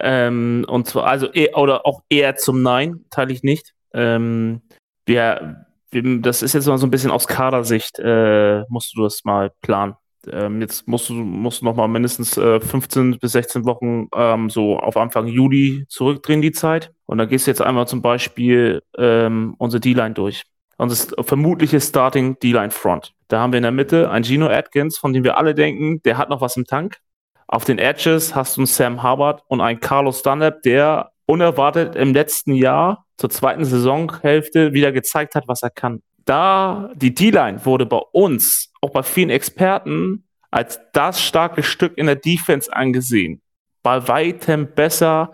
Ähm, 0.00 0.66
und 0.68 0.88
zwar, 0.88 1.06
also, 1.06 1.32
eh, 1.32 1.54
oder 1.54 1.86
auch 1.86 2.02
eher 2.08 2.34
zum 2.34 2.62
Nein, 2.62 3.04
teile 3.10 3.32
ich 3.32 3.44
nicht. 3.44 3.74
Ähm, 3.92 4.62
wir, 5.06 5.66
wir, 5.92 6.20
das 6.20 6.42
ist 6.42 6.52
jetzt 6.52 6.66
mal 6.66 6.78
so 6.78 6.86
ein 6.86 6.90
bisschen 6.90 7.12
aus 7.12 7.28
Kadersicht, 7.28 8.00
äh, 8.00 8.64
musst 8.68 8.96
du 8.96 9.04
das 9.04 9.24
mal 9.24 9.52
planen. 9.62 9.94
Ähm, 10.32 10.60
jetzt 10.60 10.86
musst 10.88 11.08
du, 11.08 11.14
musst 11.14 11.60
du 11.60 11.64
noch 11.64 11.76
mal 11.76 11.88
mindestens 11.88 12.36
äh, 12.36 12.60
15 12.60 13.18
bis 13.18 13.32
16 13.32 13.64
Wochen 13.64 14.08
ähm, 14.14 14.50
so 14.50 14.78
auf 14.78 14.96
Anfang 14.96 15.26
Juli 15.26 15.84
zurückdrehen 15.88 16.42
die 16.42 16.52
Zeit. 16.52 16.92
Und 17.06 17.18
dann 17.18 17.28
gehst 17.28 17.46
du 17.46 17.50
jetzt 17.50 17.62
einmal 17.62 17.86
zum 17.86 18.02
Beispiel 18.02 18.82
ähm, 18.96 19.54
unsere 19.58 19.80
D-Line 19.80 20.14
durch. 20.14 20.44
Unser 20.76 21.22
vermutliches 21.22 21.88
Starting 21.88 22.38
D-Line 22.38 22.70
Front. 22.70 23.12
Da 23.28 23.40
haben 23.40 23.52
wir 23.52 23.58
in 23.58 23.62
der 23.62 23.72
Mitte 23.72 24.10
einen 24.10 24.24
Gino 24.24 24.48
Atkins, 24.48 24.98
von 24.98 25.12
dem 25.12 25.24
wir 25.24 25.38
alle 25.38 25.54
denken, 25.54 26.02
der 26.02 26.18
hat 26.18 26.28
noch 26.28 26.40
was 26.40 26.56
im 26.56 26.64
Tank. 26.64 26.98
Auf 27.46 27.64
den 27.64 27.78
Edges 27.78 28.34
hast 28.34 28.56
du 28.56 28.62
einen 28.62 28.66
Sam 28.66 29.02
Hubbard 29.02 29.42
und 29.48 29.60
einen 29.60 29.80
Carlos 29.80 30.22
Dunlap, 30.22 30.62
der 30.62 31.10
unerwartet 31.26 31.94
im 31.94 32.12
letzten 32.12 32.54
Jahr 32.54 33.06
zur 33.16 33.30
zweiten 33.30 33.64
Saisonhälfte 33.64 34.72
wieder 34.72 34.92
gezeigt 34.92 35.34
hat, 35.34 35.46
was 35.46 35.62
er 35.62 35.70
kann 35.70 36.02
da 36.24 36.90
die 36.94 37.14
D-Line 37.14 37.64
wurde 37.64 37.86
bei 37.86 38.00
uns, 38.12 38.72
auch 38.84 38.90
bei 38.90 39.02
vielen 39.02 39.30
Experten, 39.30 40.24
als 40.50 40.78
das 40.92 41.20
starke 41.20 41.62
Stück 41.62 41.96
in 41.98 42.06
der 42.06 42.16
Defense 42.16 42.72
angesehen. 42.72 43.40
bei 43.82 44.06
weitem 44.08 44.72
besser 44.74 45.32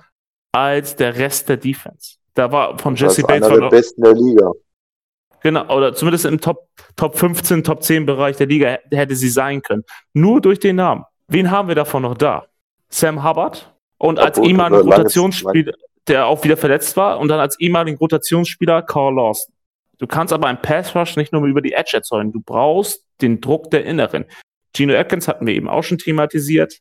als 0.51 0.97
der 0.97 1.17
Rest 1.17 1.49
der 1.49 1.57
Defense. 1.57 2.17
Da 2.35 2.51
war 2.51 2.77
von 2.79 2.97
Jesse 2.97 3.23
Bates 3.23 3.49
einer 3.49 3.61
der 3.61 3.69
besten 3.69 4.03
der 4.03 4.15
Liga. 4.15 4.51
Genau, 5.43 5.73
oder 5.77 5.95
zumindest 5.95 6.25
im 6.25 6.41
Top, 6.41 6.69
Top 6.97 7.17
15, 7.17 7.63
Top 7.63 7.83
10 7.85 8.07
Bereich 8.07 8.37
der 8.39 8.47
Liga 8.49 8.79
hätte 8.91 9.15
sie 9.15 9.29
sein 9.29 9.63
können. 9.63 9.85
Nur 10.15 10.41
durch 10.41 10.59
den 10.59 10.77
Namen. 10.77 11.05
Wen 11.29 11.51
haben 11.51 11.69
wir 11.69 11.77
davon 11.77 12.03
noch 12.03 12.15
da? 12.17 12.47
Sam 12.89 13.23
Hubbard 13.23 13.73
und 13.99 14.19
Ja, 14.19 14.25
als 14.25 14.37
langes- 14.39 14.85
Rotationsspieler, 14.85 15.73
der 16.09 16.27
auch 16.27 16.43
wieder 16.43 16.57
verletzt 16.57 16.97
war, 16.97 17.21
und 17.21 17.29
dann 17.29 17.39
als 17.39 17.59
ehemaligen 17.61 17.99
Rotationsspieler 17.99 18.83
Carl 18.83 19.15
Lawson. 19.15 19.55
Du 19.99 20.07
kannst 20.09 20.33
aber 20.33 20.49
einen 20.49 20.61
Pass 20.61 20.97
Rush 20.97 21.17
nicht 21.17 21.33
nur 21.33 21.45
über 21.47 21.61
die 21.63 21.73
Edge 21.73 21.93
erzeugen. 21.95 22.33
Du 22.33 22.41
brauchst 22.41 23.05
den 23.23 23.41
Druck 23.41 23.71
der 23.71 23.85
Inneren. 23.85 24.25
Gino 24.75 24.95
Atkins 24.95 25.29
hatten 25.29 25.47
wir 25.47 25.55
eben 25.55 25.69
auch 25.69 25.83
schon 25.83 25.99
thematisiert. 25.99 26.79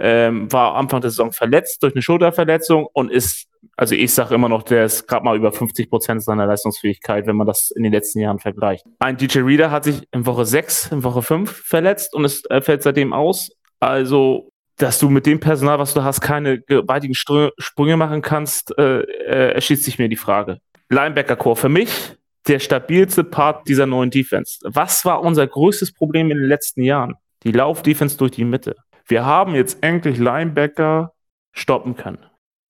Ähm, 0.00 0.50
war 0.52 0.76
Anfang 0.76 1.00
der 1.00 1.10
Saison 1.10 1.32
verletzt 1.32 1.82
durch 1.82 1.92
eine 1.92 2.02
Schulterverletzung 2.02 2.86
und 2.92 3.10
ist, 3.10 3.48
also 3.76 3.96
ich 3.96 4.14
sage 4.14 4.36
immer 4.36 4.48
noch, 4.48 4.62
der 4.62 4.84
ist 4.84 5.08
gerade 5.08 5.24
mal 5.24 5.36
über 5.36 5.50
50 5.50 5.90
Prozent 5.90 6.22
seiner 6.22 6.46
Leistungsfähigkeit, 6.46 7.26
wenn 7.26 7.34
man 7.34 7.48
das 7.48 7.72
in 7.72 7.82
den 7.82 7.92
letzten 7.92 8.20
Jahren 8.20 8.38
vergleicht. 8.38 8.84
Ein 9.00 9.16
DJ 9.16 9.40
Reader 9.40 9.72
hat 9.72 9.84
sich 9.84 10.06
in 10.12 10.24
Woche 10.24 10.44
6, 10.44 10.92
in 10.92 11.02
Woche 11.02 11.22
5 11.22 11.50
verletzt 11.50 12.14
und 12.14 12.24
ist, 12.24 12.48
äh, 12.48 12.60
fällt 12.60 12.84
seitdem 12.84 13.12
aus. 13.12 13.50
Also, 13.80 14.52
dass 14.76 15.00
du 15.00 15.10
mit 15.10 15.26
dem 15.26 15.40
Personal, 15.40 15.80
was 15.80 15.94
du 15.94 16.04
hast, 16.04 16.20
keine 16.20 16.60
gewaltigen 16.60 17.14
Sprünge 17.14 17.96
machen 17.96 18.22
kannst, 18.22 18.78
äh, 18.78 19.00
äh, 19.00 19.54
erschließt 19.54 19.82
sich 19.82 19.98
mir 19.98 20.08
die 20.08 20.16
Frage. 20.16 20.60
Linebacker-Core 20.90 21.56
für 21.56 21.68
mich 21.68 22.17
der 22.48 22.58
stabilste 22.58 23.24
Part 23.24 23.68
dieser 23.68 23.86
neuen 23.86 24.10
Defense. 24.10 24.58
Was 24.64 25.04
war 25.04 25.22
unser 25.22 25.46
größtes 25.46 25.92
Problem 25.92 26.30
in 26.30 26.38
den 26.38 26.48
letzten 26.48 26.82
Jahren? 26.82 27.14
Die 27.44 27.52
Lauf-Defense 27.52 28.16
durch 28.16 28.32
die 28.32 28.44
Mitte. 28.44 28.74
Wir 29.06 29.24
haben 29.24 29.54
jetzt 29.54 29.82
endlich 29.82 30.18
Linebacker 30.18 31.12
stoppen 31.52 31.96
können. 31.96 32.24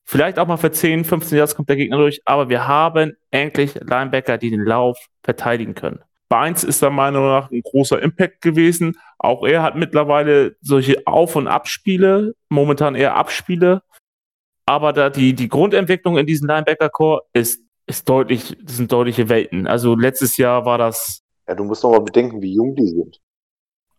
Vielleicht 0.05 0.38
auch 0.38 0.46
mal 0.46 0.56
für 0.56 0.72
10, 0.72 1.05
15 1.05 1.36
Jahre 1.38 1.55
kommt 1.55 1.68
der 1.68 1.76
Gegner 1.76 1.98
durch, 1.98 2.22
aber 2.24 2.48
wir 2.48 2.66
haben 2.66 3.12
endlich 3.30 3.74
Linebacker, 3.74 4.38
die 4.38 4.50
den 4.50 4.64
Lauf 4.64 4.98
verteidigen 5.22 5.74
können. 5.74 6.00
Beins 6.28 6.64
ist 6.64 6.82
der 6.82 6.90
Meinung 6.90 7.26
nach 7.26 7.50
ein 7.50 7.62
großer 7.62 8.00
Impact 8.00 8.40
gewesen. 8.42 8.98
Auch 9.18 9.46
er 9.46 9.62
hat 9.62 9.76
mittlerweile 9.76 10.56
solche 10.60 11.06
Auf- 11.06 11.36
und 11.36 11.46
Abspiele, 11.46 12.34
momentan 12.48 12.94
eher 12.94 13.16
Abspiele. 13.16 13.82
Aber 14.66 14.92
da 14.92 15.09
die, 15.09 15.34
die 15.34 15.48
Grundentwicklung 15.48 16.18
in 16.18 16.26
diesem 16.26 16.48
Linebacker-Core 16.48 17.22
ist, 17.32 17.62
ist 17.89 18.09
deutlich, 18.09 18.56
das 18.62 18.77
sind 18.77 18.93
deutliche 18.93 19.28
Welten. 19.28 19.66
Also 19.66 19.94
letztes 19.97 20.36
Jahr 20.36 20.65
war 20.65 20.78
das 20.78 21.23
Ja, 21.48 21.55
du 21.55 21.65
musst 21.65 21.82
doch 21.82 21.90
mal 21.90 22.01
bedenken, 22.01 22.40
wie 22.43 22.55
jung 22.55 22.74
die 22.77 22.86
sind. 22.89 23.20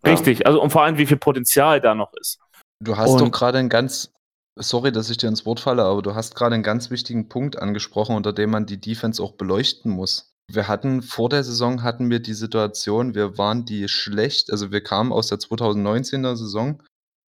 Ja. 0.06 0.11
richtig. 0.11 0.45
Also 0.45 0.61
und 0.61 0.70
vor 0.70 0.84
allem, 0.84 0.98
wie 0.98 1.06
viel 1.06 1.18
Potenzial 1.18 1.82
da 1.82 1.94
noch 1.95 2.14
ist. 2.14 2.40
Du 2.82 2.95
hast 2.95 3.11
Und- 3.11 3.20
doch 3.22 3.32
gerade 3.32 3.57
einen 3.57 3.68
ganz, 3.70 4.14
sorry, 4.57 4.91
dass 4.91 5.10
ich 5.10 5.18
dir 5.18 5.28
ins 5.28 5.45
Wort 5.45 5.60
falle, 5.60 5.84
aber 5.84 6.02
du 6.02 6.16
hast 6.16 6.36
gerade 6.36 6.53
einen 6.56 6.64
ganz 6.64 6.90
wichtigen 6.91 7.28
Punkt 7.28 7.60
angesprochen, 7.60 8.16
unter 8.16 8.32
dem 8.32 8.52
man 8.52 8.66
die 8.66 8.80
Defense 8.80 9.22
auch 9.22 9.34
beleuchten 9.34 9.91
muss. 9.91 10.32
Wir 10.52 10.68
hatten 10.68 11.02
vor 11.03 11.30
der 11.30 11.44
Saison 11.44 11.84
hatten 11.84 12.10
wir 12.10 12.20
die 12.22 12.34
Situation, 12.34 13.14
wir 13.14 13.38
waren 13.38 13.66
die 13.66 13.88
schlecht, 13.88 14.52
also 14.52 14.72
wir 14.72 14.82
kamen 14.82 15.11
aus 15.11 15.28
der 15.28 15.38
2019er 15.40 16.36
Saison 16.36 16.82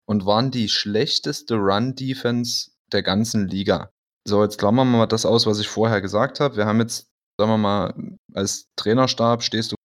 und 0.07 0.25
waren 0.25 0.51
die 0.51 0.69
schlechteste 0.69 1.57
Run-Defense 1.57 2.71
der 2.93 3.03
ganzen 3.03 3.47
Liga. 3.49 3.91
So, 4.27 4.43
jetzt 4.43 4.59
klammern 4.59 4.91
wir 4.91 4.99
mal 4.99 5.07
das 5.07 5.27
aus, 5.27 5.47
was 5.47 5.61
ich 5.61 5.69
vorher 5.69 6.01
gesagt 6.01 6.41
habe. 6.41 6.57
Wir 6.57 6.67
haben 6.67 6.81
jetzt, 6.81 7.09
sagen 7.39 7.51
wir 7.51 7.59
mal, 7.59 7.95
als 8.35 8.69
Trainerstab 8.77 9.43
stehst 9.43 9.73
du 9.73 9.77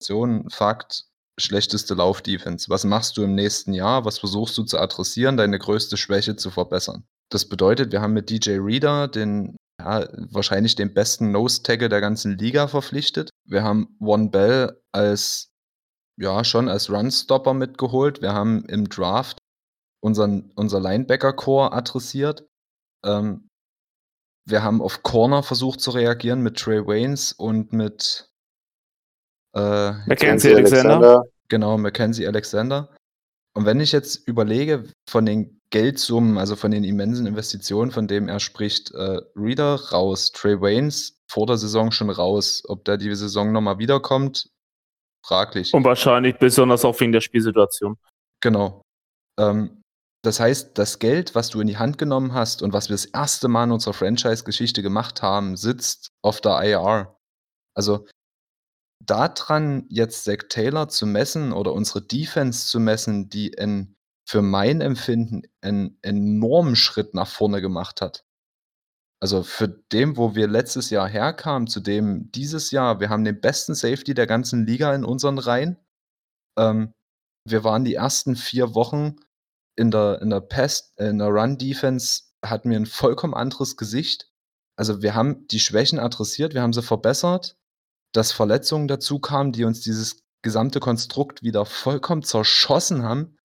Situation, 0.00 0.50
Fakt, 0.50 1.04
schlechteste 1.38 1.94
Lauf-Defense. 1.94 2.68
Was 2.68 2.84
machst 2.84 3.16
du 3.16 3.22
im 3.22 3.34
nächsten 3.34 3.72
Jahr? 3.72 4.04
Was 4.04 4.18
versuchst 4.18 4.56
du 4.58 4.64
zu 4.64 4.78
adressieren, 4.78 5.36
deine 5.36 5.58
größte 5.58 5.96
Schwäche 5.96 6.36
zu 6.36 6.50
verbessern? 6.50 7.04
Das 7.30 7.48
bedeutet, 7.48 7.92
wir 7.92 8.00
haben 8.00 8.12
mit 8.12 8.30
DJ 8.30 8.58
Reader 8.58 9.08
den 9.08 9.56
ja, 9.80 10.06
wahrscheinlich 10.30 10.76
den 10.76 10.94
besten 10.94 11.32
Nose-Tackle 11.32 11.88
der 11.88 12.00
ganzen 12.00 12.38
Liga 12.38 12.68
verpflichtet. 12.68 13.30
Wir 13.44 13.64
haben 13.64 13.96
One 14.00 14.30
Bell 14.30 14.80
als 14.92 15.50
ja 16.16 16.44
schon 16.44 16.68
als 16.68 16.90
Run-Stopper 16.90 17.54
mitgeholt. 17.54 18.22
Wir 18.22 18.32
haben 18.32 18.64
im 18.66 18.88
Draft 18.88 19.38
unseren, 20.00 20.52
unser 20.54 20.80
Linebacker-Core 20.80 21.72
adressiert. 21.72 22.46
Ähm, 23.04 23.48
wir 24.46 24.62
haben 24.62 24.82
auf 24.82 25.02
Corner 25.02 25.42
versucht 25.42 25.80
zu 25.80 25.90
reagieren 25.90 26.42
mit 26.42 26.58
Trey 26.58 26.86
Waynes 26.86 27.32
und 27.32 27.72
mit 27.72 28.28
äh, 29.54 29.92
Mackenzie 30.06 30.54
Alexander. 30.54 31.24
Genau, 31.48 31.78
Mackenzie 31.78 32.26
Alexander. 32.26 32.94
Und 33.56 33.66
wenn 33.66 33.80
ich 33.80 33.92
jetzt 33.92 34.26
überlege, 34.26 34.90
von 35.08 35.24
den 35.26 35.60
Geldsummen, 35.70 36.38
also 36.38 36.56
von 36.56 36.70
den 36.70 36.84
immensen 36.84 37.26
Investitionen, 37.26 37.90
von 37.90 38.08
denen 38.08 38.28
er 38.28 38.40
spricht, 38.40 38.92
äh, 38.92 39.20
Reader 39.36 39.90
raus, 39.90 40.32
Trey 40.32 40.60
Waynes 40.60 41.18
vor 41.30 41.46
der 41.46 41.56
Saison 41.56 41.90
schon 41.90 42.10
raus. 42.10 42.62
Ob 42.68 42.84
der 42.84 42.96
die 42.96 43.14
Saison 43.14 43.52
nochmal 43.52 43.78
wiederkommt, 43.78 44.50
fraglich. 45.24 45.72
Und 45.72 45.84
wahrscheinlich 45.84 46.36
besonders 46.38 46.84
auch 46.84 46.98
wegen 47.00 47.12
der 47.12 47.20
Spielsituation. 47.20 47.96
Genau. 48.40 48.82
Ähm, 49.38 49.82
das 50.24 50.40
heißt, 50.40 50.78
das 50.78 50.98
Geld, 51.00 51.34
was 51.34 51.50
du 51.50 51.60
in 51.60 51.66
die 51.66 51.76
Hand 51.76 51.98
genommen 51.98 52.32
hast 52.32 52.62
und 52.62 52.72
was 52.72 52.88
wir 52.88 52.94
das 52.94 53.04
erste 53.04 53.46
Mal 53.48 53.64
in 53.64 53.72
unserer 53.72 53.92
Franchise-Geschichte 53.92 54.82
gemacht 54.82 55.20
haben, 55.20 55.58
sitzt 55.58 56.12
auf 56.22 56.40
der 56.40 56.62
IR. 56.62 57.20
Also 57.76 58.06
daran 59.04 59.84
jetzt 59.90 60.24
Zach 60.24 60.48
Taylor 60.48 60.88
zu 60.88 61.04
messen 61.06 61.52
oder 61.52 61.74
unsere 61.74 62.00
Defense 62.00 62.66
zu 62.68 62.80
messen, 62.80 63.28
die 63.28 63.48
in, 63.48 63.96
für 64.26 64.40
mein 64.40 64.80
Empfinden 64.80 65.42
einen 65.60 65.98
enormen 66.00 66.74
Schritt 66.74 67.12
nach 67.12 67.28
vorne 67.28 67.60
gemacht 67.60 68.00
hat. 68.00 68.24
Also 69.20 69.42
für 69.42 69.68
dem, 69.68 70.16
wo 70.16 70.34
wir 70.34 70.48
letztes 70.48 70.88
Jahr 70.88 71.06
herkamen, 71.06 71.68
zu 71.68 71.80
dem 71.80 72.30
dieses 72.32 72.70
Jahr, 72.70 72.98
wir 72.98 73.10
haben 73.10 73.24
den 73.24 73.42
besten 73.42 73.74
Safety 73.74 74.14
der 74.14 74.26
ganzen 74.26 74.64
Liga 74.64 74.94
in 74.94 75.04
unseren 75.04 75.38
Reihen. 75.38 75.76
Ähm, 76.58 76.94
wir 77.46 77.62
waren 77.62 77.84
die 77.84 77.94
ersten 77.94 78.36
vier 78.36 78.74
Wochen 78.74 79.16
in 79.76 79.90
der, 79.90 80.20
in 80.22 80.30
der 80.30 80.40
Pass, 80.40 80.92
äh, 80.96 81.08
in 81.08 81.18
der 81.18 81.28
Run-Defense 81.28 82.22
hatten 82.44 82.70
wir 82.70 82.76
ein 82.76 82.86
vollkommen 82.86 83.34
anderes 83.34 83.76
Gesicht. 83.76 84.30
Also 84.76 85.02
wir 85.02 85.14
haben 85.14 85.46
die 85.48 85.60
Schwächen 85.60 85.98
adressiert, 85.98 86.54
wir 86.54 86.62
haben 86.62 86.72
sie 86.72 86.82
verbessert, 86.82 87.56
dass 88.12 88.32
Verletzungen 88.32 88.88
dazu 88.88 89.18
kamen, 89.18 89.52
die 89.52 89.64
uns 89.64 89.80
dieses 89.80 90.22
gesamte 90.42 90.80
Konstrukt 90.80 91.42
wieder 91.42 91.64
vollkommen 91.64 92.22
zerschossen 92.22 93.02
haben. 93.02 93.36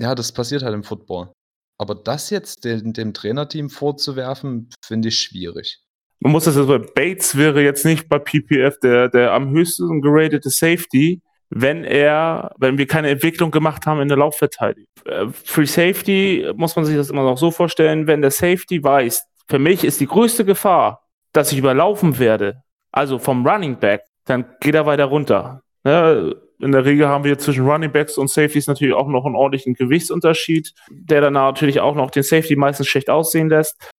Ja, 0.00 0.14
das 0.14 0.32
passiert 0.32 0.62
halt 0.62 0.74
im 0.74 0.84
Football. 0.84 1.32
Aber 1.78 1.94
das 1.94 2.30
jetzt 2.30 2.64
dem, 2.64 2.92
dem 2.92 3.14
Trainerteam 3.14 3.70
vorzuwerfen, 3.70 4.70
finde 4.84 5.08
ich 5.08 5.18
schwierig. 5.18 5.82
Man 6.20 6.32
muss 6.32 6.44
das 6.44 6.54
jetzt 6.54 6.68
bei 6.68 6.78
Bates 6.78 7.36
wäre 7.36 7.62
jetzt 7.62 7.84
nicht 7.84 8.08
bei 8.08 8.18
PPF 8.18 8.78
der, 8.80 9.08
der 9.08 9.32
am 9.32 9.50
höchsten 9.50 10.00
geratete 10.00 10.50
Safety, 10.50 11.20
wenn 11.54 11.84
er, 11.84 12.54
wenn 12.58 12.78
wir 12.78 12.86
keine 12.86 13.10
Entwicklung 13.10 13.50
gemacht 13.50 13.84
haben 13.84 14.00
in 14.00 14.08
der 14.08 14.16
Laufverteidigung. 14.16 14.88
Äh, 15.04 15.26
Free 15.44 15.66
Safety 15.66 16.50
muss 16.56 16.76
man 16.76 16.86
sich 16.86 16.96
das 16.96 17.10
immer 17.10 17.22
noch 17.22 17.36
so 17.36 17.50
vorstellen, 17.50 18.06
wenn 18.06 18.22
der 18.22 18.30
Safety 18.30 18.82
weiß, 18.82 19.22
für 19.48 19.58
mich 19.58 19.84
ist 19.84 20.00
die 20.00 20.06
größte 20.06 20.46
Gefahr, 20.46 21.02
dass 21.32 21.52
ich 21.52 21.58
überlaufen 21.58 22.18
werde, 22.18 22.62
also 22.90 23.18
vom 23.18 23.46
Running 23.46 23.78
Back, 23.78 24.02
dann 24.24 24.46
geht 24.60 24.74
er 24.74 24.86
weiter 24.86 25.04
runter. 25.04 25.62
Ne? 25.84 26.36
In 26.58 26.72
der 26.72 26.84
Regel 26.84 27.08
haben 27.08 27.24
wir 27.24 27.38
zwischen 27.38 27.68
Running 27.68 27.92
Backs 27.92 28.16
und 28.16 28.30
Safeties 28.30 28.66
natürlich 28.66 28.94
auch 28.94 29.08
noch 29.08 29.26
einen 29.26 29.34
ordentlichen 29.34 29.74
Gewichtsunterschied, 29.74 30.72
der 30.90 31.20
dann 31.20 31.34
natürlich 31.34 31.80
auch 31.80 31.94
noch 31.94 32.10
den 32.10 32.22
Safety 32.22 32.56
meistens 32.56 32.86
schlecht 32.86 33.10
aussehen 33.10 33.48
lässt. 33.50 33.90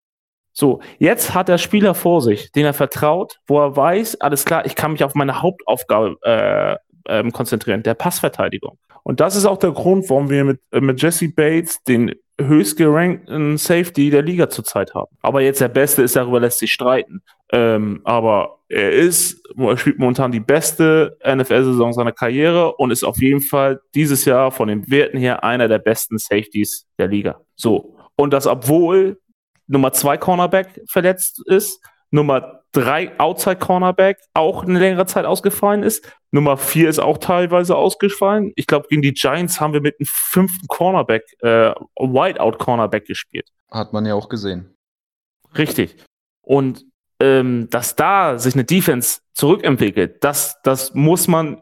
So, 0.53 0.81
jetzt 0.97 1.33
hat 1.33 1.49
der 1.49 1.57
Spieler 1.57 1.93
vor 1.93 2.21
sich, 2.21 2.51
den 2.51 2.65
er 2.65 2.73
vertraut, 2.73 3.39
wo 3.47 3.59
er 3.59 3.75
weiß, 3.75 4.21
alles 4.21 4.45
klar, 4.45 4.65
ich 4.65 4.75
kann 4.75 4.93
mich 4.93 5.03
auf 5.03 5.13
meine 5.13 5.41
Hauptaufgabe 5.41 6.15
äh, 6.21 6.77
ähm, 7.07 7.31
konzentrieren, 7.31 7.83
der 7.83 7.93
Passverteidigung. 7.93 8.77
Und 9.03 9.19
das 9.19 9.35
ist 9.35 9.45
auch 9.45 9.57
der 9.57 9.71
Grund, 9.71 10.09
warum 10.09 10.29
wir 10.29 10.43
mit, 10.45 10.61
äh, 10.71 10.81
mit 10.81 11.01
Jesse 11.01 11.29
Bates 11.29 11.83
den 11.83 12.15
höchst 12.39 12.77
gerankten 12.77 13.57
Safety 13.57 14.09
der 14.09 14.21
Liga 14.21 14.49
zurzeit 14.49 14.95
haben. 14.95 15.15
Aber 15.21 15.41
jetzt 15.41 15.61
der 15.61 15.67
Beste 15.67 16.01
ist, 16.01 16.15
darüber 16.15 16.39
lässt 16.39 16.59
sich 16.59 16.71
streiten. 16.71 17.21
Ähm, 17.51 18.01
aber 18.03 18.59
er 18.69 18.91
ist, 18.91 19.43
er 19.55 19.77
spielt 19.77 19.99
momentan 19.99 20.31
die 20.31 20.39
beste 20.39 21.17
NFL-Saison 21.23 21.93
seiner 21.93 22.11
Karriere 22.11 22.75
und 22.75 22.89
ist 22.89 23.03
auf 23.03 23.21
jeden 23.21 23.41
Fall 23.41 23.81
dieses 23.93 24.25
Jahr 24.25 24.51
von 24.51 24.67
den 24.67 24.89
Werten 24.89 25.17
her 25.17 25.43
einer 25.43 25.67
der 25.67 25.79
besten 25.79 26.17
Safeties 26.17 26.87
der 26.97 27.07
Liga. 27.07 27.41
So. 27.55 27.95
Und 28.15 28.33
das, 28.33 28.47
obwohl 28.47 29.19
Nummer 29.67 29.91
zwei 29.91 30.17
Cornerback 30.17 30.81
verletzt 30.87 31.41
ist, 31.45 31.79
Nummer 32.13 32.63
drei 32.73 33.19
Outside 33.19 33.57
Cornerback 33.57 34.19
auch 34.33 34.63
eine 34.63 34.77
längere 34.77 35.07
Zeit 35.07 35.25
ausgefallen 35.25 35.81
ist. 35.81 36.05
Nummer 36.31 36.57
vier 36.57 36.87
ist 36.87 36.99
auch 36.99 37.17
teilweise 37.17 37.75
ausgefallen. 37.75 38.53
Ich 38.55 38.67
glaube, 38.67 38.87
gegen 38.87 39.01
die 39.01 39.13
Giants 39.13 39.59
haben 39.59 39.73
wir 39.73 39.81
mit 39.81 39.99
einem 39.99 40.05
fünften 40.05 40.67
Cornerback, 40.67 41.23
äh, 41.39 41.73
Whiteout 41.97 42.57
Cornerback 42.59 43.05
gespielt. 43.05 43.49
Hat 43.71 43.93
man 43.93 44.05
ja 44.05 44.13
auch 44.13 44.29
gesehen. 44.29 44.75
Richtig. 45.57 45.95
Und 46.41 46.85
ähm, 47.19 47.67
dass 47.71 47.95
da 47.95 48.37
sich 48.37 48.53
eine 48.53 48.63
Defense 48.63 49.21
zurückentwickelt, 49.33 50.23
das, 50.23 50.61
das 50.63 50.93
muss 50.93 51.27
man 51.27 51.61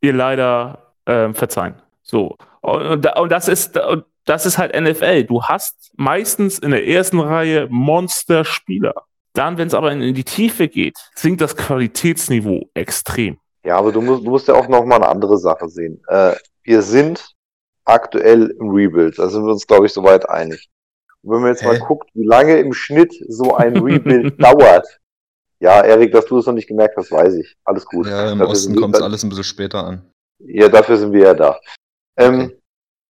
ihr 0.00 0.12
leider 0.12 0.94
ähm, 1.06 1.34
verzeihen. 1.34 1.74
So. 2.02 2.36
Und, 2.60 3.06
und 3.06 3.32
das 3.32 3.46
ist, 3.46 3.76
und 3.78 4.04
das 4.24 4.46
ist 4.46 4.58
halt 4.58 4.74
NFL. 4.78 5.24
Du 5.24 5.44
hast 5.44 5.92
meistens 5.96 6.58
in 6.58 6.72
der 6.72 6.86
ersten 6.86 7.20
Reihe 7.20 7.68
Monsterspieler. 7.70 9.05
Dann, 9.36 9.58
wenn 9.58 9.68
es 9.68 9.74
aber 9.74 9.92
in 9.92 10.14
die 10.14 10.24
Tiefe 10.24 10.66
geht, 10.66 10.96
sinkt 11.14 11.42
das 11.42 11.56
Qualitätsniveau 11.56 12.70
extrem. 12.74 13.38
Ja, 13.64 13.76
aber 13.76 13.92
du 13.92 14.00
musst, 14.00 14.24
du 14.24 14.30
musst 14.30 14.48
ja 14.48 14.54
auch 14.54 14.68
noch 14.68 14.84
mal 14.84 14.96
eine 14.96 15.08
andere 15.08 15.36
Sache 15.36 15.68
sehen. 15.68 16.00
Äh, 16.08 16.34
wir 16.62 16.80
sind 16.82 17.34
aktuell 17.84 18.54
im 18.58 18.70
Rebuild. 18.70 19.18
Da 19.18 19.28
sind 19.28 19.44
wir 19.44 19.52
uns, 19.52 19.66
glaube 19.66 19.86
ich, 19.86 19.92
soweit 19.92 20.28
einig. 20.28 20.68
Und 21.22 21.34
wenn 21.34 21.40
man 21.42 21.50
jetzt 21.50 21.62
Hä? 21.62 21.66
mal 21.66 21.78
guckt, 21.78 22.08
wie 22.14 22.24
lange 22.24 22.58
im 22.58 22.72
Schnitt 22.72 23.12
so 23.28 23.54
ein 23.54 23.76
Rebuild 23.76 24.42
dauert. 24.42 24.86
Ja, 25.60 25.82
Erik, 25.82 26.12
dass 26.12 26.26
du 26.26 26.38
es 26.38 26.46
noch 26.46 26.54
nicht 26.54 26.68
gemerkt 26.68 26.96
hast, 26.96 27.10
weiß 27.10 27.34
ich. 27.34 27.56
Alles 27.64 27.84
gut. 27.84 28.06
Ja, 28.06 28.32
im 28.32 28.38
dafür 28.38 28.52
Osten 28.52 28.76
kommt 28.76 28.96
es 28.96 29.02
alles 29.02 29.22
ein 29.22 29.28
bisschen 29.28 29.44
später 29.44 29.84
an. 29.84 30.10
Ja, 30.38 30.68
dafür 30.68 30.96
sind 30.96 31.12
wir 31.12 31.24
ja 31.24 31.34
da. 31.34 31.58
Ähm, 32.16 32.52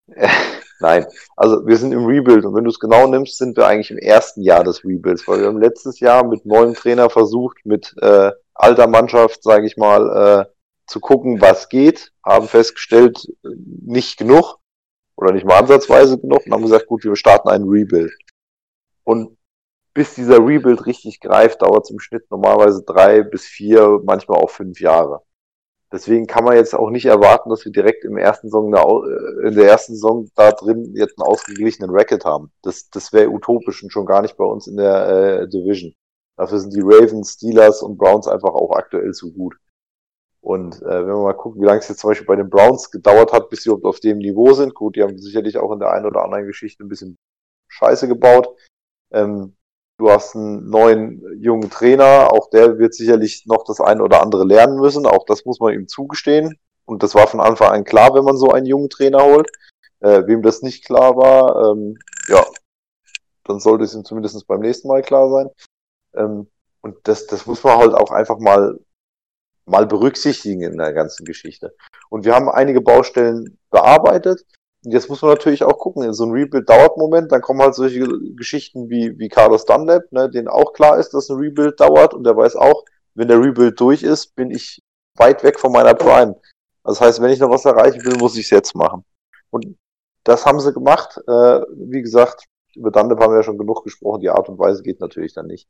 okay. 0.08 0.28
Nein, 0.80 1.06
also 1.36 1.66
wir 1.66 1.76
sind 1.76 1.92
im 1.92 2.04
Rebuild 2.04 2.44
und 2.44 2.54
wenn 2.54 2.64
du 2.64 2.70
es 2.70 2.78
genau 2.78 3.06
nimmst, 3.06 3.38
sind 3.38 3.56
wir 3.56 3.66
eigentlich 3.66 3.90
im 3.90 3.98
ersten 3.98 4.42
Jahr 4.42 4.62
des 4.62 4.84
Rebuilds, 4.84 5.26
weil 5.26 5.40
wir 5.40 5.46
haben 5.46 5.60
letztes 5.60 6.00
Jahr 6.00 6.26
mit 6.26 6.44
neuem 6.44 6.74
Trainer 6.74 7.08
versucht, 7.08 7.64
mit 7.64 7.94
äh, 8.00 8.30
alter 8.54 8.86
Mannschaft, 8.86 9.42
sage 9.42 9.66
ich 9.66 9.76
mal, 9.76 10.46
äh, 10.46 10.52
zu 10.86 11.00
gucken, 11.00 11.40
was 11.40 11.68
geht, 11.68 12.12
haben 12.24 12.46
festgestellt, 12.46 13.26
nicht 13.42 14.18
genug 14.18 14.58
oder 15.16 15.32
nicht 15.32 15.46
mal 15.46 15.58
ansatzweise 15.58 16.18
genug 16.18 16.44
und 16.44 16.52
haben 16.52 16.62
gesagt, 16.62 16.86
gut, 16.86 17.04
wir 17.04 17.16
starten 17.16 17.48
einen 17.48 17.68
Rebuild. 17.68 18.12
Und 19.04 19.36
bis 19.94 20.14
dieser 20.14 20.46
Rebuild 20.46 20.84
richtig 20.84 21.20
greift, 21.20 21.62
dauert 21.62 21.84
es 21.84 21.90
im 21.90 21.98
Schnitt 21.98 22.30
normalerweise 22.30 22.82
drei 22.84 23.22
bis 23.22 23.46
vier, 23.46 24.00
manchmal 24.04 24.38
auch 24.38 24.50
fünf 24.50 24.78
Jahre. 24.80 25.22
Deswegen 25.92 26.26
kann 26.26 26.44
man 26.44 26.56
jetzt 26.56 26.74
auch 26.74 26.90
nicht 26.90 27.06
erwarten, 27.06 27.48
dass 27.48 27.64
wir 27.64 27.70
direkt 27.70 28.04
im 28.04 28.16
ersten 28.16 28.48
Saison 28.48 28.74
äh, 28.74 29.48
in 29.48 29.54
der 29.54 29.68
ersten 29.68 29.94
Saison 29.94 30.28
da 30.34 30.50
drin 30.50 30.94
jetzt 30.96 31.18
einen 31.18 31.28
ausgeglichenen 31.28 31.90
Racket 31.90 32.24
haben. 32.24 32.50
Das, 32.62 32.90
das 32.90 33.12
wäre 33.12 33.30
utopisch 33.30 33.82
und 33.82 33.92
schon 33.92 34.06
gar 34.06 34.22
nicht 34.22 34.36
bei 34.36 34.44
uns 34.44 34.66
in 34.66 34.76
der 34.76 35.08
äh, 35.08 35.48
Division. 35.48 35.94
Dafür 36.36 36.58
sind 36.58 36.74
die 36.74 36.82
Ravens, 36.82 37.34
Steelers 37.34 37.82
und 37.82 37.98
Browns 37.98 38.26
einfach 38.26 38.52
auch 38.52 38.72
aktuell 38.72 39.12
zu 39.12 39.32
gut. 39.32 39.56
Und 40.40 40.82
äh, 40.82 41.06
wenn 41.06 41.14
man 41.14 41.22
mal 41.22 41.32
guckt, 41.32 41.58
wie 41.60 41.64
lange 41.64 41.80
es 41.80 41.88
jetzt 41.88 42.00
zum 42.00 42.10
Beispiel 42.10 42.26
bei 42.26 42.36
den 42.36 42.50
Browns 42.50 42.90
gedauert 42.90 43.32
hat, 43.32 43.48
bis 43.50 43.62
sie 43.62 43.70
auf 43.70 44.00
dem 44.00 44.18
Niveau 44.18 44.52
sind, 44.52 44.74
gut, 44.74 44.96
die 44.96 45.02
haben 45.02 45.18
sicherlich 45.18 45.56
auch 45.58 45.72
in 45.72 45.78
der 45.78 45.90
einen 45.90 46.06
oder 46.06 46.22
anderen 46.22 46.46
Geschichte 46.46 46.84
ein 46.84 46.88
bisschen 46.88 47.16
Scheiße 47.68 48.06
gebaut. 48.06 48.48
Ähm, 49.12 49.56
Du 49.98 50.10
hast 50.10 50.36
einen 50.36 50.68
neuen 50.68 51.22
jungen 51.40 51.70
Trainer, 51.70 52.28
auch 52.30 52.50
der 52.50 52.78
wird 52.78 52.94
sicherlich 52.94 53.46
noch 53.46 53.64
das 53.64 53.80
eine 53.80 54.02
oder 54.02 54.20
andere 54.20 54.44
lernen 54.44 54.78
müssen, 54.78 55.06
auch 55.06 55.24
das 55.24 55.46
muss 55.46 55.58
man 55.58 55.72
ihm 55.72 55.88
zugestehen. 55.88 56.58
Und 56.84 57.02
das 57.02 57.14
war 57.14 57.26
von 57.26 57.40
Anfang 57.40 57.70
an 57.70 57.84
klar, 57.84 58.14
wenn 58.14 58.24
man 58.24 58.36
so 58.36 58.50
einen 58.50 58.66
jungen 58.66 58.90
Trainer 58.90 59.24
holt. 59.24 59.50
Äh, 60.00 60.26
wem 60.26 60.42
das 60.42 60.60
nicht 60.60 60.84
klar 60.84 61.16
war, 61.16 61.72
ähm, 61.72 61.98
ja, 62.28 62.44
dann 63.44 63.60
sollte 63.60 63.84
es 63.84 63.94
ihm 63.94 64.04
zumindest 64.04 64.46
beim 64.46 64.60
nächsten 64.60 64.88
Mal 64.88 65.02
klar 65.02 65.30
sein. 65.30 65.50
Ähm, 66.14 66.50
und 66.82 66.96
das, 67.04 67.26
das 67.26 67.46
muss 67.46 67.64
man 67.64 67.78
halt 67.78 67.94
auch 67.94 68.10
einfach 68.10 68.38
mal, 68.38 68.78
mal 69.64 69.86
berücksichtigen 69.86 70.60
in 70.62 70.76
der 70.76 70.92
ganzen 70.92 71.24
Geschichte. 71.24 71.74
Und 72.10 72.24
wir 72.26 72.34
haben 72.34 72.50
einige 72.50 72.82
Baustellen 72.82 73.58
bearbeitet 73.70 74.44
jetzt 74.92 75.08
muss 75.08 75.22
man 75.22 75.32
natürlich 75.32 75.64
auch 75.64 75.78
gucken, 75.78 76.12
so 76.12 76.24
ein 76.24 76.32
Rebuild 76.32 76.68
dauert 76.68 76.92
einen 76.92 77.00
Moment, 77.00 77.32
dann 77.32 77.40
kommen 77.40 77.60
halt 77.60 77.74
solche 77.74 78.06
Geschichten 78.36 78.88
wie, 78.88 79.18
wie 79.18 79.28
Carlos 79.28 79.64
Dunlap, 79.64 80.10
ne, 80.12 80.30
denen 80.30 80.48
auch 80.48 80.72
klar 80.72 80.98
ist, 80.98 81.14
dass 81.14 81.28
ein 81.28 81.38
Rebuild 81.38 81.80
dauert 81.80 82.14
und 82.14 82.24
der 82.24 82.36
weiß 82.36 82.56
auch, 82.56 82.84
wenn 83.14 83.28
der 83.28 83.40
Rebuild 83.40 83.80
durch 83.80 84.02
ist, 84.02 84.34
bin 84.36 84.50
ich 84.50 84.82
weit 85.16 85.42
weg 85.42 85.58
von 85.58 85.72
meiner 85.72 85.94
Prime. 85.94 86.36
Das 86.84 87.00
heißt, 87.00 87.20
wenn 87.20 87.30
ich 87.30 87.40
noch 87.40 87.50
was 87.50 87.64
erreichen 87.64 88.04
will, 88.04 88.16
muss 88.18 88.36
ich 88.36 88.44
es 88.44 88.50
jetzt 88.50 88.74
machen. 88.74 89.04
Und 89.50 89.76
das 90.24 90.44
haben 90.46 90.60
sie 90.60 90.72
gemacht. 90.72 91.18
Äh, 91.26 91.60
wie 91.74 92.02
gesagt, 92.02 92.44
über 92.74 92.90
Dunlap 92.90 93.20
haben 93.20 93.32
wir 93.32 93.38
ja 93.38 93.42
schon 93.42 93.58
genug 93.58 93.82
gesprochen, 93.84 94.20
die 94.20 94.30
Art 94.30 94.48
und 94.48 94.58
Weise 94.58 94.82
geht 94.82 95.00
natürlich 95.00 95.32
dann 95.34 95.46
nicht. 95.46 95.68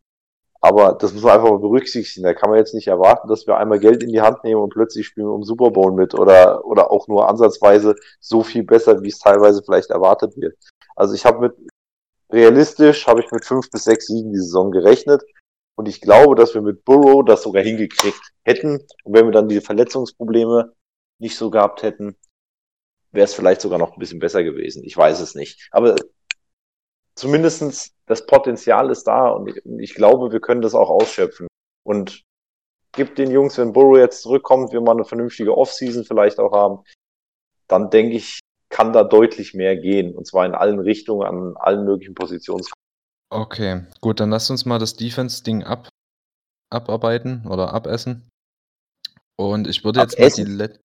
Aber 0.61 0.95
das 0.95 1.13
muss 1.13 1.23
man 1.23 1.35
einfach 1.35 1.51
mal 1.51 1.59
berücksichtigen. 1.59 2.25
Da 2.25 2.35
kann 2.35 2.51
man 2.51 2.59
jetzt 2.59 2.75
nicht 2.75 2.89
erwarten, 2.89 3.29
dass 3.29 3.47
wir 3.47 3.57
einmal 3.57 3.79
Geld 3.79 4.03
in 4.03 4.11
die 4.11 4.21
Hand 4.21 4.43
nehmen 4.45 4.61
und 4.61 4.73
plötzlich 4.73 5.07
spielen 5.07 5.29
wir 5.29 5.35
um 5.35 5.45
Super 5.45 5.71
Bowl 5.71 5.93
mit 5.93 6.15
oder, 6.15 6.65
oder 6.65 6.91
auch 6.91 7.09
nur 7.09 7.29
ansatzweise 7.29 7.95
so 8.21 8.43
viel 8.43 8.65
besser, 8.65 9.03
wie 9.03 9.09
es 9.09 9.19
teilweise 9.19 9.63
vielleicht 9.63 9.91
erwartet 9.91 10.37
wird. 10.37 10.57
Also 10.95 11.15
ich 11.15 11.25
habe 11.25 11.41
mit, 11.41 11.55
realistisch 12.33 13.07
habe 13.07 13.21
ich 13.21 13.31
mit 13.31 13.45
fünf 13.45 13.71
bis 13.71 13.85
sechs 13.85 14.07
Siegen 14.07 14.33
die 14.33 14.39
Saison 14.39 14.71
gerechnet. 14.71 15.23
Und 15.79 15.89
ich 15.89 16.01
glaube, 16.01 16.35
dass 16.35 16.55
wir 16.55 16.63
mit 16.63 16.85
Burrow 16.85 17.25
das 17.25 17.43
sogar 17.43 17.63
hingekriegt 17.63 18.33
hätten. 18.45 18.81
Und 19.05 19.15
wenn 19.15 19.27
wir 19.27 19.33
dann 19.33 19.49
diese 19.49 19.61
Verletzungsprobleme 19.61 20.73
nicht 21.19 21.37
so 21.37 21.51
gehabt 21.51 21.83
hätten, 21.83 22.17
wäre 23.13 23.25
es 23.25 23.35
vielleicht 23.35 23.61
sogar 23.61 23.79
noch 23.79 23.93
ein 23.93 23.99
bisschen 23.99 24.19
besser 24.19 24.43
gewesen. 24.43 24.85
Ich 24.85 24.97
weiß 24.97 25.21
es 25.21 25.35
nicht. 25.35 25.69
Aber 25.71 25.97
zumindestens 27.17 27.95
das 28.07 28.27
Potenzial 28.27 28.91
ist 28.91 29.05
da 29.05 29.29
und 29.29 29.49
ich, 29.49 29.63
ich, 29.79 29.95
glaube, 29.95 30.31
wir 30.33 30.41
können 30.41 30.63
das 30.63 30.75
auch 30.75 30.91
ausschöpfen. 30.91 31.49
Und 31.85 32.23
gibt 32.93 33.19
den 33.19 33.31
Jungs, 33.31 33.59
wenn 33.59 33.73
Burrow 33.73 33.97
jetzt 33.97 34.23
zurückkommt, 34.23 34.73
wir 34.73 34.81
mal 34.81 34.93
eine 34.93 35.05
vernünftige 35.05 35.57
Offseason 35.57 36.05
vielleicht 36.05 36.39
auch 36.39 36.53
haben, 36.53 36.85
dann 37.69 37.91
denke 37.91 38.17
ich, 38.17 38.41
kann 38.69 38.93
da 38.93 39.05
deutlich 39.05 39.55
mehr 39.55 39.77
gehen. 39.77 40.15
Und 40.15 40.27
zwar 40.27 40.47
in 40.47 40.55
allen 40.55 40.79
Richtungen, 40.79 41.27
an 41.27 41.57
allen 41.57 41.85
möglichen 41.85 42.15
Positionen. 42.15 42.65
Okay, 43.31 43.85
gut, 44.01 44.21
dann 44.21 44.31
lasst 44.31 44.51
uns 44.51 44.67
mal 44.67 44.79
das 44.79 44.97
Defense-Ding 44.97 45.65
ab, 45.65 45.89
abarbeiten 46.71 47.47
oder 47.47 47.73
abessen. 47.73 48.29
Und 49.39 49.67
ich 49.67 49.85
würde 49.85 50.01
jetzt 50.01 50.19
abessen? 50.19 50.45
mal 50.45 50.47
die 50.47 50.57
Let 50.57 50.81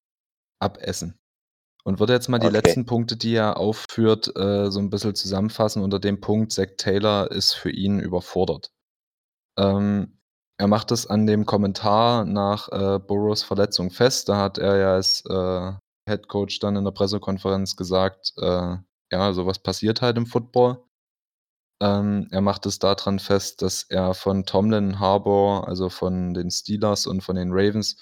abessen. 0.60 1.16
Und 1.84 1.98
würde 1.98 2.12
jetzt 2.12 2.28
mal 2.28 2.38
die 2.38 2.46
okay. 2.46 2.56
letzten 2.56 2.86
Punkte, 2.86 3.16
die 3.16 3.34
er 3.34 3.56
aufführt, 3.56 4.36
äh, 4.36 4.70
so 4.70 4.80
ein 4.80 4.90
bisschen 4.90 5.14
zusammenfassen 5.14 5.82
unter 5.82 5.98
dem 5.98 6.20
Punkt, 6.20 6.52
Zack 6.52 6.76
Taylor 6.76 7.30
ist 7.30 7.54
für 7.54 7.70
ihn 7.70 8.00
überfordert. 8.00 8.70
Ähm, 9.58 10.18
er 10.58 10.66
macht 10.66 10.90
es 10.90 11.06
an 11.06 11.26
dem 11.26 11.46
Kommentar 11.46 12.26
nach 12.26 12.68
äh, 12.68 12.98
Burrows 12.98 13.42
Verletzung 13.42 13.90
fest. 13.90 14.28
Da 14.28 14.36
hat 14.36 14.58
er 14.58 14.76
ja 14.76 14.92
als 14.92 15.24
äh, 15.26 15.72
Head 16.06 16.28
Coach 16.28 16.58
dann 16.58 16.76
in 16.76 16.84
der 16.84 16.90
Pressekonferenz 16.90 17.76
gesagt, 17.76 18.34
äh, 18.36 18.76
ja, 19.10 19.32
sowas 19.32 19.58
passiert 19.58 20.02
halt 20.02 20.18
im 20.18 20.26
Football. 20.26 20.82
Ähm, 21.82 22.28
er 22.30 22.42
macht 22.42 22.66
es 22.66 22.78
daran 22.78 23.18
fest, 23.18 23.62
dass 23.62 23.84
er 23.84 24.12
von 24.12 24.44
Tomlin 24.44 25.00
Harbour, 25.00 25.66
also 25.66 25.88
von 25.88 26.34
den 26.34 26.50
Steelers 26.50 27.06
und 27.06 27.22
von 27.22 27.36
den 27.36 27.52
Ravens, 27.52 27.96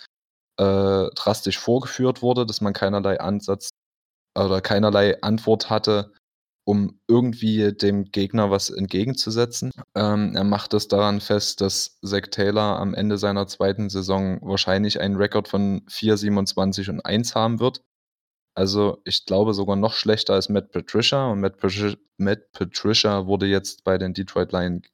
äh, 0.58 1.10
drastisch 1.14 1.58
vorgeführt 1.58 2.22
wurde, 2.22 2.46
dass 2.46 2.60
man 2.60 2.72
keinerlei 2.72 3.20
Ansatz 3.20 3.70
oder 4.36 4.60
keinerlei 4.60 5.20
Antwort 5.22 5.70
hatte, 5.70 6.12
um 6.64 7.00
irgendwie 7.08 7.72
dem 7.72 8.04
Gegner 8.12 8.50
was 8.50 8.70
entgegenzusetzen. 8.70 9.72
Ähm, 9.94 10.36
er 10.36 10.44
macht 10.44 10.74
es 10.74 10.88
daran 10.88 11.20
fest, 11.20 11.60
dass 11.60 11.98
Zach 12.02 12.28
Taylor 12.30 12.78
am 12.78 12.94
Ende 12.94 13.18
seiner 13.18 13.46
zweiten 13.46 13.88
Saison 13.88 14.38
wahrscheinlich 14.42 15.00
einen 15.00 15.16
Rekord 15.16 15.48
von 15.48 15.82
4, 15.88 16.16
27 16.18 16.90
und 16.90 17.00
1 17.06 17.34
haben 17.34 17.60
wird. 17.60 17.82
Also 18.54 19.00
ich 19.04 19.24
glaube 19.24 19.54
sogar 19.54 19.76
noch 19.76 19.94
schlechter 19.94 20.34
als 20.34 20.48
Matt 20.48 20.72
Patricia. 20.72 21.28
Und 21.30 21.40
Matt, 21.40 21.58
Patricia, 21.58 21.96
Matt 22.16 22.50
Patricia 22.52 23.26
wurde 23.26 23.46
jetzt 23.46 23.84
bei 23.84 23.98
den 23.98 24.14
Detroit 24.14 24.52
Lions 24.52 24.88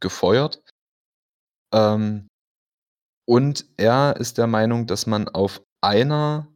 gefeuert. 0.00 0.62
Ähm, 1.72 2.27
und 3.28 3.66
er 3.76 4.16
ist 4.18 4.38
der 4.38 4.46
Meinung, 4.46 4.86
dass 4.86 5.06
man 5.06 5.28
auf 5.28 5.60
einer 5.82 6.48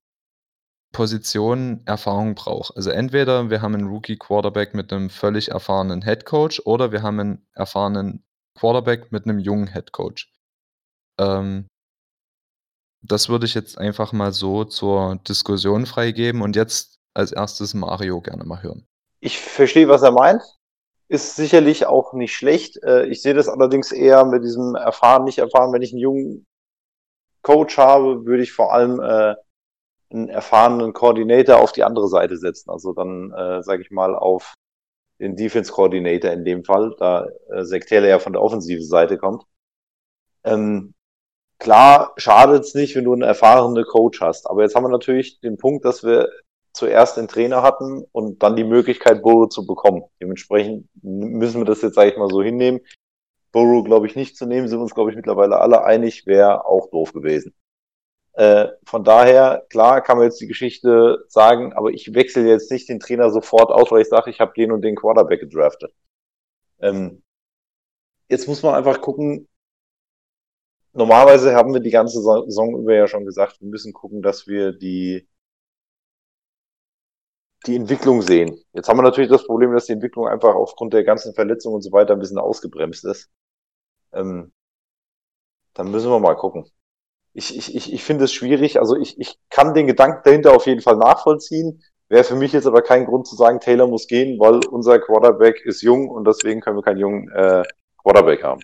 Position 0.93 1.83
Erfahrung 1.85 2.35
braucht. 2.35 2.75
Also 2.77 2.91
entweder 2.91 3.51
wir 3.51 3.61
haben 3.61 3.75
einen 3.75 3.89
Rookie-Quarterback 3.89 4.73
mit 4.75 4.91
einem 4.91 5.11
völlig 5.11 5.51
erfahrenen 5.51 6.01
Headcoach 6.01 6.63
oder 6.65 6.91
wir 6.91 7.03
haben 7.03 7.21
einen 7.21 7.47
erfahrenen 7.53 8.25
Quarterback 8.59 9.13
mit 9.13 9.25
einem 9.25 9.39
jungen 9.39 9.67
Headcoach. 9.67 10.33
Ähm, 11.21 11.67
das 13.03 13.29
würde 13.29 13.45
ich 13.45 13.53
jetzt 13.53 13.77
einfach 13.77 14.13
mal 14.13 14.33
so 14.33 14.65
zur 14.65 15.17
Diskussion 15.29 15.85
freigeben 15.85 16.41
und 16.41 16.57
jetzt 16.57 16.97
als 17.15 17.33
erstes 17.33 17.75
Mario 17.75 18.23
gerne 18.23 18.45
mal 18.45 18.63
hören. 18.63 18.87
Ich 19.21 19.39
verstehe, 19.39 19.89
was 19.89 20.03
er 20.03 20.13
meint. 20.13 20.43
Ist 21.09 21.37
sicherlich 21.37 21.85
auch 21.85 22.15
nicht 22.15 22.35
schlecht. 22.35 22.83
Äh, 22.83 23.09
ich 23.09 23.21
sehe 23.21 23.35
das 23.35 23.49
allerdings 23.49 23.93
eher 23.93 24.25
mit 24.25 24.43
diesem 24.43 24.75
erfahren, 24.75 25.25
nicht 25.25 25.39
erfahren, 25.39 25.73
wenn 25.75 25.83
ich 25.83 25.93
einen 25.93 26.01
jungen 26.01 26.47
Coach 27.43 27.77
habe, 27.79 28.25
würde 28.27 28.43
ich 28.43 28.53
vor 28.53 28.73
allem 28.73 29.01
äh, 29.01 29.35
einen 30.11 30.29
erfahrenen 30.29 30.93
Coordinator 30.93 31.59
auf 31.59 31.73
die 31.73 31.85
andere 31.85 32.09
Seite 32.09 32.37
setzen. 32.37 32.71
Also 32.71 32.93
dann, 32.93 33.33
äh, 33.33 33.63
sage 33.63 33.83
ich 33.83 33.91
mal, 33.91 34.15
auf 34.15 34.55
den 35.19 35.37
Defense 35.37 35.73
Coordinator 35.73 36.31
in 36.31 36.45
dem 36.45 36.65
Fall, 36.65 36.95
da 36.99 37.27
äh, 37.51 37.81
Taylor 37.81 38.09
ja 38.09 38.19
von 38.19 38.33
der 38.33 38.43
offensiven 38.43 38.85
Seite 38.85 39.19
kommt. 39.19 39.45
Ähm, 40.45 40.95
klar, 41.59 42.13
schadet 42.17 42.65
es 42.65 42.75
nicht, 42.75 42.97
wenn 42.97 43.05
du 43.05 43.13
einen 43.13 43.23
erfahrenen 43.23 43.85
Coach 43.85 44.21
hast. 44.21 44.49
Aber 44.51 44.63
jetzt 44.63 44.75
haben 44.75 44.85
wir 44.85 44.89
natürlich 44.91 45.41
den 45.41 45.57
Punkt, 45.57 45.85
dass 45.85 46.03
wir 46.03 46.29
zuerst 46.73 47.17
den 47.17 47.29
Trainer 47.29 47.63
hatten 47.63 48.05
und 48.13 48.43
dann 48.43 48.57
die 48.57 48.65
Möglichkeit, 48.65 49.23
Burrow 49.23 49.49
zu 49.49 49.67
bekommen. 49.67 50.05
Dementsprechend 50.21 50.89
müssen 51.03 51.61
wir 51.61 51.67
das 51.67 51.83
jetzt, 51.83 51.95
sage 51.95 52.11
ich 52.11 52.17
mal, 52.17 52.31
so 52.31 52.43
hinnehmen. 52.43 52.81
Burrow, 53.53 53.85
glaube 53.85 54.07
ich, 54.07 54.17
nicht 54.17 54.37
zu 54.37 54.47
nehmen, 54.47 54.69
sind 54.69 54.81
uns, 54.81 54.95
glaube 54.95 55.11
ich, 55.11 55.17
mittlerweile 55.17 55.59
alle 55.61 55.85
einig, 55.85 56.27
wäre 56.27 56.67
auch 56.67 56.91
doof 56.91 57.13
gewesen. 57.13 57.55
Äh, 58.35 58.69
von 58.85 59.05
daher, 59.05 59.67
klar 59.69 60.03
kann 60.03 60.17
man 60.17 60.27
jetzt 60.27 60.41
die 60.41 60.47
Geschichte 60.47 61.25
sagen, 61.29 61.75
aber 61.75 61.91
ich 61.91 62.15
wechsle 62.15 62.49
jetzt 62.49 62.71
nicht 62.71 62.89
den 62.89 63.01
Trainer 63.01 63.31
sofort 63.31 63.71
aus, 63.71 63.91
weil 63.91 64.03
ich 64.03 64.09
sage, 64.09 64.31
ich 64.31 64.41
habe 64.41 64.55
den 64.57 64.73
und 64.73 64.83
den 64.83 64.97
Quarterback 64.97 65.41
gedraftet. 65.41 65.93
Ähm, 66.81 67.23
jetzt 68.29 68.49
muss 68.49 68.63
man 68.63 68.75
einfach 68.75 69.01
gucken, 69.01 69.49
normalerweise 70.95 71.55
haben 71.55 71.73
wir 71.75 71.81
die 71.81 71.91
ganze 71.91 72.21
Saison 72.23 72.79
über 72.79 72.95
ja 72.95 73.07
schon 73.07 73.25
gesagt, 73.27 73.61
wir 73.61 73.69
müssen 73.69 73.93
gucken, 73.93 74.23
dass 74.23 74.47
wir 74.47 74.73
die, 74.73 75.29
die 77.67 77.77
Entwicklung 77.77 78.23
sehen. 78.23 78.59
Jetzt 78.73 78.89
haben 78.89 78.99
wir 78.99 79.03
natürlich 79.03 79.31
das 79.31 79.47
Problem, 79.47 79.73
dass 79.73 79.87
die 79.87 79.93
Entwicklung 79.93 80.27
einfach 80.27 80.55
aufgrund 80.55 80.93
der 80.95 81.05
ganzen 81.05 81.35
Verletzungen 81.35 81.77
und 81.77 81.83
so 81.83 81.93
weiter 81.93 82.15
ein 82.15 82.21
bisschen 82.21 82.39
ausgebremst 82.39 83.05
ist. 83.05 83.31
Ähm, 84.13 84.53
dann 85.75 85.91
müssen 85.91 86.11
wir 86.11 86.21
mal 86.21 86.37
gucken 86.37 86.71
ich, 87.35 87.57
ich, 87.57 87.75
ich, 87.75 87.93
ich 87.93 88.05
finde 88.05 88.25
es 88.25 88.33
schwierig. 88.33 88.79
Also 88.79 88.97
ich, 88.97 89.19
ich 89.19 89.39
kann 89.51 89.75
den 89.75 89.87
Gedanken 89.87 90.21
dahinter 90.25 90.55
auf 90.55 90.67
jeden 90.67 90.81
Fall 90.81 90.97
nachvollziehen. 90.97 91.83
Wäre 92.09 92.25
für 92.25 92.35
mich 92.35 92.53
jetzt 92.53 92.67
aber 92.67 92.83
kein 92.83 93.07
Grund 93.07 93.27
zu 93.27 93.37
sagen, 93.37 93.61
Taylor 93.61 93.87
muss 93.87 94.07
gehen, 94.07 94.39
weil 94.39 94.61
unser 94.67 94.99
Quarterback 94.99 95.65
ist 95.65 95.83
jung 95.83 96.09
und 96.09 96.27
deswegen 96.27 96.61
können 96.61 96.77
wir 96.77 96.83
keinen 96.83 96.99
jungen 96.99 97.31
äh, 97.31 97.63
Quarterback 98.03 98.43
haben. 98.43 98.61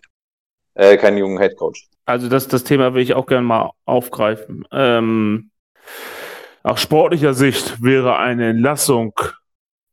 Äh, 0.75 0.97
keinen 0.99 1.17
jungen 1.17 1.39
Headcoach. 1.39 1.89
Also 2.05 2.29
das, 2.29 2.49
das 2.49 2.65
Thema 2.65 2.95
will 2.95 3.03
ich 3.03 3.15
auch 3.15 3.27
gerne 3.27 3.47
mal 3.47 3.71
aufgreifen. 3.87 4.65
Ähm, 4.71 5.51
aus 6.63 6.81
sportlicher 6.81 7.33
Sicht 7.33 7.83
wäre 7.83 8.19
eine 8.19 8.51
Entlassung 8.51 9.19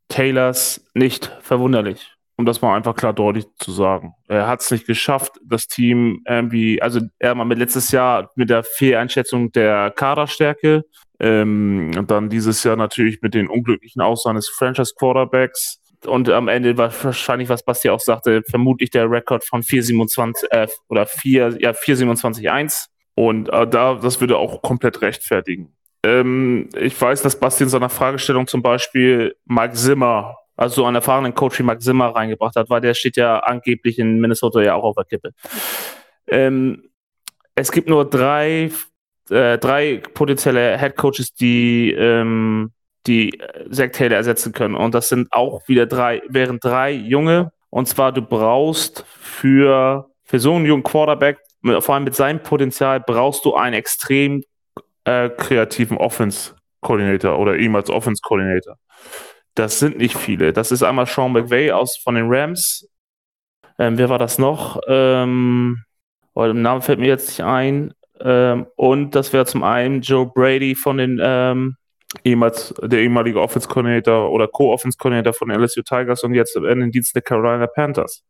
Taylors 0.10 0.86
nicht 0.94 1.32
verwunderlich 1.42 2.15
um 2.38 2.46
das 2.46 2.62
mal 2.62 2.76
einfach 2.76 2.96
klar 2.96 3.14
deutlich 3.14 3.46
zu 3.58 3.72
sagen. 3.72 4.14
Er 4.28 4.48
hat 4.48 4.62
es 4.62 4.72
nicht 4.72 4.86
geschafft, 4.86 5.40
das 5.46 5.68
Team 5.68 6.22
irgendwie, 6.28 6.82
also 6.82 7.00
er 7.20 7.36
mal 7.36 7.46
mit 7.46 7.60
letztes 7.60 7.92
Jahr 7.92 8.30
mit 8.36 8.50
der 8.50 8.64
Fehleinschätzung 8.64 9.52
der 9.52 9.92
Kaderstärke 9.92 10.84
ähm, 11.20 11.92
und 11.98 12.12
dann 12.12 12.30
dieses 12.30 12.64
Jahr 12.64 12.76
natürlich 12.76 13.22
mit 13.22 13.34
den 13.34 13.48
unglücklichen 13.48 14.02
Aussagen 14.02 14.36
des 14.36 14.50
Franchise-Quarterbacks 14.50 15.82
und 16.06 16.30
am 16.30 16.48
Ende 16.48 16.78
war 16.78 16.92
wahrscheinlich, 17.04 17.50
was 17.50 17.64
Basti 17.64 17.90
auch 17.90 18.00
sagte, 18.00 18.44
vermutlich 18.50 18.90
der 18.90 19.10
Rekord 19.10 19.44
von 19.44 19.64
427 19.64 20.52
äh, 20.52 20.68
oder 20.90 21.06
4, 21.06 21.58
ja, 21.60 21.72
427-1 21.72 22.88
und 23.16 23.50
äh, 23.50 23.68
da, 23.68 23.96
das 23.96 24.20
würde 24.20 24.38
auch 24.38 24.62
komplett 24.62 25.02
rechtfertigen. 25.02 25.74
Ähm, 26.04 26.70
ich 26.78 27.00
weiß, 27.00 27.22
dass 27.22 27.40
Basti 27.40 27.64
in 27.64 27.70
seiner 27.70 27.90
Fragestellung 27.90 28.46
zum 28.48 28.62
Beispiel 28.62 29.36
Mike 29.46 29.74
Zimmer 29.74 30.36
also 30.56 30.76
so 30.76 30.86
einen 30.86 30.96
erfahrenen 30.96 31.36
Coach 31.36 31.60
wie 31.60 31.64
Max 31.64 31.84
Zimmer 31.84 32.08
reingebracht 32.08 32.56
hat, 32.56 32.70
weil 32.70 32.82
der 32.82 32.94
steht 32.94 33.18
ja 33.18 33.40
angeblich 33.40 34.00
in 34.00 34.20
Minnesota 34.20 34.62
ja 34.62 34.76
auch 34.76 34.84
auf 34.84 34.96
der 34.96 35.06
Kippe. 35.06 35.32
Ähm, 36.28 36.90
es 37.56 37.72
gibt 37.72 37.90
nur 37.90 38.10
drei, 38.10 38.72
äh, 39.30 39.58
drei 39.58 40.02
potenzielle 40.14 40.78
Head 40.78 40.96
Coaches, 40.96 41.34
die, 41.34 41.92
ähm, 41.92 42.72
die 43.08 43.40
Zach 43.72 43.92
Taylor 43.92 44.18
ersetzen 44.18 44.52
können. 44.52 44.76
Und 44.76 44.96
das 44.96 45.10
sind 45.10 45.32
auch 45.32 45.68
wieder 45.68 45.86
drei, 45.86 46.22
wären 46.28 46.60
drei 46.60 46.92
junge. 46.92 47.52
Und 47.70 47.88
zwar, 47.88 48.12
du 48.12 48.22
brauchst 48.22 49.06
für, 49.08 50.10
für 50.24 50.40
so 50.40 50.56
einen 50.56 50.66
jungen 50.66 50.84
Quarterback, 50.84 51.40
vor 51.80 51.96
allem 51.96 52.04
mit 52.04 52.16
seinem 52.16 52.42
Potenzial, 52.42 53.00
brauchst 53.00 53.44
du 53.46 53.56
einen 53.56 53.74
extrem 53.74 54.44
äh, 55.04 55.30
kreativen 55.30 55.98
Offense-Coordinator 55.98 57.38
oder 57.38 57.58
ihm 57.58 57.76
als 57.76 57.90
Offense-Coordinator. 57.90 58.78
Das 59.56 59.80
sind 59.80 59.98
nicht 59.98 60.18
viele. 60.18 60.52
Das 60.52 60.72
ist 60.72 60.84
einmal 60.84 61.06
Sean 61.06 61.32
McVay 61.32 61.72
aus 61.72 61.98
von 61.98 62.16
den 62.16 62.28
Rams. 62.28 62.90
Ähm, 63.80 63.98
wer 63.98 64.10
war 64.10 64.20
das 64.20 64.38
noch? 64.38 64.82
Ähm, 64.88 65.84
oh, 66.34 66.44
der 66.44 66.54
Name 66.54 66.82
fällt 66.82 67.00
mir 67.00 67.08
jetzt 67.08 67.30
nicht 67.30 67.42
ein. 67.42 67.94
Ähm, 68.20 68.68
und 68.76 69.16
das 69.16 69.32
wäre 69.32 69.46
zum 69.46 69.64
einen 69.64 70.02
Joe 70.02 70.26
Brady 70.26 70.76
von 70.76 70.98
den 70.98 71.20
ähm, 71.22 71.78
ehemals 72.24 72.74
der 72.82 73.00
ehemalige 73.00 73.42
Offense 73.42 73.68
Coordinator 73.68 74.30
oder 74.32 74.48
Co-Offense 74.48 74.98
Coordinator 74.98 75.34
von 75.34 75.50
LSU 75.50 75.82
Tigers 75.82 76.24
und 76.24 76.34
jetzt 76.34 76.56
in 76.56 76.80
den 76.80 76.92
Dienst 76.92 77.16
der 77.16 77.22
Carolina 77.22 77.68
Panthers. 77.68 78.24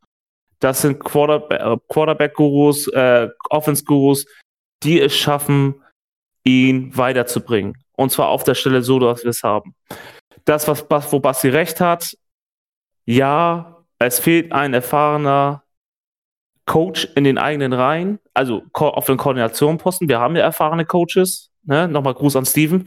Das 0.60 0.82
sind 0.82 1.04
äh, 1.04 1.76
Quarterback-Gurus, 1.88 2.88
äh, 2.88 3.28
Offense-Gurus, 3.50 4.26
die 4.82 5.00
es 5.00 5.14
schaffen, 5.16 5.82
ihn 6.44 6.96
weiterzubringen. 6.96 7.74
Und 7.96 8.10
zwar 8.10 8.28
auf 8.28 8.44
der 8.44 8.54
Stelle 8.54 8.82
so, 8.82 8.98
dass 8.98 9.24
wir 9.24 9.30
es 9.30 9.42
haben 9.42 9.74
das, 10.46 10.66
was, 10.68 11.12
wo 11.12 11.20
Basti 11.20 11.50
recht 11.50 11.80
hat, 11.80 12.16
ja, 13.04 13.84
es 13.98 14.18
fehlt 14.18 14.52
ein 14.52 14.72
erfahrener 14.72 15.62
Coach 16.64 17.08
in 17.14 17.24
den 17.24 17.38
eigenen 17.38 17.72
Reihen, 17.72 18.18
also 18.34 18.62
auf 18.72 19.06
den 19.06 19.16
Koordinationposten. 19.16 20.08
Wir 20.08 20.18
haben 20.18 20.34
ja 20.34 20.42
erfahrene 20.42 20.84
Coaches. 20.84 21.50
Ne? 21.64 21.88
Nochmal 21.88 22.14
Gruß 22.14 22.36
an 22.36 22.46
Steven. 22.46 22.84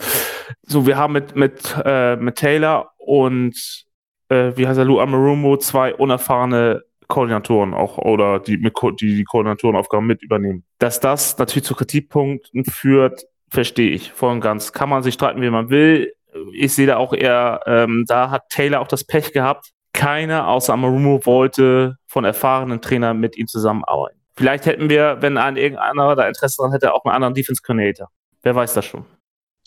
So, 0.64 0.86
wir 0.86 0.98
haben 0.98 1.14
mit, 1.14 1.36
mit, 1.36 1.76
äh, 1.86 2.16
mit 2.16 2.38
Taylor 2.38 2.92
und 2.98 3.86
äh, 4.30 4.52
wie 4.56 4.68
heißt 4.68 4.80
er, 4.80 4.86
Lou 4.86 5.00
Amarumo 5.00 5.58
zwei 5.58 5.94
unerfahrene 5.94 6.84
Koordinatoren 7.08 7.74
auch 7.74 7.98
oder 7.98 8.40
die, 8.40 8.62
die 8.62 9.16
die 9.16 9.24
Koordinatorenaufgaben 9.24 10.06
mit 10.06 10.22
übernehmen. 10.22 10.64
Dass 10.78 11.00
das 11.00 11.38
natürlich 11.38 11.66
zu 11.66 11.76
Kritikpunkten 11.76 12.66
führt, 12.66 13.26
verstehe 13.50 13.92
ich 13.92 14.12
voll 14.12 14.34
und 14.34 14.42
ganz. 14.42 14.74
Kann 14.74 14.90
man 14.90 15.04
sich 15.04 15.16
streiten, 15.16 15.42
wie 15.42 15.50
man 15.50 15.70
will 15.70 16.14
ich 16.54 16.74
sehe 16.74 16.88
da 16.88 16.98
auch 16.98 17.14
eher, 17.14 17.62
ähm, 17.66 18.06
da 18.08 18.30
hat 18.30 18.50
Taylor 18.50 18.82
auch 18.82 18.88
das 18.88 19.04
Pech 19.04 19.32
gehabt. 19.34 19.72
Keiner 19.94 20.48
außer 20.48 20.74
Amarumo 20.74 21.26
wollte 21.26 21.98
von 22.08 22.26
erfahrenen 22.26 22.82
Trainern 22.82 23.20
mit 23.20 23.38
ihm 23.38 23.48
zusammenarbeiten. 23.48 24.20
Vielleicht 24.36 24.66
hätten 24.66 24.90
wir, 24.90 25.18
wenn 25.22 25.38
ein 25.38 25.58
irgendeiner 25.58 26.16
da 26.16 26.28
Interesse 26.28 26.58
daran 26.58 26.72
hätte, 26.72 26.94
auch 26.94 27.04
einen 27.04 27.16
anderen 27.16 27.34
Defense 27.34 27.62
Coordinator. 27.62 28.10
Wer 28.42 28.56
weiß 28.56 28.74
das 28.74 28.86
schon? 28.86 29.06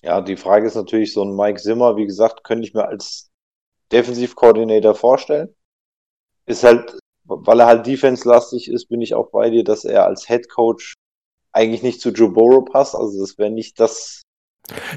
Ja, 0.02 0.20
die 0.20 0.36
Frage 0.36 0.66
ist 0.66 0.74
natürlich, 0.74 1.12
so 1.12 1.22
ein 1.22 1.36
Mike 1.36 1.60
Zimmer, 1.60 1.96
wie 1.96 2.06
gesagt, 2.06 2.42
könnte 2.44 2.66
ich 2.66 2.74
mir 2.74 2.86
als 2.86 3.30
Defensiv-Coordinator 3.92 4.94
vorstellen. 4.94 5.54
Ist 6.46 6.64
halt, 6.64 6.98
weil 7.24 7.60
er 7.60 7.66
halt 7.66 7.86
defense-lastig 7.86 8.70
ist, 8.70 8.88
bin 8.88 9.00
ich 9.00 9.14
auch 9.14 9.30
bei 9.30 9.50
dir, 9.50 9.62
dass 9.62 9.84
er 9.84 10.06
als 10.06 10.26
Head 10.26 10.48
Coach 10.48 10.94
eigentlich 11.52 11.82
nicht 11.82 12.00
zu 12.00 12.10
Joe 12.10 12.30
Burrow 12.30 12.64
passt. 12.64 12.94
Also 12.94 13.20
das 13.20 13.38
wäre 13.38 13.50
nicht 13.50 13.78
das 13.78 14.22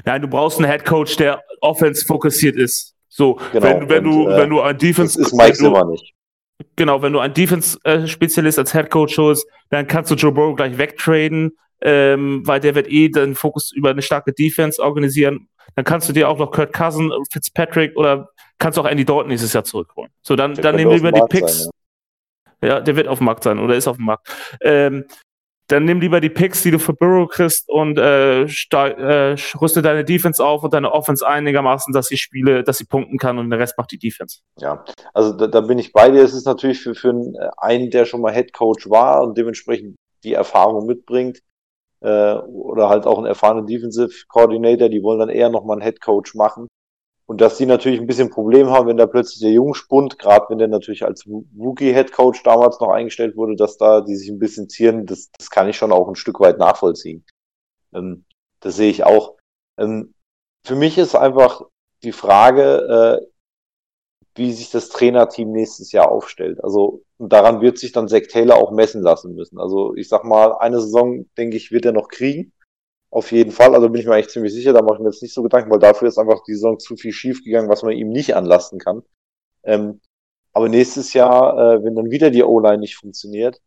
Nein, 0.04 0.22
du 0.22 0.28
brauchst 0.28 0.58
einen 0.58 0.70
Head 0.70 0.84
Coach, 0.84 1.16
der 1.16 1.42
offense 1.60 2.04
fokussiert 2.04 2.56
ist. 2.56 2.94
So, 3.08 3.38
genau. 3.52 3.64
wenn, 3.64 3.88
wenn 3.88 4.06
und, 4.06 4.26
du, 4.26 4.28
äh, 4.28 4.36
wenn 4.38 4.50
du 4.50 4.60
ein 4.60 4.76
Defense. 4.76 5.18
Das 5.18 5.28
ist 5.28 5.34
Mike 5.34 5.54
Zimmer 5.54 5.84
nicht. 5.86 6.14
Genau, 6.76 7.02
wenn 7.02 7.12
du 7.12 7.18
einen 7.18 7.34
Defense-Spezialist 7.34 8.58
als 8.58 8.72
Head 8.72 8.90
Coach 8.90 9.18
holst, 9.18 9.46
dann 9.70 9.86
kannst 9.86 10.10
du 10.10 10.14
Joe 10.14 10.32
Burrow 10.32 10.56
gleich 10.56 10.78
wegtraden, 10.78 11.52
ähm, 11.82 12.42
weil 12.46 12.60
der 12.60 12.74
wird 12.74 12.88
eh 12.88 13.08
den 13.08 13.34
Fokus 13.34 13.72
über 13.72 13.90
eine 13.90 14.02
starke 14.02 14.32
Defense 14.32 14.82
organisieren. 14.82 15.48
Dann 15.74 15.84
kannst 15.84 16.08
du 16.08 16.12
dir 16.12 16.28
auch 16.28 16.38
noch 16.38 16.50
Kurt 16.50 16.72
Cousin, 16.72 17.12
Fitzpatrick 17.30 17.96
oder 17.96 18.30
kannst 18.58 18.78
auch 18.78 18.86
Andy 18.86 19.04
Dalton 19.04 19.30
dieses 19.30 19.52
Jahr 19.52 19.64
zurückholen. 19.64 20.10
So, 20.22 20.36
dann, 20.36 20.54
dann 20.54 20.76
nehmen 20.76 21.02
wir 21.02 21.12
die 21.12 21.20
Picks. 21.28 21.64
Sein, 21.64 21.70
ja. 22.62 22.68
ja. 22.68 22.80
der 22.80 22.96
wird 22.96 23.08
auf 23.08 23.18
dem 23.18 23.26
Markt 23.26 23.44
sein 23.44 23.58
oder 23.58 23.74
ist 23.74 23.86
auf 23.86 23.96
dem 23.96 24.06
Markt. 24.06 24.28
Ähm, 24.62 25.04
dann 25.68 25.84
nimm 25.84 26.00
lieber 26.00 26.20
die 26.20 26.30
Picks, 26.30 26.62
die 26.62 26.70
du 26.70 26.78
für 26.78 26.92
Burrow 26.92 27.28
kriegst 27.28 27.68
und 27.68 27.98
äh, 27.98 28.42
äh, 28.42 29.36
rüste 29.60 29.82
deine 29.82 30.04
Defense 30.04 30.44
auf 30.44 30.62
und 30.62 30.72
deine 30.72 30.92
Offense 30.92 31.26
einigermaßen, 31.26 31.92
dass 31.92 32.06
sie 32.06 32.16
Spiele, 32.16 32.62
dass 32.62 32.78
sie 32.78 32.84
punkten 32.84 33.18
kann 33.18 33.38
und 33.38 33.50
der 33.50 33.58
Rest 33.58 33.76
macht 33.76 33.90
die 33.90 33.98
Defense. 33.98 34.40
Ja, 34.58 34.84
also 35.12 35.32
da, 35.32 35.46
da 35.48 35.60
bin 35.60 35.78
ich 35.78 35.92
bei 35.92 36.10
dir. 36.10 36.22
Es 36.22 36.34
ist 36.34 36.46
natürlich 36.46 36.80
für, 36.80 36.94
für 36.94 37.14
einen, 37.56 37.90
der 37.90 38.04
schon 38.04 38.20
mal 38.20 38.32
Head 38.32 38.52
Coach 38.52 38.88
war 38.88 39.22
und 39.22 39.36
dementsprechend 39.36 39.96
die 40.22 40.34
Erfahrung 40.34 40.86
mitbringt, 40.86 41.40
äh, 42.00 42.34
oder 42.34 42.88
halt 42.88 43.06
auch 43.06 43.18
einen 43.18 43.26
erfahrenen 43.26 43.66
Defensive 43.66 44.26
Coordinator, 44.28 44.88
die 44.88 45.02
wollen 45.02 45.18
dann 45.18 45.28
eher 45.28 45.50
nochmal 45.50 45.76
einen 45.76 45.84
Head 45.84 46.00
Coach 46.00 46.34
machen. 46.34 46.68
Und 47.28 47.40
dass 47.40 47.56
die 47.56 47.66
natürlich 47.66 48.00
ein 48.00 48.06
bisschen 48.06 48.30
Problem 48.30 48.70
haben, 48.70 48.86
wenn 48.86 48.96
da 48.96 49.06
plötzlich 49.06 49.40
der 49.40 49.50
Jungspund, 49.50 50.18
gerade 50.18 50.46
wenn 50.48 50.58
der 50.58 50.68
natürlich 50.68 51.04
als 51.04 51.26
Rookie-Head-Coach 51.26 52.44
damals 52.44 52.78
noch 52.78 52.90
eingestellt 52.90 53.36
wurde, 53.36 53.56
dass 53.56 53.76
da 53.76 54.00
die 54.00 54.14
sich 54.14 54.28
ein 54.28 54.38
bisschen 54.38 54.68
zieren, 54.68 55.06
das, 55.06 55.30
das 55.36 55.50
kann 55.50 55.68
ich 55.68 55.76
schon 55.76 55.92
auch 55.92 56.08
ein 56.08 56.14
Stück 56.14 56.38
weit 56.38 56.58
nachvollziehen. 56.58 57.24
Ähm, 57.92 58.24
das 58.60 58.76
sehe 58.76 58.90
ich 58.90 59.04
auch. 59.04 59.36
Ähm, 59.76 60.14
für 60.64 60.76
mich 60.76 60.98
ist 60.98 61.16
einfach 61.16 61.62
die 62.04 62.12
Frage, 62.12 63.20
äh, 63.22 63.26
wie 64.36 64.52
sich 64.52 64.70
das 64.70 64.90
Trainerteam 64.90 65.50
nächstes 65.50 65.92
Jahr 65.92 66.10
aufstellt. 66.10 66.62
Also 66.62 67.02
daran 67.18 67.60
wird 67.60 67.78
sich 67.78 67.92
dann 67.92 68.08
Zack 68.08 68.28
Taylor 68.28 68.56
auch 68.56 68.70
messen 68.70 69.02
lassen 69.02 69.34
müssen. 69.34 69.58
Also 69.58 69.94
ich 69.94 70.08
sag 70.08 70.24
mal, 70.24 70.56
eine 70.58 70.80
Saison, 70.80 71.26
denke 71.36 71.56
ich, 71.56 71.72
wird 71.72 71.86
er 71.86 71.92
noch 71.92 72.08
kriegen. 72.08 72.52
Auf 73.16 73.32
jeden 73.32 73.50
Fall, 73.50 73.74
also 73.74 73.88
bin 73.88 74.02
ich 74.02 74.06
mir 74.06 74.12
eigentlich 74.12 74.28
ziemlich 74.28 74.52
sicher, 74.52 74.74
da 74.74 74.82
mache 74.82 74.96
ich 74.96 75.00
mir 75.00 75.08
jetzt 75.08 75.22
nicht 75.22 75.32
so 75.32 75.42
Gedanken, 75.42 75.70
weil 75.70 75.78
dafür 75.78 76.06
ist 76.06 76.18
einfach 76.18 76.42
die 76.46 76.52
Saison 76.52 76.78
zu 76.78 76.96
viel 76.96 77.12
schief 77.12 77.42
gegangen, 77.42 77.70
was 77.70 77.82
man 77.82 77.92
ihm 77.92 78.10
nicht 78.10 78.36
anlasten 78.36 78.78
kann. 78.78 79.04
Ähm, 79.64 80.02
aber 80.52 80.68
nächstes 80.68 81.14
Jahr, 81.14 81.76
äh, 81.76 81.82
wenn 81.82 81.94
dann 81.94 82.10
wieder 82.10 82.30
die 82.30 82.42
O-Line 82.42 82.76
nicht 82.76 82.96
funktioniert, 82.96 83.62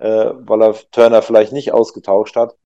äh, 0.00 0.32
weil 0.34 0.62
er 0.62 0.74
Turner 0.90 1.22
vielleicht 1.22 1.54
nicht 1.54 1.72
ausgetauscht 1.72 2.36
hat, 2.36 2.58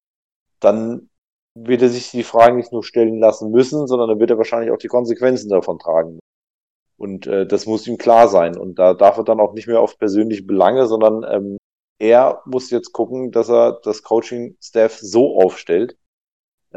dann 0.59 1.09
wird 1.55 1.83
er 1.83 1.89
sich 1.89 2.11
die 2.11 2.25
Fragen 2.25 2.57
nicht 2.57 2.73
nur 2.73 2.83
stellen 2.83 3.21
lassen 3.21 3.53
müssen, 3.53 3.87
sondern 3.87 4.09
dann 4.09 4.19
wird 4.19 4.31
er 4.31 4.39
wahrscheinlich 4.39 4.73
auch 4.73 4.79
die 4.79 4.89
Konsequenzen 4.89 5.49
davon 5.49 5.79
tragen. 5.79 6.19
Und 6.97 7.29
äh, 7.29 7.47
das 7.47 7.67
muss 7.67 7.87
ihm 7.87 7.97
klar 7.97 8.27
sein. 8.27 8.59
Und 8.59 8.81
da 8.81 8.95
darf 8.95 9.19
er 9.19 9.25
dann 9.25 9.39
auch 9.39 9.53
nicht 9.53 9.69
mehr 9.69 9.81
auf 9.81 9.99
persönliche 9.99 10.43
Belange, 10.43 10.89
sondern 10.89 11.25
ähm, 11.33 11.59
er 12.01 12.43
muss 12.45 12.71
jetzt 12.71 12.93
gucken, 12.93 13.31
dass 13.31 13.49
er 13.49 13.79
das 13.85 14.03
Coaching-Staff 14.03 14.99
so 14.99 15.41
aufstellt, 15.41 15.97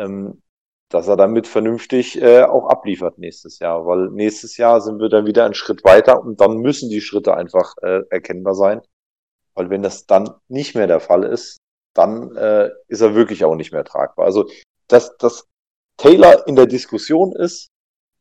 ähm, 0.01 0.41
dass 0.89 1.07
er 1.07 1.15
damit 1.15 1.47
vernünftig 1.47 2.21
äh, 2.21 2.43
auch 2.43 2.67
abliefert 2.67 3.17
nächstes 3.17 3.59
Jahr, 3.59 3.85
weil 3.85 4.09
nächstes 4.09 4.57
Jahr 4.57 4.81
sind 4.81 4.99
wir 4.99 5.09
dann 5.09 5.25
wieder 5.25 5.45
einen 5.45 5.53
Schritt 5.53 5.83
weiter 5.85 6.21
und 6.21 6.41
dann 6.41 6.57
müssen 6.57 6.89
die 6.89 7.01
Schritte 7.01 7.35
einfach 7.35 7.75
äh, 7.81 8.01
erkennbar 8.09 8.55
sein, 8.55 8.81
weil 9.53 9.69
wenn 9.69 9.83
das 9.83 10.05
dann 10.05 10.29
nicht 10.49 10.75
mehr 10.75 10.87
der 10.87 10.99
Fall 10.99 11.23
ist, 11.23 11.57
dann 11.93 12.35
äh, 12.35 12.69
ist 12.87 13.01
er 13.01 13.15
wirklich 13.15 13.45
auch 13.45 13.55
nicht 13.55 13.71
mehr 13.71 13.85
tragbar. 13.85 14.25
Also 14.25 14.49
dass, 14.87 15.15
dass 15.17 15.47
Taylor 15.97 16.47
in 16.47 16.55
der 16.55 16.67
Diskussion 16.67 17.33
ist, 17.35 17.69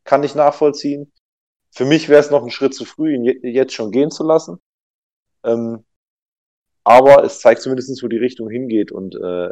kann 0.04 0.22
ich 0.22 0.34
nachvollziehen. 0.34 1.12
Für 1.72 1.84
mich 1.84 2.08
wäre 2.08 2.20
es 2.20 2.30
noch 2.30 2.42
ein 2.42 2.50
Schritt 2.50 2.74
zu 2.74 2.84
früh, 2.84 3.14
ihn 3.14 3.24
jetzt 3.42 3.74
schon 3.74 3.90
gehen 3.90 4.10
zu 4.10 4.24
lassen. 4.24 4.60
Ähm, 5.44 5.84
aber 6.84 7.24
es 7.24 7.40
zeigt 7.40 7.62
zumindest, 7.62 8.02
wo 8.02 8.08
die 8.08 8.16
Richtung 8.16 8.48
hingeht 8.48 8.92
und 8.92 9.14
äh, 9.14 9.50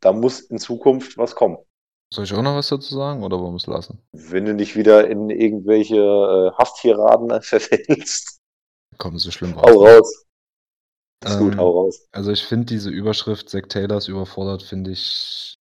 da 0.00 0.12
muss 0.12 0.40
in 0.40 0.58
Zukunft 0.58 1.18
was 1.18 1.34
kommen. 1.34 1.58
Soll 2.12 2.24
ich 2.24 2.32
auch 2.32 2.42
noch 2.42 2.54
was 2.54 2.68
dazu 2.68 2.94
sagen 2.94 3.22
oder 3.22 3.38
wollen 3.38 3.52
wir 3.52 3.56
es 3.56 3.66
lassen? 3.66 4.00
Wenn 4.12 4.46
du 4.46 4.54
nicht 4.54 4.76
wieder 4.76 5.08
in 5.08 5.28
irgendwelche 5.28 5.96
äh, 5.96 6.52
Hafttiraden 6.58 7.42
verfällst. 7.42 8.38
Kommen 8.96 9.18
so 9.18 9.30
schlimm 9.30 9.52
raus. 9.52 9.70
Hau 9.70 9.84
raus. 9.84 10.24
Ist 11.24 11.34
ähm, 11.34 11.38
gut, 11.40 11.56
hau 11.58 11.70
raus. 11.82 12.08
Also 12.12 12.32
ich 12.32 12.44
finde 12.44 12.66
diese 12.66 12.90
Überschrift 12.90 13.50
Zack 13.50 13.68
Taylors 13.68 14.08
überfordert, 14.08 14.62
finde 14.62 14.92
ich 14.92 15.56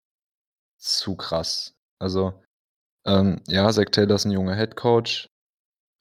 zu 0.78 1.16
krass. 1.16 1.74
Also, 2.00 2.42
ähm, 3.06 3.42
ja, 3.48 3.70
Zack 3.72 3.92
Taylor 3.92 4.16
ist 4.16 4.26
ein 4.26 4.32
junger 4.32 4.56
Headcoach. 4.56 5.28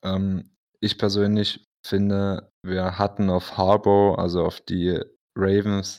Ähm, 0.05 0.55
ich 0.81 0.99
persönlich 0.99 1.67
finde, 1.85 2.53
wir 2.63 2.99
hatten 2.99 3.31
auf 3.31 3.57
Harbour, 3.57 4.19
also 4.19 4.45
auf 4.45 4.61
die 4.61 5.01
Ravens, 5.37 5.99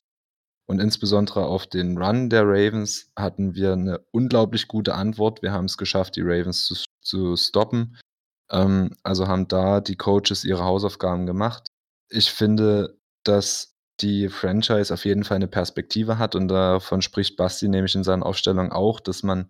und 0.67 0.79
insbesondere 0.79 1.45
auf 1.45 1.65
den 1.65 1.97
Run 1.97 2.29
der 2.29 2.43
Ravens 2.43 3.09
hatten 3.15 3.55
wir 3.55 3.73
eine 3.73 3.99
unglaublich 4.11 4.67
gute 4.67 4.95
Antwort. 4.95 5.41
Wir 5.41 5.53
haben 5.53 5.65
es 5.65 5.77
geschafft, 5.77 6.17
die 6.17 6.21
Ravens 6.21 6.65
zu, 6.65 6.75
zu 7.01 7.37
stoppen. 7.37 7.97
Ähm, 8.51 8.95
also 9.01 9.27
haben 9.27 9.47
da 9.47 9.79
die 9.79 9.95
Coaches 9.95 10.43
ihre 10.43 10.65
Hausaufgaben 10.65 11.25
gemacht. 11.25 11.69
Ich 12.09 12.31
finde, 12.31 12.99
dass 13.23 13.75
die 14.01 14.27
Franchise 14.27 14.93
auf 14.93 15.05
jeden 15.05 15.23
Fall 15.23 15.37
eine 15.37 15.47
Perspektive 15.47 16.19
hat 16.19 16.35
und 16.35 16.49
davon 16.49 17.01
spricht 17.01 17.37
Basti 17.37 17.67
nämlich 17.69 17.95
in 17.95 18.03
seinen 18.03 18.21
Aufstellungen 18.21 18.71
auch, 18.71 18.99
dass 18.99 19.23
man 19.23 19.49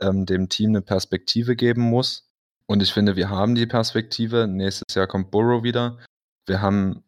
ähm, 0.00 0.26
dem 0.26 0.50
Team 0.50 0.70
eine 0.70 0.82
Perspektive 0.82 1.56
geben 1.56 1.82
muss. 1.82 2.28
Und 2.66 2.82
ich 2.82 2.92
finde, 2.92 3.16
wir 3.16 3.30
haben 3.30 3.54
die 3.54 3.66
Perspektive. 3.66 4.46
Nächstes 4.46 4.94
Jahr 4.94 5.06
kommt 5.06 5.30
Burrow 5.30 5.62
wieder. 5.62 5.98
Wir 6.46 6.60
haben 6.60 7.02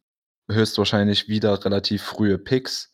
höchstwahrscheinlich 0.51 1.29
wieder 1.29 1.65
relativ 1.65 2.03
frühe 2.03 2.39
Picks 2.39 2.92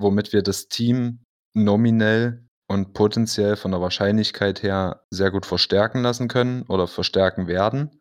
womit 0.00 0.32
wir 0.32 0.42
das 0.42 0.68
Team 0.68 1.20
nominell 1.54 2.46
und 2.68 2.94
potenziell 2.94 3.56
von 3.56 3.70
der 3.70 3.80
Wahrscheinlichkeit 3.80 4.62
her 4.62 5.04
sehr 5.10 5.30
gut 5.30 5.46
verstärken 5.46 6.02
lassen 6.02 6.28
können 6.28 6.62
oder 6.62 6.86
verstärken 6.86 7.46
werden. 7.46 8.00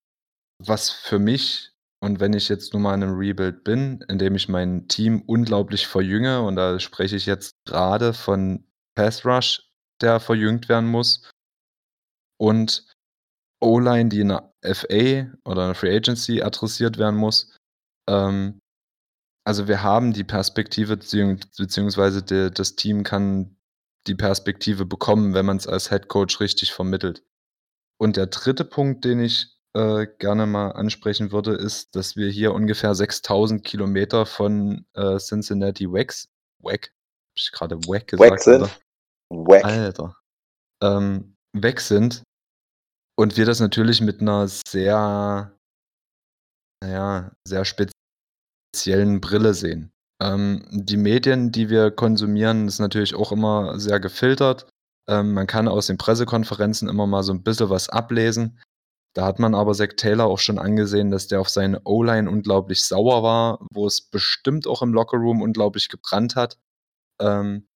Was 0.63 0.89
für 0.89 1.19
mich, 1.19 1.73
und 2.01 2.19
wenn 2.19 2.33
ich 2.33 2.49
jetzt 2.49 2.73
nun 2.73 2.81
mal 2.81 2.95
in 2.95 3.03
einem 3.03 3.17
Rebuild 3.17 3.63
bin, 3.63 4.03
in 4.09 4.17
dem 4.17 4.35
ich 4.35 4.49
mein 4.49 4.87
Team 4.87 5.21
unglaublich 5.21 5.87
verjünge, 5.87 6.41
und 6.41 6.55
da 6.55 6.79
spreche 6.79 7.15
ich 7.15 7.25
jetzt 7.25 7.51
gerade 7.67 8.13
von 8.13 8.65
Pass 8.95 9.25
Rush, 9.25 9.69
der 10.01 10.19
verjüngt 10.19 10.67
werden 10.69 10.89
muss, 10.89 11.29
und 12.37 12.91
O-Line, 13.61 14.09
die 14.09 14.19
in 14.21 14.29
der 14.29 14.51
FA 14.63 15.31
oder 15.45 15.61
in 15.63 15.69
der 15.69 15.75
Free 15.75 15.95
Agency 15.95 16.41
adressiert 16.41 16.97
werden 16.97 17.15
muss, 17.15 17.55
ähm, 18.09 18.59
also 19.45 19.67
wir 19.67 19.83
haben 19.83 20.11
die 20.11 20.23
Perspektive, 20.23 20.97
beziehungsweise 20.97 22.23
de, 22.23 22.49
das 22.49 22.75
Team 22.75 23.03
kann 23.03 23.55
die 24.07 24.15
Perspektive 24.15 24.85
bekommen, 24.85 25.33
wenn 25.33 25.45
man 25.45 25.57
es 25.57 25.67
als 25.67 25.89
Head 25.89 26.07
Coach 26.07 26.39
richtig 26.39 26.73
vermittelt. 26.73 27.23
Und 27.97 28.17
der 28.17 28.27
dritte 28.27 28.65
Punkt, 28.65 29.05
den 29.05 29.19
ich 29.19 29.55
äh, 29.73 30.07
gerne 30.19 30.47
mal 30.47 30.71
ansprechen 30.71 31.31
würde, 31.31 31.53
ist, 31.53 31.95
dass 31.95 32.15
wir 32.15 32.29
hier 32.29 32.53
ungefähr 32.53 32.95
6000 32.95 33.63
Kilometer 33.63 34.25
von 34.25 34.85
äh, 34.93 35.17
Cincinnati 35.17 35.91
Wax, 35.91 36.27
Wack, 36.59 36.87
hab 36.87 37.37
ich 37.37 37.51
gerade 37.51 37.77
Wack 37.87 38.07
gesagt? 38.07 38.31
Wack 38.31 38.41
sind. 38.41 38.81
Wack. 39.29 39.63
Alter. 39.63 40.15
Ähm, 40.81 41.35
weg 41.53 41.79
sind. 41.81 42.23
Und 43.17 43.37
wir 43.37 43.45
das 43.45 43.59
natürlich 43.59 44.01
mit 44.01 44.21
einer 44.21 44.47
sehr, 44.47 45.57
naja, 46.83 47.31
sehr 47.47 47.63
speziellen 47.63 47.94
speziellen 48.75 49.21
Brille 49.21 49.53
sehen. 49.53 49.91
Ähm, 50.21 50.65
die 50.69 50.97
Medien, 50.97 51.51
die 51.51 51.69
wir 51.69 51.91
konsumieren, 51.91 52.67
ist 52.67 52.79
natürlich 52.79 53.15
auch 53.15 53.31
immer 53.31 53.79
sehr 53.79 53.99
gefiltert. 53.99 54.67
Ähm, 55.07 55.33
man 55.33 55.47
kann 55.47 55.67
aus 55.67 55.87
den 55.87 55.97
Pressekonferenzen 55.97 56.89
immer 56.89 57.07
mal 57.07 57.23
so 57.23 57.33
ein 57.33 57.43
bisschen 57.43 57.69
was 57.69 57.89
ablesen. 57.89 58.59
Da 59.13 59.25
hat 59.25 59.39
man 59.39 59.55
aber 59.55 59.73
Zack 59.73 59.95
Taylor 59.95 60.25
auch 60.25 60.39
schon 60.39 60.59
angesehen, 60.59 61.09
dass 61.09 61.27
der 61.27 61.39
auf 61.39 61.47
seine 61.47 61.81
O-Line 61.85 62.29
unglaublich 62.29 62.83
sauer 62.83 63.23
war, 63.23 63.65
wo 63.71 63.87
es 63.87 64.01
bestimmt 64.01 64.67
auch 64.67 64.81
im 64.81 64.93
Lockerroom 64.93 65.41
unglaublich 65.41 65.87
gebrannt 65.87 66.35
hat. 66.35 66.57
Ähm, 67.21 67.67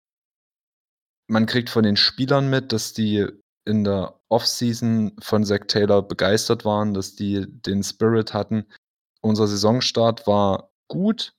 man 1.29 1.45
kriegt 1.45 1.69
von 1.69 1.83
den 1.83 1.95
Spielern 1.95 2.49
mit, 2.49 2.73
dass 2.73 2.91
die 2.91 3.25
in 3.65 3.85
der 3.85 4.19
Offseason 4.27 5.15
von 5.21 5.45
Zack 5.45 5.69
Taylor 5.69 6.01
begeistert 6.01 6.65
waren, 6.65 6.93
dass 6.93 7.15
die 7.15 7.45
den 7.47 7.83
Spirit 7.83 8.33
hatten. 8.33 8.65
Unser 9.21 9.47
Saisonstart 9.47 10.27
war 10.27 10.68
gut. 10.89 11.33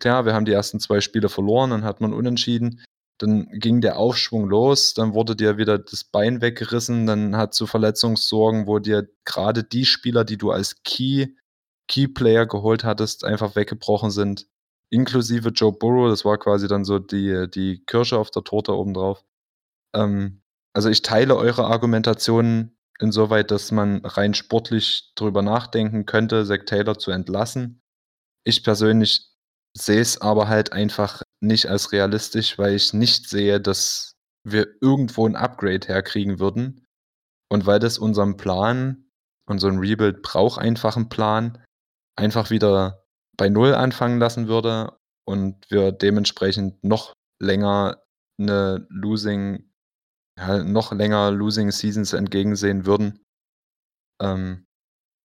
Klar, 0.00 0.26
wir 0.26 0.34
haben 0.34 0.44
die 0.44 0.52
ersten 0.52 0.80
zwei 0.80 1.00
Spiele 1.00 1.28
verloren, 1.28 1.70
dann 1.70 1.84
hat 1.84 2.00
man 2.00 2.12
unentschieden. 2.12 2.82
Dann 3.18 3.48
ging 3.52 3.80
der 3.80 3.96
Aufschwung 3.96 4.48
los, 4.48 4.92
dann 4.92 5.14
wurde 5.14 5.36
dir 5.36 5.56
wieder 5.56 5.78
das 5.78 6.02
Bein 6.02 6.40
weggerissen, 6.40 7.06
dann 7.06 7.36
hat 7.36 7.54
zu 7.54 7.68
Verletzungssorgen, 7.68 8.66
wo 8.66 8.80
dir 8.80 9.08
gerade 9.24 9.62
die 9.62 9.84
Spieler, 9.84 10.24
die 10.24 10.36
du 10.36 10.50
als 10.50 10.82
Key, 10.82 11.28
Key 11.86 12.08
Player 12.08 12.46
geholt 12.46 12.82
hattest, 12.82 13.24
einfach 13.24 13.54
weggebrochen 13.54 14.10
sind. 14.10 14.48
Inklusive 14.90 15.50
Joe 15.50 15.72
Burrow, 15.72 16.08
das 16.08 16.24
war 16.24 16.38
quasi 16.38 16.66
dann 16.66 16.84
so 16.84 16.98
die, 16.98 17.48
die 17.48 17.84
Kirsche 17.86 18.18
auf 18.18 18.32
der 18.32 18.42
Torte 18.42 18.74
obendrauf. 18.76 19.24
Ähm, 19.94 20.42
also 20.72 20.88
ich 20.90 21.02
teile 21.02 21.36
eure 21.36 21.66
Argumentation 21.66 22.76
insoweit, 22.98 23.50
dass 23.50 23.70
man 23.70 24.04
rein 24.04 24.34
sportlich 24.34 25.12
drüber 25.14 25.42
nachdenken 25.42 26.04
könnte, 26.04 26.44
Zach 26.44 26.64
Taylor 26.66 26.98
zu 26.98 27.12
entlassen. 27.12 27.80
Ich 28.46 28.62
persönlich 28.62 29.30
sehe 29.76 30.00
es 30.00 30.20
aber 30.20 30.48
halt 30.48 30.72
einfach 30.72 31.22
nicht 31.40 31.66
als 31.66 31.92
realistisch, 31.92 32.58
weil 32.58 32.74
ich 32.74 32.92
nicht 32.92 33.28
sehe, 33.28 33.60
dass 33.60 34.14
wir 34.46 34.68
irgendwo 34.80 35.26
ein 35.26 35.36
Upgrade 35.36 35.86
herkriegen 35.86 36.38
würden. 36.38 36.86
Und 37.50 37.66
weil 37.66 37.78
das 37.78 37.98
unserem 37.98 38.36
Plan, 38.36 39.10
ein 39.48 39.78
Rebuild 39.78 40.22
braucht 40.22 40.58
einfach 40.58 40.96
einen 40.96 41.08
Plan, 41.08 41.62
einfach 42.16 42.50
wieder 42.50 43.04
bei 43.36 43.48
Null 43.48 43.74
anfangen 43.74 44.18
lassen 44.18 44.48
würde 44.48 44.98
und 45.26 45.70
wir 45.70 45.92
dementsprechend 45.92 46.82
noch 46.84 47.12
länger 47.42 48.02
eine 48.38 48.86
Losing, 48.90 49.70
ja, 50.38 50.62
noch 50.62 50.92
länger 50.92 51.30
Losing 51.30 51.70
Seasons 51.70 52.12
entgegensehen 52.12 52.86
würden. 52.86 53.24
Ähm, 54.20 54.63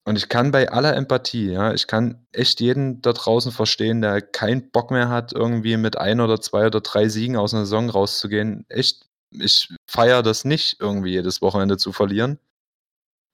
und 0.09 0.15
ich 0.15 0.27
kann 0.27 0.49
bei 0.49 0.71
aller 0.71 0.95
Empathie, 0.95 1.51
ja, 1.51 1.71
ich 1.71 1.85
kann 1.85 2.25
echt 2.31 2.61
jeden 2.61 2.99
da 3.03 3.13
draußen 3.13 3.51
verstehen, 3.51 4.01
der 4.01 4.23
keinen 4.23 4.71
Bock 4.71 4.89
mehr 4.89 5.07
hat, 5.07 5.33
irgendwie 5.33 5.77
mit 5.77 5.99
ein 5.99 6.19
oder 6.19 6.41
zwei 6.41 6.65
oder 6.65 6.81
drei 6.81 7.07
Siegen 7.07 7.37
aus 7.37 7.53
einer 7.53 7.65
Saison 7.65 7.91
rauszugehen. 7.91 8.65
Echt, 8.69 9.07
ich 9.29 9.71
feiere 9.87 10.23
das 10.23 10.45
nicht, 10.45 10.77
irgendwie 10.79 11.11
jedes 11.11 11.43
Wochenende 11.43 11.77
zu 11.77 11.91
verlieren. 11.91 12.39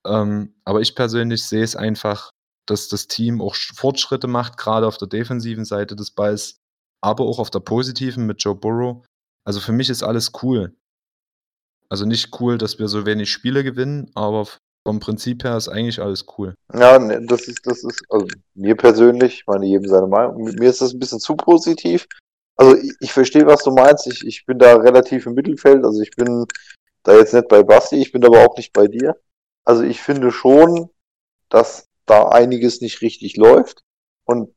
Ähm, 0.06 0.54
aber 0.66 0.82
ich 0.82 0.96
persönlich 0.96 1.46
sehe 1.46 1.64
es 1.64 1.78
einfach, 1.78 2.32
dass 2.68 2.90
das 2.90 3.08
Team 3.08 3.42
auch 3.42 3.56
Fortschritte 3.56 4.28
macht, 4.28 4.58
gerade 4.58 4.86
auf 4.86 4.98
der 4.98 5.08
defensiven 5.08 5.64
Seite 5.64 5.96
des 5.96 6.12
Balls, 6.12 6.58
aber 7.02 7.24
auch 7.24 7.40
auf 7.40 7.52
der 7.52 7.62
positiven 7.62 8.26
mit 8.26 8.44
Joe 8.44 8.54
Burrow. 8.54 9.02
Also 9.46 9.62
für 9.62 9.72
mich 9.72 9.90
ist 9.90 10.04
alles 10.04 10.34
cool. 10.44 10.76
Also 11.88 12.06
nicht 12.06 12.38
cool, 12.42 12.58
dass 12.58 12.80
wir 12.80 12.90
so 12.90 13.06
wenig 13.06 13.32
Spiele 13.32 13.64
gewinnen, 13.64 14.12
aber 14.14 14.46
vom 14.86 15.00
Prinzip 15.00 15.44
her 15.44 15.58
ist 15.58 15.68
eigentlich 15.68 16.00
alles 16.00 16.26
cool. 16.38 16.54
Ja, 16.72 17.00
ne, 17.00 17.26
das 17.26 17.48
ist, 17.48 17.66
das 17.66 17.84
ist, 17.84 18.04
also 18.10 18.28
mir 18.54 18.76
persönlich, 18.76 19.40
ich 19.40 19.48
meine, 19.48 19.66
jedem 19.66 19.88
seine 19.90 20.06
Meinung, 20.06 20.44
mir 20.44 20.70
ist 20.70 20.82
das 20.82 20.94
ein 20.94 21.00
bisschen 21.00 21.20
zu 21.20 21.36
positiv. 21.36 22.08
Also 22.56 22.78
ich, 22.78 22.94
ich 23.00 23.12
verstehe, 23.12 23.48
was 23.48 23.64
du 23.64 23.72
meinst. 23.72 24.06
Ich, 24.06 24.24
ich 24.26 24.46
bin 24.46 24.60
da 24.60 24.76
relativ 24.76 25.26
im 25.26 25.34
Mittelfeld. 25.34 25.84
Also 25.84 26.02
ich 26.02 26.12
bin 26.12 26.46
da 27.02 27.16
jetzt 27.16 27.34
nicht 27.34 27.48
bei 27.48 27.64
Basti, 27.64 27.96
ich 27.96 28.12
bin 28.12 28.24
aber 28.24 28.46
auch 28.46 28.56
nicht 28.58 28.74
bei 28.74 28.88
dir. 28.88 29.16
Also 29.64 29.82
ich 29.82 30.02
finde 30.02 30.32
schon, 30.32 30.90
dass 31.50 31.88
da 32.06 32.30
einiges 32.30 32.80
nicht 32.82 33.02
richtig 33.02 33.38
läuft. 33.38 33.84
Und 34.24 34.54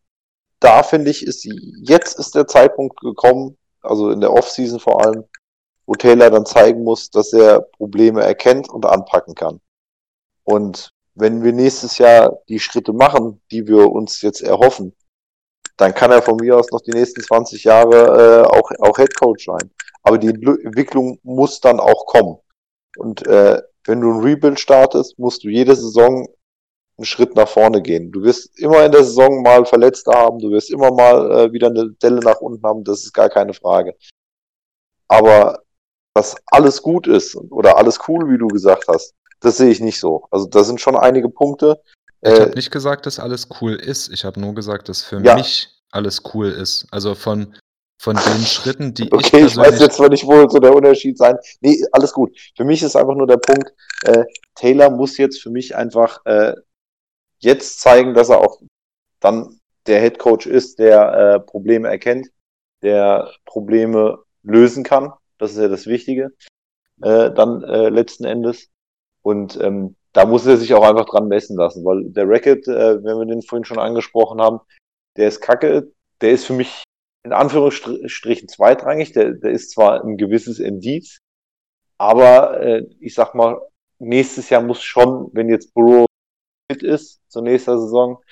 da 0.61 0.83
finde 0.83 1.11
ich, 1.11 1.27
ist 1.27 1.49
jetzt 1.83 2.19
ist 2.19 2.35
der 2.35 2.47
Zeitpunkt 2.47 3.01
gekommen, 3.01 3.57
also 3.81 4.11
in 4.11 4.21
der 4.21 4.33
Offseason 4.35 4.79
vor 4.79 5.05
allem, 5.05 5.25
wo 5.87 5.95
Taylor 5.95 6.29
dann 6.29 6.45
zeigen 6.45 6.85
muss, 6.85 7.09
dass 7.09 7.33
er 7.33 7.61
Probleme 7.61 8.23
erkennt 8.23 8.69
und 8.69 8.85
anpacken 8.85 9.35
kann. 9.35 9.61
Und 10.49 10.95
wenn 11.15 11.43
wir 11.43 11.53
nächstes 11.53 11.99
Jahr 11.99 12.39
die 12.49 12.59
Schritte 12.59 12.95
machen, 12.95 13.43
die 13.51 13.67
wir 13.67 13.93
uns 13.93 14.23
jetzt 14.23 14.41
erhoffen, 14.41 14.97
dann 15.77 15.93
kann 15.93 16.11
er 16.11 16.23
von 16.23 16.37
mir 16.37 16.57
aus 16.57 16.71
noch 16.71 16.81
die 16.81 16.93
nächsten 16.93 17.23
20 17.23 17.65
Jahre 17.65 17.97
äh, 17.97 18.47
auch, 18.47 18.71
auch 18.81 18.97
Head 18.97 19.15
Coach 19.15 19.45
sein. 19.45 19.71
aber 20.03 20.17
die 20.17 20.29
Entwicklung 20.29 21.19
muss 21.23 21.61
dann 21.61 21.81
auch 21.81 22.07
kommen. 22.07 22.39
Und 22.97 23.27
äh, 23.27 23.61
wenn 23.85 24.01
du 24.01 24.11
ein 24.11 24.23
Rebuild 24.23 24.59
startest, 24.59 25.19
musst 25.19 25.45
du 25.45 25.51
jede 25.51 25.77
Saison 25.77 26.27
einen 26.97 27.05
Schritt 27.05 27.37
nach 27.37 27.49
vorne 27.49 27.83
gehen. 27.83 28.11
Du 28.11 28.23
wirst 28.23 28.59
immer 28.59 28.87
in 28.87 28.93
der 28.93 29.05
Saison 29.05 29.43
mal 29.43 29.67
Verletzte 29.67 30.13
haben, 30.13 30.39
du 30.39 30.51
wirst 30.51 30.71
immer 30.71 30.91
mal 30.91 31.31
äh, 31.31 31.53
wieder 31.53 31.69
eine 31.69 31.91
Delle 32.03 32.21
nach 32.21 32.41
unten 32.41 32.67
haben, 32.67 32.85
das 32.85 33.05
ist 33.05 33.13
gar 33.13 33.29
keine 33.29 33.53
Frage. 33.53 33.95
Aber 35.09 35.63
dass 36.15 36.37
alles 36.47 36.81
gut 36.81 37.07
ist 37.07 37.37
oder 37.37 37.77
alles 37.77 37.99
cool, 38.09 38.31
wie 38.31 38.39
du 38.39 38.49
gesagt 38.49 38.87
hast, 38.89 39.15
das 39.41 39.57
sehe 39.57 39.71
ich 39.71 39.81
nicht 39.81 40.01
so. 40.01 40.27
Also 40.31 40.47
da 40.47 40.65
sind 40.65 40.81
schon 40.81 40.97
einige 40.97 41.29
Punkte. 41.29 41.81
Ich 42.21 42.31
äh, 42.31 42.41
habe 42.41 42.55
nicht 42.55 42.71
gesagt, 42.71 43.07
dass 43.07 43.19
alles 43.19 43.49
cool 43.61 43.75
ist. 43.75 44.09
Ich 44.13 44.25
habe 44.25 44.41
nur 44.41 44.55
gesagt, 44.55 44.89
dass 44.89 45.03
für 45.03 45.21
ja. 45.23 45.35
mich 45.35 45.69
alles 45.91 46.23
cool 46.35 46.49
ist. 46.49 46.87
Also 46.91 47.15
von, 47.15 47.55
von 48.01 48.17
den 48.17 48.23
Schritten, 48.47 48.95
die 48.95 49.13
okay, 49.13 49.17
ich 49.17 49.27
Okay, 49.27 49.45
ich 49.47 49.57
weiß 49.57 49.81
jetzt 49.81 49.97
zwar 49.97 50.09
nicht, 50.09 50.27
wo 50.27 50.49
so 50.49 50.59
der 50.59 50.75
Unterschied 50.75 51.17
sein. 51.17 51.37
Nee, 51.61 51.85
alles 51.93 52.13
gut. 52.13 52.37
Für 52.57 52.65
mich 52.65 52.83
ist 52.83 52.97
einfach 52.97 53.15
nur 53.15 53.27
der 53.27 53.39
Punkt, 53.39 53.73
äh, 54.05 54.25
Taylor 54.55 54.91
muss 54.91 55.17
jetzt 55.19 55.41
für 55.41 55.51
mich 55.51 55.77
einfach 55.77 56.25
äh, 56.27 56.55
jetzt 57.39 57.81
zeigen, 57.81 58.15
dass 58.15 58.29
er 58.29 58.41
auch 58.41 58.61
dann 59.21 59.61
der 59.87 60.01
Head 60.01 60.19
Coach 60.19 60.47
ist, 60.47 60.79
der 60.79 61.13
äh, 61.13 61.41
Probleme 61.41 61.89
erkennt, 61.89 62.29
der 62.83 63.33
Probleme 63.45 64.19
lösen 64.43 64.85
kann. 64.85 65.13
Das 65.39 65.53
ist 65.53 65.59
ja 65.59 65.69
das 65.69 65.87
Wichtige. 65.87 66.33
Äh, 67.01 67.31
dann 67.31 67.63
äh, 67.63 67.89
letzten 67.89 68.25
Endes. 68.25 68.69
Und 69.23 69.59
ähm, 69.61 69.97
da 70.13 70.25
muss 70.25 70.47
er 70.47 70.57
sich 70.57 70.75
auch 70.75 70.89
einfach 70.89 71.07
dran 71.07 71.29
messen 71.29 71.57
lassen, 71.57 71.85
weil 71.85 72.05
der 72.11 72.29
Racket, 72.29 72.67
äh, 72.69 73.03
wenn 73.03 73.19
wir 73.19 73.27
den 73.27 73.43
vorhin 73.43 73.65
schon 73.65 73.79
angesprochen 73.79 74.41
haben, 74.41 74.61
der 75.17 75.29
ist 75.29 75.41
kacke, 75.41 75.93
der 76.21 76.31
ist 76.31 76.45
für 76.45 76.55
mich 76.55 76.85
in 77.25 77.33
Anführungsstrichen 77.33 78.49
zweitrangig, 78.49 79.13
der, 79.13 79.33
der 79.33 79.51
ist 79.51 79.73
zwar 79.73 80.03
ein 80.03 80.17
gewisses 80.17 80.61
Indiz, 80.61 81.19
aber 81.99 82.61
äh, 82.61 82.87
ich 83.01 83.15
sag 83.15 83.35
mal, 83.35 83.61
nächstes 83.99 84.49
Jahr 84.51 84.63
muss 84.63 84.83
schon, 84.83 85.31
wenn 85.33 85.49
jetzt 85.49 85.75
Burrow 85.75 86.07
fit 86.71 86.83
ist 86.83 87.21
zur 87.29 87.43
nächsten 87.43 87.79
Saison, 87.79 88.23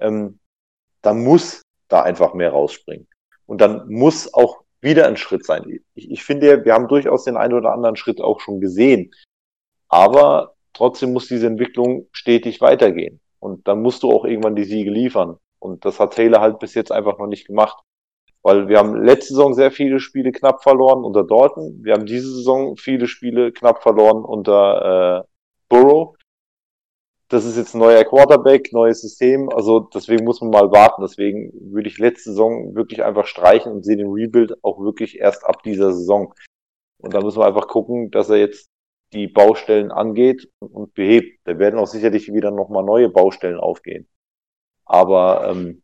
ähm, 0.00 0.38
dann 1.02 1.22
muss 1.22 1.62
da 1.88 2.02
einfach 2.02 2.34
mehr 2.34 2.50
rausspringen. 2.50 3.06
Und 3.46 3.60
dann 3.60 3.88
muss 3.88 4.32
auch 4.34 4.62
wieder 4.80 5.06
ein 5.06 5.16
Schritt 5.16 5.44
sein. 5.44 5.80
Ich, 5.94 6.10
ich 6.10 6.24
finde, 6.24 6.64
wir 6.64 6.74
haben 6.74 6.88
durchaus 6.88 7.24
den 7.24 7.36
einen 7.36 7.54
oder 7.54 7.72
anderen 7.72 7.96
Schritt 7.96 8.20
auch 8.20 8.40
schon 8.40 8.60
gesehen. 8.60 9.12
Aber 9.92 10.54
trotzdem 10.72 11.12
muss 11.12 11.28
diese 11.28 11.46
Entwicklung 11.46 12.06
stetig 12.12 12.62
weitergehen. 12.62 13.20
Und 13.40 13.68
dann 13.68 13.82
musst 13.82 14.02
du 14.02 14.10
auch 14.10 14.24
irgendwann 14.24 14.56
die 14.56 14.64
Siege 14.64 14.90
liefern. 14.90 15.36
Und 15.58 15.84
das 15.84 16.00
hat 16.00 16.14
Taylor 16.14 16.40
halt 16.40 16.58
bis 16.60 16.74
jetzt 16.74 16.90
einfach 16.90 17.18
noch 17.18 17.26
nicht 17.26 17.46
gemacht. 17.46 17.78
Weil 18.42 18.68
wir 18.68 18.78
haben 18.78 18.96
letzte 19.04 19.34
Saison 19.34 19.52
sehr 19.52 19.70
viele 19.70 20.00
Spiele 20.00 20.32
knapp 20.32 20.62
verloren 20.62 21.04
unter 21.04 21.24
Dorton. 21.24 21.80
Wir 21.82 21.92
haben 21.92 22.06
diese 22.06 22.32
Saison 22.32 22.76
viele 22.76 23.06
Spiele 23.06 23.52
knapp 23.52 23.82
verloren 23.82 24.24
unter 24.24 25.20
äh, 25.20 25.28
Burrow. 25.68 26.16
Das 27.28 27.44
ist 27.44 27.58
jetzt 27.58 27.74
ein 27.74 27.78
neuer 27.78 28.04
Quarterback, 28.04 28.72
neues 28.72 29.02
System. 29.02 29.50
Also 29.50 29.80
deswegen 29.80 30.24
muss 30.24 30.40
man 30.40 30.50
mal 30.50 30.72
warten. 30.72 31.02
Deswegen 31.02 31.52
würde 31.70 31.88
ich 31.88 31.98
letzte 31.98 32.30
Saison 32.30 32.74
wirklich 32.74 33.04
einfach 33.04 33.26
streichen 33.26 33.72
und 33.72 33.84
sehe 33.84 33.98
den 33.98 34.10
Rebuild 34.10 34.54
auch 34.64 34.80
wirklich 34.80 35.18
erst 35.18 35.44
ab 35.44 35.62
dieser 35.62 35.92
Saison. 35.92 36.32
Und 36.98 37.12
da 37.12 37.20
müssen 37.20 37.40
wir 37.40 37.46
einfach 37.46 37.68
gucken, 37.68 38.10
dass 38.10 38.30
er 38.30 38.38
jetzt 38.38 38.71
die 39.12 39.28
Baustellen 39.28 39.90
angeht 39.90 40.48
und 40.58 40.94
behebt. 40.94 41.40
Da 41.44 41.58
werden 41.58 41.78
auch 41.78 41.86
sicherlich 41.86 42.32
wieder 42.32 42.50
nochmal 42.50 42.84
neue 42.84 43.08
Baustellen 43.08 43.58
aufgehen. 43.58 44.08
Aber 44.84 45.48
ähm, 45.50 45.82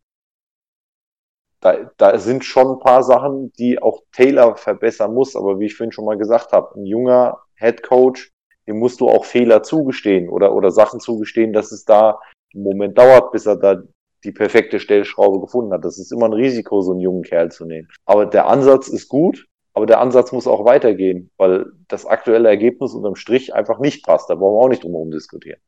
da, 1.61 1.91
da 1.97 2.17
sind 2.17 2.45
schon 2.45 2.73
ein 2.73 2.79
paar 2.79 3.03
Sachen, 3.03 3.51
die 3.53 3.81
auch 3.81 4.01
Taylor 4.11 4.55
verbessern 4.55 5.13
muss. 5.13 5.35
Aber 5.35 5.59
wie 5.59 5.65
ich 5.65 5.75
vorhin 5.75 5.91
schon 5.91 6.05
mal 6.05 6.17
gesagt 6.17 6.51
habe, 6.51 6.79
ein 6.79 6.85
junger 6.85 7.39
Head 7.55 7.83
Coach, 7.83 8.31
dem 8.67 8.79
musst 8.79 9.01
du 9.01 9.09
auch 9.09 9.25
Fehler 9.25 9.63
zugestehen 9.63 10.29
oder, 10.29 10.53
oder 10.53 10.71
Sachen 10.71 10.99
zugestehen, 10.99 11.53
dass 11.53 11.71
es 11.71 11.85
da 11.85 12.19
einen 12.53 12.63
Moment 12.63 12.97
dauert, 12.97 13.31
bis 13.31 13.45
er 13.45 13.57
da 13.57 13.81
die 14.23 14.31
perfekte 14.31 14.79
Stellschraube 14.79 15.39
gefunden 15.39 15.73
hat. 15.73 15.85
Das 15.85 15.97
ist 15.97 16.11
immer 16.11 16.27
ein 16.27 16.33
Risiko, 16.33 16.81
so 16.81 16.91
einen 16.91 16.99
jungen 16.99 17.23
Kerl 17.23 17.51
zu 17.51 17.65
nehmen. 17.65 17.87
Aber 18.05 18.25
der 18.25 18.47
Ansatz 18.47 18.87
ist 18.87 19.07
gut 19.07 19.48
aber 19.79 19.85
der 19.85 20.01
Ansatz 20.01 20.33
muss 20.33 20.45
auch 20.45 20.65
weitergehen, 20.65 21.31
weil 21.37 21.67
das 21.87 22.05
aktuelle 22.05 22.49
Ergebnis 22.49 22.93
unterm 22.93 23.15
Strich 23.15 23.53
einfach 23.55 23.79
nicht 23.79 24.05
passt. 24.05 24.29
Da 24.29 24.35
brauchen 24.35 24.55
wir 24.55 24.65
auch 24.65 24.69
nicht 24.69 24.83
drum 24.83 24.91
herum 24.91 25.09
diskutieren. 25.09 25.59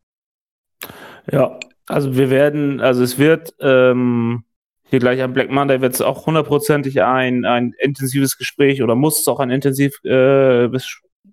Ja, 1.32 1.58
also 1.88 2.18
wir 2.18 2.30
werden, 2.30 2.82
also 2.82 3.04
es 3.04 3.18
wird 3.18 3.54
ähm, 3.62 4.44
hier 4.90 5.00
gleich 5.00 5.22
am 5.22 5.32
Black 5.32 5.50
Monday 5.50 5.80
wird 5.80 5.94
es 5.94 6.02
auch 6.02 6.26
hundertprozentig 6.26 7.02
ein, 7.02 7.46
ein 7.46 7.74
intensives 7.80 8.38
Gespräch 8.38 8.84
oder 8.84 8.96
muss 8.96 9.22
es 9.22 9.28
auch 9.30 9.40
ein 9.40 9.50
intensives 9.50 10.04
äh, 10.04 10.70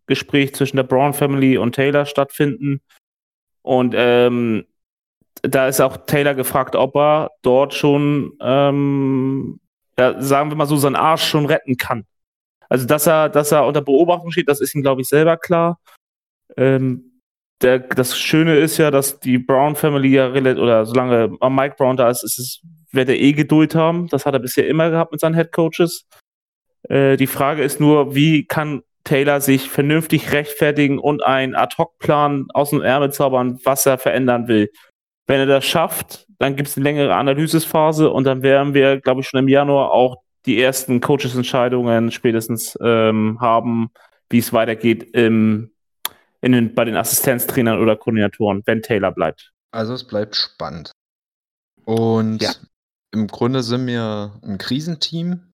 Gespräch 0.07 0.55
zwischen 0.55 0.77
der 0.77 0.85
Brown 0.85 1.13
Family 1.13 1.59
und 1.59 1.75
Taylor 1.75 2.07
stattfinden. 2.07 2.81
Und 3.63 3.95
ähm, 3.97 4.67
da 5.43 5.67
ist 5.67 5.81
auch 5.81 5.97
Taylor 5.97 6.35
gefragt, 6.35 6.77
ob 6.77 6.95
er 6.95 7.33
dort 7.43 7.75
schon, 7.75 8.35
ähm, 8.41 9.59
ja, 9.99 10.23
sagen 10.23 10.51
wir 10.51 10.57
mal 10.57 10.67
so, 10.67 10.77
seinen 10.77 10.95
Arsch 10.95 11.25
schon 11.25 11.47
retten 11.47 11.77
kann. 11.77 12.05
Also, 12.69 12.87
dass 12.87 13.07
er, 13.07 13.29
dass 13.29 13.53
er 13.53 13.67
unter 13.67 13.81
Beobachtung 13.81 14.31
steht, 14.31 14.49
das 14.49 14.61
ist 14.61 14.75
ihm, 14.75 14.83
glaube 14.83 15.01
ich, 15.01 15.09
selber 15.09 15.37
klar. 15.37 15.79
Ähm, 16.57 17.21
der, 17.63 17.81
das 17.81 18.19
Schöne 18.19 18.57
ist 18.57 18.79
ja, 18.79 18.91
dass 18.91 19.21
die 19.21 19.39
Brown 19.39 19.75
Family 19.75 20.11
ja 20.11 20.27
relativ, 20.29 20.63
oder 20.63 20.87
solange 20.87 21.29
Mike 21.49 21.77
Brown 21.77 21.97
da 21.97 22.09
ist, 22.09 22.23
ist 22.23 22.39
es, 22.39 22.61
wird 22.93 23.09
er 23.09 23.17
eh 23.17 23.33
Geduld 23.33 23.75
haben. 23.75 24.09
Das 24.09 24.27
hat 24.27 24.35
er 24.35 24.41
bisher 24.41 24.67
immer 24.69 24.91
gehabt 24.91 25.13
mit 25.13 25.21
seinen 25.21 25.35
Head 25.35 25.53
Coaches. 25.53 26.07
Äh, 26.89 27.17
die 27.17 27.27
Frage 27.27 27.63
ist 27.63 27.81
nur, 27.81 28.15
wie 28.15 28.47
kann 28.47 28.83
Taylor 29.05 29.41
sich 29.41 29.71
vernünftig 29.71 30.33
rechtfertigen 30.33 30.99
und 30.99 31.25
einen 31.25 31.55
Ad-Hoc-Plan 31.55 32.49
aus 32.53 32.71
dem 32.71 32.83
Ärmel 32.83 33.13
zaubern, 33.13 33.59
was 33.65 33.87
er 33.87 33.99
verändern 33.99 34.49
will. 34.49 34.71
Wenn 35.27 35.41
er 35.41 35.47
das 35.47 35.65
schafft, 35.65 36.27
dann 36.39 36.57
gibt 36.57 36.69
es 36.69 36.77
eine 36.77 36.85
längere 36.85 37.15
Analysisphase 37.15 38.11
und 38.11 38.25
dann 38.25 38.43
werden 38.43 38.75
wir, 38.75 39.01
glaube 39.01 39.23
ich, 39.23 39.29
schon 39.29 39.41
im 39.41 39.49
Januar 39.49 39.93
auch 39.93 40.23
die 40.49 40.61
ersten 40.61 41.01
Coaches-Entscheidungen 41.01 42.11
spätestens 42.11 42.77
ähm, 42.83 43.39
haben, 43.41 43.91
wie 44.31 44.39
es 44.39 44.53
weitergeht 44.53 45.15
im, 45.15 45.71
in 46.41 46.53
den, 46.53 46.75
bei 46.75 46.85
den 46.87 46.97
Assistenztrainern 46.97 47.81
oder 47.81 47.97
Koordinatoren, 47.97 48.63
wenn 48.65 48.83
Taylor 48.83 49.13
bleibt. 49.13 49.53
Also 49.71 49.93
es 49.93 50.05
bleibt 50.07 50.35
spannend. 50.37 50.91
Und 51.85 52.43
ja. 52.43 52.53
im 53.13 53.27
Grunde 53.27 53.63
sind 53.63 53.87
wir 53.87 54.41
ein 54.43 54.59
Krisenteam. 54.59 55.53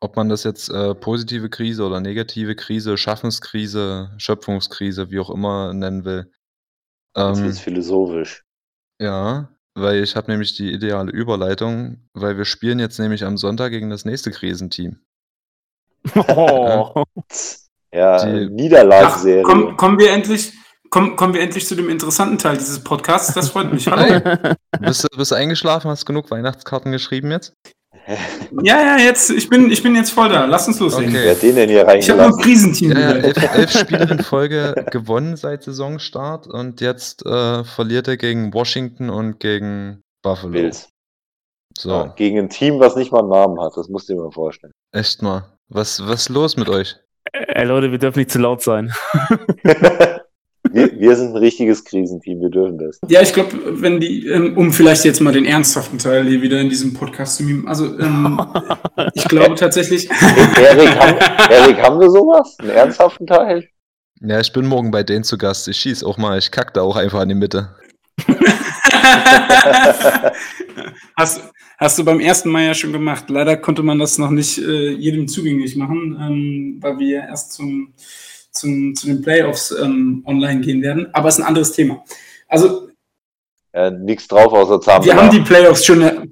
Ob 0.00 0.16
man 0.16 0.28
das 0.28 0.44
jetzt 0.44 0.70
äh, 0.70 0.94
positive 0.94 1.50
Krise 1.50 1.84
oder 1.84 2.00
negative 2.00 2.54
Krise, 2.54 2.96
Schaffenskrise, 2.96 4.14
Schöpfungskrise, 4.18 5.10
wie 5.10 5.18
auch 5.18 5.30
immer 5.30 5.72
nennen 5.72 6.04
will. 6.04 6.32
Ähm, 7.16 7.34
das 7.34 7.40
ist 7.40 7.60
philosophisch. 7.60 8.44
Ja, 9.00 9.50
weil 9.80 10.02
ich 10.02 10.16
habe 10.16 10.30
nämlich 10.30 10.56
die 10.56 10.72
ideale 10.72 11.10
Überleitung, 11.10 12.08
weil 12.14 12.36
wir 12.36 12.44
spielen 12.44 12.78
jetzt 12.78 12.98
nämlich 12.98 13.24
am 13.24 13.36
Sonntag 13.36 13.70
gegen 13.70 13.90
das 13.90 14.04
nächste 14.04 14.30
Krisenteam. 14.30 15.00
Oh. 16.14 17.04
ja, 17.92 18.24
die 18.24 18.48
Niederlagenserie. 18.50 19.42
Komm, 19.42 19.76
kommen 19.76 19.98
wir 19.98 20.12
endlich, 20.12 20.52
komm, 20.90 21.16
kommen 21.16 21.34
wir 21.34 21.40
endlich 21.40 21.66
zu 21.66 21.74
dem 21.74 21.88
interessanten 21.88 22.38
Teil 22.38 22.56
dieses 22.56 22.82
Podcasts. 22.82 23.34
Das 23.34 23.50
freut 23.50 23.72
mich. 23.72 23.86
Hallo. 23.88 24.20
bist, 24.80 25.04
du, 25.04 25.16
bist 25.16 25.30
du 25.30 25.34
eingeschlafen? 25.34 25.90
Hast 25.90 26.02
du 26.02 26.06
genug 26.06 26.30
Weihnachtskarten 26.30 26.92
geschrieben 26.92 27.30
jetzt? 27.30 27.54
Ja, 28.62 28.80
ja, 28.80 28.98
jetzt, 28.98 29.28
ich 29.30 29.50
bin, 29.50 29.70
ich 29.70 29.82
bin 29.82 29.94
jetzt 29.94 30.10
voll 30.10 30.30
da. 30.30 30.46
Lass 30.46 30.66
uns 30.66 30.80
loslegen. 30.80 31.14
Okay. 31.14 31.24
Wer 31.24 31.34
hat 31.34 31.42
den 31.42 31.56
denn 31.56 31.68
hier 31.68 31.86
reingelassen? 31.86 32.14
Ich 32.14 32.20
habe 32.20 32.36
ein 32.36 32.42
Krisenteam. 32.42 32.92
Ja, 32.92 33.00
ja, 33.00 33.10
elf, 33.16 33.54
elf 33.54 33.70
Spiele 33.70 34.10
in 34.10 34.22
Folge 34.22 34.86
gewonnen 34.90 35.36
seit 35.36 35.64
Saisonstart 35.64 36.46
und 36.46 36.80
jetzt 36.80 37.26
äh, 37.26 37.64
verliert 37.64 38.08
er 38.08 38.16
gegen 38.16 38.54
Washington 38.54 39.10
und 39.10 39.40
gegen 39.40 40.02
Buffalo. 40.22 40.52
Bills. 40.52 40.88
So. 41.76 41.90
Ja, 41.90 42.06
gegen 42.16 42.38
ein 42.38 42.48
Team, 42.48 42.80
was 42.80 42.96
nicht 42.96 43.12
mal 43.12 43.20
einen 43.20 43.28
Namen 43.28 43.60
hat. 43.60 43.76
Das 43.76 43.88
musst 43.88 44.08
du 44.08 44.14
dir 44.14 44.22
mal 44.22 44.32
vorstellen. 44.32 44.72
Echt 44.92 45.20
mal. 45.20 45.44
Was, 45.68 46.00
was 46.06 46.22
ist 46.22 46.28
los 46.30 46.56
mit 46.56 46.68
euch? 46.70 46.96
Ey, 47.32 47.66
Leute, 47.66 47.90
wir 47.90 47.98
dürfen 47.98 48.20
nicht 48.20 48.30
zu 48.30 48.38
laut 48.38 48.62
sein. 48.62 48.92
Wir, 50.72 50.98
wir, 50.98 51.16
sind 51.16 51.30
ein 51.30 51.36
richtiges 51.36 51.84
Krisenteam, 51.84 52.40
wir 52.40 52.50
dürfen 52.50 52.78
das. 52.78 52.98
Ja, 53.08 53.22
ich 53.22 53.32
glaube, 53.32 53.50
wenn 53.82 54.00
die, 54.00 54.26
ähm, 54.26 54.56
um 54.56 54.72
vielleicht 54.72 55.04
jetzt 55.04 55.20
mal 55.20 55.32
den 55.32 55.44
ernsthaften 55.44 55.98
Teil 55.98 56.26
hier 56.26 56.42
wieder 56.42 56.60
in 56.60 56.68
diesem 56.68 56.94
Podcast 56.94 57.36
zu 57.36 57.44
mimen, 57.44 57.66
also 57.68 57.98
ähm, 57.98 58.40
ich 59.14 59.24
glaube 59.24 59.54
tatsächlich. 59.54 60.08
Erik, 60.10 60.98
haben, 60.98 61.18
Erik, 61.50 61.82
haben 61.82 62.00
wir 62.00 62.10
sowas? 62.10 62.56
Einen 62.60 62.70
ernsthaften 62.70 63.26
Teil? 63.26 63.68
Ja, 64.20 64.40
ich 64.40 64.52
bin 64.52 64.66
morgen 64.66 64.90
bei 64.90 65.02
denen 65.04 65.24
zu 65.24 65.38
Gast. 65.38 65.68
Ich 65.68 65.76
schieß 65.76 66.02
auch 66.04 66.18
mal, 66.18 66.38
ich 66.38 66.50
kack 66.50 66.74
da 66.74 66.82
auch 66.82 66.96
einfach 66.96 67.22
in 67.22 67.28
die 67.28 67.34
Mitte. 67.36 67.74
hast, 71.16 71.42
hast 71.78 71.98
du 71.98 72.04
beim 72.04 72.18
ersten 72.20 72.50
Mal 72.50 72.64
ja 72.64 72.74
schon 72.74 72.92
gemacht. 72.92 73.30
Leider 73.30 73.56
konnte 73.56 73.82
man 73.82 73.98
das 73.98 74.18
noch 74.18 74.30
nicht 74.30 74.58
äh, 74.58 74.90
jedem 74.90 75.28
zugänglich 75.28 75.76
machen, 75.76 76.18
ähm, 76.20 76.78
weil 76.80 76.98
wir 76.98 77.20
erst 77.20 77.52
zum 77.52 77.92
zum, 78.50 78.94
zu 78.94 79.06
den 79.06 79.22
Playoffs 79.22 79.70
ähm, 79.70 80.22
online 80.26 80.60
gehen 80.60 80.82
werden. 80.82 81.08
Aber 81.14 81.28
es 81.28 81.36
ist 81.36 81.40
ein 81.44 81.48
anderes 81.48 81.72
Thema. 81.72 82.04
Also. 82.48 82.88
Äh, 83.72 83.90
Nichts 83.90 84.28
drauf 84.28 84.52
außer 84.52 84.80
Zahnbelag. 84.80 85.16
Wir 85.16 85.22
haben 85.22 85.30
die 85.30 85.40
Playoffs 85.40 85.84
schon. 85.84 86.30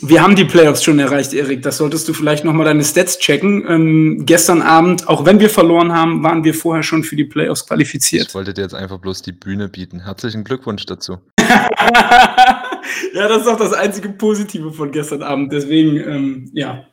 Wir 0.00 0.22
haben 0.22 0.34
die 0.34 0.44
Playoffs 0.44 0.82
schon 0.82 0.98
erreicht, 0.98 1.32
Erik. 1.32 1.62
Das 1.62 1.76
solltest 1.76 2.08
du 2.08 2.12
vielleicht 2.14 2.44
nochmal 2.44 2.64
deine 2.64 2.82
Stats 2.82 3.18
checken. 3.18 3.64
Ähm, 3.68 4.26
gestern 4.26 4.60
Abend, 4.60 5.06
auch 5.06 5.24
wenn 5.24 5.38
wir 5.38 5.48
verloren 5.48 5.92
haben, 5.92 6.22
waren 6.24 6.42
wir 6.42 6.52
vorher 6.52 6.82
schon 6.82 7.04
für 7.04 7.14
die 7.14 7.24
Playoffs 7.24 7.64
qualifiziert. 7.64 8.26
Ich 8.28 8.34
wollte 8.34 8.52
dir 8.52 8.62
jetzt 8.62 8.74
einfach 8.74 8.98
bloß 8.98 9.22
die 9.22 9.30
Bühne 9.30 9.68
bieten. 9.68 10.00
Herzlichen 10.00 10.42
Glückwunsch 10.42 10.84
dazu. 10.84 11.18
ja, 11.38 13.28
das 13.28 13.42
ist 13.42 13.48
auch 13.48 13.56
das 13.56 13.72
einzige 13.72 14.08
Positive 14.08 14.72
von 14.72 14.90
gestern 14.90 15.22
Abend. 15.22 15.52
Deswegen, 15.52 15.96
ähm, 15.96 16.50
ja. 16.52 16.84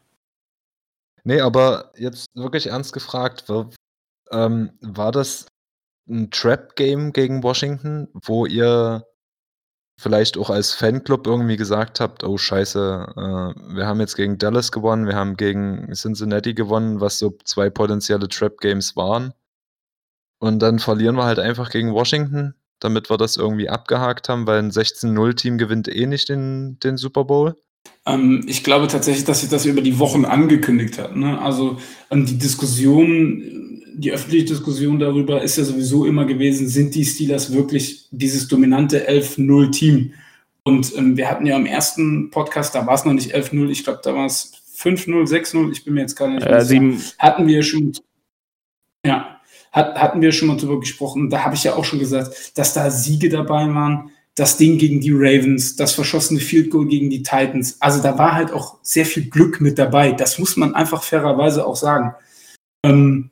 Nee, 1.24 1.40
aber 1.40 1.92
jetzt 1.98 2.28
wirklich 2.36 2.68
ernst 2.68 2.94
gefragt, 2.94 3.46
ähm, 4.32 4.72
war 4.82 5.12
das 5.12 5.48
ein 6.10 6.30
Trap-Game 6.32 7.14
gegen 7.14 7.44
Washington, 7.44 8.08
wo 8.14 8.46
ihr 8.46 9.06
vielleicht 9.98 10.38
auch 10.38 10.50
als 10.50 10.74
Fanclub 10.74 11.28
irgendwie 11.28 11.58
gesagt 11.58 12.00
habt, 12.00 12.24
oh 12.24 12.38
scheiße, 12.38 13.06
äh, 13.16 13.76
wir 13.76 13.86
haben 13.86 14.00
jetzt 14.00 14.16
gegen 14.16 14.38
Dallas 14.38 14.72
gewonnen, 14.72 15.06
wir 15.06 15.16
haben 15.16 15.38
gegen 15.38 15.94
Cincinnati 15.94 16.54
gewonnen, 16.54 17.00
was 17.00 17.20
so 17.20 17.38
zwei 17.44 17.70
potenzielle 17.70 18.28
Trap-Games 18.28 18.96
waren. 18.96 19.34
Und 20.40 20.60
dann 20.60 20.80
verlieren 20.80 21.16
wir 21.16 21.26
halt 21.26 21.38
einfach 21.38 21.70
gegen 21.70 21.94
Washington, 21.94 22.56
damit 22.80 23.12
wir 23.12 23.18
das 23.18 23.38
irgendwie 23.38 23.70
abgehakt 23.70 24.28
haben, 24.28 24.48
weil 24.48 24.58
ein 24.58 24.72
16-0-Team 24.72 25.60
gewinnt 25.60 25.88
eh 25.88 26.08
nicht 26.08 26.30
den, 26.30 26.80
den 26.80 26.98
Super 26.98 27.26
Bowl. 27.26 27.56
Ähm, 28.08 28.44
ich 28.48 28.64
glaube 28.64 28.88
tatsächlich, 28.88 29.26
dass 29.26 29.42
sich 29.42 29.50
das 29.50 29.66
über 29.66 29.82
die 29.82 30.00
Wochen 30.00 30.26
angekündigt 30.26 30.98
hat. 30.98 31.16
Ne? 31.16 31.40
Also 31.40 31.78
ähm, 32.10 32.26
die 32.26 32.40
Diskussion, 32.40 33.71
die 33.94 34.12
öffentliche 34.12 34.46
Diskussion 34.46 35.00
darüber 35.00 35.42
ist 35.42 35.58
ja 35.58 35.64
sowieso 35.64 36.06
immer 36.06 36.26
gewesen, 36.26 36.68
sind 36.68 36.96
die 36.96 37.06
Steelers 37.06 37.54
wirklich 37.54 38.08
dieses 38.12 38.48
dominante 38.48 39.10
11-0-Team? 39.10 40.14
Und 40.64 40.96
ähm, 40.96 41.18
wir 41.18 41.30
hatten 41.30 41.46
ja 41.46 41.56
im 41.56 41.66
ersten 41.66 42.30
Podcast, 42.30 42.76
da 42.76 42.86
war 42.86 42.96
es 42.96 43.06
noch 43.06 43.14
nicht 43.14 43.36
11-0, 43.36 43.70
ich 43.70 43.84
glaube, 43.84 44.02
da 44.04 44.14
war 44.14 44.26
es 44.26 44.54
5-0, 44.78 45.28
6-0, 45.28 45.72
ich 45.72 45.84
bin 45.84 45.96
mir 45.96 46.02
jetzt 46.02 46.16
gar 46.16 46.28
nicht 46.28 46.46
äh, 46.46 46.64
sieben. 46.64 47.02
Hatten 47.18 47.48
wir 47.48 47.64
schon, 47.64 47.94
ja, 49.06 49.40
hat, 49.72 49.96
hatten 49.96 50.22
wir 50.22 50.32
schon 50.32 50.50
mal 50.50 50.58
drüber 50.58 50.80
gesprochen. 50.80 51.30
Da 51.30 51.44
habe 51.44 51.56
ich 51.56 51.64
ja 51.64 51.76
auch 51.76 51.86
schon 51.86 52.00
gesagt, 52.00 52.58
dass 52.58 52.74
da 52.74 52.90
Siege 52.92 53.30
dabei 53.30 53.74
waren, 53.74 54.12
das 54.36 54.58
Ding 54.58 54.78
gegen 54.78 55.02
die 55.02 55.12
Ravens, 55.12 55.76
das 55.76 55.94
verschossene 55.94 56.40
Field 56.40 56.70
Goal 56.70 56.88
gegen 56.88 57.10
die 57.10 57.24
Titans. 57.24 57.82
Also 57.82 58.02
da 58.02 58.18
war 58.18 58.34
halt 58.34 58.52
auch 58.52 58.78
sehr 58.82 59.06
viel 59.06 59.30
Glück 59.30 59.60
mit 59.60 59.78
dabei. 59.78 60.14
Das 60.14 60.40
muss 60.40 60.56
man 60.56 60.74
einfach 60.74 61.04
fairerweise 61.04 61.66
auch 61.66 61.76
sagen. 61.76 62.14
Ähm, 62.84 63.31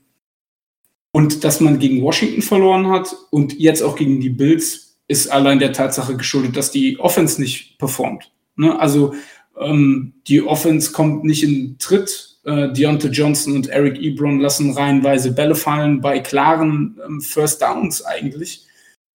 und 1.11 1.43
dass 1.43 1.59
man 1.59 1.79
gegen 1.79 2.01
Washington 2.01 2.41
verloren 2.41 2.87
hat 2.87 3.15
und 3.31 3.59
jetzt 3.59 3.81
auch 3.81 3.95
gegen 3.95 4.19
die 4.19 4.29
Bills, 4.29 4.97
ist 5.07 5.27
allein 5.27 5.59
der 5.59 5.73
Tatsache 5.73 6.15
geschuldet, 6.15 6.55
dass 6.55 6.71
die 6.71 6.99
Offense 6.99 7.41
nicht 7.41 7.77
performt. 7.79 8.31
Ne? 8.55 8.79
Also 8.79 9.15
ähm, 9.59 10.13
die 10.27 10.41
Offense 10.41 10.91
kommt 10.91 11.23
nicht 11.23 11.43
in 11.43 11.77
Tritt. 11.79 12.37
Äh, 12.45 12.71
Deontay 12.71 13.09
Johnson 13.09 13.55
und 13.55 13.67
Eric 13.67 13.99
Ebron 13.99 14.39
lassen 14.39 14.71
reihenweise 14.71 15.33
Bälle 15.33 15.55
fallen 15.55 15.99
bei 15.99 16.19
klaren 16.19 16.99
ähm, 17.05 17.21
First 17.21 17.61
Downs 17.61 18.05
eigentlich. 18.05 18.65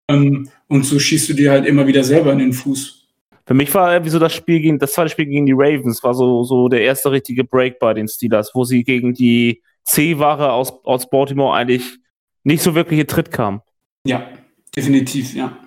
Ähm, 0.09 0.49
und 0.68 0.85
so 0.85 0.97
schießt 0.97 1.30
du 1.30 1.34
dir 1.34 1.51
halt 1.51 1.65
immer 1.65 1.85
wieder 1.85 2.03
selber 2.03 2.31
in 2.31 2.39
den 2.39 2.53
Fuß. 2.53 3.01
Für 3.45 3.53
mich 3.53 3.73
war 3.73 3.91
irgendwie 3.91 4.11
so 4.11 4.19
das 4.19 4.34
Spiel 4.34 4.61
gegen, 4.61 4.80
das 4.80 4.93
zweite 4.93 5.09
Spiel 5.09 5.26
gegen 5.26 5.45
die 5.45 5.53
Ravens, 5.55 6.03
war 6.03 6.13
so, 6.13 6.43
so 6.43 6.69
der 6.69 6.81
erste 6.81 7.11
richtige 7.11 7.43
Break 7.43 7.80
bei 7.80 7.93
den 7.93 8.07
Steelers, 8.07 8.51
wo 8.53 8.63
sie 8.63 8.84
gegen 8.84 9.13
die 9.13 9.61
C-Ware 9.83 10.53
aus, 10.53 10.73
aus 10.83 11.09
Baltimore 11.09 11.55
eigentlich 11.55 11.99
nicht 12.43 12.63
so 12.63 12.75
wirklich 12.75 12.99
in 12.99 13.07
Tritt 13.07 13.31
kam. 13.31 13.61
Ja, 14.05 14.27
definitiv, 14.75 15.33
ja. 15.33 15.57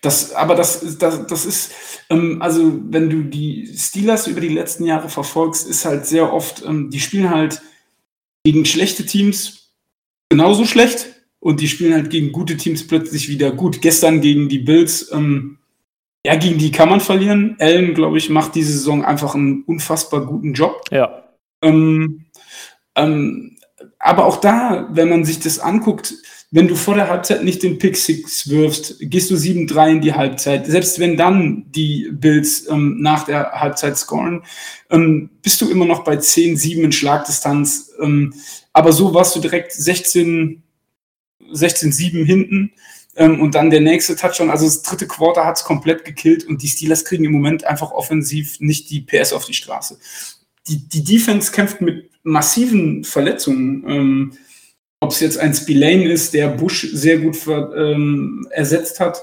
Das, 0.00 0.32
aber 0.32 0.54
das, 0.54 0.98
das, 0.98 1.26
das 1.26 1.46
ist, 1.46 1.72
ähm, 2.10 2.40
also 2.40 2.78
wenn 2.88 3.10
du 3.10 3.22
die 3.22 3.66
Steelers 3.76 4.26
über 4.26 4.40
die 4.40 4.48
letzten 4.48 4.84
Jahre 4.84 5.08
verfolgst, 5.08 5.68
ist 5.68 5.84
halt 5.84 6.06
sehr 6.06 6.32
oft, 6.32 6.64
ähm, 6.64 6.90
die 6.90 7.00
spielen 7.00 7.30
halt 7.30 7.60
gegen 8.44 8.64
schlechte 8.64 9.04
Teams 9.04 9.74
genauso 10.28 10.64
schlecht 10.64 11.06
und 11.40 11.60
die 11.60 11.68
spielen 11.68 11.94
halt 11.94 12.10
gegen 12.10 12.32
gute 12.32 12.56
Teams 12.56 12.86
plötzlich 12.86 13.28
wieder 13.28 13.50
gut. 13.50 13.82
Gestern 13.82 14.20
gegen 14.20 14.48
die 14.48 14.60
Bills, 14.60 15.10
ähm, 15.12 15.58
ja, 16.24 16.36
gegen 16.36 16.58
die 16.58 16.70
kann 16.70 16.88
man 16.88 17.00
verlieren. 17.00 17.56
Allen, 17.58 17.94
glaube 17.94 18.18
ich, 18.18 18.30
macht 18.30 18.54
diese 18.54 18.72
Saison 18.72 19.04
einfach 19.04 19.34
einen 19.34 19.62
unfassbar 19.64 20.26
guten 20.26 20.54
Job. 20.54 20.82
Ja. 20.90 21.24
Ähm, 21.62 22.25
ähm, 22.96 23.56
aber 23.98 24.26
auch 24.26 24.40
da, 24.40 24.88
wenn 24.92 25.08
man 25.08 25.24
sich 25.24 25.40
das 25.40 25.58
anguckt, 25.58 26.14
wenn 26.50 26.68
du 26.68 26.76
vor 26.76 26.94
der 26.94 27.08
Halbzeit 27.08 27.44
nicht 27.44 27.62
den 27.62 27.78
Pick 27.78 27.96
Six 27.96 28.48
wirfst, 28.48 28.96
gehst 29.00 29.30
du 29.30 29.34
7-3 29.34 29.90
in 29.90 30.00
die 30.00 30.14
Halbzeit. 30.14 30.66
Selbst 30.66 30.98
wenn 30.98 31.16
dann 31.16 31.66
die 31.72 32.08
Bills 32.12 32.68
ähm, 32.68 32.98
nach 33.00 33.24
der 33.24 33.52
Halbzeit 33.52 33.98
scoren, 33.98 34.44
ähm, 34.90 35.30
bist 35.42 35.60
du 35.60 35.68
immer 35.68 35.84
noch 35.84 36.04
bei 36.04 36.14
10-7 36.14 36.82
in 36.82 36.92
Schlagdistanz. 36.92 37.92
Ähm, 38.00 38.32
aber 38.72 38.92
so 38.92 39.12
warst 39.12 39.34
du 39.34 39.40
direkt 39.40 39.72
16, 39.72 40.62
16-7 41.52 42.24
hinten. 42.24 42.72
Ähm, 43.16 43.40
und 43.40 43.54
dann 43.54 43.70
der 43.70 43.80
nächste 43.80 44.14
Touchdown, 44.14 44.50
also 44.50 44.66
das 44.66 44.82
dritte 44.82 45.08
Quarter 45.08 45.44
hat 45.44 45.56
es 45.56 45.64
komplett 45.64 46.04
gekillt 46.04 46.44
und 46.44 46.62
die 46.62 46.68
Steelers 46.68 47.04
kriegen 47.04 47.24
im 47.24 47.32
Moment 47.32 47.64
einfach 47.64 47.90
offensiv 47.90 48.60
nicht 48.60 48.90
die 48.90 49.00
PS 49.00 49.32
auf 49.32 49.46
die 49.46 49.54
Straße. 49.54 49.98
Die, 50.68 50.88
die 50.88 51.02
Defense 51.02 51.50
kämpft 51.50 51.80
mit 51.80 52.10
massiven 52.26 53.04
Verletzungen. 53.04 53.84
Ähm, 53.88 54.32
Ob 55.00 55.12
es 55.12 55.20
jetzt 55.20 55.38
ein 55.38 55.54
Spillane 55.54 56.10
ist, 56.10 56.34
der 56.34 56.48
Bush 56.48 56.88
sehr 56.92 57.18
gut 57.18 57.36
ver, 57.36 57.72
ähm, 57.76 58.46
ersetzt 58.50 58.98
hat, 58.98 59.22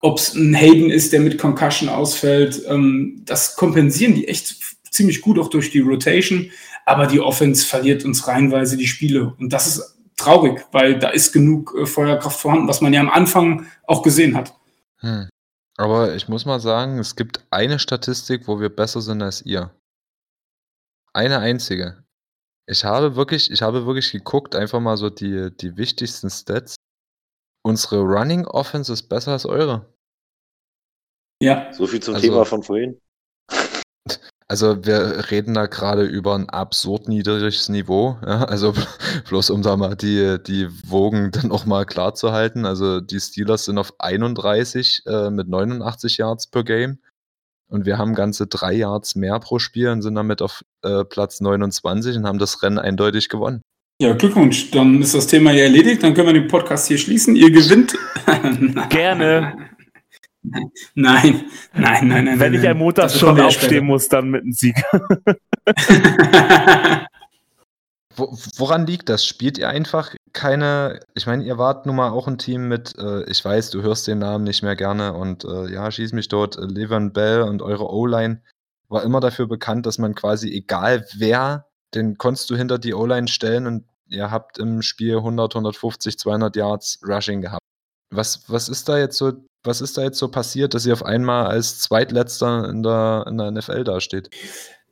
ob 0.00 0.18
es 0.18 0.34
ein 0.34 0.54
Hayden 0.54 0.90
ist, 0.90 1.12
der 1.12 1.20
mit 1.20 1.38
Concussion 1.38 1.88
ausfällt, 1.88 2.62
ähm, 2.68 3.22
das 3.24 3.56
kompensieren 3.56 4.14
die 4.14 4.28
echt 4.28 4.56
ziemlich 4.90 5.20
gut 5.20 5.38
auch 5.38 5.48
durch 5.48 5.70
die 5.70 5.80
Rotation, 5.80 6.50
aber 6.84 7.06
die 7.06 7.20
Offense 7.20 7.64
verliert 7.66 8.04
uns 8.04 8.26
reihenweise 8.26 8.76
die 8.76 8.88
Spiele 8.88 9.34
und 9.38 9.52
das 9.52 9.66
ist 9.66 9.98
traurig, 10.16 10.66
weil 10.72 10.98
da 10.98 11.10
ist 11.10 11.32
genug 11.32 11.74
äh, 11.78 11.86
Feuerkraft 11.86 12.40
vorhanden, 12.40 12.68
was 12.68 12.80
man 12.80 12.92
ja 12.92 13.00
am 13.00 13.10
Anfang 13.10 13.66
auch 13.86 14.02
gesehen 14.02 14.36
hat. 14.36 14.54
Hm. 14.98 15.28
Aber 15.76 16.14
ich 16.14 16.28
muss 16.28 16.44
mal 16.44 16.60
sagen, 16.60 16.98
es 16.98 17.16
gibt 17.16 17.46
eine 17.50 17.78
Statistik, 17.78 18.48
wo 18.48 18.60
wir 18.60 18.68
besser 18.68 19.00
sind 19.00 19.22
als 19.22 19.40
ihr. 19.46 19.70
Eine 21.12 21.38
einzige. 21.38 22.04
Ich 22.66 22.84
habe 22.84 23.16
wirklich 23.16 23.50
ich 23.50 23.62
habe 23.62 23.86
wirklich 23.86 24.12
geguckt, 24.12 24.54
einfach 24.54 24.80
mal 24.80 24.96
so 24.96 25.10
die 25.10 25.50
die 25.56 25.76
wichtigsten 25.76 26.30
Stats. 26.30 26.76
Unsere 27.62 28.00
Running 28.00 28.46
Offense 28.46 28.92
ist 28.92 29.08
besser 29.08 29.32
als 29.32 29.44
eure. 29.44 29.92
Ja. 31.42 31.72
So 31.72 31.86
viel 31.86 32.00
zum 32.00 32.14
Also 32.14 32.26
Thema 32.26 32.44
von 32.44 32.62
vorhin. 32.62 33.00
Also, 34.50 34.84
wir 34.84 35.30
reden 35.30 35.54
da 35.54 35.66
gerade 35.66 36.02
über 36.02 36.34
ein 36.34 36.48
absurd 36.50 37.06
niedriges 37.06 37.68
Niveau, 37.68 38.18
ja, 38.26 38.42
also 38.46 38.74
bloß 39.28 39.50
um 39.50 39.62
da 39.62 39.76
mal 39.76 39.94
die 39.94 40.42
die 40.44 40.66
Wogen 40.90 41.30
dann 41.30 41.52
auch 41.52 41.66
mal 41.66 41.86
klar 41.86 42.14
zu 42.14 42.32
halten. 42.32 42.66
Also, 42.66 43.00
die 43.00 43.20
Steelers 43.20 43.66
sind 43.66 43.78
auf 43.78 43.94
31, 44.00 45.02
äh, 45.06 45.30
mit 45.30 45.46
89 45.46 46.16
Yards 46.16 46.48
per 46.48 46.64
Game 46.64 46.98
und 47.70 47.86
wir 47.86 47.96
haben 47.98 48.14
ganze 48.14 48.46
3 48.46 48.74
Yards 48.74 49.14
mehr 49.14 49.38
pro 49.40 49.58
Spiel 49.58 49.88
und 49.88 50.02
sind 50.02 50.14
damit 50.14 50.42
auf, 50.42 50.62
äh, 50.82 51.04
Platz 51.04 51.40
29 51.40 52.16
und 52.16 52.26
haben 52.26 52.38
das 52.38 52.62
Rennen 52.62 52.78
eindeutig 52.78 53.28
gewonnen. 53.28 53.62
Ja, 54.00 54.14
Glückwunsch. 54.14 54.70
Dann 54.70 55.02
ist 55.02 55.14
das 55.14 55.26
Thema 55.26 55.52
ja 55.52 55.64
erledigt. 55.64 56.02
Dann 56.02 56.14
können 56.14 56.28
wir 56.28 56.32
den 56.34 56.48
Podcast 56.48 56.88
hier 56.88 56.96
schließen. 56.96 57.36
Ihr 57.36 57.50
gewinnt. 57.50 57.94
Gerne. 58.88 59.54
Nein, 60.94 61.44
nein, 61.74 62.08
nein, 62.08 62.24
nein. 62.24 62.40
Wenn 62.40 62.54
ich 62.54 62.62
nein. 62.62 62.70
am 62.72 62.78
Montag 62.78 63.10
schon 63.10 63.38
aufstehen 63.38 63.84
muss, 63.84 64.08
dann 64.08 64.30
mit 64.30 64.42
einem 64.42 64.52
Sieg. 64.52 64.74
woran 68.16 68.86
liegt 68.86 69.08
das? 69.08 69.24
Spielt 69.24 69.58
ihr 69.58 69.68
einfach 69.68 70.14
keine 70.32 71.00
ich 71.14 71.26
meine, 71.26 71.44
ihr 71.44 71.58
wart 71.58 71.86
nun 71.86 71.96
mal 71.96 72.10
auch 72.10 72.28
ein 72.28 72.38
Team 72.38 72.68
mit 72.68 72.96
äh, 72.98 73.24
ich 73.24 73.44
weiß, 73.44 73.70
du 73.70 73.82
hörst 73.82 74.06
den 74.06 74.18
Namen 74.18 74.44
nicht 74.44 74.62
mehr 74.62 74.76
gerne 74.76 75.14
und, 75.14 75.44
äh, 75.44 75.72
ja, 75.72 75.90
schieß 75.90 76.12
mich 76.12 76.28
dort, 76.28 76.56
äh, 76.56 76.62
Le'Veon 76.62 77.12
Bell 77.12 77.42
und 77.42 77.62
eure 77.62 77.90
O-Line 77.90 78.42
war 78.88 79.02
immer 79.02 79.20
dafür 79.20 79.46
bekannt, 79.46 79.86
dass 79.86 79.98
man 79.98 80.14
quasi 80.14 80.50
egal 80.52 81.06
wer, 81.16 81.66
den 81.94 82.18
konntest 82.18 82.50
du 82.50 82.56
hinter 82.56 82.78
die 82.78 82.94
O-Line 82.94 83.28
stellen 83.28 83.66
und 83.66 83.86
ihr 84.08 84.30
habt 84.30 84.58
im 84.58 84.82
Spiel 84.82 85.16
100, 85.16 85.54
150, 85.54 86.18
200 86.18 86.56
Yards 86.56 87.00
Rushing 87.06 87.40
gehabt. 87.42 87.62
Was 88.12 88.48
was 88.48 88.68
ist 88.68 88.88
da 88.88 88.98
jetzt 88.98 89.16
so 89.16 89.32
was 89.62 89.80
ist 89.80 89.98
da 89.98 90.02
jetzt 90.02 90.18
so 90.18 90.28
passiert, 90.30 90.74
dass 90.74 90.86
ihr 90.86 90.92
auf 90.92 91.04
einmal 91.04 91.46
als 91.46 91.80
Zweitletzter 91.80 92.68
in 92.68 92.82
der 92.82 93.24
in 93.28 93.38
der 93.38 93.50
NFL 93.50 93.84
dasteht? 93.84 94.30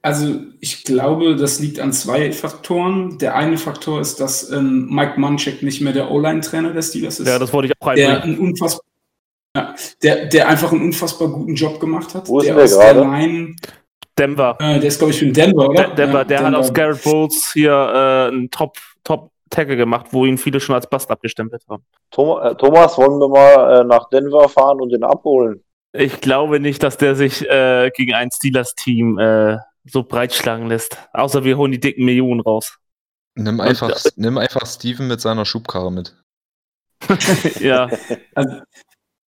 Also 0.09 0.36
ich 0.60 0.85
glaube, 0.85 1.36
das 1.36 1.60
liegt 1.60 1.80
an 1.80 1.93
zwei 1.93 2.32
Faktoren. 2.32 3.18
Der 3.18 3.35
eine 3.36 3.59
Faktor 3.59 4.01
ist, 4.01 4.20
dass 4.20 4.51
ähm, 4.51 4.89
Mike 4.90 5.20
Munchak 5.20 5.62
nicht 5.62 5.82
mehr 5.82 5.93
der 5.93 6.10
O-Line-Trainer 6.10 6.72
der 6.72 6.80
Steelers 6.80 7.20
ist. 7.20 7.28
ja, 7.28 7.39
das 7.39 7.52
wollte 7.52 7.68
ich 7.68 7.74
auch 7.78 7.93
der, 7.93 8.14
einbringen. 8.22 8.39
ein 8.39 8.48
unfassbar, 8.48 8.85
ja, 9.55 9.74
der, 10.02 10.26
der 10.26 10.48
einfach 10.48 10.72
einen 10.72 10.80
unfassbar 10.82 11.28
guten 11.28 11.55
Job 11.55 11.78
gemacht 11.78 12.14
hat. 12.14 12.26
Wo 12.26 12.39
ist 12.39 12.47
der 12.47 12.55
der 12.55 12.64
aus 12.64 12.78
der 12.78 12.94
gerade? 12.94 13.01
Line, 13.10 13.56
Denver. 14.18 14.56
äh, 14.60 14.78
der 14.80 14.85
ist, 14.89 14.98
glaube 14.98 15.12
ich, 15.12 15.22
in 15.22 15.32
Denver, 15.35 15.68
oder? 15.68 15.89
Der, 15.89 15.94
Denver, 15.94 16.18
Ja, 16.20 16.24
der 16.24 16.39
hat 16.39 16.47
Denver. 16.47 16.59
aus 16.59 16.72
Garrett 16.72 17.02
Bowles 17.05 17.51
hier 17.52 17.70
äh, 17.72 18.28
einen 18.32 18.51
Top, 18.51 18.78
Top 19.05 19.30
Tackle 19.51 19.76
gemacht, 19.76 20.06
wo 20.10 20.24
ihn 20.24 20.39
viele 20.39 20.59
schon 20.60 20.74
als 20.74 20.89
Bast 20.89 21.10
abgestempelt 21.10 21.62
haben. 21.68 21.82
Thomas, 22.10 22.52
äh, 22.52 22.55
Thomas, 22.56 22.97
wollen 22.98 23.18
wir 23.20 23.28
mal 23.28 23.80
äh, 23.80 23.85
nach 23.85 24.09
Denver 24.09 24.48
fahren 24.48 24.80
und 24.80 24.90
den 24.90 25.05
abholen? 25.05 25.62
Ich 25.93 26.20
glaube 26.20 26.60
nicht, 26.60 26.82
dass 26.82 26.97
der 26.98 27.14
sich 27.14 27.48
äh, 27.48 27.90
gegen 27.97 28.14
ein 28.14 28.30
Steelers-Team 28.30 29.18
äh, 29.18 29.56
so 29.84 30.02
breitschlagen 30.02 30.68
lässt. 30.68 30.98
Außer 31.12 31.44
wir 31.44 31.56
holen 31.56 31.72
die 31.72 31.80
dicken 31.80 32.05
Millionen 32.05 32.40
raus. 32.40 32.78
Nimm 33.34 33.60
einfach, 33.60 33.88
Und, 33.88 34.12
nimm 34.16 34.38
einfach 34.38 34.66
Steven 34.66 35.06
mit 35.06 35.20
seiner 35.20 35.44
Schubkarre 35.44 35.92
mit. 35.92 36.16
ja. 37.60 37.88
Also, 38.34 38.60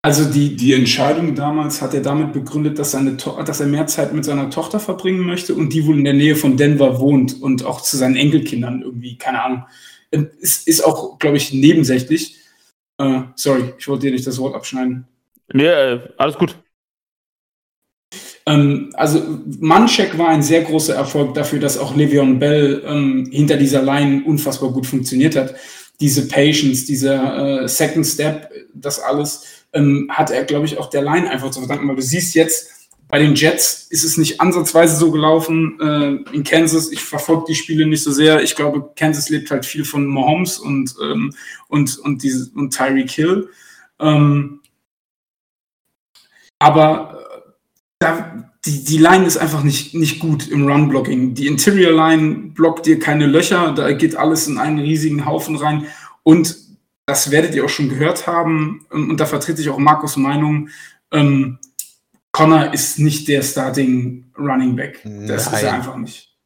also, 0.02 0.32
die, 0.32 0.56
die 0.56 0.72
Entscheidung 0.72 1.34
damals 1.34 1.80
hat 1.80 1.94
er 1.94 2.00
damit 2.00 2.32
begründet, 2.32 2.78
dass, 2.78 2.92
seine 2.92 3.12
dass 3.12 3.60
er 3.60 3.66
mehr 3.66 3.86
Zeit 3.86 4.12
mit 4.12 4.24
seiner 4.24 4.50
Tochter 4.50 4.80
verbringen 4.80 5.26
möchte 5.26 5.54
und 5.54 5.72
die 5.72 5.86
wohl 5.86 5.98
in 5.98 6.04
der 6.04 6.14
Nähe 6.14 6.36
von 6.36 6.56
Denver 6.56 6.98
wohnt 6.98 7.40
und 7.40 7.64
auch 7.64 7.82
zu 7.82 7.96
seinen 7.96 8.16
Enkelkindern 8.16 8.82
irgendwie, 8.82 9.16
keine 9.18 9.42
Ahnung. 9.42 9.66
Ist, 10.10 10.66
ist 10.66 10.84
auch, 10.84 11.18
glaube 11.18 11.36
ich, 11.36 11.52
nebensächlich. 11.52 12.38
Äh, 12.98 13.22
sorry, 13.36 13.74
ich 13.78 13.86
wollte 13.86 14.06
dir 14.06 14.12
nicht 14.12 14.26
das 14.26 14.38
Wort 14.38 14.54
abschneiden. 14.54 15.06
Nee, 15.52 15.66
äh, 15.66 16.08
alles 16.16 16.36
gut. 16.36 16.56
Ähm, 18.50 18.90
also 18.94 19.40
Mancheck 19.60 20.18
war 20.18 20.28
ein 20.28 20.42
sehr 20.42 20.62
großer 20.62 20.94
Erfolg 20.94 21.34
dafür, 21.34 21.60
dass 21.60 21.78
auch 21.78 21.94
Le'Veon 21.94 22.38
Bell 22.38 22.82
ähm, 22.86 23.28
hinter 23.30 23.56
dieser 23.56 23.82
Line 23.82 24.22
unfassbar 24.24 24.72
gut 24.72 24.86
funktioniert 24.86 25.36
hat. 25.36 25.54
Diese 26.00 26.26
Patience, 26.26 26.86
dieser 26.86 27.62
äh, 27.62 27.68
Second 27.68 28.06
Step, 28.06 28.50
das 28.74 28.98
alles 28.98 29.44
ähm, 29.72 30.08
hat 30.10 30.30
er, 30.30 30.44
glaube 30.44 30.66
ich, 30.66 30.78
auch 30.78 30.90
der 30.90 31.02
Line 31.02 31.30
einfach 31.30 31.50
zu 31.50 31.60
verdanken, 31.60 31.88
weil 31.88 31.96
du 31.96 32.02
siehst 32.02 32.34
jetzt, 32.34 32.88
bei 33.08 33.18
den 33.18 33.34
Jets 33.34 33.88
ist 33.90 34.04
es 34.04 34.16
nicht 34.16 34.40
ansatzweise 34.40 34.96
so 34.96 35.10
gelaufen. 35.10 35.78
Äh, 35.80 36.34
in 36.34 36.44
Kansas, 36.44 36.92
ich 36.92 37.00
verfolge 37.00 37.44
die 37.48 37.56
Spiele 37.56 37.86
nicht 37.86 38.04
so 38.04 38.12
sehr. 38.12 38.42
Ich 38.42 38.54
glaube, 38.54 38.90
Kansas 38.94 39.28
lebt 39.30 39.50
halt 39.50 39.66
viel 39.66 39.84
von 39.84 40.06
Mahomes 40.06 40.58
und, 40.58 40.94
ähm, 41.02 41.34
und, 41.68 41.98
und, 41.98 42.24
und 42.54 42.70
Tyreek 42.70 43.10
Hill. 43.10 43.48
Ähm, 43.98 44.60
aber 46.60 47.19
da, 48.00 48.50
die, 48.64 48.82
die 48.82 48.98
Line 48.98 49.26
ist 49.26 49.36
einfach 49.36 49.62
nicht, 49.62 49.94
nicht 49.94 50.18
gut 50.18 50.48
im 50.48 50.66
Run-Blocking. 50.66 51.34
Die 51.34 51.46
Interior 51.46 51.92
Line 51.92 52.50
blockt 52.54 52.86
dir 52.86 52.98
keine 52.98 53.26
Löcher, 53.26 53.72
da 53.72 53.92
geht 53.92 54.16
alles 54.16 54.48
in 54.48 54.58
einen 54.58 54.80
riesigen 54.80 55.26
Haufen 55.26 55.56
rein. 55.56 55.86
Und 56.22 56.56
das 57.06 57.30
werdet 57.30 57.54
ihr 57.54 57.64
auch 57.64 57.70
schon 57.70 57.88
gehört 57.88 58.26
haben, 58.26 58.86
und 58.90 59.18
da 59.18 59.26
vertrete 59.26 59.60
ich 59.60 59.68
auch 59.68 59.78
Markus 59.78 60.16
Meinung. 60.16 60.70
Ähm, 61.12 61.58
Connor 62.32 62.72
ist 62.72 62.98
nicht 62.98 63.28
der 63.28 63.42
Starting 63.42 64.32
Running 64.38 64.76
Back. 64.76 65.02
Das 65.04 65.46
Nein. 65.46 65.54
ist 65.54 65.62
er 65.62 65.72
einfach 65.72 65.96
nicht. 65.96 66.36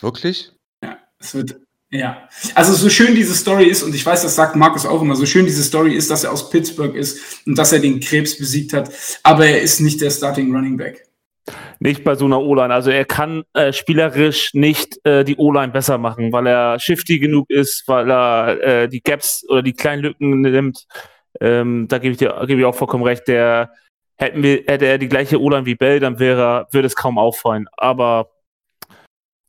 Wirklich? 0.00 0.52
Ja, 0.82 0.98
es 1.18 1.34
wird, 1.34 1.60
ja, 1.92 2.26
also 2.54 2.72
so 2.72 2.88
schön 2.88 3.14
diese 3.14 3.34
Story 3.34 3.66
ist, 3.66 3.82
und 3.82 3.94
ich 3.94 4.04
weiß, 4.04 4.22
das 4.22 4.34
sagt 4.34 4.56
Markus 4.56 4.86
auch 4.86 5.02
immer, 5.02 5.14
so 5.14 5.26
schön 5.26 5.44
diese 5.44 5.62
Story 5.62 5.94
ist, 5.94 6.10
dass 6.10 6.24
er 6.24 6.32
aus 6.32 6.48
Pittsburgh 6.48 6.94
ist 6.94 7.46
und 7.46 7.56
dass 7.56 7.72
er 7.72 7.80
den 7.80 8.00
Krebs 8.00 8.38
besiegt 8.38 8.72
hat, 8.72 8.90
aber 9.22 9.46
er 9.46 9.60
ist 9.60 9.80
nicht 9.80 10.00
der 10.00 10.10
Starting 10.10 10.54
Running 10.54 10.78
Back. 10.78 11.06
Nicht 11.80 12.02
bei 12.04 12.14
so 12.14 12.24
einer 12.24 12.40
O-Line. 12.40 12.72
Also 12.72 12.90
er 12.90 13.04
kann 13.04 13.42
äh, 13.52 13.72
spielerisch 13.72 14.54
nicht 14.54 15.04
äh, 15.04 15.24
die 15.24 15.36
O-Line 15.36 15.72
besser 15.72 15.98
machen, 15.98 16.32
weil 16.32 16.46
er 16.46 16.78
shifty 16.78 17.18
genug 17.18 17.50
ist, 17.50 17.84
weil 17.88 18.10
er 18.10 18.62
äh, 18.62 18.88
die 18.88 19.02
Gaps 19.02 19.44
oder 19.48 19.62
die 19.62 19.72
kleinen 19.72 20.02
Lücken 20.02 20.40
nimmt. 20.40 20.86
Ähm, 21.40 21.88
da 21.88 21.98
gebe 21.98 22.12
ich 22.12 22.18
dir 22.18 22.40
gebe 22.46 22.60
ich 22.60 22.64
auch 22.64 22.74
vollkommen 22.74 23.04
recht. 23.04 23.26
Der 23.26 23.72
hätten 24.16 24.42
wir, 24.42 24.62
hätte 24.66 24.86
er 24.86 24.98
die 24.98 25.08
gleiche 25.08 25.40
O-Line 25.40 25.66
wie 25.66 25.74
Bell, 25.74 25.98
dann 25.98 26.20
wäre, 26.20 26.68
würde 26.70 26.86
es 26.86 26.94
kaum 26.94 27.18
auffallen. 27.18 27.66
Aber 27.76 28.30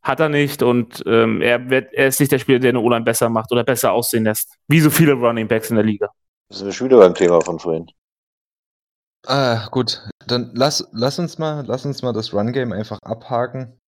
hat 0.03 0.19
er 0.19 0.29
nicht 0.29 0.61
und 0.61 1.01
ähm, 1.05 1.41
er, 1.41 1.69
wird, 1.69 1.93
er 1.93 2.07
ist 2.07 2.19
nicht 2.19 2.31
der 2.31 2.39
Spieler, 2.39 2.59
der 2.59 2.69
eine 2.69 2.79
O-Line 2.79 3.05
besser 3.05 3.29
macht 3.29 3.51
oder 3.51 3.63
besser 3.63 3.93
aussehen 3.93 4.25
lässt. 4.25 4.55
Wie 4.67 4.81
so 4.81 4.89
viele 4.89 5.13
Running 5.13 5.47
Backs 5.47 5.69
in 5.69 5.77
der 5.77 5.85
Liga. 5.85 6.09
Das 6.49 6.59
sind 6.59 6.67
wir 6.67 6.73
schon 6.73 6.87
wieder 6.87 6.99
beim 6.99 7.15
Thema 7.15 7.41
von 7.41 7.59
vorhin. 7.59 7.87
Ah, 9.25 9.67
gut. 9.71 10.01
Dann 10.27 10.51
lass, 10.53 10.87
lass, 10.91 11.17
uns 11.17 11.37
mal, 11.37 11.63
lass 11.65 11.85
uns 11.85 12.01
mal 12.01 12.11
das 12.11 12.33
Run-Game 12.33 12.73
einfach 12.73 12.99
abhaken. 13.01 13.79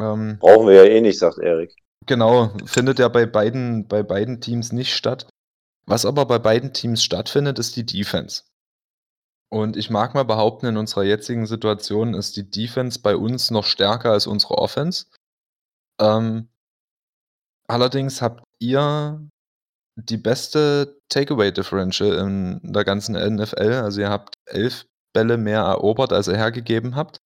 Ähm, 0.00 0.38
Brauchen 0.40 0.66
wir 0.66 0.74
ja 0.74 0.84
eh 0.84 1.00
nicht, 1.02 1.18
sagt 1.18 1.38
Erik. 1.38 1.74
Genau, 2.06 2.50
findet 2.64 2.98
ja 2.98 3.08
bei 3.08 3.26
beiden, 3.26 3.86
bei 3.86 4.02
beiden 4.02 4.40
Teams 4.40 4.72
nicht 4.72 4.94
statt. 4.94 5.28
Was 5.86 6.06
aber 6.06 6.24
bei 6.24 6.38
beiden 6.38 6.72
Teams 6.72 7.04
stattfindet, 7.04 7.58
ist 7.58 7.76
die 7.76 7.84
Defense. 7.84 8.44
Und 9.50 9.76
ich 9.76 9.90
mag 9.90 10.14
mal 10.14 10.24
behaupten, 10.24 10.66
in 10.66 10.76
unserer 10.76 11.04
jetzigen 11.04 11.46
Situation 11.46 12.14
ist 12.14 12.36
die 12.36 12.50
Defense 12.50 13.00
bei 13.00 13.16
uns 13.16 13.50
noch 13.50 13.64
stärker 13.64 14.12
als 14.12 14.26
unsere 14.26 14.58
Offense. 14.58 15.06
Ähm, 16.00 16.48
allerdings 17.68 18.22
habt 18.22 18.44
ihr 18.60 19.28
die 19.96 20.16
beste 20.16 21.00
Takeaway 21.08 21.52
Differential 21.52 22.12
in 22.18 22.60
der 22.62 22.84
ganzen 22.84 23.14
NFL. 23.14 23.72
Also 23.72 24.00
ihr 24.00 24.10
habt 24.10 24.34
elf 24.46 24.86
Bälle 25.12 25.38
mehr 25.38 25.60
erobert, 25.60 26.12
als 26.12 26.28
ihr 26.28 26.36
hergegeben 26.36 26.94
habt. 26.94 27.18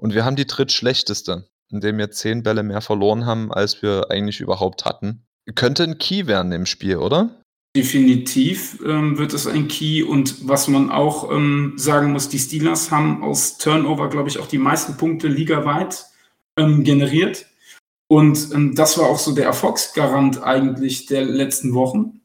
Und 0.00 0.14
wir 0.14 0.24
haben 0.24 0.36
die 0.36 0.46
drittschlechteste, 0.46 1.48
indem 1.70 1.98
wir 1.98 2.10
zehn 2.10 2.42
Bälle 2.42 2.62
mehr 2.62 2.80
verloren 2.80 3.26
haben, 3.26 3.52
als 3.52 3.82
wir 3.82 4.10
eigentlich 4.10 4.40
überhaupt 4.40 4.84
hatten. 4.84 5.24
Könnte 5.54 5.84
ein 5.84 5.98
Key 5.98 6.26
werden 6.26 6.52
im 6.52 6.66
Spiel, 6.66 6.96
oder? 6.96 7.42
Definitiv 7.76 8.80
ähm, 8.86 9.18
wird 9.18 9.32
es 9.32 9.46
ein 9.46 9.66
Key. 9.68 10.04
Und 10.04 10.48
was 10.48 10.68
man 10.68 10.90
auch 10.90 11.30
ähm, 11.30 11.74
sagen 11.76 12.12
muss, 12.12 12.28
die 12.28 12.38
Steelers 12.38 12.90
haben 12.90 13.22
aus 13.22 13.58
Turnover, 13.58 14.08
glaube 14.08 14.28
ich, 14.28 14.38
auch 14.38 14.46
die 14.46 14.58
meisten 14.58 14.96
Punkte 14.96 15.26
ligaweit 15.26 16.06
ähm, 16.56 16.84
generiert. 16.84 17.46
Und 18.14 18.52
ähm, 18.54 18.76
das 18.76 18.96
war 18.96 19.08
auch 19.08 19.18
so 19.18 19.34
der 19.34 19.46
Erfolgsgarant 19.46 20.40
eigentlich 20.40 21.06
der 21.06 21.24
letzten 21.24 21.74
Wochen. 21.74 22.20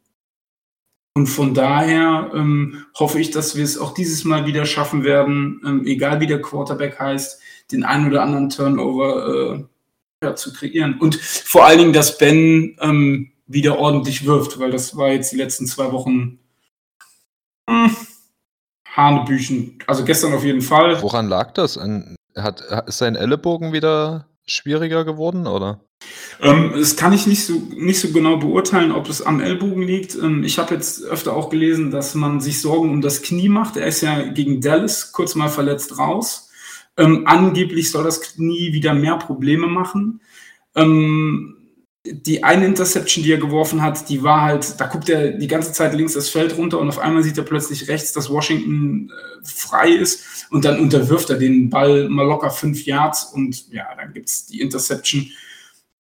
Und 1.15 1.25
von 1.25 1.55
daher 1.55 2.29
ähm, 2.31 2.85
hoffe 2.93 3.19
ich, 3.19 3.31
dass 3.31 3.55
wir 3.55 3.63
es 3.63 3.79
auch 3.79 3.95
dieses 3.95 4.23
Mal 4.23 4.45
wieder 4.45 4.67
schaffen 4.67 5.03
werden, 5.03 5.59
ähm, 5.65 5.87
egal 5.87 6.19
wie 6.19 6.27
der 6.27 6.43
Quarterback 6.43 6.99
heißt, 6.99 7.41
den 7.71 7.83
einen 7.83 8.05
oder 8.05 8.21
anderen 8.21 8.51
Turnover 8.51 9.55
äh, 9.55 9.63
ja, 10.23 10.35
zu 10.35 10.53
kreieren. 10.53 10.99
Und 10.99 11.15
vor 11.15 11.65
allen 11.65 11.79
Dingen, 11.79 11.93
dass 11.93 12.19
Ben 12.19 12.77
ähm, 12.81 13.31
wieder 13.47 13.79
ordentlich 13.79 14.27
wirft, 14.27 14.59
weil 14.59 14.69
das 14.69 14.95
war 14.95 15.09
jetzt 15.09 15.31
die 15.31 15.37
letzten 15.37 15.65
zwei 15.65 15.91
Wochen 15.91 16.37
mh, 17.67 17.87
hm, 17.87 17.97
Hanebüchen. 18.95 19.79
Also 19.87 20.05
gestern 20.05 20.35
auf 20.35 20.43
jeden 20.43 20.61
Fall. 20.61 21.01
Woran 21.01 21.29
lag 21.29 21.51
das? 21.53 21.79
Hat, 22.35 22.61
ist 22.85 22.99
sein 22.99 23.15
Ellenbogen 23.15 23.73
wieder 23.73 24.28
schwieriger 24.49 25.05
geworden, 25.05 25.47
oder? 25.47 25.81
Ähm, 26.41 26.73
das 26.75 26.95
kann 26.95 27.13
ich 27.13 27.27
nicht 27.27 27.45
so, 27.45 27.61
nicht 27.75 27.99
so 27.99 28.11
genau 28.11 28.37
beurteilen, 28.37 28.91
ob 28.91 29.09
es 29.09 29.21
am 29.21 29.41
Ellbogen 29.41 29.83
liegt. 29.83 30.15
Ähm, 30.15 30.43
ich 30.43 30.57
habe 30.57 30.73
jetzt 30.73 31.03
öfter 31.03 31.35
auch 31.35 31.49
gelesen, 31.49 31.91
dass 31.91 32.15
man 32.15 32.39
sich 32.39 32.61
Sorgen 32.61 32.89
um 32.91 33.01
das 33.01 33.21
Knie 33.21 33.49
macht. 33.49 33.77
Er 33.77 33.87
ist 33.87 34.01
ja 34.01 34.23
gegen 34.23 34.61
Dallas 34.61 35.11
kurz 35.11 35.35
mal 35.35 35.49
verletzt 35.49 35.97
raus. 35.97 36.49
Ähm, 36.97 37.23
angeblich 37.25 37.91
soll 37.91 38.03
das 38.03 38.21
Knie 38.21 38.73
wieder 38.73 38.93
mehr 38.93 39.17
Probleme 39.17 39.67
machen. 39.67 40.21
Ähm, 40.75 41.58
die 42.05 42.43
eine 42.43 42.65
Interception, 42.65 43.23
die 43.23 43.33
er 43.33 43.39
geworfen 43.39 43.81
hat, 43.81 44.07
die 44.09 44.23
war 44.23 44.41
halt, 44.41 44.79
da 44.79 44.87
guckt 44.87 45.09
er 45.09 45.31
die 45.31 45.47
ganze 45.47 45.73
Zeit 45.73 45.93
links 45.93 46.13
das 46.13 46.29
Feld 46.29 46.57
runter 46.57 46.79
und 46.79 46.87
auf 46.87 46.99
einmal 46.99 47.23
sieht 47.23 47.37
er 47.37 47.43
plötzlich 47.43 47.87
rechts, 47.89 48.13
dass 48.13 48.29
Washington 48.29 49.09
äh, 49.09 49.45
frei 49.45 49.89
ist 49.89 50.47
und 50.49 50.63
dann 50.63 50.79
unterwirft 50.79 51.29
er 51.29 51.37
den 51.37 51.69
Ball 51.69 52.07
mal 52.09 52.25
locker 52.25 52.51
fünf 52.51 52.85
Yards 52.85 53.25
und 53.33 53.69
ja, 53.71 53.87
dann 53.95 54.13
gibt 54.13 54.29
es 54.29 54.45
die 54.45 54.61
Interception. 54.61 55.29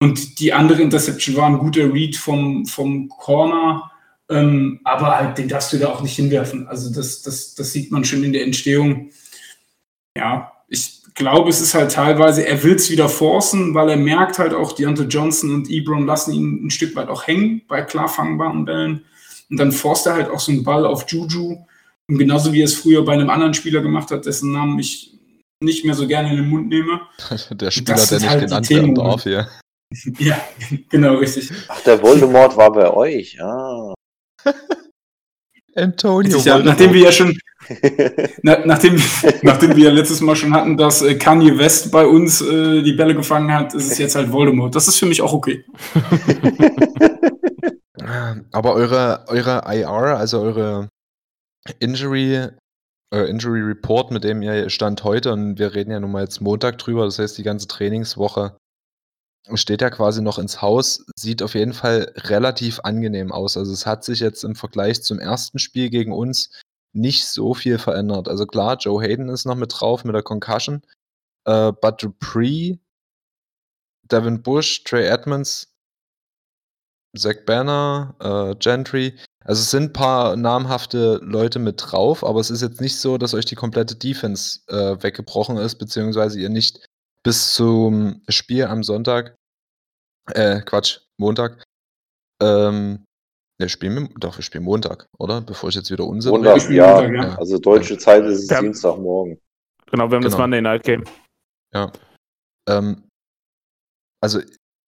Und 0.01 0.39
die 0.39 0.53
andere 0.53 0.83
Interception 0.83 1.35
war 1.35 1.49
ein 1.49 1.59
guter 1.59 1.93
Read 1.93 2.17
vom, 2.17 2.65
vom 2.67 3.09
Corner, 3.09 3.91
ähm, 4.31 4.81
aber 4.85 5.17
halt, 5.17 5.39
den 5.39 5.49
darfst 5.49 5.73
du 5.73 5.79
da 5.79 5.89
auch 5.89 6.03
nicht 6.03 6.15
hinwerfen. 6.15 6.69
Also 6.69 6.93
das, 6.93 7.23
das, 7.23 7.57
das 7.57 7.73
sieht 7.73 7.91
man 7.91 8.05
schon 8.05 8.23
in 8.23 8.33
der 8.33 8.45
Entstehung. 8.45 9.11
Ja, 10.17 10.53
ich, 10.69 11.03
glaube, 11.19 11.51
es 11.51 11.61
ist 11.61 11.75
halt 11.75 11.93
teilweise, 11.93 12.47
er 12.47 12.63
will 12.63 12.77
es 12.77 12.91
wieder 12.91 13.09
forcen, 13.09 13.75
weil 13.75 13.91
er 13.91 13.97
merkt 13.97 14.39
halt 14.39 14.55
auch, 14.55 14.73
Deontay 14.73 15.05
Johnson 15.05 15.53
und 15.53 15.69
Ebron 15.69 16.07
lassen 16.07 16.33
ihn 16.33 16.67
ein 16.67 16.71
Stück 16.71 16.97
weit 16.97 17.09
auch 17.09 17.27
hängen 17.27 17.63
bei 17.69 17.83
klar 17.83 18.09
fangbaren 18.09 18.65
Bällen. 18.65 19.05
Und 19.51 19.59
dann 19.59 19.73
forst 19.73 20.07
er 20.07 20.15
halt 20.15 20.31
auch 20.31 20.41
so 20.41 20.53
einen 20.53 20.65
Ball 20.65 20.87
auf 20.87 21.11
Juju. 21.11 21.59
Und 22.09 22.19
genauso 22.19 22.53
wie 22.53 22.63
er 22.63 22.67
es 22.67 22.75
früher 22.75 23.05
bei 23.05 23.13
einem 23.13 23.29
anderen 23.29 23.53
Spieler 23.53 23.83
gemacht 23.83 24.11
hat, 24.11 24.25
dessen 24.25 24.53
Namen 24.53 24.79
ich 24.79 25.19
nicht 25.61 25.85
mehr 25.85 25.95
so 25.95 26.07
gerne 26.07 26.31
in 26.31 26.37
den 26.37 26.49
Mund 26.49 26.69
nehme. 26.69 27.01
Der 27.51 27.71
Spieler, 27.71 28.07
der 28.07 28.19
nicht 28.19 28.31
halt 28.31 28.45
genannt 28.45 28.71
werden 28.71 28.95
darf 28.95 29.23
hier. 29.25 29.49
Ja, 30.19 30.39
genau, 30.91 31.15
richtig. 31.15 31.51
Ach, 31.67 31.81
der 31.81 32.03
Voldemort 32.03 32.59
war 32.59 32.71
bei 32.71 32.93
euch. 32.93 33.41
Ah. 33.41 33.95
Antonio. 35.75 36.39
Ja, 36.41 36.59
nachdem 36.59 36.93
wir 36.93 37.01
ja 37.01 37.11
schon, 37.11 37.39
na, 38.43 38.65
nachdem, 38.65 38.97
nachdem 39.43 39.77
wir 39.77 39.85
ja 39.85 39.91
letztes 39.91 40.21
Mal 40.21 40.37
schon 40.37 40.55
hatten, 40.55 40.77
dass 40.77 41.03
äh, 41.03 41.15
Kanye 41.17 41.59
West 41.59 41.91
bei 41.91 42.07
uns 42.07 42.41
äh, 42.41 42.83
die 42.83 42.93
Bälle 42.93 43.15
gefangen 43.15 43.53
hat, 43.53 43.75
ist 43.75 43.91
es 43.93 43.99
jetzt 43.99 44.17
halt 44.17 44.33
Voldemort. 44.33 44.75
Das 44.75 44.89
ist 44.89 44.99
für 44.99 45.07
mich 45.07 45.23
auch 45.23 45.33
okay. 45.33 45.65
Aber 48.53 48.75
eure, 48.75 49.25
eure 49.29 49.63
IR, 49.67 50.17
also 50.19 50.41
eure 50.41 50.89
Injury, 51.79 52.49
euer 53.11 53.27
Injury 53.27 53.61
Report, 53.61 54.11
mit 54.11 54.25
dem 54.25 54.41
ihr 54.41 54.71
stand 54.71 55.05
heute, 55.05 55.33
und 55.33 55.59
wir 55.59 55.75
reden 55.75 55.91
ja 55.91 56.01
nun 56.01 56.13
mal 56.13 56.23
jetzt 56.23 56.41
Montag 56.41 56.79
drüber, 56.79 57.05
das 57.05 57.19
heißt 57.19 57.37
die 57.37 57.43
ganze 57.43 57.69
Trainingswoche 57.69 58.57
steht 59.55 59.81
ja 59.81 59.91
quasi 59.91 60.21
noch 60.21 60.39
ins 60.39 60.61
Haus, 60.61 61.05
sieht 61.17 61.43
auf 61.43 61.55
jeden 61.55 61.73
Fall 61.73 62.13
relativ 62.17 62.81
angenehm 62.81 63.33
aus. 63.33 63.57
Also 63.57 63.73
es 63.73 63.87
hat 63.87 64.05
sich 64.05 64.21
jetzt 64.21 64.45
im 64.45 64.55
Vergleich 64.55 65.03
zum 65.03 65.19
ersten 65.19 65.59
Spiel 65.59 65.89
gegen 65.91 66.13
uns 66.13 66.51
nicht 66.99 67.27
so 67.27 67.55
viel 67.55 67.79
verändert. 67.79 68.29
Also 68.29 68.47
klar, 68.47 68.77
Joe 68.79 69.03
Hayden 69.03 69.29
ist 69.29 69.47
noch 69.47 69.55
mit 69.55 69.73
drauf 69.75 70.05
mit 70.05 70.15
der 70.15 70.23
Concussion. 70.23 70.83
Äh, 71.45 71.73
Bud 71.73 72.03
Dupree, 72.03 72.79
Devin 74.11 74.43
Bush, 74.43 74.85
Trey 74.85 75.07
Edmonds, 75.07 75.73
Zach 77.17 77.45
Banner, 77.47 78.15
äh, 78.21 78.55
Gentry. 78.57 79.15
Also 79.45 79.63
es 79.63 79.71
sind 79.71 79.85
ein 79.85 79.93
paar 79.93 80.37
namhafte 80.37 81.21
Leute 81.23 81.59
mit 81.59 81.77
drauf, 81.79 82.23
aber 82.23 82.41
es 82.41 82.51
ist 82.51 82.61
jetzt 82.61 82.81
nicht 82.81 82.99
so, 82.99 83.17
dass 83.17 83.35
euch 83.35 83.47
die 83.47 83.55
komplette 83.55 83.97
Defense 83.97 84.61
äh, 84.69 85.03
weggebrochen 85.03 85.57
ist, 85.57 85.77
beziehungsweise 85.77 86.39
ihr 86.39 86.51
nicht 86.51 86.87
bis 87.23 87.55
zum 87.55 88.23
Spiel 88.29 88.65
am 88.65 88.83
Sonntag, 88.83 89.37
äh, 90.33 90.61
Quatsch, 90.61 91.01
Montag, 91.17 91.65
ähm, 92.43 93.05
ne, 93.59 93.69
spielen 93.69 93.95
wir, 93.95 94.09
doch, 94.19 94.37
wir 94.37 94.43
spielen 94.43 94.65
Montag, 94.65 95.09
oder? 95.19 95.41
Bevor 95.41 95.69
ich 95.69 95.75
jetzt 95.75 95.91
wieder 95.91 96.05
Unsinn 96.05 96.33
Montag, 96.33 96.71
ja. 96.71 97.03
Montag, 97.03 97.13
ja. 97.13 97.39
Also 97.39 97.59
deutsche 97.59 97.99
Zeit 97.99 98.25
ist 98.25 98.45
es 98.45 98.49
Ja. 98.49 98.61
Dienstagmorgen. 98.61 99.41
Genau, 99.91 100.11
wir 100.11 100.17
haben 100.17 100.23
das 100.23 100.33
Genau. 100.33 100.45
Monday 100.45 100.61
Night 100.61 100.83
Game. 100.85 101.05
Ja. 101.73 101.93
Ähm, 102.69 103.09
also 104.21 104.41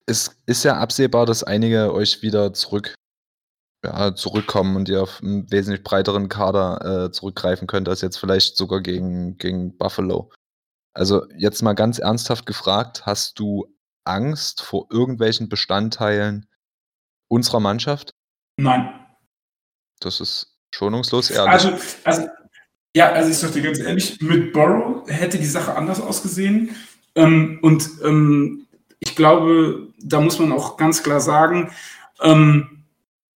es 0.07 0.43
ist 0.47 0.65
ja 0.65 0.77
absehbar, 0.79 1.27
dass 1.27 1.45
einige 1.45 1.93
euch 1.95 2.23
wieder 2.23 2.53
zurück 2.53 2.95
ja, 3.85 4.15
zurückkommen 4.15 4.77
und 4.77 4.89
ihr 4.89 5.03
auf 5.03 5.23
einen 5.23 5.51
wesentlich 5.51 5.83
breiteren 5.83 6.29
Kader 6.29 7.07
äh, 7.07 7.13
zurückgreifen 7.13 7.67
könnt, 7.67 7.89
als 7.89 8.03
jetzt 8.03 8.19
vielleicht 8.19 8.57
sogar 8.57 8.81
gegen, 8.81 9.39
gegen 9.39 9.77
Buffalo. 9.79 10.31
Also 10.93 11.27
jetzt 11.37 11.63
mal 11.63 11.75
ganz 11.75 11.99
ernsthaft 11.99 12.47
gefragt, 12.47 13.07
hast 13.07 13.39
du 13.39 13.67
Angst 14.05 14.61
vor 14.63 14.87
irgendwelchen 14.91 15.49
Bestandteilen 15.49 16.47
unserer 17.29 17.61
Mannschaft? 17.61 18.13
Nein. 18.63 18.95
Das 20.01 20.21
ist 20.21 20.57
schonungslos 20.75 21.31
ehrlich. 21.31 21.53
Also, 21.53 21.73
also, 22.05 22.29
ja, 22.95 23.13
also 23.13 23.31
ich 23.31 23.39
sag 23.39 23.53
dir 23.53 23.63
ganz 23.63 23.79
ehrlich, 23.79 24.21
mit 24.21 24.53
Burrow 24.53 25.09
hätte 25.09 25.39
die 25.39 25.47
Sache 25.47 25.75
anders 25.75 26.01
ausgesehen. 26.01 26.75
Ähm, 27.15 27.59
und 27.63 27.89
ähm, 28.05 28.67
ich 28.99 29.17
glaube, 29.17 29.89
da 29.99 30.21
muss 30.21 30.39
man 30.39 30.53
auch 30.53 30.77
ganz 30.77 31.03
klar 31.03 31.21
sagen, 31.21 31.73
ähm, 32.21 32.85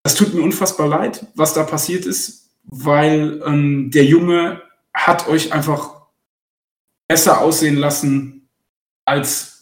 das 0.03 0.15
tut 0.15 0.33
mir 0.33 0.41
unfassbar 0.41 0.87
leid, 0.87 1.25
was 1.35 1.53
da 1.53 1.63
passiert 1.63 2.05
ist, 2.05 2.49
weil 2.65 3.41
ähm, 3.45 3.89
der 3.91 4.05
Junge 4.05 4.61
hat 4.93 5.27
euch 5.27 5.53
einfach 5.53 6.03
besser 7.07 7.41
aussehen 7.41 7.77
lassen, 7.77 8.49
als, 9.05 9.52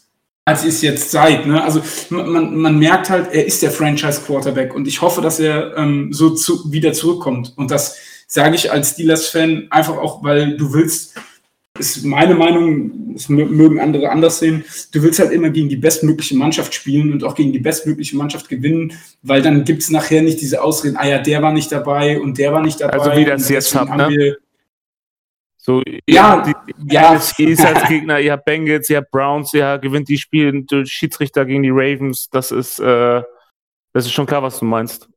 als 0.44 0.64
ihr 0.64 0.70
es 0.70 0.82
jetzt 0.82 1.10
seid. 1.10 1.46
Ne? 1.46 1.62
Also 1.62 1.82
man, 2.10 2.56
man, 2.56 2.78
merkt 2.78 3.10
halt, 3.10 3.32
er 3.32 3.46
ist 3.46 3.62
der 3.62 3.70
Franchise-Quarterback 3.70 4.74
und 4.74 4.88
ich 4.88 5.00
hoffe, 5.00 5.20
dass 5.20 5.38
er 5.38 5.76
ähm, 5.76 6.12
so 6.12 6.30
zu, 6.30 6.72
wieder 6.72 6.92
zurückkommt. 6.92 7.52
Und 7.56 7.70
das 7.70 7.96
sage 8.26 8.56
ich 8.56 8.72
als 8.72 8.90
Steelers-Fan 8.90 9.68
einfach 9.70 9.96
auch, 9.96 10.24
weil 10.24 10.56
du 10.56 10.72
willst, 10.72 11.14
ist 11.78 12.04
meine 12.04 12.34
Meinung, 12.34 13.14
das 13.14 13.28
mö- 13.28 13.46
mögen 13.46 13.80
andere 13.80 14.10
anders 14.10 14.40
sehen, 14.40 14.64
du 14.92 15.02
willst 15.02 15.20
halt 15.20 15.32
immer 15.32 15.50
gegen 15.50 15.68
die 15.68 15.76
bestmögliche 15.76 16.36
Mannschaft 16.36 16.74
spielen 16.74 17.12
und 17.12 17.24
auch 17.24 17.34
gegen 17.34 17.52
die 17.52 17.60
bestmögliche 17.60 18.16
Mannschaft 18.16 18.48
gewinnen, 18.48 18.92
weil 19.22 19.42
dann 19.42 19.64
gibt 19.64 19.82
es 19.82 19.90
nachher 19.90 20.22
nicht 20.22 20.40
diese 20.40 20.62
Ausreden, 20.62 20.96
ah 20.96 21.06
ja, 21.06 21.18
der 21.18 21.40
war 21.40 21.52
nicht 21.52 21.70
dabei 21.70 22.20
und 22.20 22.36
der 22.38 22.52
war 22.52 22.62
nicht 22.62 22.80
dabei. 22.80 22.98
Also 22.98 23.16
wie 23.16 23.24
das 23.24 23.48
jetzt 23.48 23.74
habt, 23.74 23.90
haben 23.90 24.14
ne? 24.14 24.36
So, 25.64 25.80
Ja, 26.08 26.44
ihr, 26.44 26.54
die, 26.76 26.92
ja. 26.94 27.14
Ist 27.14 27.64
als 27.64 27.86
Gegner, 27.86 28.18
ihr 28.18 28.32
habt 28.32 28.44
Bengals, 28.44 28.90
ihr 28.90 28.96
habt 28.96 29.12
Browns, 29.12 29.54
ihr 29.54 29.78
gewinnt 29.78 30.08
die 30.08 30.18
Spiele 30.18 30.62
durch 30.64 30.90
Schiedsrichter 30.90 31.44
gegen 31.44 31.62
die 31.62 31.70
Ravens. 31.70 32.28
Das 32.30 32.50
ist, 32.50 32.80
äh, 32.80 33.22
das 33.92 34.06
ist 34.06 34.12
schon 34.12 34.26
klar, 34.26 34.42
was 34.42 34.58
du 34.58 34.64
meinst. 34.64 35.08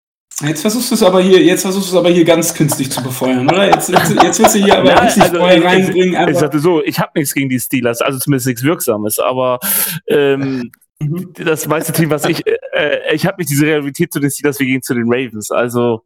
Jetzt 0.41 0.61
versuchst 0.61 0.91
du 0.91 0.95
es 0.95 1.01
aber 1.03 1.21
hier, 1.21 1.41
jetzt 1.41 1.61
versuchst 1.63 1.87
du 1.89 1.93
es 1.95 1.97
aber 1.97 2.09
hier 2.09 2.25
ganz 2.25 2.53
künstlich 2.53 2.91
zu 2.91 3.01
befeuern, 3.01 3.47
oder? 3.49 3.67
Jetzt, 3.69 3.89
jetzt, 3.89 4.21
jetzt 4.21 4.39
willst 4.39 4.55
du 4.55 4.59
hier 4.59 4.77
aber 4.77 4.89
Ja, 4.89 4.99
richtig 4.99 5.23
also, 5.23 5.37
Feuer 5.37 5.57
ich- 5.57 5.63
reinbringen. 5.63 6.09
Ich 6.13 6.17
einfach- 6.17 6.39
sagte 6.41 6.59
so, 6.59 6.83
ich 6.83 6.99
habe 6.99 7.11
nichts 7.15 7.33
gegen 7.33 7.49
die 7.49 7.59
Steelers, 7.59 8.01
also 8.01 8.19
zumindest 8.19 8.45
nichts 8.47 8.63
Wirksames, 8.63 9.17
aber 9.17 9.59
ähm, 10.07 10.71
Mhm. 10.99 11.33
das 11.33 11.67
meiste 11.67 11.91
Team, 11.91 12.09
was 12.09 12.23
ich, 12.25 12.41
äh, 12.75 13.15
ich 13.15 13.25
habe 13.25 13.37
nicht 13.37 13.49
diese 13.49 13.65
Realität 13.65 14.11
zu 14.11 14.19
den 14.19 14.29
Steelers 14.29 14.59
wie 14.59 14.65
gegen 14.65 14.81
zu 14.81 14.93
den 14.93 15.05
Ravens. 15.07 15.51
Also 15.51 16.03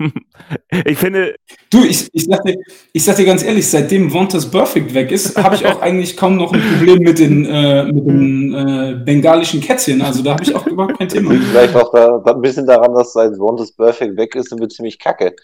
ich 0.84 0.98
finde, 0.98 1.34
Du, 1.70 1.84
ich, 1.84 2.08
ich, 2.12 2.24
sag 2.24 2.42
dir, 2.42 2.56
ich 2.92 3.04
sag 3.04 3.14
dir 3.14 3.24
ganz 3.24 3.44
ehrlich, 3.44 3.68
seitdem 3.68 4.12
Vontas 4.12 4.50
Perfect 4.50 4.92
weg 4.92 5.12
ist, 5.12 5.36
habe 5.36 5.54
ich 5.54 5.64
auch 5.64 5.80
eigentlich 5.82 6.16
kaum 6.16 6.36
noch 6.36 6.52
ein 6.52 6.60
Problem 6.60 6.98
mit 6.98 7.20
den, 7.20 7.46
äh, 7.46 7.84
mit 7.84 8.06
den 8.06 8.54
äh, 8.54 9.00
bengalischen 9.04 9.60
Kätzchen. 9.60 10.02
Also 10.02 10.24
da 10.24 10.32
habe 10.32 10.42
ich 10.42 10.54
auch 10.54 10.66
überhaupt 10.66 10.98
kein 10.98 11.08
Thema. 11.08 11.30
Vielleicht 11.50 11.76
auch 11.76 11.92
da, 11.92 12.18
da 12.24 12.34
ein 12.34 12.40
bisschen 12.40 12.66
daran, 12.66 12.92
dass 12.94 13.12
seit 13.12 13.38
Wonders 13.38 13.70
Perfect 13.72 14.16
weg 14.16 14.34
ist, 14.34 14.48
sind 14.48 14.60
wir 14.60 14.68
ziemlich 14.68 14.98
kacke. 14.98 15.34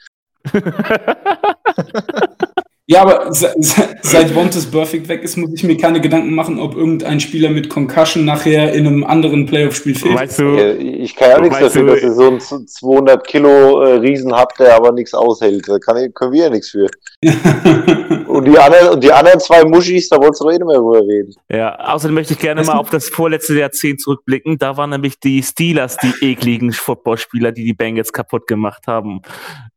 Ja, 2.88 3.02
aber 3.02 3.32
se, 3.32 3.52
se, 3.58 3.96
seit 4.02 4.32
Vontas 4.32 4.66
Perfect 4.66 5.08
weg 5.08 5.22
ist, 5.22 5.36
muss 5.36 5.50
ich 5.52 5.64
mir 5.64 5.76
keine 5.76 6.00
Gedanken 6.00 6.32
machen, 6.34 6.60
ob 6.60 6.76
irgendein 6.76 7.18
Spieler 7.18 7.50
mit 7.50 7.68
Concussion 7.68 8.24
nachher 8.24 8.72
in 8.74 8.86
einem 8.86 9.02
anderen 9.02 9.44
Playoff-Spiel 9.46 9.96
fehlt. 9.96 10.14
weißt 10.14 10.38
du, 10.38 10.56
Ich 10.78 11.16
kann 11.16 11.30
ja 11.30 11.40
nichts 11.40 11.58
dafür, 11.58 11.82
du, 11.82 11.94
dass 11.94 12.02
ihr 12.02 12.12
so 12.12 12.28
einen 12.28 12.40
200 12.40 13.26
Kilo 13.26 13.82
äh, 13.82 13.94
Riesen 13.94 14.32
habt, 14.32 14.60
der 14.60 14.76
aber 14.76 14.92
nichts 14.92 15.14
aushält. 15.14 15.68
Da 15.68 15.80
kann, 15.80 16.14
können 16.14 16.32
wir 16.32 16.44
ja 16.44 16.50
nichts 16.50 16.70
für. 16.70 16.86
Und 18.26 18.44
die 18.44 18.58
anderen, 18.58 18.88
und 18.90 19.02
die 19.02 19.12
anderen 19.12 19.40
zwei 19.40 19.64
Muschis, 19.64 20.10
da 20.10 20.18
wolltest 20.18 20.42
du 20.42 20.44
doch 20.44 20.52
eh 20.52 20.58
nicht 20.58 20.66
mehr 20.66 20.76
drüber 20.76 21.00
reden. 21.00 21.34
Ja, 21.48 21.74
außerdem 21.94 22.14
möchte 22.14 22.34
ich 22.34 22.38
gerne 22.38 22.60
Weißt 22.60 22.68
mal 22.68 22.76
auf 22.76 22.90
das 22.90 23.08
vorletzte 23.08 23.54
Jahrzehnt 23.54 24.00
zurückblicken. 24.00 24.58
Da 24.58 24.76
waren 24.76 24.90
nämlich 24.90 25.18
die 25.18 25.42
Steelers 25.42 25.96
die 25.96 26.12
ekligen 26.20 26.72
Footballspieler, 26.72 27.52
die 27.52 27.64
die 27.64 27.72
Bengals 27.72 28.12
kaputt 28.12 28.46
gemacht 28.46 28.86
haben. 28.86 29.22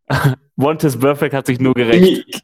Wantes 0.58 1.00
Perfect 1.00 1.34
hat 1.34 1.46
sich 1.46 1.60
nur 1.60 1.74
gerecht. 1.74 2.42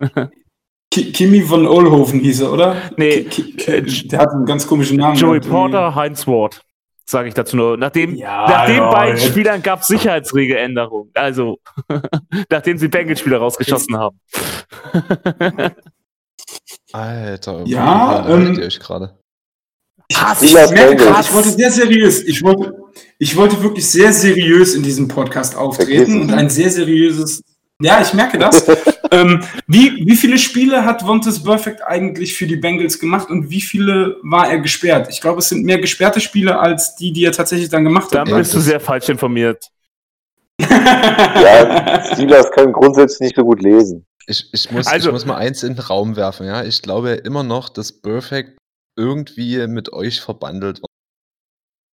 Kimi, 0.96 1.06
Ki- 1.08 1.12
Kimi 1.12 1.42
von 1.42 1.68
Olhofen 1.68 2.20
hieß 2.22 2.42
er, 2.42 2.52
oder? 2.54 2.76
Nee, 2.98 3.24
Ki- 3.24 3.54
Ki- 3.56 4.08
der 4.08 4.20
hat 4.20 4.30
einen 4.30 4.46
ganz 4.46 4.66
komischen 4.68 4.98
Namen. 4.98 5.16
Joey 5.18 5.40
Porter, 5.40 5.94
Heinz 5.96 6.26
Ward, 6.28 6.62
sage 7.06 7.28
ich 7.28 7.34
dazu 7.34 7.56
nur. 7.58 7.78
Nachdem, 7.78 8.16
Ja, 8.16 8.48
nach 8.48 8.66
den 8.66 8.78
ja, 8.78 8.92
beiden 8.92 9.18
ja. 9.18 9.28
Spielern 9.28 9.62
gab 9.62 9.82
es 9.82 9.88
Sicherheitsregeländerungen. 9.88 11.12
Also, 11.14 11.60
nachdem 12.50 12.78
sie 12.78 12.88
Bengals-Spieler 12.88 13.38
rausgeschossen 13.40 13.98
haben. 13.98 14.20
Alter, 16.94 17.64
Ja, 17.66 18.26
wie 18.28 18.32
ähm, 18.32 18.54
ihr 18.60 18.66
euch 18.66 18.80
gerade? 18.80 19.18
Ich 20.08 20.18
Steelers 20.18 20.72
merke 20.72 20.96
gerade, 20.96 21.06
Bengals. 21.06 21.28
ich 21.28 21.34
wollte 21.34 21.50
sehr 21.50 21.72
seriös, 21.72 22.22
ich 22.24 22.44
wollte, 22.44 22.74
ich 23.18 23.36
wollte 23.36 23.62
wirklich 23.64 23.90
sehr 23.90 24.14
seriös 24.14 24.76
in 24.76 24.84
diesem 24.84 25.08
Podcast 25.08 25.56
auftreten 25.58 25.96
Vergessen. 26.06 26.22
und 26.22 26.32
ein 26.34 26.50
sehr 26.50 26.70
seriöses. 26.70 27.42
Ja, 27.82 28.02
ich 28.02 28.14
merke 28.14 28.38
das. 28.38 28.66
ähm, 29.12 29.44
wie, 29.68 30.06
wie 30.06 30.16
viele 30.16 30.38
Spiele 30.38 30.86
hat 30.86 31.06
Vontas 31.06 31.44
Perfect 31.44 31.82
eigentlich 31.84 32.34
für 32.36 32.48
die 32.48 32.56
Bengals 32.56 33.00
gemacht 33.00 33.30
und 33.30 33.50
wie 33.50 33.62
viele 33.62 34.18
war 34.24 34.50
er 34.50 34.60
gesperrt? 34.60 35.08
Ich 35.10 35.20
glaube, 35.20 35.40
es 35.40 35.50
sind 35.50 35.66
mehr 35.66 35.80
gesperrte 35.80 36.22
Spiele 36.22 36.58
als 36.58 36.96
die, 36.96 37.12
die 37.12 37.26
er 37.26 37.34
tatsächlich 37.34 37.70
dann 37.70 37.84
gemacht 37.84 38.16
hat. 38.16 38.28
Ja, 38.28 38.38
bist 38.38 38.54
du 38.54 38.60
sehr 38.60 38.80
falsch 38.80 39.10
informiert. 39.10 39.70
Ja, 40.68 42.14
Steelers 42.14 42.50
können 42.52 42.72
grundsätzlich 42.72 43.20
nicht 43.20 43.36
so 43.36 43.44
gut 43.44 43.62
lesen. 43.62 44.06
Ich, 44.28 44.50
ich, 44.54 44.72
muss, 44.72 44.88
Also- 44.88 45.10
ich 45.10 45.14
muss 45.14 45.26
mal 45.26 45.36
eins 45.36 45.64
in 45.64 45.76
den 45.76 45.80
Raum 45.84 46.16
werfen, 46.16 46.48
ja. 46.48 46.64
Ich 46.64 46.82
glaube 46.82 47.12
immer 47.12 47.44
noch, 47.44 47.70
dass 47.70 47.92
Perfect 47.92 48.58
irgendwie 48.98 49.68
mit 49.68 49.92
euch 49.92 50.22
verbandelt 50.22 50.82
war. 50.82 50.90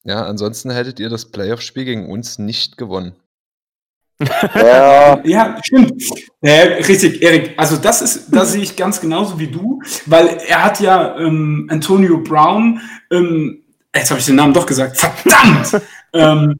Ja, 0.05 0.25
ansonsten 0.25 0.71
hättet 0.71 0.99
ihr 0.99 1.09
das 1.09 1.29
Playoff-Spiel 1.31 1.85
gegen 1.85 2.09
uns 2.09 2.39
nicht 2.39 2.77
gewonnen. 2.77 3.15
Ja, 4.55 5.21
Ja, 5.23 5.57
stimmt. 5.63 5.93
Äh, 6.41 6.83
richtig, 6.83 7.21
Erik. 7.21 7.53
Also 7.57 7.77
das 7.77 8.01
ist, 8.01 8.27
da 8.29 8.45
sehe 8.45 8.61
ich 8.61 8.75
ganz 8.75 8.99
genauso 8.99 9.39
wie 9.39 9.47
du, 9.47 9.81
weil 10.05 10.27
er 10.47 10.63
hat 10.63 10.79
ja 10.79 11.17
ähm, 11.17 11.67
Antonio 11.69 12.19
Brown, 12.19 12.81
ähm, 13.11 13.63
jetzt 13.95 14.09
habe 14.09 14.19
ich 14.19 14.25
den 14.25 14.35
Namen 14.35 14.53
doch 14.53 14.65
gesagt, 14.65 14.97
verdammt! 14.97 15.81
ähm, 16.13 16.57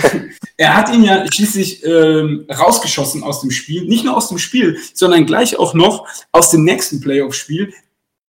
er 0.56 0.76
hat 0.76 0.92
ihn 0.92 1.04
ja 1.04 1.24
schließlich 1.30 1.84
ähm, 1.84 2.46
rausgeschossen 2.50 3.22
aus 3.22 3.40
dem 3.40 3.50
Spiel, 3.50 3.84
nicht 3.84 4.04
nur 4.04 4.16
aus 4.16 4.28
dem 4.28 4.38
Spiel, 4.38 4.78
sondern 4.94 5.26
gleich 5.26 5.58
auch 5.58 5.74
noch 5.74 6.06
aus 6.32 6.50
dem 6.50 6.64
nächsten 6.64 7.00
Playoff-Spiel. 7.00 7.72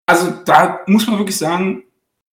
Also 0.07 0.33
da 0.45 0.81
muss 0.87 1.07
man 1.07 1.19
wirklich 1.19 1.39
sagen, 1.39 1.85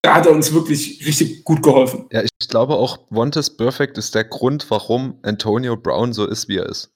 da 0.01 0.15
hat 0.15 0.25
er 0.25 0.31
uns 0.31 0.53
wirklich 0.53 1.05
richtig 1.05 1.43
gut 1.43 1.61
geholfen. 1.61 2.05
Ja, 2.11 2.21
ich 2.23 2.47
glaube 2.47 2.75
auch, 2.75 2.99
Wantes 3.09 3.55
Perfect 3.55 3.97
ist 3.97 4.15
der 4.15 4.23
Grund, 4.23 4.65
warum 4.69 5.19
Antonio 5.23 5.75
Brown 5.75 6.13
so 6.13 6.25
ist, 6.25 6.47
wie 6.47 6.57
er 6.57 6.67
ist. 6.67 6.91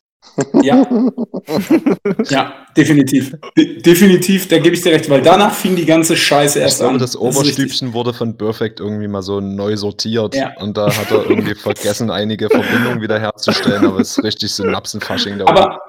Ja. 0.61 0.87
ja, 2.29 2.53
definitiv. 2.77 3.35
De 3.57 3.81
definitiv, 3.81 4.47
da 4.47 4.57
gebe 4.57 4.73
ich 4.73 4.81
dir 4.81 4.93
recht, 4.93 5.09
weil 5.09 5.21
danach 5.21 5.53
fing 5.53 5.75
die 5.75 5.85
ganze 5.85 6.15
Scheiße 6.15 6.59
Ich 6.59 6.63
erst 6.63 6.77
glaube, 6.79 6.93
an. 6.93 6.99
das. 6.99 7.17
Oberstübchen 7.17 7.91
wurde 7.93 8.13
von 8.13 8.37
Perfect 8.37 8.79
irgendwie 8.79 9.09
mal 9.09 9.21
so 9.21 9.41
neu 9.41 9.75
sortiert 9.75 10.33
Ja. 10.35 10.53
und 10.59 10.77
da 10.77 10.85
hat 10.95 11.11
er 11.11 11.29
irgendwie 11.29 11.55
vergessen, 11.55 12.09
einige 12.09 12.49
Verbindungen 12.49 13.01
wiederherzustellen, 13.01 13.85
aber 13.85 13.99
es 13.99 14.17
ist 14.17 14.23
richtig 14.23 14.51
Synapsenfasching 14.53 15.39
da 15.39 15.43
oben. 15.43 15.57
Aber, 15.57 15.79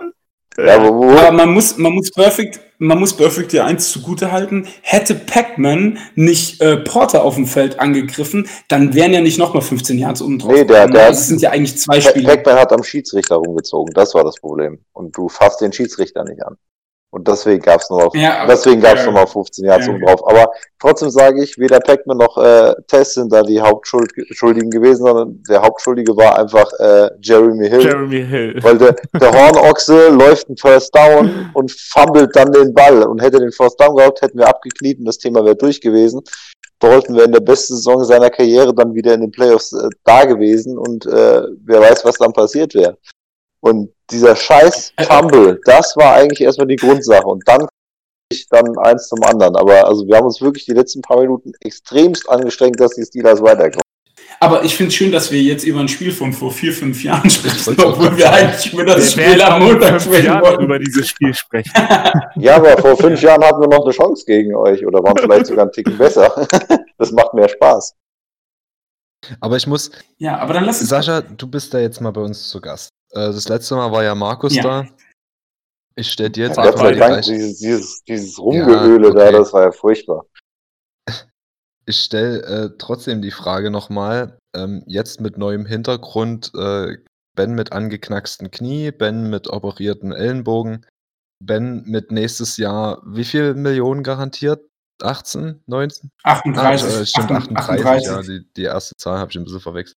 ja 0.59 0.75
aber 0.77 1.33
man 1.33 1.53
muss, 1.53 1.77
man 1.79 1.93
muss 1.93 2.11
Perfect, 2.11 2.61
man 2.79 2.99
muss 2.99 3.13
Perfect 3.17 3.53
ja 3.53 3.65
eins 3.65 3.91
zugute 3.91 4.31
halten. 4.33 4.67
Hätte 4.83 5.15
Pac-Man 5.15 5.99
nicht 6.15 6.61
äh, 6.61 6.77
Porter 6.77 7.25
auf 7.25 7.35
dem 7.35 7.47
Feld 7.47 7.81
angegriffen, 7.81 8.49
dann 8.69 8.95
wären 8.95 9.13
ja 9.13 9.21
nicht 9.21 9.39
nochmal 9.39 9.63
15 9.63 9.99
Yards 9.99 10.23
oben 10.23 10.39
drauf. 10.39 10.53
Nee, 10.53 10.65
der- 10.65 10.87
der- 10.89 11.11
es 11.11 11.27
sind 11.29 11.41
ja 11.43 11.51
eigentlich 11.51 11.77
zwei 11.79 12.01
Spiele. 12.01 12.29
Pac-Man 12.29 12.57
hat 12.57 12.73
am 12.73 12.83
Schiedsrichter 12.83 13.37
rumgezogen, 13.37 13.93
das 13.95 14.15
war 14.15 14.23
das 14.25 14.37
Problem. 14.37 14.79
Und 14.93 15.17
du 15.17 15.29
fasst 15.29 15.61
den 15.61 15.73
Schiedsrichter 15.73 16.25
nicht 16.25 16.45
an. 16.45 16.57
Und 17.15 17.29
deswegen 17.29 17.63
gab 17.63 17.81
es 17.81 17.89
nochmal 17.91 18.09
Ja, 18.15 18.39
aber- 18.41 18.53
deswegen 18.55 18.81
gab's 18.81 19.01
ja. 19.03 19.07
noch 19.07 19.13
mal 19.13 19.27
15 19.27 19.65
Yards 19.67 19.87
Ja. 19.87 19.97
drauf. 19.99 20.29
Aber 20.29 20.51
trotzdem 20.81 21.11
sage 21.11 21.45
ich, 21.45 21.57
weder 21.59 21.79
Pac-Man 21.79 22.17
noch 22.19 22.37
äh, 22.37 22.75
Tess 22.89 23.15
sind 23.15 23.33
da 23.33 23.43
die 23.43 23.61
Hauptschuldigen 23.61 24.71
gewesen, 24.71 25.05
sondern 25.07 25.43
der 25.49 25.63
Hauptschuldige 25.63 26.17
war 26.17 26.37
einfach 26.39 26.73
äh, 26.81 27.11
Jeremy 27.23 27.69
Hill. 27.69 27.83
Jeremy 27.83 28.25
Hill. 28.27 28.59
Weil 28.63 28.79
der, 28.79 28.97
der 29.21 29.31
Hornochse 29.33 30.09
läuft 30.11 30.49
ein 30.49 30.57
First 30.57 30.95
Down 30.95 31.51
und 31.55 31.71
fummelt 31.71 32.35
dann 32.35 32.51
den 32.51 32.75
Ball. 32.75 33.05
Und 33.05 33.23
hätte 33.23 33.39
den 33.39 33.53
First 33.53 33.81
Down 33.81 33.95
gehabt, 33.95 34.21
hätten 34.21 34.39
wir 34.39 34.49
abgekniet 34.49 34.99
und 34.99 35.05
das 35.05 35.19
Thema 35.19 35.45
wäre 35.45 35.55
durch 35.57 35.81
gewesen. 35.81 36.21
Dalton 36.81 37.15
wäre 37.15 37.27
in 37.27 37.33
der 37.33 37.41
besten 37.41 37.77
Saison 37.77 38.03
seiner 38.05 38.29
Karriere 38.29 38.75
dann 38.75 38.93
wieder 38.95 39.15
in 39.15 39.21
den 39.21 39.31
Playoffs 39.31 39.73
äh, 39.73 39.89
da 40.03 40.25
gewesen 40.25 40.77
und 40.77 41.07
äh, 41.07 41.43
wer 41.65 41.81
weiß, 41.81 42.05
was 42.05 42.17
dann 42.17 42.33
passiert 42.33 42.75
wäre. 42.75 42.99
Und 43.65 43.95
dieser 44.11 44.37
scheiß 44.37 44.93
Fumble, 45.01 45.59
das 45.65 45.97
war 45.97 46.15
eigentlich 46.15 46.43
erstmal 46.43 46.67
die 46.67 46.77
Grundsache. 46.77 47.25
Und 47.25 47.43
dann 47.47 47.67
ich 48.31 48.47
dann 48.49 48.77
eins 48.79 49.09
zum 49.09 49.23
anderen. 49.23 49.57
Aber 49.57 49.87
also 49.87 50.07
wir 50.07 50.17
haben 50.17 50.27
uns 50.27 50.41
wirklich 50.41 50.67
die 50.67 50.73
letzten 50.73 51.01
paar 51.01 51.21
Minuten 51.21 51.53
extremst 51.61 52.29
angestrengt, 52.29 52.79
dass 52.79 52.93
die 52.93 53.05
Steelers 53.05 53.41
weiterkommen. 53.41 53.83
Aber 54.41 54.65
ich 54.65 54.77
finde 54.77 54.89
es 54.89 54.95
schön, 54.95 55.13
dass 55.13 55.31
wir 55.31 55.41
jetzt 55.41 55.65
über 55.65 55.81
ein 55.81 55.89
Spiel 55.89 56.13
von 56.13 56.33
vor 56.33 56.51
vier, 56.51 56.73
fünf 56.73 57.03
Jahren 57.05 57.31
sprechen, 57.31 57.77
obwohl 57.83 58.17
wir 58.17 58.31
eigentlich 58.31 58.73
über 58.73 58.85
das 58.85 59.17
Wir 59.17 59.25
Spiel 59.29 59.43
am 59.43 59.63
Montag 59.63 60.01
sprechen 60.01 60.27
Jahren 60.27 60.43
wollten. 60.43 60.65
über 60.65 60.79
dieses 60.79 61.09
Spiel 61.09 61.33
sprechen. 61.33 61.73
Ja, 62.37 62.57
aber 62.57 62.77
vor 62.79 62.97
fünf 62.97 63.23
Jahren 63.23 63.43
hatten 63.45 63.61
wir 63.61 63.69
noch 63.69 63.85
eine 63.85 63.95
Chance 63.95 64.25
gegen 64.27 64.55
euch 64.57 64.85
oder 64.85 65.03
waren 65.03 65.17
vielleicht 65.17 65.47
sogar 65.47 65.65
einen 65.65 65.73
Ticken 65.73 65.97
besser. 65.97 66.47
Das 66.99 67.11
macht 67.13 67.35
mehr 67.35 67.49
Spaß. 67.49 67.95
Aber 69.41 69.57
ich 69.57 69.67
muss, 69.67 69.91
Ja, 70.19 70.39
aber 70.39 70.55
dann 70.55 70.65
lass 70.65 70.81
uns. 70.81 70.91
Sascha, 70.91 71.23
du 71.23 71.47
bist 71.47 71.73
da 71.75 71.79
jetzt 71.79 72.01
mal 72.01 72.13
bei 72.13 72.21
uns 72.21 72.49
zu 72.49 72.61
Gast. 72.61 72.89
Äh, 73.15 73.33
Das 73.33 73.49
letzte 73.49 73.77
Mal 73.77 73.91
war 73.93 74.03
ja 74.05 74.15
Markus 74.15 74.55
Ja. 74.55 74.63
da. 74.63 74.87
Ich 75.97 76.11
stelle 76.11 76.31
dir 76.31 76.47
jetzt 76.49 76.57
Gott 76.57 76.67
einfach 76.67 76.83
mal 76.83 76.93
die 76.93 76.99
Dank, 76.99 77.23
dieses, 77.23 77.59
dieses, 77.59 78.03
dieses 78.05 78.39
Rumgeöle 78.39 79.09
Ja, 79.09 79.15
da, 79.15 79.23
okay. 79.29 79.33
das 79.33 79.53
war 79.53 79.63
ja 79.63 79.73
furchtbar. 79.73 80.27
ich 81.87 82.01
stelle 82.01 82.43
äh, 82.43 82.71
trotzdem 82.79 83.23
die 83.23 83.31
Frage 83.31 83.71
nochmal, 83.71 84.39
ähm, 84.57 84.83
jetzt 84.87 85.21
mit 85.21 85.39
neuem 85.39 85.67
Hintergrund, 85.67 86.51
äh, 86.57 86.97
Ben 87.37 87.55
mit 87.55 87.73
angeknacksten 87.73 88.51
Knie, 88.51 88.91
Ben 88.91 89.31
mit 89.31 89.49
operierten 89.49 90.13
Ellenbogen, 90.13 90.85
Ben 91.41 91.85
mit 91.85 92.11
nächstes 92.11 92.57
Jahr, 92.57 93.01
wie 93.07 93.25
viel 93.25 93.55
Millionen 93.55 94.03
garantiert? 94.03 94.69
18, 95.03 95.63
19? 95.67 96.11
Ah, 96.23 96.39
38. 96.39 96.89
äh, 96.89 97.07
stimmt, 97.07 97.31
38, 97.33 97.57
38. 97.57 98.07
ja, 98.07 98.23
die, 98.23 98.53
die 98.57 98.63
erste 98.63 98.95
Zahl 98.97 99.19
habe 99.19 99.31
ich 99.31 99.37
ein 99.37 99.45
bisschen 99.45 99.61
verwechselt. 99.61 99.97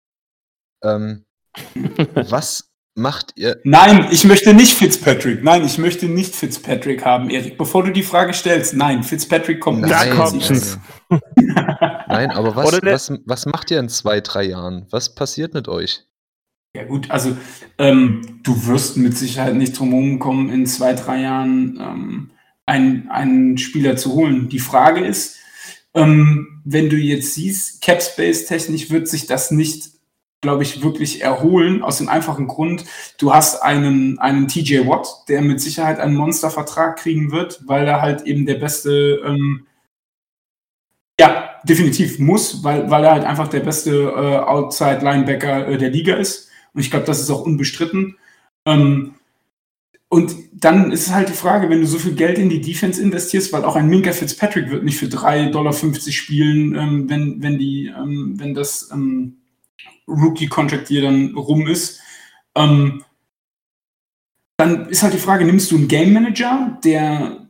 Ähm, 0.83 1.23
was 2.29 2.67
macht 2.97 3.33
ihr? 3.35 3.59
Nein, 3.63 4.07
ich 4.11 4.25
möchte 4.25 4.53
nicht 4.53 4.73
Fitzpatrick. 4.73 5.43
Nein, 5.43 5.65
ich 5.65 5.77
möchte 5.77 6.07
nicht 6.07 6.35
Fitzpatrick 6.35 7.05
haben, 7.05 7.29
Erik. 7.29 7.57
Bevor 7.57 7.83
du 7.83 7.91
die 7.91 8.03
Frage 8.03 8.33
stellst, 8.33 8.73
nein, 8.73 9.03
Fitzpatrick 9.03 9.59
kommt 9.59 9.81
nicht. 9.81 10.11
kommt's. 10.11 10.79
nein, 11.09 11.21
nein, 12.07 12.31
aber 12.31 12.55
was, 12.55 12.81
was, 12.81 13.13
was 13.25 13.45
macht 13.45 13.71
ihr 13.71 13.79
in 13.79 13.89
zwei, 13.89 14.21
drei 14.21 14.43
Jahren? 14.43 14.87
Was 14.89 15.15
passiert 15.15 15.53
mit 15.53 15.67
euch? 15.67 16.03
Ja 16.75 16.83
gut, 16.83 17.09
also 17.09 17.35
ähm, 17.77 18.39
du 18.43 18.67
wirst 18.67 18.97
mit 18.97 19.17
Sicherheit 19.17 19.55
nicht 19.55 19.79
drum 19.79 20.19
kommen, 20.19 20.49
in 20.49 20.65
zwei, 20.67 20.93
drei 20.93 21.21
Jahren 21.21 21.79
ähm, 21.81 22.31
einen, 22.67 23.09
einen 23.09 23.57
Spieler 23.57 23.95
zu 23.95 24.13
holen. 24.13 24.49
Die 24.49 24.59
Frage 24.59 25.03
ist, 25.03 25.37
ähm, 25.95 26.61
wenn 26.65 26.89
du 26.89 26.95
jetzt 26.95 27.33
siehst, 27.33 27.81
Capspace-technisch 27.81 28.91
wird 28.91 29.07
sich 29.07 29.25
das 29.25 29.51
nicht, 29.51 29.89
glaube 30.41 30.63
ich, 30.63 30.83
wirklich 30.83 31.21
erholen, 31.21 31.81
aus 31.81 31.97
dem 31.97 32.09
einfachen 32.09 32.47
Grund, 32.47 32.85
du 33.17 33.33
hast 33.33 33.63
einen, 33.63 34.19
einen 34.19 34.47
TJ 34.47 34.87
Watt, 34.87 35.07
der 35.27 35.41
mit 35.41 35.59
Sicherheit 35.59 35.99
einen 35.99 36.15
Monstervertrag 36.15 36.97
kriegen 36.97 37.31
wird, 37.31 37.61
weil 37.65 37.87
er 37.87 38.01
halt 38.01 38.21
eben 38.21 38.45
der 38.45 38.55
beste 38.55 39.21
ähm, 39.25 39.65
ja, 41.19 41.55
definitiv 41.63 42.19
muss, 42.19 42.63
weil, 42.63 42.89
weil 42.91 43.03
er 43.03 43.11
halt 43.13 43.25
einfach 43.25 43.47
der 43.47 43.61
beste 43.61 43.91
äh, 43.91 44.37
Outside-Linebacker 44.37 45.67
äh, 45.67 45.77
der 45.77 45.89
Liga 45.89 46.15
ist. 46.15 46.49
Und 46.73 46.81
ich 46.81 46.91
glaube, 46.91 47.05
das 47.05 47.19
ist 47.19 47.31
auch 47.31 47.41
unbestritten. 47.41 48.17
Ähm, 48.65 49.15
und 50.09 50.35
dann 50.53 50.91
ist 50.91 51.07
es 51.07 51.13
halt 51.13 51.29
die 51.29 51.33
Frage, 51.33 51.69
wenn 51.69 51.81
du 51.81 51.87
so 51.87 51.97
viel 51.97 52.13
Geld 52.13 52.37
in 52.37 52.49
die 52.49 52.61
Defense 52.61 53.01
investierst, 53.01 53.51
weil 53.51 53.65
auch 53.65 53.75
ein 53.75 53.89
Minka 53.89 54.13
Fitzpatrick 54.13 54.69
wird 54.69 54.83
nicht 54.83 54.97
für 54.97 55.07
3,50 55.07 55.51
Dollar 55.51 55.73
spielen, 55.73 56.75
ähm, 56.75 57.09
wenn, 57.09 57.41
wenn, 57.41 57.57
die, 57.57 57.87
ähm, 57.87 58.35
wenn 58.37 58.53
das 58.53 58.89
ähm, 58.93 59.37
Rookie-Contract 60.07 60.87
hier 60.87 61.01
dann 61.01 61.35
rum 61.35 61.67
ist. 61.67 61.99
Ähm, 62.55 63.03
dann 64.57 64.89
ist 64.89 65.03
halt 65.03 65.13
die 65.13 65.19
Frage, 65.19 65.45
nimmst 65.45 65.71
du 65.71 65.75
einen 65.75 65.87
Game 65.87 66.13
Manager, 66.13 66.79
der 66.83 67.47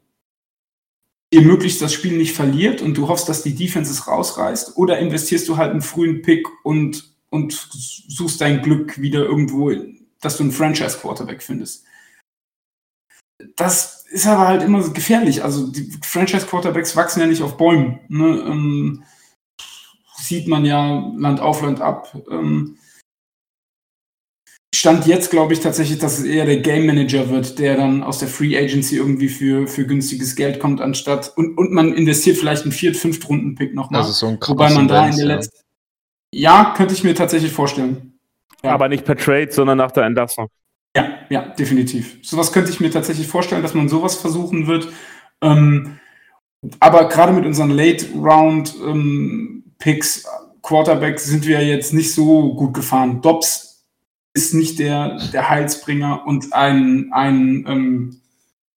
dir 1.34 1.42
möglichst 1.42 1.82
das 1.82 1.94
Spiel 1.94 2.18
nicht 2.18 2.36
verliert 2.36 2.82
und 2.82 2.96
du 2.96 3.08
hoffst, 3.08 3.28
dass 3.30 3.44
die 3.44 3.56
Defense 3.56 3.92
es 3.92 4.08
rausreißt, 4.08 4.78
oder 4.78 5.00
investierst 5.00 5.48
du 5.48 5.58
halt 5.58 5.72
einen 5.72 5.82
frühen 5.82 6.22
Pick 6.22 6.48
und, 6.64 7.14
und 7.30 7.54
suchst 7.54 8.42
dein 8.42 8.62
Glück 8.62 9.00
wieder 9.02 9.26
irgendwo, 9.26 9.72
dass 10.22 10.38
du 10.38 10.44
einen 10.44 10.52
Franchise-Quarterback 10.52 11.44
findest. 11.44 11.84
Das 13.56 14.06
ist 14.10 14.26
aber 14.26 14.48
halt 14.48 14.64
immer 14.64 14.88
gefährlich. 14.90 15.44
Also 15.44 15.68
die 15.68 15.92
Franchise-Quarterbacks 16.02 16.96
wachsen 16.96 17.20
ja 17.20 17.28
nicht 17.28 17.44
auf 17.44 17.58
Bäumen. 17.58 18.00
Ne? 18.08 18.44
Ähm, 18.48 19.04
sieht 20.28 20.48
man 20.48 20.66
ja 20.66 21.12
Land 21.18 21.40
auf, 21.40 21.62
Land 21.62 21.82
ab. 21.82 22.16
Ähm, 22.30 22.78
Stand 24.76 25.08
jetzt 25.08 25.32
glaube 25.32 25.54
ich 25.54 25.60
tatsächlich, 25.60 25.98
dass 25.98 26.20
es 26.20 26.26
eher 26.26 26.46
der 26.46 26.58
Game 26.58 26.86
Manager 26.86 27.30
wird, 27.30 27.58
der 27.58 27.78
dann 27.78 28.04
aus 28.04 28.20
der 28.20 28.28
Free 28.28 28.56
Agency 28.58 28.98
irgendwie 28.98 29.30
für, 29.30 29.68
für 29.68 29.88
günstiges 29.88 30.36
Geld 30.36 30.60
kommt, 30.60 30.82
anstatt 30.82 31.34
und, 31.36 31.58
und 31.58 31.72
man 31.72 31.94
investiert 31.94 32.38
vielleicht 32.38 32.64
einen 32.64 32.72
Viert-, 32.72 32.98
Fünft-Runden-Pick 32.98 33.74
nochmal. 33.74 34.02
Also 34.02 34.14
so 34.14 34.28
ein 34.28 34.38
wobei 34.46 34.70
man 34.70 34.88
da 34.88 35.08
in 35.08 35.16
der 35.16 35.26
letzten. 35.26 35.58
Ja, 36.34 36.74
könnte 36.78 36.94
ich 36.94 37.04
mir 37.04 37.16
tatsächlich 37.16 37.52
vorstellen. 37.52 38.20
Ja. 38.64 38.74
Aber 38.74 38.90
nicht 38.90 39.06
per 39.06 39.16
Trade, 39.16 39.52
sondern 39.52 39.78
nach 39.78 39.92
der 39.92 40.04
Entlassung. 40.04 40.48
Ja, 40.96 41.20
ja, 41.30 41.42
definitiv. 41.48 42.20
Sowas 42.22 42.52
könnte 42.52 42.70
ich 42.70 42.80
mir 42.80 42.92
tatsächlich 42.92 43.28
vorstellen, 43.28 43.62
dass 43.62 43.74
man 43.74 43.88
sowas 43.88 44.16
versuchen 44.16 44.68
wird. 44.68 44.90
Ähm, 45.42 46.00
aber 46.80 47.08
gerade 47.08 47.34
mit 47.34 47.46
unseren 47.46 47.72
Late-Round-Picks, 49.78 50.26
Quarterbacks, 50.62 51.26
sind 51.26 51.46
wir 51.46 51.66
jetzt 51.66 51.94
nicht 51.94 52.14
so 52.14 52.54
gut 52.54 52.74
gefahren. 52.74 53.22
Dobbs 53.22 53.86
ist 54.34 54.54
nicht 54.54 54.80
der, 54.80 55.18
der 55.32 55.50
Heilsbringer 55.50 56.26
und 56.26 56.54
ein, 56.54 57.12
ein 57.12 57.66
ähm, 57.68 58.22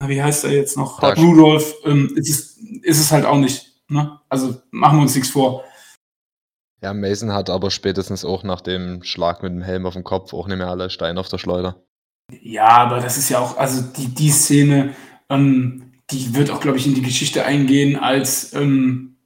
wie 0.05 0.21
heißt 0.21 0.45
er 0.45 0.51
jetzt 0.51 0.77
noch? 0.77 0.99
Doug. 0.99 1.17
Rudolph 1.17 1.75
ähm, 1.85 2.13
ist, 2.15 2.29
es, 2.29 2.57
ist 2.83 2.99
es 2.99 3.11
halt 3.11 3.25
auch 3.25 3.37
nicht. 3.37 3.73
Ne? 3.89 4.19
Also 4.29 4.61
machen 4.71 4.97
wir 4.97 5.01
uns 5.01 5.15
nichts 5.15 5.29
vor. 5.29 5.63
Ja, 6.81 6.93
Mason 6.93 7.33
hat 7.33 7.49
aber 7.49 7.71
spätestens 7.71 8.23
auch 8.23 8.43
nach 8.43 8.61
dem 8.61 9.03
Schlag 9.03 9.43
mit 9.43 9.51
dem 9.51 9.61
Helm 9.61 9.85
auf 9.85 9.95
dem 9.95 10.05
Kopf 10.05 10.33
auch 10.33 10.47
nicht 10.47 10.57
mehr 10.57 10.69
alle 10.69 10.89
Steine 10.89 11.19
auf 11.19 11.27
der 11.27 11.37
Schleuder. 11.37 11.83
Ja, 12.41 12.67
aber 12.67 13.01
das 13.01 13.17
ist 13.17 13.27
ja 13.29 13.39
auch, 13.39 13.57
also 13.57 13.81
die, 13.81 14.07
die 14.07 14.29
Szene, 14.29 14.95
ähm, 15.29 15.91
die 16.11 16.33
wird 16.35 16.51
auch, 16.51 16.61
glaube 16.61 16.77
ich, 16.77 16.87
in 16.87 16.95
die 16.95 17.01
Geschichte 17.01 17.43
eingehen 17.43 17.97
als, 17.97 18.53
ähm, 18.53 19.18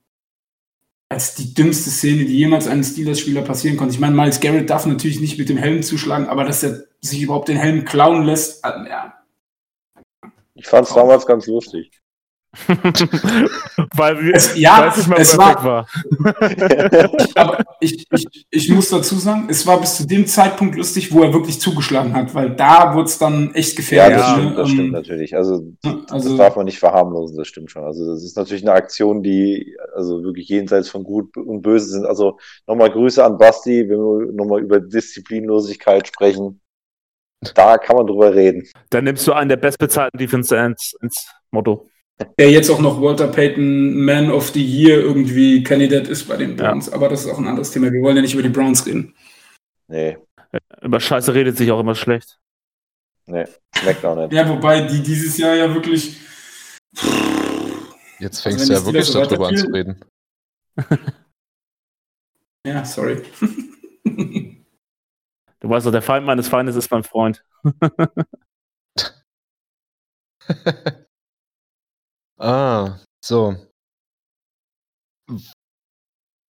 als 1.13 1.35
die 1.35 1.53
dümmste 1.53 1.89
Szene, 1.89 2.25
die 2.25 2.37
jemals 2.37 2.67
einem 2.67 2.83
Steelers-Spieler 2.83 3.41
passieren 3.41 3.77
konnte. 3.77 3.93
Ich 3.93 3.99
meine, 3.99 4.15
Miles 4.15 4.39
Garrett 4.39 4.69
darf 4.69 4.85
natürlich 4.85 5.19
nicht 5.21 5.37
mit 5.37 5.49
dem 5.49 5.57
Helm 5.57 5.81
zuschlagen, 5.83 6.27
aber 6.27 6.43
dass 6.43 6.63
er 6.63 6.83
sich 7.01 7.21
überhaupt 7.21 7.47
den 7.47 7.57
Helm 7.57 7.85
klauen 7.85 8.23
lässt, 8.23 8.63
äh, 8.65 8.69
ja. 8.89 9.13
Ich 10.55 10.67
fand 10.67 10.87
es 10.87 10.93
damals 10.93 11.25
ganz 11.25 11.47
lustig. 11.47 12.02
Weil 13.95 14.21
wir 14.23 14.35
Es- 14.35 14.55
ja, 14.57 14.87
weiß 14.87 14.97
nicht 14.97 15.07
mal, 15.09 15.19
es 15.19 15.37
war- 15.37 15.63
war. 15.63 15.87
Aber 17.35 17.57
ich, 17.79 18.05
ich, 18.11 18.45
ich 18.49 18.69
muss 18.69 18.89
dazu 18.89 19.15
sagen, 19.15 19.47
es 19.49 19.65
war 19.65 19.79
bis 19.79 19.97
zu 19.97 20.05
dem 20.07 20.25
Zeitpunkt 20.27 20.75
lustig, 20.75 21.11
wo 21.11 21.23
er 21.23 21.33
wirklich 21.33 21.59
zugeschlagen 21.59 22.13
hat, 22.13 22.33
weil 22.35 22.51
da 22.55 22.93
wurde 22.93 23.05
es 23.05 23.17
dann 23.17 23.53
echt 23.55 23.71
Ja, 23.71 23.75
gefährlich. 23.77 24.17
das, 24.17 24.27
Ja, 24.27 24.35
stimmt, 24.37 24.57
das 24.57 24.67
Ähm, 24.69 24.73
stimmt 24.75 24.91
natürlich. 24.91 25.35
Also, 25.35 25.73
also- 26.09 26.29
das 26.29 26.37
darf 26.37 26.55
man 26.55 26.65
nicht 26.65 26.79
verharmlosen, 26.79 27.37
das 27.37 27.47
stimmt 27.47 27.71
schon. 27.71 27.83
Also, 27.83 28.05
das 28.13 28.23
ist 28.23 28.37
natürlich 28.37 28.63
eine 28.63 28.73
Aktion, 28.73 29.23
die 29.23 29.75
also 29.95 30.23
wirklich 30.23 30.47
jenseits 30.47 30.89
von 30.89 31.03
Gut 31.03 31.35
und 31.37 31.61
Böse 31.61 31.87
sind. 31.87 32.05
Also, 32.05 32.37
nochmal 32.67 32.91
Grüße 32.91 33.23
an 33.23 33.37
Basti, 33.37 33.89
wenn 33.89 33.97
wir 33.97 34.31
nochmal 34.33 34.61
über 34.61 34.79
Disziplinlosigkeit 34.79 36.07
sprechen. 36.07 36.59
Da 37.55 37.77
kann 37.77 37.97
man 37.97 38.07
drüber 38.07 38.33
reden. 38.33 38.63
Dann 38.89 39.03
nimmst 39.03 39.27
du 39.27 39.33
einen 39.33 39.49
der 39.49 39.57
bestbezahlten 39.57 40.17
Defense 40.17 40.55
Ends 40.55 40.95
ins 41.01 41.27
Motto. 41.51 41.89
Der 42.39 42.51
jetzt 42.51 42.69
auch 42.69 42.79
noch 42.79 43.01
Walter 43.01 43.27
Payton 43.27 44.03
Man 44.05 44.31
of 44.31 44.49
the 44.49 44.63
Year 44.63 44.99
irgendwie 44.99 45.63
Kandidat 45.63 46.07
ist 46.07 46.27
bei 46.27 46.37
den 46.37 46.57
Ja. 46.57 46.69
Browns. 46.71 46.89
Aber 46.91 47.09
das 47.09 47.25
ist 47.25 47.31
auch 47.31 47.39
ein 47.39 47.47
anderes 47.47 47.71
Thema. 47.71 47.91
Wir 47.91 48.01
wollen 48.01 48.15
ja 48.15 48.21
nicht 48.21 48.33
über 48.33 48.43
die 48.43 48.49
Browns 48.49 48.85
reden. 48.85 49.15
Nee, 49.87 50.17
Über 50.81 50.99
Scheiße 50.99 51.33
redet 51.33 51.57
sich 51.57 51.71
auch 51.71 51.79
immer 51.79 51.95
schlecht. 51.95 52.39
nee, 53.25 53.45
schmeckt 53.75 54.05
auch 54.05 54.15
nicht. 54.15 54.33
Ja, 54.33 54.47
wobei 54.47 54.81
die 54.81 55.01
dieses 55.01 55.37
Jahr 55.37 55.55
ja 55.55 55.73
wirklich. 55.73 56.17
Jetzt 58.19 58.45
Also 58.45 58.49
fängst 58.49 58.59
wenn 58.61 58.67
du 58.67 58.73
ja 58.73 58.85
wirklich 58.85 59.11
darüber 59.11 59.47
an 59.47 59.57
zu 59.57 59.67
reden. 59.67 60.05
Ja, 62.65 62.85
sorry. 62.85 63.21
Du 65.59 65.69
weißt 65.69 65.85
doch, 65.85 65.91
der 65.93 66.01
Feind 66.01 66.25
meines 66.25 66.49
Feindes 66.49 66.75
ist 66.75 66.91
mein 66.91 67.03
Freund. 67.03 67.41
Ah, 72.43 72.99
so. 73.23 73.55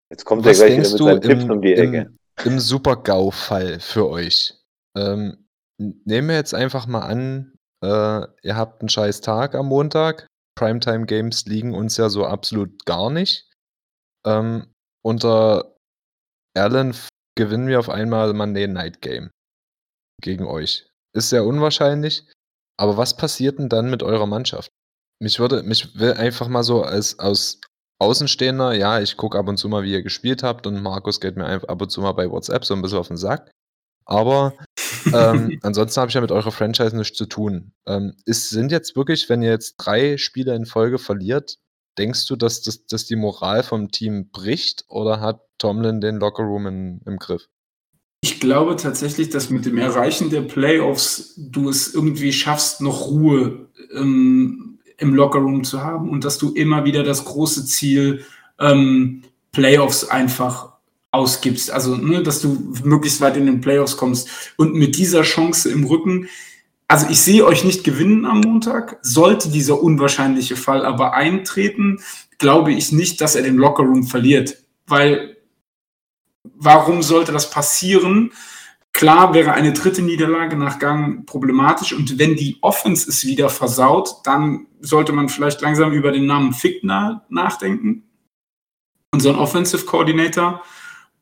Jetzt 0.09 0.25
kommt 0.25 0.43
Was 0.43 0.59
er 0.59 0.65
gleich 0.67 0.79
wieder 0.79 0.89
denkst 0.89 0.91
mit 0.91 0.99
du 0.99 1.19
Tipps 1.19 1.43
im, 1.43 1.51
um 1.51 1.61
die 1.61 1.73
Ecke. 1.73 1.97
im, 2.43 2.53
im 2.53 2.59
Super-GAU-Fall 2.59 3.79
für 3.79 4.09
euch? 4.09 4.55
Ähm, 4.97 5.47
nehmen 5.77 6.29
wir 6.29 6.35
jetzt 6.35 6.55
einfach 6.55 6.87
mal 6.87 7.01
an, 7.01 7.53
äh, 7.85 8.25
ihr 8.41 8.55
habt 8.55 8.81
einen 8.81 8.89
scheiß 8.89 9.21
Tag 9.21 9.53
am 9.53 9.67
Montag. 9.67 10.25
Primetime-Games 10.57 11.45
liegen 11.45 11.75
uns 11.75 11.97
ja 11.97 12.09
so 12.09 12.25
absolut 12.25 12.85
gar 12.85 13.11
nicht. 13.11 13.51
Ähm, 14.25 14.73
unter 15.05 15.75
Allen 16.57 16.95
gewinnen 17.37 17.67
wir 17.67 17.77
auf 17.77 17.89
einmal 17.89 18.33
Monday 18.33 18.67
Night 18.67 19.01
Game 19.01 19.29
gegen 20.23 20.47
euch. 20.47 20.89
Ist 21.15 21.29
sehr 21.29 21.45
unwahrscheinlich, 21.45 22.27
aber 22.79 22.97
was 22.97 23.15
passiert 23.15 23.59
denn 23.59 23.69
dann 23.69 23.91
mit 23.91 24.01
eurer 24.01 24.25
Mannschaft? 24.25 24.71
Mich 25.23 25.39
würde, 25.39 25.63
mich 25.63 25.97
will 25.97 26.11
einfach 26.11 26.49
mal 26.49 26.63
so 26.63 26.83
als 26.83 27.17
aus 27.17 27.61
Außenstehender, 27.99 28.73
ja, 28.73 28.99
ich 28.99 29.15
gucke 29.15 29.39
ab 29.39 29.47
und 29.47 29.55
zu 29.55 29.69
mal, 29.69 29.83
wie 29.83 29.93
ihr 29.93 30.03
gespielt 30.03 30.43
habt 30.43 30.67
und 30.67 30.83
Markus 30.83 31.21
geht 31.21 31.37
mir 31.37 31.45
einfach 31.45 31.69
ab 31.69 31.81
und 31.81 31.89
zu 31.89 32.01
mal 32.01 32.11
bei 32.11 32.29
WhatsApp 32.29 32.65
so 32.65 32.73
ein 32.73 32.81
bisschen 32.81 32.97
auf 32.97 33.07
den 33.07 33.15
Sack. 33.15 33.49
Aber 34.03 34.53
ähm, 35.13 35.57
ansonsten 35.61 36.01
habe 36.01 36.09
ich 36.09 36.15
ja 36.15 36.19
mit 36.19 36.33
eurer 36.33 36.51
Franchise 36.51 36.97
nichts 36.97 37.17
zu 37.17 37.25
tun. 37.25 37.71
Ähm, 37.87 38.17
ist, 38.25 38.49
sind 38.49 38.73
jetzt 38.73 38.97
wirklich, 38.97 39.29
wenn 39.29 39.41
ihr 39.41 39.51
jetzt 39.51 39.75
drei 39.77 40.17
Spiele 40.17 40.53
in 40.55 40.65
Folge 40.65 40.99
verliert, 40.99 41.57
denkst 41.97 42.27
du, 42.27 42.35
dass, 42.35 42.61
das, 42.61 42.85
dass 42.87 43.05
die 43.05 43.15
Moral 43.15 43.63
vom 43.63 43.91
Team 43.91 44.29
bricht 44.29 44.83
oder 44.89 45.21
hat 45.21 45.39
Tomlin 45.57 46.01
den 46.01 46.17
Lockerroom 46.17 46.67
in, 46.67 47.01
im 47.05 47.17
Griff? 47.17 47.47
Ich 48.19 48.41
glaube 48.41 48.75
tatsächlich, 48.75 49.29
dass 49.29 49.49
mit 49.49 49.65
dem 49.65 49.77
Erreichen 49.77 50.29
der 50.29 50.41
Playoffs 50.41 51.35
du 51.37 51.69
es 51.69 51.93
irgendwie 51.93 52.33
schaffst, 52.33 52.81
noch 52.81 53.07
Ruhe 53.07 53.69
ähm, 53.93 54.72
im 55.03 55.13
Lockerroom 55.13 55.63
zu 55.63 55.83
haben 55.83 56.09
und 56.09 56.25
dass 56.25 56.39
du 56.39 56.51
immer 56.53 56.85
wieder 56.85 57.03
das 57.03 57.25
große 57.25 57.65
Ziel 57.65 58.25
ähm, 58.59 59.23
Playoffs 59.51 60.05
einfach 60.05 60.73
ausgibst. 61.11 61.69
Also, 61.69 61.95
ne, 61.95 62.23
dass 62.23 62.41
du 62.41 62.73
möglichst 62.83 63.21
weit 63.21 63.37
in 63.37 63.45
den 63.45 63.61
Playoffs 63.61 63.97
kommst. 63.97 64.27
Und 64.57 64.73
mit 64.73 64.97
dieser 64.97 65.21
Chance 65.21 65.69
im 65.69 65.85
Rücken, 65.85 66.27
also 66.87 67.07
ich 67.09 67.21
sehe 67.21 67.45
euch 67.45 67.63
nicht 67.63 67.83
gewinnen 67.83 68.25
am 68.25 68.41
Montag. 68.41 68.97
Sollte 69.03 69.49
dieser 69.49 69.81
unwahrscheinliche 69.81 70.55
Fall 70.55 70.85
aber 70.85 71.13
eintreten, 71.13 71.99
glaube 72.39 72.73
ich 72.73 72.91
nicht, 72.91 73.21
dass 73.21 73.35
er 73.35 73.43
den 73.43 73.57
Lockerroom 73.57 74.03
verliert. 74.03 74.57
Weil 74.87 75.37
warum 76.55 77.03
sollte 77.03 77.31
das 77.31 77.49
passieren? 77.49 78.31
Klar 78.93 79.33
wäre 79.33 79.53
eine 79.53 79.73
dritte 79.73 80.03
Niederlage 80.03 80.55
nach 80.55 80.77
Gang 80.77 81.25
problematisch 81.25 81.93
und 81.93 82.19
wenn 82.19 82.35
die 82.35 82.57
Offense 82.61 83.09
es 83.09 83.25
wieder 83.25 83.49
versaut, 83.49 84.21
dann 84.23 84.67
sollte 84.81 85.11
man 85.13 85.29
vielleicht 85.29 85.61
langsam 85.61 85.91
über 85.93 86.11
den 86.11 86.27
Namen 86.27 86.53
Fickner 86.53 87.25
nachdenken. 87.29 88.03
Unseren 89.11 89.35
Offensive 89.35 89.85
Coordinator. 89.85 90.63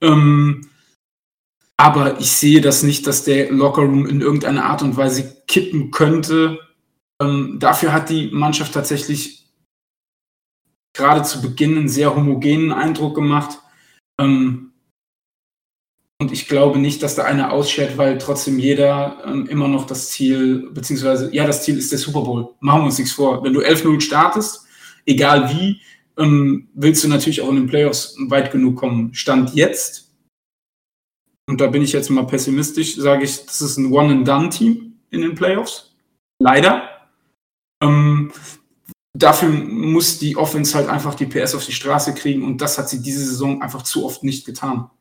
Ähm, 0.01 0.69
aber 1.77 2.19
ich 2.19 2.31
sehe 2.31 2.61
das 2.61 2.83
nicht, 2.83 3.07
dass 3.07 3.23
der 3.23 3.51
Lockerroom 3.51 4.05
in 4.05 4.21
irgendeiner 4.21 4.65
Art 4.65 4.83
und 4.83 4.97
Weise 4.97 5.41
kippen 5.47 5.91
könnte. 5.91 6.59
Ähm, 7.21 7.57
dafür 7.59 7.93
hat 7.93 8.09
die 8.09 8.29
Mannschaft 8.31 8.73
tatsächlich 8.73 9.49
gerade 10.93 11.23
zu 11.23 11.41
Beginn 11.41 11.77
einen 11.77 11.89
sehr 11.89 12.15
homogenen 12.15 12.71
Eindruck 12.71 13.15
gemacht. 13.15 13.59
Ähm, 14.19 14.70
und 16.21 16.31
ich 16.31 16.47
glaube 16.47 16.77
nicht, 16.77 17.01
dass 17.01 17.15
da 17.15 17.23
einer 17.23 17.51
ausschert, 17.51 17.97
weil 17.97 18.19
trotzdem 18.19 18.59
jeder 18.59 19.23
ähm, 19.25 19.47
immer 19.47 19.67
noch 19.67 19.87
das 19.87 20.11
Ziel, 20.11 20.69
beziehungsweise, 20.71 21.33
ja, 21.33 21.47
das 21.47 21.63
Ziel 21.63 21.79
ist 21.79 21.91
der 21.91 21.97
Super 21.97 22.21
Bowl. 22.21 22.53
Machen 22.59 22.81
wir 22.81 22.85
uns 22.85 22.99
nichts 22.99 23.13
vor. 23.13 23.43
Wenn 23.43 23.53
du 23.53 23.61
11-0 23.61 23.99
startest, 24.01 24.67
egal 25.07 25.49
wie, 25.49 25.81
ähm, 26.19 26.69
willst 26.75 27.03
du 27.03 27.07
natürlich 27.07 27.41
auch 27.41 27.49
in 27.49 27.55
den 27.55 27.65
Playoffs 27.65 28.15
weit 28.27 28.51
genug 28.51 28.75
kommen. 28.75 29.15
Stand 29.15 29.55
jetzt, 29.55 30.11
und 31.49 31.59
da 31.59 31.65
bin 31.65 31.81
ich 31.81 31.91
jetzt 31.91 32.11
mal 32.11 32.27
pessimistisch, 32.27 32.97
sage 32.97 33.23
ich, 33.23 33.43
das 33.43 33.59
ist 33.59 33.77
ein 33.77 33.91
One-and-Done-Team 33.91 34.99
in 35.09 35.21
den 35.21 35.33
Playoffs. 35.33 35.95
Leider. 36.37 36.87
Ähm, 37.81 38.31
dafür 39.17 39.49
muss 39.49 40.19
die 40.19 40.37
Offense 40.37 40.77
halt 40.77 40.87
einfach 40.87 41.15
die 41.15 41.25
PS 41.25 41.55
auf 41.55 41.65
die 41.65 41.71
Straße 41.71 42.13
kriegen 42.13 42.43
und 42.43 42.61
das 42.61 42.77
hat 42.77 42.89
sie 42.89 43.01
diese 43.01 43.25
Saison 43.25 43.59
einfach 43.63 43.81
zu 43.81 44.05
oft 44.05 44.23
nicht 44.23 44.45
getan. 44.45 44.91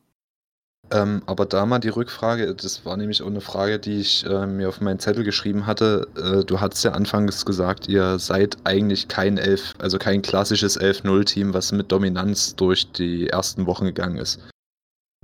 Ähm, 0.92 1.22
aber 1.26 1.46
da 1.46 1.66
mal 1.66 1.78
die 1.78 1.88
Rückfrage, 1.88 2.52
das 2.54 2.84
war 2.84 2.96
nämlich 2.96 3.22
auch 3.22 3.28
eine 3.28 3.40
Frage, 3.40 3.78
die 3.78 4.00
ich 4.00 4.26
äh, 4.26 4.46
mir 4.46 4.68
auf 4.68 4.80
meinen 4.80 4.98
Zettel 4.98 5.22
geschrieben 5.22 5.66
hatte. 5.66 6.08
Äh, 6.16 6.44
du 6.44 6.60
hattest 6.60 6.82
ja 6.82 6.92
anfangs 6.92 7.46
gesagt, 7.46 7.86
ihr 7.88 8.18
seid 8.18 8.56
eigentlich 8.64 9.06
kein 9.06 9.38
Elf, 9.38 9.74
also 9.78 9.98
kein 9.98 10.20
klassisches 10.20 10.80
11-0-Team, 10.80 11.54
was 11.54 11.70
mit 11.70 11.92
Dominanz 11.92 12.56
durch 12.56 12.90
die 12.90 13.28
ersten 13.28 13.66
Wochen 13.66 13.84
gegangen 13.84 14.16
ist. 14.16 14.40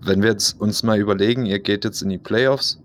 Wenn 0.01 0.23
wir 0.23 0.31
jetzt 0.31 0.61
uns 0.61 0.85
mal 0.85 0.99
überlegen, 0.99 1.47
ihr 1.47 1.59
geht 1.59 1.85
jetzt 1.85 2.01
in 2.03 2.11
die 2.11 2.19
Playoffs, 2.19 2.79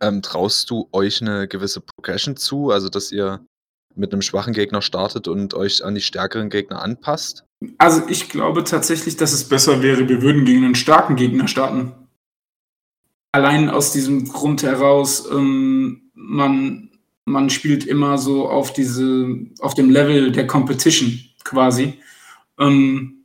ähm, 0.00 0.20
traust 0.20 0.68
du 0.68 0.88
euch 0.92 1.22
eine 1.22 1.48
gewisse 1.48 1.80
Progression 1.80 2.36
zu, 2.36 2.70
also 2.70 2.90
dass 2.90 3.12
ihr 3.12 3.40
mit 3.94 4.12
einem 4.12 4.22
schwachen 4.22 4.52
Gegner 4.52 4.82
startet 4.82 5.28
und 5.28 5.54
euch 5.54 5.84
an 5.84 5.94
die 5.94 6.00
stärkeren 6.00 6.50
Gegner 6.50 6.82
anpasst? 6.82 7.44
Also 7.78 8.02
ich 8.08 8.28
glaube 8.28 8.64
tatsächlich, 8.64 9.16
dass 9.16 9.32
es 9.32 9.48
besser 9.48 9.82
wäre, 9.82 10.08
wir 10.08 10.22
würden 10.22 10.44
gegen 10.44 10.64
einen 10.64 10.74
starken 10.74 11.16
Gegner 11.16 11.48
starten. 11.48 11.92
Allein 13.32 13.70
aus 13.70 13.92
diesem 13.92 14.28
Grund 14.28 14.62
heraus, 14.62 15.28
ähm, 15.30 16.10
man, 16.14 16.90
man 17.24 17.50
spielt 17.50 17.86
immer 17.86 18.18
so 18.18 18.48
auf 18.48 18.72
diese, 18.72 19.28
auf 19.60 19.74
dem 19.74 19.90
Level 19.90 20.32
der 20.32 20.46
Competition 20.46 21.20
quasi. 21.44 21.94
Ähm, 22.58 23.24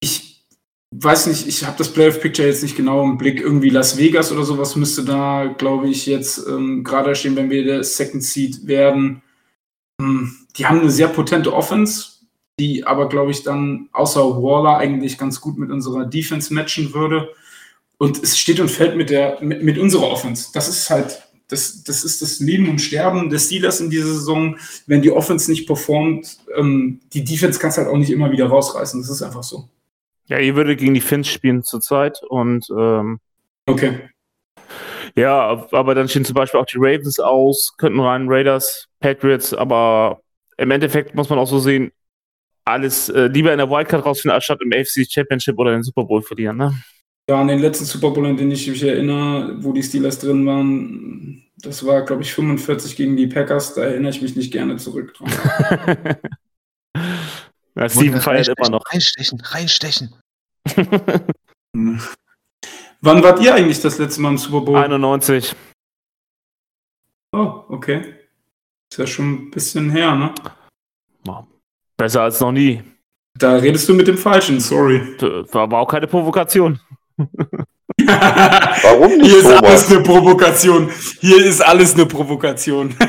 ich 0.00 0.46
weiß 0.94 1.26
nicht, 1.26 1.46
ich 1.46 1.64
habe 1.64 1.76
das 1.78 1.92
Playoff 1.92 2.20
Picture 2.20 2.48
jetzt 2.48 2.62
nicht 2.62 2.76
genau 2.76 3.02
im 3.02 3.18
Blick. 3.18 3.40
Irgendwie 3.40 3.70
Las 3.70 3.96
Vegas 3.96 4.32
oder 4.32 4.44
sowas 4.44 4.76
müsste 4.76 5.04
da, 5.04 5.46
glaube 5.58 5.88
ich, 5.88 6.06
jetzt 6.06 6.46
ähm, 6.46 6.84
gerade 6.84 7.14
stehen, 7.14 7.36
wenn 7.36 7.50
wir 7.50 7.64
der 7.64 7.84
Second 7.84 8.22
Seed 8.22 8.66
werden. 8.66 9.22
Ähm, 10.00 10.36
die 10.56 10.66
haben 10.66 10.80
eine 10.80 10.90
sehr 10.90 11.08
potente 11.08 11.52
Offense, 11.52 12.10
die 12.58 12.86
aber, 12.86 13.08
glaube 13.08 13.30
ich, 13.30 13.42
dann 13.42 13.88
außer 13.92 14.42
Waller 14.42 14.78
eigentlich 14.78 15.18
ganz 15.18 15.40
gut 15.40 15.58
mit 15.58 15.70
unserer 15.70 16.06
Defense 16.06 16.54
matchen 16.54 16.94
würde. 16.94 17.28
Und 17.98 18.22
es 18.22 18.38
steht 18.38 18.60
und 18.60 18.70
fällt 18.70 18.96
mit, 18.96 19.10
der, 19.10 19.38
mit, 19.42 19.62
mit 19.62 19.78
unserer 19.78 20.08
Offense. 20.08 20.50
Das 20.52 20.68
ist 20.68 20.88
halt, 20.90 21.22
das, 21.48 21.82
das 21.82 22.04
ist 22.04 22.22
das 22.22 22.40
Leben 22.40 22.68
und 22.68 22.80
Sterben 22.80 23.30
des 23.30 23.46
Steelers 23.46 23.80
in 23.80 23.90
dieser 23.90 24.06
Saison. 24.06 24.56
Wenn 24.86 25.02
die 25.02 25.10
Offense 25.10 25.50
nicht 25.50 25.66
performt, 25.66 26.38
ähm, 26.56 27.00
die 27.12 27.24
Defense 27.24 27.58
kannst 27.58 27.78
halt 27.78 27.88
auch 27.88 27.96
nicht 27.96 28.10
immer 28.10 28.30
wieder 28.30 28.46
rausreißen. 28.46 29.00
Das 29.00 29.10
ist 29.10 29.22
einfach 29.22 29.42
so. 29.42 29.68
Ja, 30.28 30.38
ihr 30.38 30.56
würdet 30.56 30.78
gegen 30.78 30.94
die 30.94 31.00
Finns 31.00 31.28
spielen 31.28 31.62
zurzeit 31.62 32.20
und 32.28 32.66
ähm, 32.70 33.20
Okay. 33.68 34.10
ja, 35.16 35.66
aber 35.72 35.94
dann 35.94 36.08
stehen 36.08 36.24
zum 36.24 36.34
Beispiel 36.34 36.60
auch 36.60 36.66
die 36.66 36.78
Ravens 36.78 37.18
aus, 37.18 37.74
könnten 37.78 38.00
rein 38.00 38.26
Raiders, 38.28 38.86
Patriots, 39.00 39.52
aber 39.54 40.20
im 40.56 40.70
Endeffekt 40.70 41.14
muss 41.14 41.28
man 41.28 41.38
auch 41.38 41.46
so 41.48 41.58
sehen, 41.58 41.90
alles 42.64 43.08
äh, 43.08 43.26
lieber 43.26 43.52
in 43.52 43.58
der 43.58 43.70
Wildcard 43.70 44.04
rausfinden, 44.04 44.34
anstatt 44.34 44.60
im 44.62 44.72
AFC 44.72 45.06
Championship 45.08 45.58
oder 45.58 45.72
den 45.72 45.82
Super 45.82 46.04
Bowl 46.04 46.22
verlieren, 46.22 46.56
ne? 46.56 46.74
Ja, 47.28 47.40
an 47.40 47.48
den 47.48 47.58
letzten 47.58 47.84
Super 47.84 48.10
Bowl, 48.10 48.26
an 48.26 48.36
den 48.36 48.50
ich 48.52 48.68
mich 48.68 48.82
erinnere, 48.82 49.56
wo 49.58 49.72
die 49.72 49.82
Steelers 49.82 50.18
drin 50.20 50.46
waren, 50.46 51.44
das 51.58 51.84
war, 51.84 52.04
glaube 52.04 52.22
ich, 52.22 52.32
45 52.32 52.96
gegen 52.96 53.16
die 53.16 53.26
Packers. 53.26 53.74
Da 53.74 53.82
erinnere 53.82 54.10
ich 54.10 54.22
mich 54.22 54.36
nicht 54.36 54.52
gerne 54.52 54.76
zurück 54.76 55.14
dran. 55.14 56.16
ja, 57.76 57.88
Steven 57.88 58.20
feiert 58.20 58.48
immer 58.48 58.70
noch. 58.70 58.82
Reinstechen, 58.92 59.40
reinstechen. 59.40 60.14
Wann 61.72 63.22
wart 63.22 63.40
ihr 63.40 63.54
eigentlich 63.54 63.80
das 63.80 63.98
letzte 63.98 64.20
Mal 64.20 64.30
im 64.30 64.38
Super 64.38 64.62
Bowl? 64.62 64.76
91. 64.76 65.54
Oh, 67.32 67.64
okay. 67.68 68.14
Ist 68.90 68.98
ja 68.98 69.06
schon 69.06 69.32
ein 69.32 69.50
bisschen 69.50 69.90
her, 69.90 70.14
ne? 70.14 70.34
Besser 71.96 72.22
als 72.22 72.40
noch 72.40 72.52
nie. 72.52 72.82
Da 73.38 73.56
redest 73.56 73.88
du 73.88 73.94
mit 73.94 74.06
dem 74.06 74.18
Falschen, 74.18 74.60
sorry. 74.60 75.00
War 75.52 75.62
aber 75.62 75.78
auch 75.78 75.88
keine 75.88 76.06
Provokation. 76.06 76.80
Warum 77.98 79.16
nicht, 79.18 79.26
Hier 79.26 79.38
ist 79.38 79.44
Thomas? 79.44 79.62
alles 79.62 79.90
eine 79.90 80.00
Provokation. 80.02 80.90
Hier 81.20 81.44
ist 81.44 81.60
alles 81.60 81.94
eine 81.94 82.06
Provokation. 82.06 82.94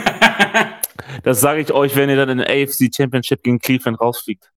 Das 1.23 1.41
sage 1.41 1.61
ich 1.61 1.72
euch, 1.73 1.95
wenn 1.95 2.10
ihr 2.10 2.15
dann 2.15 2.30
in 2.30 2.38
der 2.38 2.48
AFC 2.49 2.89
Championship 2.95 3.44
gegen 3.44 3.60
Cleveland 3.60 3.99
rausfliegt. 3.99 4.49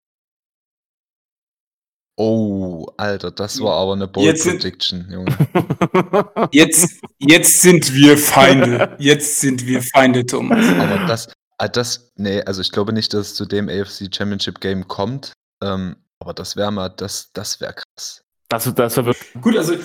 Oh, 2.21 2.85
Alter, 2.97 3.31
das 3.31 3.61
war 3.61 3.77
aber 3.77 3.93
eine 3.93 4.05
Bold 4.05 4.25
Jetzt 4.25 4.43
sind- 4.43 4.59
Prediction, 4.61 5.07
Junge. 5.09 6.49
Jetzt, 6.51 6.99
jetzt 7.17 7.61
sind 7.61 7.93
wir 7.93 8.17
Feinde. 8.17 8.97
Jetzt 8.99 9.39
sind 9.39 9.65
wir 9.65 9.81
Feinde, 9.81 10.25
Thomas. 10.25 10.67
Aber 10.67 11.05
das, 11.07 11.29
ah, 11.59 11.69
das, 11.69 12.11
nee, 12.17 12.41
also 12.41 12.59
ich 12.59 12.73
glaube 12.73 12.91
nicht, 12.91 13.13
dass 13.13 13.27
es 13.27 13.35
zu 13.35 13.45
dem 13.45 13.69
AFC 13.69 14.13
Championship 14.13 14.59
Game 14.59 14.85
kommt. 14.89 15.31
Ähm, 15.63 15.95
aber 16.19 16.33
das 16.33 16.57
wäre 16.57 16.73
mal, 16.73 16.89
das, 16.89 17.29
das 17.31 17.61
wäre 17.61 17.75
krass. 17.75 18.21
Das, 18.49 18.73
das 18.75 18.97
war 18.97 19.05
wirklich. 19.05 19.41
Gut, 19.41 19.55
also 19.55 19.75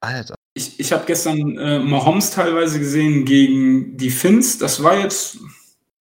Alter. 0.00 0.34
ich, 0.54 0.80
ich 0.80 0.90
habe 0.90 1.04
gestern 1.04 1.58
äh, 1.58 1.78
Mahomes 1.80 2.30
teilweise 2.30 2.78
gesehen 2.78 3.26
gegen 3.26 3.98
die 3.98 4.10
Finns. 4.10 4.56
Das 4.56 4.82
war 4.82 4.98
jetzt, 4.98 5.36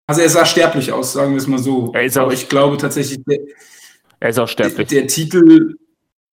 Also 0.08 0.22
er 0.22 0.30
sah 0.30 0.46
sterblich 0.46 0.94
aus, 0.94 1.12
sagen 1.12 1.32
wir 1.32 1.40
es 1.40 1.48
mal 1.48 1.60
so. 1.60 1.92
Er 1.94 2.22
aber 2.22 2.32
ich 2.32 2.48
glaube 2.48 2.78
tatsächlich, 2.78 3.20
der, 3.28 3.40
Er 4.22 4.30
ist 4.30 4.40
auch 4.40 4.46
der, 4.46 4.70
sterblich. 4.70 4.88
der 4.88 5.08
Titel, 5.08 5.76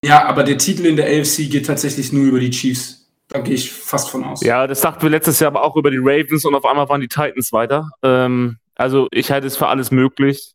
ja, 0.04 0.26
aber 0.26 0.44
der 0.44 0.58
Titel 0.58 0.86
in 0.86 0.96
der 0.96 1.06
AFC 1.06 1.50
geht 1.50 1.66
tatsächlich 1.66 2.12
nur 2.12 2.26
über 2.26 2.38
die 2.38 2.50
Chiefs. 2.50 3.10
Da 3.28 3.40
gehe 3.40 3.54
ich 3.54 3.72
fast 3.72 4.10
von 4.10 4.24
aus. 4.24 4.42
Ja, 4.42 4.66
das 4.66 4.82
dachten 4.82 5.02
wir 5.02 5.10
letztes 5.10 5.40
Jahr 5.40 5.48
aber 5.48 5.64
auch 5.64 5.74
über 5.74 5.90
die 5.90 5.98
Ravens 5.98 6.44
und 6.44 6.54
auf 6.54 6.64
einmal 6.64 6.88
waren 6.88 7.00
die 7.00 7.08
Titans 7.08 7.52
weiter. 7.52 7.90
Ähm, 8.02 8.58
also 8.74 9.08
ich 9.10 9.30
halte 9.30 9.46
es 9.46 9.56
für 9.56 9.66
alles 9.68 9.90
möglich. 9.90 10.54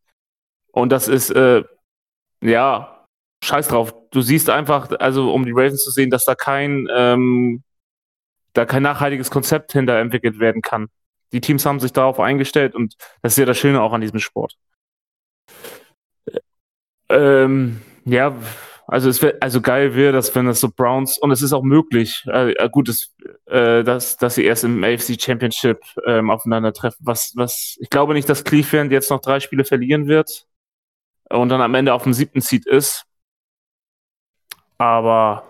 Und 0.72 0.92
das 0.92 1.08
ist, 1.08 1.32
äh, 1.32 1.64
ja, 2.42 3.06
scheiß 3.44 3.68
drauf. 3.68 3.94
Du 4.12 4.22
siehst 4.22 4.50
einfach, 4.50 4.92
also 5.00 5.34
um 5.34 5.46
die 5.46 5.52
Ravens 5.52 5.84
zu 5.84 5.92
sehen, 5.92 6.10
dass 6.10 6.26
da 6.26 6.36
kein, 6.36 6.88
ähm, 6.96 7.64
da 8.54 8.66
kein 8.66 8.84
nachhaltiges 8.84 9.32
Konzept 9.32 9.74
hinter 9.74 9.98
entwickelt 10.00 10.40
werden 10.40 10.62
kann. 10.62 10.88
Die 11.32 11.42
Teams 11.42 11.66
haben 11.66 11.80
sich 11.80 11.94
darauf 11.94 12.20
eingestellt 12.20 12.76
und 12.76 12.96
das 13.24 13.34
ist 13.34 13.38
ja 13.40 13.46
das 13.46 13.58
Schöne 13.58 13.82
auch 13.82 13.94
an 13.94 14.02
diesem 14.02 14.20
Sport. 14.20 14.56
Ähm, 17.14 17.81
ja, 18.06 18.35
also 18.88 19.10
es 19.10 19.22
wäre, 19.22 19.38
also 19.40 19.61
geil 19.61 19.95
wäre 19.95 20.11
das, 20.11 20.35
wenn 20.35 20.45
das 20.45 20.60
so 20.60 20.69
Browns 20.69 21.18
und 21.18 21.31
es 21.31 21.41
ist 21.41 21.53
auch 21.53 21.64
möglich. 21.64 22.23
Äh, 22.27 22.52
äh, 22.53 22.69
gut, 22.69 22.90
es, 22.90 23.14
äh, 23.45 23.84
dass, 23.84 24.18
dass 24.18 24.35
sie 24.35 24.44
erst 24.44 24.64
im 24.64 24.84
AFC 24.84 25.22
Championship 25.22 25.80
ähm, 26.06 26.30
aufeinandertreffen. 26.30 27.06
Was, 27.06 27.31
was, 27.35 27.77
ich 27.80 27.90
glaube 27.90 28.14
nicht, 28.14 28.27
dass 28.27 28.44
Cleveland 28.44 28.91
jetzt 28.91 29.10
noch 29.10 29.22
drei 29.22 29.40
Spiele 29.40 29.64
verlieren 29.64 30.07
wird 30.07 30.48
und 31.30 31.49
dann 31.49 31.61
am 31.61 31.76
Ende 31.76 31.94
auf 31.94 32.03
dem 32.03 32.14
siebten 32.14 32.41
Seed 32.41 32.65
ist. 32.65 33.06
Aber 34.77 35.44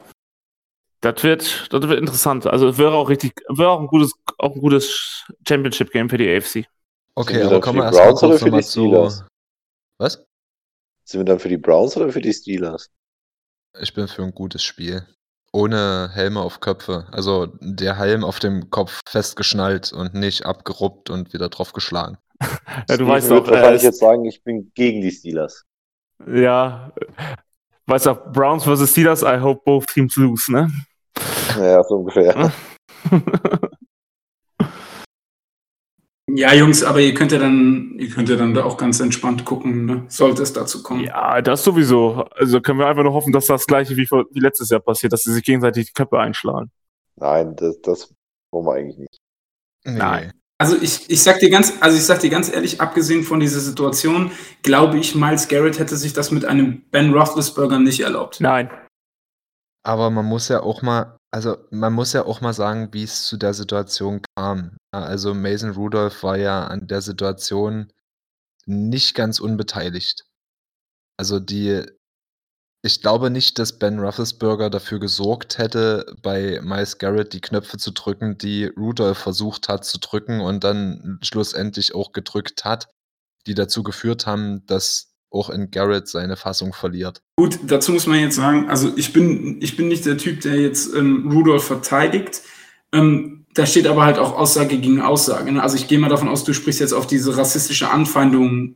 das 1.01 1.23
wird, 1.23 1.73
das 1.73 1.81
wird 1.87 1.99
interessant. 1.99 2.45
Also 2.45 2.67
es 2.67 2.77
wäre 2.77 2.93
auch 2.93 3.09
richtig, 3.09 3.33
wäre 3.49 3.69
auch 3.69 3.79
ein 3.79 3.87
gutes, 3.87 4.13
auch 4.37 4.53
ein 4.53 4.61
gutes 4.61 5.25
Championship-Game 5.47 6.09
für 6.09 6.17
die 6.17 6.29
AFC. 6.29 6.65
Okay, 7.15 7.41
aber 7.41 7.51
dann 7.51 7.61
kommen 7.61 7.79
wir 7.79 7.85
erstmal 7.85 8.13
kurz 8.13 8.39
für 8.39 8.45
die 8.45 8.51
nochmal 8.51 8.63
zu. 8.63 9.25
Was? 9.97 10.25
Sind 11.03 11.19
wir 11.19 11.25
dann 11.25 11.39
für 11.39 11.49
die 11.49 11.57
Browns 11.57 11.97
oder 11.97 12.09
für 12.09 12.21
die 12.21 12.33
Steelers? 12.33 12.89
Ich 13.79 13.93
bin 13.93 14.07
für 14.07 14.23
ein 14.23 14.33
gutes 14.33 14.63
Spiel. 14.63 15.05
Ohne 15.51 16.09
Helme 16.13 16.39
auf 16.41 16.59
Köpfe. 16.61 17.07
Also 17.11 17.47
der 17.59 17.97
Helm 17.97 18.23
auf 18.23 18.39
dem 18.39 18.69
Kopf 18.69 19.01
festgeschnallt 19.07 19.93
und 19.93 20.13
nicht 20.15 20.45
abgeruppt 20.45 21.09
und 21.09 21.33
wieder 21.33 21.49
drauf 21.49 21.73
geschlagen. 21.73 22.17
Ja, 22.89 22.97
du 22.97 23.07
weißt 23.07 23.31
doch, 23.31 23.47
äh, 23.47 23.51
wahrscheinlich 23.51 23.83
jetzt 23.83 23.99
sagen, 23.99 24.25
ich 24.25 24.43
bin 24.43 24.71
gegen 24.75 25.01
die 25.01 25.11
Steelers. 25.11 25.63
ja, 26.27 26.91
weißt 27.85 28.07
du, 28.07 28.15
Browns 28.15 28.63
versus 28.63 28.91
Steelers, 28.91 29.21
I 29.21 29.39
hope 29.39 29.61
both 29.63 29.87
teams 29.87 30.15
lose, 30.17 30.51
ne? 30.51 30.69
Ja, 31.57 31.81
so 31.83 31.97
ungefähr. 31.97 32.51
Ja, 36.35 36.51
Jungs, 36.53 36.83
aber 36.83 36.99
ihr 36.99 37.13
könnt 37.13 37.31
ja 37.31 37.37
dann, 37.37 37.95
ihr 37.99 38.09
könnt 38.09 38.27
ja 38.27 38.35
dann 38.35 38.55
da 38.55 38.63
auch 38.63 38.77
ganz 38.77 38.99
entspannt 38.99 39.45
gucken, 39.45 39.85
ne? 39.85 40.05
sollte 40.07 40.41
es 40.41 40.51
dazu 40.51 40.81
kommen. 40.81 41.03
Ja, 41.03 41.41
das 41.43 41.63
sowieso. 41.63 42.25
Also 42.35 42.59
können 42.59 42.79
wir 42.79 42.87
einfach 42.87 43.03
nur 43.03 43.13
hoffen, 43.13 43.31
dass 43.31 43.45
das 43.45 43.67
gleiche 43.67 43.95
wie, 43.97 44.07
vor, 44.07 44.25
wie 44.31 44.39
letztes 44.39 44.69
Jahr 44.69 44.79
passiert, 44.79 45.13
dass 45.13 45.23
sie 45.23 45.31
sich 45.31 45.43
gegenseitig 45.43 45.87
die 45.87 45.93
Köpfe 45.93 46.19
einschlagen. 46.19 46.71
Nein, 47.17 47.55
das, 47.55 47.79
das 47.81 48.13
wollen 48.51 48.65
wir 48.65 48.73
eigentlich 48.73 48.97
nicht. 48.97 49.19
Nee. 49.85 49.97
Nein. 49.99 50.33
Also 50.57 50.75
ich, 50.81 51.07
ich 51.09 51.21
sag 51.21 51.39
dir 51.39 51.51
ganz, 51.51 51.73
also 51.81 51.97
ich 51.97 52.05
sag 52.05 52.21
dir 52.21 52.31
ganz 52.31 52.51
ehrlich, 52.51 52.81
abgesehen 52.81 53.23
von 53.23 53.39
dieser 53.39 53.59
Situation, 53.59 54.31
glaube 54.63 54.97
ich, 54.97 55.13
Miles 55.13 55.47
Garrett 55.47 55.77
hätte 55.77 55.97
sich 55.97 56.13
das 56.13 56.31
mit 56.31 56.45
einem 56.45 56.83
Ben 56.89 57.13
Roethlisberger 57.13 57.77
nicht 57.77 57.99
erlaubt. 57.99 58.39
Nein. 58.39 58.71
Aber 59.83 60.09
man 60.09 60.25
muss 60.25 60.47
ja 60.47 60.61
auch 60.61 60.81
mal, 60.81 61.17
also 61.33 61.57
man 61.71 61.93
muss 61.93 62.13
ja 62.13 62.25
auch 62.25 62.41
mal 62.41 62.53
sagen, 62.53 62.93
wie 62.93 63.03
es 63.03 63.25
zu 63.25 63.37
der 63.37 63.55
Situation 63.55 64.21
kam. 64.35 64.77
Ja, 64.93 65.01
Also 65.01 65.33
Mason 65.33 65.71
Rudolph 65.71 66.21
war 66.21 66.37
ja 66.37 66.67
an 66.67 66.87
der 66.87 67.01
Situation 67.01 67.91
nicht 68.67 69.15
ganz 69.15 69.39
unbeteiligt. 69.39 70.25
Also 71.17 71.39
die, 71.39 71.85
ich 72.83 73.01
glaube 73.01 73.31
nicht, 73.31 73.57
dass 73.57 73.79
Ben 73.79 73.99
Roethlisberger 73.99 74.69
dafür 74.69 74.99
gesorgt 74.99 75.57
hätte, 75.57 76.15
bei 76.21 76.61
Miles 76.61 76.99
Garrett 76.99 77.33
die 77.33 77.41
Knöpfe 77.41 77.77
zu 77.77 77.91
drücken, 77.91 78.37
die 78.37 78.65
Rudolph 78.65 79.17
versucht 79.17 79.69
hat 79.69 79.85
zu 79.85 79.97
drücken 79.99 80.39
und 80.39 80.63
dann 80.63 81.17
schlussendlich 81.23 81.95
auch 81.95 82.11
gedrückt 82.11 82.63
hat, 82.63 82.89
die 83.47 83.55
dazu 83.55 83.81
geführt 83.81 84.27
haben, 84.27 84.67
dass 84.67 85.12
auch 85.33 85.49
in 85.49 85.71
Garrett 85.71 86.07
seine 86.07 86.35
Fassung 86.37 86.73
verliert. 86.73 87.21
Gut, 87.37 87.59
dazu 87.65 87.91
muss 87.91 88.07
man 88.07 88.19
jetzt 88.19 88.35
sagen, 88.35 88.69
also 88.69 88.91
ich 88.95 89.13
bin, 89.13 89.61
ich 89.61 89.75
bin 89.75 89.87
nicht 89.87 90.05
der 90.05 90.17
Typ, 90.17 90.41
der 90.41 90.55
jetzt 90.55 90.93
ähm, 90.93 91.29
Rudolph 91.31 91.65
verteidigt. 91.65 92.41
Ähm, 92.93 93.45
da 93.53 93.65
steht 93.65 93.87
aber 93.87 94.05
halt 94.05 94.19
auch 94.19 94.37
Aussage 94.37 94.77
gegen 94.77 95.01
Aussage. 95.01 95.51
Ne? 95.51 95.61
Also 95.61 95.75
ich 95.75 95.87
gehe 95.87 95.99
mal 95.99 96.09
davon 96.09 96.29
aus, 96.29 96.43
du 96.43 96.53
sprichst 96.53 96.79
jetzt 96.79 96.93
auf 96.93 97.07
diese 97.07 97.35
rassistische 97.35 97.89
Anfeindung 97.89 98.75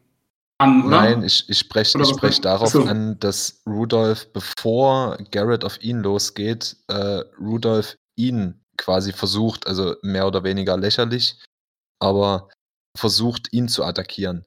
an, 0.57 0.85
oder? 0.85 1.01
Nein, 1.01 1.23
ich, 1.23 1.45
ich 1.47 1.59
spreche 1.59 1.99
ich 2.01 2.09
sprech 2.09 2.41
darauf 2.41 2.69
so. 2.69 2.83
an, 2.83 3.19
dass 3.19 3.61
Rudolph, 3.67 4.31
bevor 4.33 5.17
Garrett 5.31 5.63
auf 5.63 5.81
ihn 5.81 5.99
losgeht, 5.99 6.77
äh, 6.87 7.21
Rudolph 7.39 7.95
ihn 8.15 8.59
quasi 8.77 9.13
versucht, 9.13 9.67
also 9.67 9.95
mehr 10.01 10.27
oder 10.27 10.43
weniger 10.43 10.77
lächerlich, 10.77 11.39
aber 11.99 12.49
versucht, 12.95 13.53
ihn 13.53 13.67
zu 13.67 13.83
attackieren. 13.83 14.45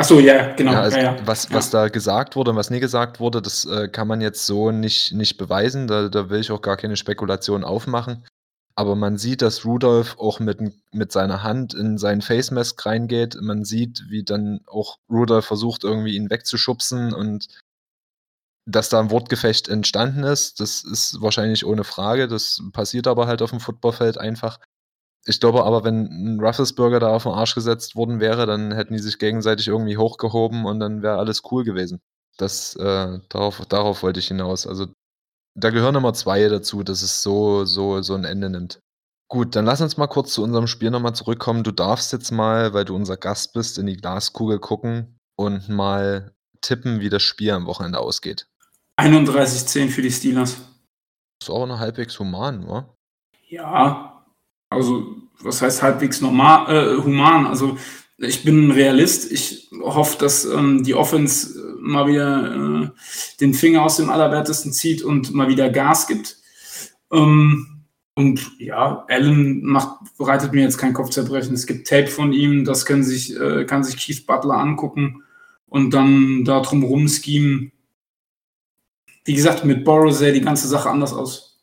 Ach 0.00 0.04
so, 0.04 0.20
ja, 0.20 0.52
genau. 0.54 0.72
Ja, 0.72 0.80
also 0.82 0.96
ja, 0.96 1.02
ja. 1.02 1.16
Was, 1.26 1.52
was 1.52 1.70
da 1.70 1.88
gesagt 1.88 2.36
wurde 2.36 2.52
und 2.52 2.56
was 2.56 2.70
nie 2.70 2.78
gesagt 2.78 3.18
wurde, 3.18 3.42
das 3.42 3.64
äh, 3.64 3.88
kann 3.88 4.06
man 4.06 4.20
jetzt 4.20 4.46
so 4.46 4.70
nicht, 4.70 5.12
nicht 5.12 5.38
beweisen. 5.38 5.88
Da, 5.88 6.08
da 6.08 6.30
will 6.30 6.38
ich 6.38 6.52
auch 6.52 6.62
gar 6.62 6.76
keine 6.76 6.96
Spekulation 6.96 7.64
aufmachen. 7.64 8.24
Aber 8.76 8.94
man 8.94 9.18
sieht, 9.18 9.42
dass 9.42 9.64
Rudolph 9.64 10.16
auch 10.20 10.38
mit, 10.38 10.60
mit 10.92 11.10
seiner 11.10 11.42
Hand 11.42 11.74
in 11.74 11.98
seinen 11.98 12.22
Face 12.22 12.52
Mask 12.52 12.86
reingeht. 12.86 13.38
Man 13.40 13.64
sieht, 13.64 14.04
wie 14.08 14.22
dann 14.22 14.60
auch 14.68 14.98
Rudolph 15.10 15.46
versucht, 15.46 15.82
irgendwie 15.82 16.14
ihn 16.14 16.30
wegzuschubsen 16.30 17.12
und 17.12 17.48
dass 18.66 18.90
da 18.90 19.00
ein 19.00 19.10
Wortgefecht 19.10 19.68
entstanden 19.68 20.22
ist. 20.22 20.60
Das 20.60 20.84
ist 20.84 21.20
wahrscheinlich 21.20 21.66
ohne 21.66 21.82
Frage. 21.82 22.28
Das 22.28 22.62
passiert 22.72 23.08
aber 23.08 23.26
halt 23.26 23.42
auf 23.42 23.50
dem 23.50 23.58
Footballfeld 23.58 24.16
einfach. 24.16 24.60
Ich 25.28 25.40
glaube 25.40 25.64
aber, 25.64 25.84
wenn 25.84 26.06
ein 26.06 26.40
Rufflesburger 26.40 27.00
da 27.00 27.08
auf 27.10 27.24
den 27.24 27.32
Arsch 27.32 27.54
gesetzt 27.54 27.96
worden 27.96 28.18
wäre, 28.18 28.46
dann 28.46 28.72
hätten 28.72 28.94
die 28.94 28.98
sich 28.98 29.18
gegenseitig 29.18 29.68
irgendwie 29.68 29.98
hochgehoben 29.98 30.64
und 30.64 30.80
dann 30.80 31.02
wäre 31.02 31.18
alles 31.18 31.42
cool 31.50 31.64
gewesen. 31.64 32.00
Das, 32.38 32.74
äh, 32.76 33.18
darauf, 33.28 33.60
darauf 33.66 34.02
wollte 34.02 34.20
ich 34.20 34.28
hinaus. 34.28 34.66
Also 34.66 34.86
da 35.54 35.68
gehören 35.68 35.96
immer 35.96 36.14
zwei 36.14 36.48
dazu, 36.48 36.82
dass 36.82 37.02
es 37.02 37.22
so, 37.22 37.66
so, 37.66 38.00
so 38.00 38.14
ein 38.14 38.24
Ende 38.24 38.48
nimmt. 38.48 38.80
Gut, 39.30 39.54
dann 39.54 39.66
lass 39.66 39.82
uns 39.82 39.98
mal 39.98 40.06
kurz 40.06 40.32
zu 40.32 40.42
unserem 40.42 40.66
Spiel 40.66 40.90
nochmal 40.90 41.14
zurückkommen. 41.14 41.62
Du 41.62 41.72
darfst 41.72 42.10
jetzt 42.14 42.30
mal, 42.30 42.72
weil 42.72 42.86
du 42.86 42.96
unser 42.96 43.18
Gast 43.18 43.52
bist, 43.52 43.76
in 43.76 43.84
die 43.84 43.98
Glaskugel 43.98 44.58
gucken 44.58 45.18
und 45.36 45.68
mal 45.68 46.32
tippen, 46.62 47.00
wie 47.00 47.10
das 47.10 47.22
Spiel 47.22 47.50
am 47.50 47.66
Wochenende 47.66 47.98
ausgeht. 47.98 48.48
31-10 48.96 49.90
für 49.90 50.00
die 50.00 50.10
Steelers. 50.10 50.56
Ist 51.42 51.50
auch 51.50 51.66
noch 51.66 51.78
halbwegs 51.78 52.18
human, 52.18 52.66
wa? 52.66 52.94
Ja, 53.46 54.17
also 54.70 55.16
was 55.40 55.62
heißt 55.62 55.82
halbwegs 55.82 56.20
normal, 56.20 56.74
äh, 56.74 57.02
human? 57.02 57.46
Also 57.46 57.78
ich 58.18 58.44
bin 58.44 58.70
Realist. 58.70 59.30
Ich 59.30 59.70
hoffe, 59.80 60.18
dass 60.18 60.44
ähm, 60.44 60.82
die 60.82 60.94
Offense 60.94 61.58
äh, 61.58 61.80
mal 61.80 62.06
wieder 62.06 62.54
äh, 62.84 62.90
den 63.40 63.54
Finger 63.54 63.82
aus 63.82 63.96
dem 63.96 64.10
Allerwertesten 64.10 64.72
zieht 64.72 65.02
und 65.02 65.32
mal 65.32 65.48
wieder 65.48 65.70
Gas 65.70 66.06
gibt. 66.08 66.36
Ähm, 67.12 67.84
und 68.14 68.50
ja, 68.58 69.04
Allen 69.08 69.64
macht, 69.64 70.16
bereitet 70.18 70.52
mir 70.52 70.62
jetzt 70.62 70.78
kein 70.78 70.92
Kopfzerbrechen. 70.92 71.54
Es 71.54 71.68
gibt 71.68 71.86
Tape 71.86 72.08
von 72.08 72.32
ihm, 72.32 72.64
das 72.64 72.84
können 72.84 73.04
sich, 73.04 73.38
äh, 73.38 73.64
kann 73.64 73.84
sich 73.84 73.96
Keith 73.96 74.26
Butler 74.26 74.54
angucken 74.54 75.22
und 75.66 75.94
dann 75.94 76.44
da 76.44 76.60
drum 76.60 76.82
rumschemen. 76.82 77.70
Wie 79.24 79.34
gesagt, 79.34 79.64
mit 79.64 79.84
Borrow 79.84 80.12
sähe 80.12 80.32
die 80.32 80.40
ganze 80.40 80.66
Sache 80.66 80.90
anders 80.90 81.12
aus. 81.12 81.60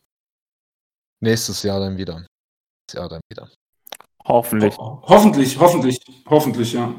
Nächstes 1.19 1.63
Jahr 1.63 1.81
dann 1.81 1.97
wieder. 1.97 2.25
Jahr 2.93 3.09
dann 3.09 3.21
wieder. 3.29 3.49
Hoffentlich. 4.25 4.77
Ho 4.77 5.01
hoffentlich, 5.03 5.59
hoffentlich, 5.59 5.99
hoffentlich, 6.27 6.73
ja. 6.73 6.93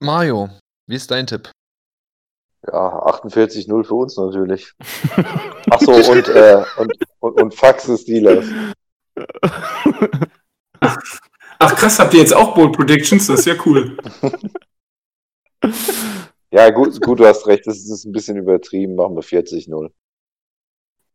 Mario, 0.00 0.50
wie 0.86 0.96
ist 0.96 1.10
dein 1.10 1.26
Tipp? 1.26 1.50
Ja, 2.66 3.06
48-0 3.06 3.84
für 3.84 3.94
uns 3.94 4.16
natürlich. 4.16 4.72
Ach 5.70 5.80
so, 5.80 5.92
und, 5.92 6.28
äh, 6.28 6.64
und, 6.76 6.92
und, 7.20 7.40
und 7.40 7.54
Faxe 7.54 7.96
Steelers. 7.96 8.46
Ach 11.60 11.76
krass, 11.76 11.98
habt 11.98 12.14
ihr 12.14 12.20
jetzt 12.20 12.34
auch 12.34 12.54
Bold 12.54 12.76
Predictions? 12.76 13.26
Das 13.26 13.40
ist 13.40 13.46
ja 13.46 13.54
cool. 13.64 13.96
Ja, 16.50 16.70
gut, 16.70 16.98
gut, 17.02 17.20
du 17.20 17.26
hast 17.26 17.46
recht, 17.46 17.66
das 17.66 17.76
ist 17.76 18.06
ein 18.06 18.12
bisschen 18.12 18.38
übertrieben, 18.38 18.94
machen 18.94 19.16
wir 19.16 19.22
40-0. 19.22 19.90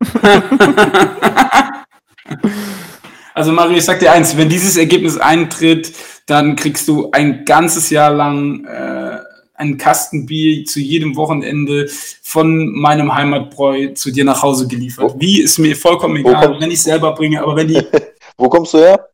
also 3.34 3.52
Mario, 3.52 3.78
ich 3.78 3.86
sag 3.86 4.00
dir 4.00 4.12
eins, 4.12 4.36
wenn 4.38 4.50
dieses 4.50 4.78
Ergebnis 4.78 5.18
eintritt, 5.18 5.94
dann 6.26 6.56
kriegst 6.56 6.88
du 6.88 7.10
ein 7.12 7.46
ganzes 7.46 7.90
Jahr 7.90 8.12
lang 8.14 8.66
äh, 8.66 9.20
einen 9.56 9.78
Kasten 9.78 10.26
Bier 10.26 10.66
zu 10.66 10.80
jedem 10.80 11.16
Wochenende 11.16 11.88
von 12.22 12.68
meinem 12.74 13.14
Heimatbräu 13.14 13.94
zu 13.94 14.12
dir 14.12 14.26
nach 14.26 14.42
Hause 14.42 14.68
geliefert. 14.68 15.14
Wo- 15.16 15.20
Wie 15.20 15.42
ist 15.42 15.58
mir 15.60 15.76
vollkommen 15.76 16.18
egal, 16.18 16.60
wenn 16.60 16.72
ich 16.72 16.82
selber 16.82 17.14
bringe, 17.14 17.42
aber 17.42 17.56
wenn 17.56 17.68
die 17.68 17.82
Wo 18.38 18.50
kommst 18.50 18.74
du 18.74 18.80
her? 18.80 19.10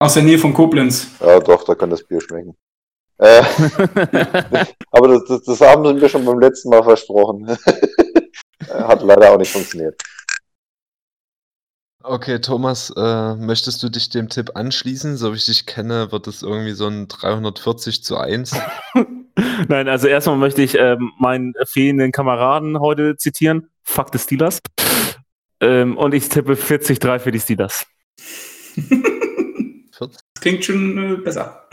Aus 0.00 0.14
der 0.14 0.24
Nähe 0.24 0.38
von 0.38 0.52
Koblenz. 0.52 1.06
Ja, 1.20 1.38
doch, 1.40 1.64
da 1.64 1.74
kann 1.74 1.90
das 1.90 2.02
Bier 2.04 2.20
schmecken. 2.20 2.56
Äh, 3.18 3.42
aber 4.90 5.08
das, 5.08 5.24
das, 5.28 5.42
das 5.44 5.60
haben 5.60 5.86
sie 5.86 5.94
mir 5.94 6.08
schon 6.08 6.24
beim 6.24 6.40
letzten 6.40 6.68
Mal 6.70 6.82
versprochen. 6.82 7.46
Hat 8.68 9.02
leider 9.02 9.32
auch 9.32 9.38
nicht 9.38 9.52
funktioniert. 9.52 10.00
Okay, 12.06 12.38
Thomas, 12.38 12.92
äh, 12.94 13.34
möchtest 13.36 13.82
du 13.82 13.88
dich 13.88 14.10
dem 14.10 14.28
Tipp 14.28 14.50
anschließen? 14.56 15.16
So 15.16 15.32
wie 15.32 15.36
ich 15.36 15.46
dich 15.46 15.64
kenne, 15.64 16.12
wird 16.12 16.26
es 16.26 16.42
irgendwie 16.42 16.72
so 16.72 16.86
ein 16.86 17.08
340 17.08 18.04
zu 18.04 18.18
1. 18.18 18.54
Nein, 19.68 19.88
also 19.88 20.06
erstmal 20.06 20.36
möchte 20.36 20.60
ich 20.60 20.76
ähm, 20.78 21.12
meinen 21.18 21.54
fehlenden 21.64 22.12
Kameraden 22.12 22.78
heute 22.78 23.16
zitieren. 23.16 23.70
Fuck 23.84 24.10
the 24.12 24.18
Steelers. 24.18 24.58
Ähm, 25.60 25.96
und 25.96 26.12
ich 26.12 26.28
tippe 26.28 26.56
40-3 26.56 27.20
für 27.20 27.32
die 27.32 27.40
Steelers. 27.40 27.86
40? 28.76 30.20
Klingt 30.38 30.62
schon 30.62 30.98
äh, 30.98 31.16
besser. 31.16 31.66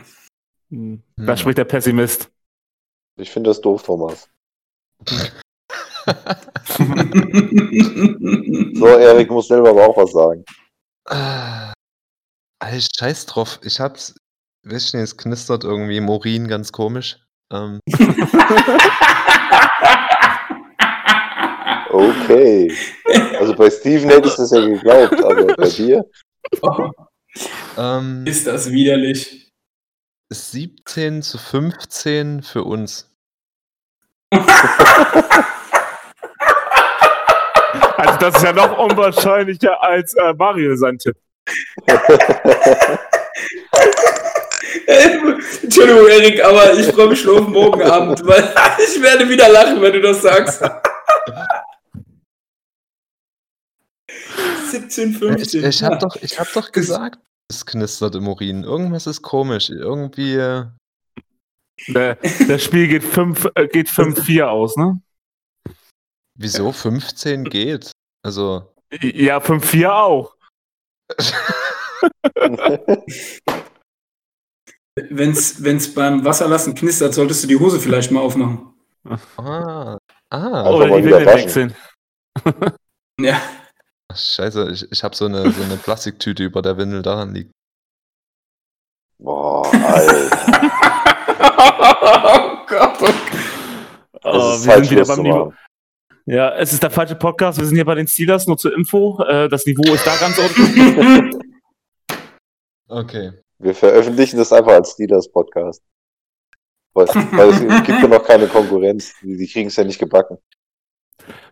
Hm. 0.70 1.04
Da 1.18 1.36
spricht 1.36 1.58
der 1.58 1.66
Pessimist. 1.66 2.32
Ich 3.18 3.32
finde 3.32 3.50
das 3.50 3.60
doof, 3.60 3.84
Thomas. 3.84 4.30
So, 8.76 8.88
Erik 8.88 9.30
muss 9.30 9.48
selber 9.48 9.70
aber 9.70 9.88
auch 9.88 9.98
was 9.98 10.12
sagen. 10.12 10.44
Ah, 11.06 11.74
Alter, 12.60 12.88
scheiß 12.98 13.26
drauf. 13.28 13.60
Ich 13.64 13.80
hab's. 13.80 14.16
Weißt 14.64 14.94
du, 14.94 14.98
es 15.00 15.18
knistert 15.18 15.64
irgendwie 15.64 16.00
Morin 16.02 16.48
ganz 16.48 16.72
komisch. 16.72 17.18
Ähm, 17.52 17.80
Okay. 21.92 22.74
Also 23.38 23.54
bei 23.54 23.70
Steven 23.70 24.10
hätte 24.10 24.30
ich 24.30 24.36
das 24.36 24.52
ja 24.52 24.62
geglaubt, 24.62 25.22
aber 25.24 25.56
bei 25.56 25.70
dir? 25.70 26.06
ähm, 27.78 28.26
Ist 28.26 28.48
das 28.48 28.72
widerlich. 28.72 29.50
17 30.32 31.22
zu 31.22 31.38
15 31.38 32.44
für 32.44 32.64
uns. 32.64 33.10
Also 38.02 38.18
das 38.18 38.36
ist 38.38 38.44
ja 38.44 38.52
noch 38.52 38.76
unwahrscheinlicher 38.80 39.80
als 39.84 40.16
äh, 40.16 40.34
Mario 40.34 40.76
sein 40.76 40.98
Tipp. 40.98 41.16
Entschuldigung, 45.62 46.08
Erik, 46.08 46.44
aber 46.44 46.74
ich 46.74 46.88
freue 46.88 47.10
mich 47.10 47.22
schon 47.22 47.44
auf 47.44 47.48
morgen 47.48 47.84
Abend, 47.84 48.26
weil 48.26 48.44
ich 48.80 49.00
werde 49.02 49.30
wieder 49.30 49.50
lachen, 49.50 49.80
wenn 49.82 49.94
du 49.94 50.02
das 50.02 50.22
sagst. 50.22 50.64
17, 54.72 55.12
Ich, 55.12 55.18
15. 55.18 55.66
ich 55.66 55.84
hab 55.84 56.00
doch, 56.00 56.16
ich 56.22 56.40
hab 56.40 56.52
doch 56.54 56.72
gesagt, 56.72 57.20
es 57.50 57.66
knistert 57.66 58.16
im 58.16 58.26
Urin. 58.28 58.64
Irgendwas 58.64 59.06
ist 59.06 59.22
komisch. 59.22 59.70
Irgendwie. 59.70 60.38
äh, 60.38 60.64
das 62.48 62.64
Spiel 62.64 62.88
geht 62.88 63.04
5 63.04 63.50
äh, 63.56 63.68
geht 63.68 63.90
5-4 63.90 64.44
aus, 64.46 64.78
ne? 64.78 65.02
Wieso 66.42 66.72
15 66.72 67.44
geht? 67.46 67.92
Also. 68.24 68.74
Ja, 69.02 69.38
5-4 69.38 69.90
auch. 69.90 70.36
Wenn's, 74.96 75.64
wenn's 75.64 75.94
beim 75.94 76.26
Wasserlassen 76.26 76.74
knistert, 76.76 77.14
solltest 77.14 77.44
du 77.44 77.48
die 77.48 77.60
Hose 77.60 77.80
vielleicht 77.80 78.12
mal 78.12 78.22
aufmachen. 78.22 78.74
Ah. 79.38 79.98
Ah. 80.30 80.70
Oder 80.70 80.88
mal 80.88 81.02
die 81.02 81.08
wieder 81.08 81.20
Windel 81.20 81.36
wechseln. 81.36 81.76
Ja. 83.20 83.40
Ach, 84.12 84.18
Scheiße, 84.18 84.72
ich, 84.72 84.92
ich 84.92 85.04
habe 85.04 85.16
so 85.16 85.26
eine, 85.26 85.52
so 85.52 85.62
eine 85.62 85.78
Plastiktüte 85.78 86.44
über 86.44 86.64
der 86.64 86.78
Windel 86.78 87.04
daran 87.04 87.36
liegt. 87.36 87.52
Boah, 89.20 89.64
Alter. 89.72 90.32
oh 92.34 92.66
Gott. 92.66 92.98
Oh 93.00 93.12
Oh, 94.24 94.56
ist 94.56 94.66
wir 94.66 94.74
sind 94.76 94.92
wieder 94.92 95.06
beim 95.06 95.22
Niveau. 95.22 95.54
Ja, 96.32 96.56
es 96.56 96.72
ist 96.72 96.82
der 96.82 96.90
falsche 96.90 97.16
Podcast. 97.16 97.60
Wir 97.60 97.66
sind 97.66 97.76
hier 97.76 97.84
bei 97.84 97.94
den 97.94 98.08
Steelers, 98.08 98.48
nur 98.48 98.58
zur 98.58 98.74
Info. 98.74 99.22
Äh, 99.22 99.50
das 99.50 99.66
Niveau 99.66 99.94
ist 99.94 100.08
da 100.08 100.16
ganz 100.16 100.38
unten. 100.38 101.42
Okay. 102.88 103.32
Wir 103.58 103.74
veröffentlichen 103.74 104.38
das 104.38 104.52
einfach 104.52 104.74
als 104.74 104.92
Steelers-Podcast. 104.92 105.82
Weil, 106.94 107.08
weil 107.08 107.50
es 107.50 107.60
gibt 107.86 108.02
ja 108.02 108.08
noch 108.08 108.26
keine 108.26 108.48
Konkurrenz. 108.48 109.14
Die, 109.22 109.38
die 109.38 109.48
kriegen 109.48 109.68
es 109.68 109.78
ja 109.78 109.86
nicht 109.86 109.98
gebacken. 109.98 110.38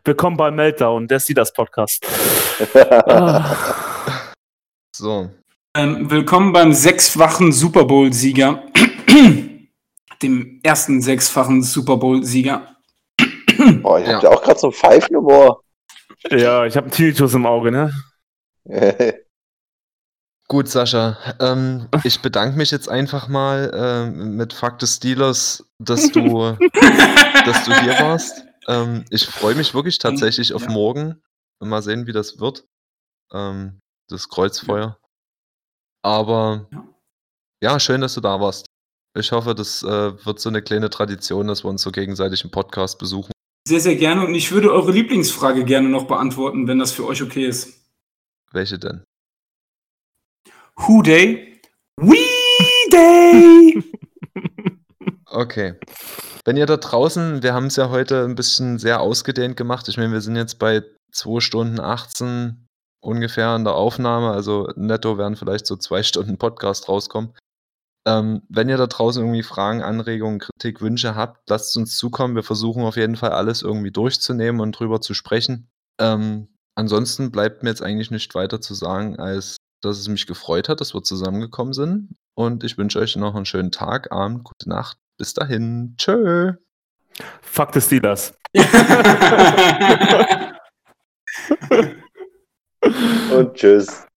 Willkommen 0.04 0.36
bei 0.36 0.52
Meltdown, 0.52 1.08
der 1.08 1.20
Steelers 1.20 1.52
Podcast. 1.54 2.06
Ah. 3.06 3.56
So. 4.96 5.30
Ähm, 5.78 6.10
willkommen 6.10 6.52
beim 6.52 6.74
sechsfachen 6.74 7.54
Super 7.54 7.86
Bowl-Sieger. 7.86 8.64
Dem 10.22 10.60
ersten 10.62 11.02
sechsfachen 11.02 11.64
Super 11.64 11.96
Bowl-Sieger. 11.96 12.79
Boah, 13.82 14.00
ihr 14.00 14.14
habt 14.14 14.24
Ja. 14.24 14.30
ja 14.32 14.36
auch 14.38 14.44
gerade 14.44 14.60
so 14.60 14.68
ein 14.68 14.74
Pfeifen 14.74 15.16
im 15.16 15.26
Ohr. 15.26 15.64
ja, 16.32 16.66
ich 16.66 16.76
habe 16.76 16.86
einen 16.86 16.92
Tinnitus 16.92 17.34
im 17.34 17.46
Auge, 17.46 17.72
ne? 17.72 17.94
Gut, 20.48 20.68
Sascha. 20.68 21.18
Ähm, 21.40 21.88
ich 22.04 22.22
bedanke 22.22 22.58
mich 22.58 22.72
jetzt 22.72 22.90
einfach 22.90 23.28
mal 23.28 23.72
ähm, 23.74 24.36
mit 24.36 24.52
Fuck 24.52 24.78
the 24.80 24.88
Steelers, 24.88 25.64
dass 25.78 26.12
du, 26.12 26.58
dass 27.46 27.66
du 27.66 27.82
hier 27.82 28.00
warst. 28.00 28.44
Ähm, 28.68 29.06
ich 29.12 29.28
freue 29.28 29.54
mich 29.56 29.76
wirklich 29.76 30.00
tatsächlich 30.00 30.54
auf 30.54 30.64
Ja. 30.64 30.72
morgen. 30.72 31.22
Mal 31.62 31.84
sehen, 31.84 32.08
wie 32.08 32.14
das 32.14 32.40
wird. 32.40 32.66
Ähm, 33.32 33.80
das 34.10 34.28
Kreuzfeuer. 34.30 34.98
Aber 36.04 36.68
Ja. 36.72 36.88
ja, 37.62 37.80
schön, 37.80 38.02
dass 38.02 38.16
du 38.16 38.22
da 38.22 38.40
warst. 38.40 38.66
Ich 39.18 39.32
hoffe, 39.32 39.54
das 39.54 39.84
äh, 39.84 40.26
wird 40.26 40.40
so 40.40 40.50
eine 40.50 40.62
kleine 40.64 40.90
Tradition, 40.90 41.48
dass 41.48 41.64
wir 41.64 41.70
uns 41.70 41.82
so 41.84 41.92
gegenseitig 41.92 42.44
im 42.44 42.50
Podcast 42.52 42.98
besuchen. 42.98 43.32
Sehr, 43.70 43.82
sehr 43.82 43.98
gerne. 43.98 44.26
Und 44.26 44.34
ich 44.34 44.52
würde 44.52 44.74
eure 44.74 44.92
Lieblingsfrage 44.92 45.64
gerne 45.64 45.90
noch 45.90 46.08
beantworten, 46.08 46.68
wenn 46.68 46.80
das 46.80 46.92
für 46.92 47.06
euch 47.06 47.22
okay 47.22 47.46
ist. 47.46 47.86
Welche 48.52 48.80
denn? 48.80 49.04
Who 50.76 51.04
Day? 51.04 51.62
We 51.96 52.18
Day! 52.92 53.84
Okay. 55.32 55.76
Wenn 56.44 56.58
ihr 56.58 56.66
da 56.66 56.78
draußen, 56.78 57.44
wir 57.44 57.54
haben 57.54 57.68
es 57.68 57.76
ja 57.76 57.92
heute 57.92 58.24
ein 58.24 58.34
bisschen 58.34 58.80
sehr 58.80 59.02
ausgedehnt 59.02 59.56
gemacht. 59.56 59.88
Ich 59.88 59.98
meine, 59.98 60.14
wir 60.14 60.22
sind 60.22 60.36
jetzt 60.36 60.58
bei 60.58 60.82
2 61.12 61.40
Stunden 61.40 61.80
18 61.80 62.66
ungefähr 63.02 63.56
in 63.56 63.66
der 63.66 63.76
Aufnahme. 63.76 64.32
Also 64.32 64.68
netto 64.78 65.20
werden 65.20 65.36
vielleicht 65.36 65.68
so 65.68 65.76
zwei 65.76 66.02
Stunden 66.02 66.40
Podcast 66.40 66.90
rauskommen. 66.90 67.36
Ähm, 68.06 68.42
wenn 68.50 68.70
ihr 68.70 68.78
da 68.78 68.88
draußen 68.88 69.22
irgendwie 69.22 69.44
Fragen, 69.44 69.82
Anregungen, 69.82 70.40
Kritik, 70.40 70.82
Wünsche 70.82 71.16
habt, 71.16 71.50
lasst 71.50 71.70
es 71.70 71.76
uns 71.76 71.98
zukommen. 71.98 72.36
Wir 72.36 72.44
versuchen 72.44 72.84
auf 72.84 72.96
jeden 72.96 73.16
Fall 73.16 73.32
alles 73.32 73.62
irgendwie 73.62 73.92
durchzunehmen 73.92 74.62
und 74.62 74.72
drüber 74.72 75.02
zu 75.02 75.14
sprechen. 75.14 75.70
Ähm, 76.00 76.48
ansonsten 76.76 77.32
bleibt 77.32 77.64
mir 77.64 77.70
jetzt 77.70 77.82
eigentlich 77.84 78.12
nicht 78.12 78.34
weiter 78.36 78.62
zu 78.62 78.74
sagen, 78.74 79.20
als 79.20 79.58
dass 79.82 79.98
es 79.98 80.08
mich 80.08 80.28
gefreut 80.28 80.70
hat, 80.70 80.82
dass 80.82 80.94
wir 80.94 81.04
zusammengekommen 81.04 81.74
sind. 81.74 82.16
Und 82.36 82.64
ich 82.64 82.78
wünsche 82.78 83.00
euch 83.00 83.16
noch 83.16 83.36
einen 83.36 83.46
schönen 83.46 83.72
Tag, 83.72 84.12
Abend, 84.12 84.44
gute 84.44 84.70
Nacht. 84.70 84.98
Bis 85.18 85.34
dahin. 85.34 85.96
Tschö. 85.98 86.54
Fuck 87.42 87.74
the 87.74 87.82
Steelers. 87.82 88.34
Und 93.32 93.54
tschüss. 93.54 94.09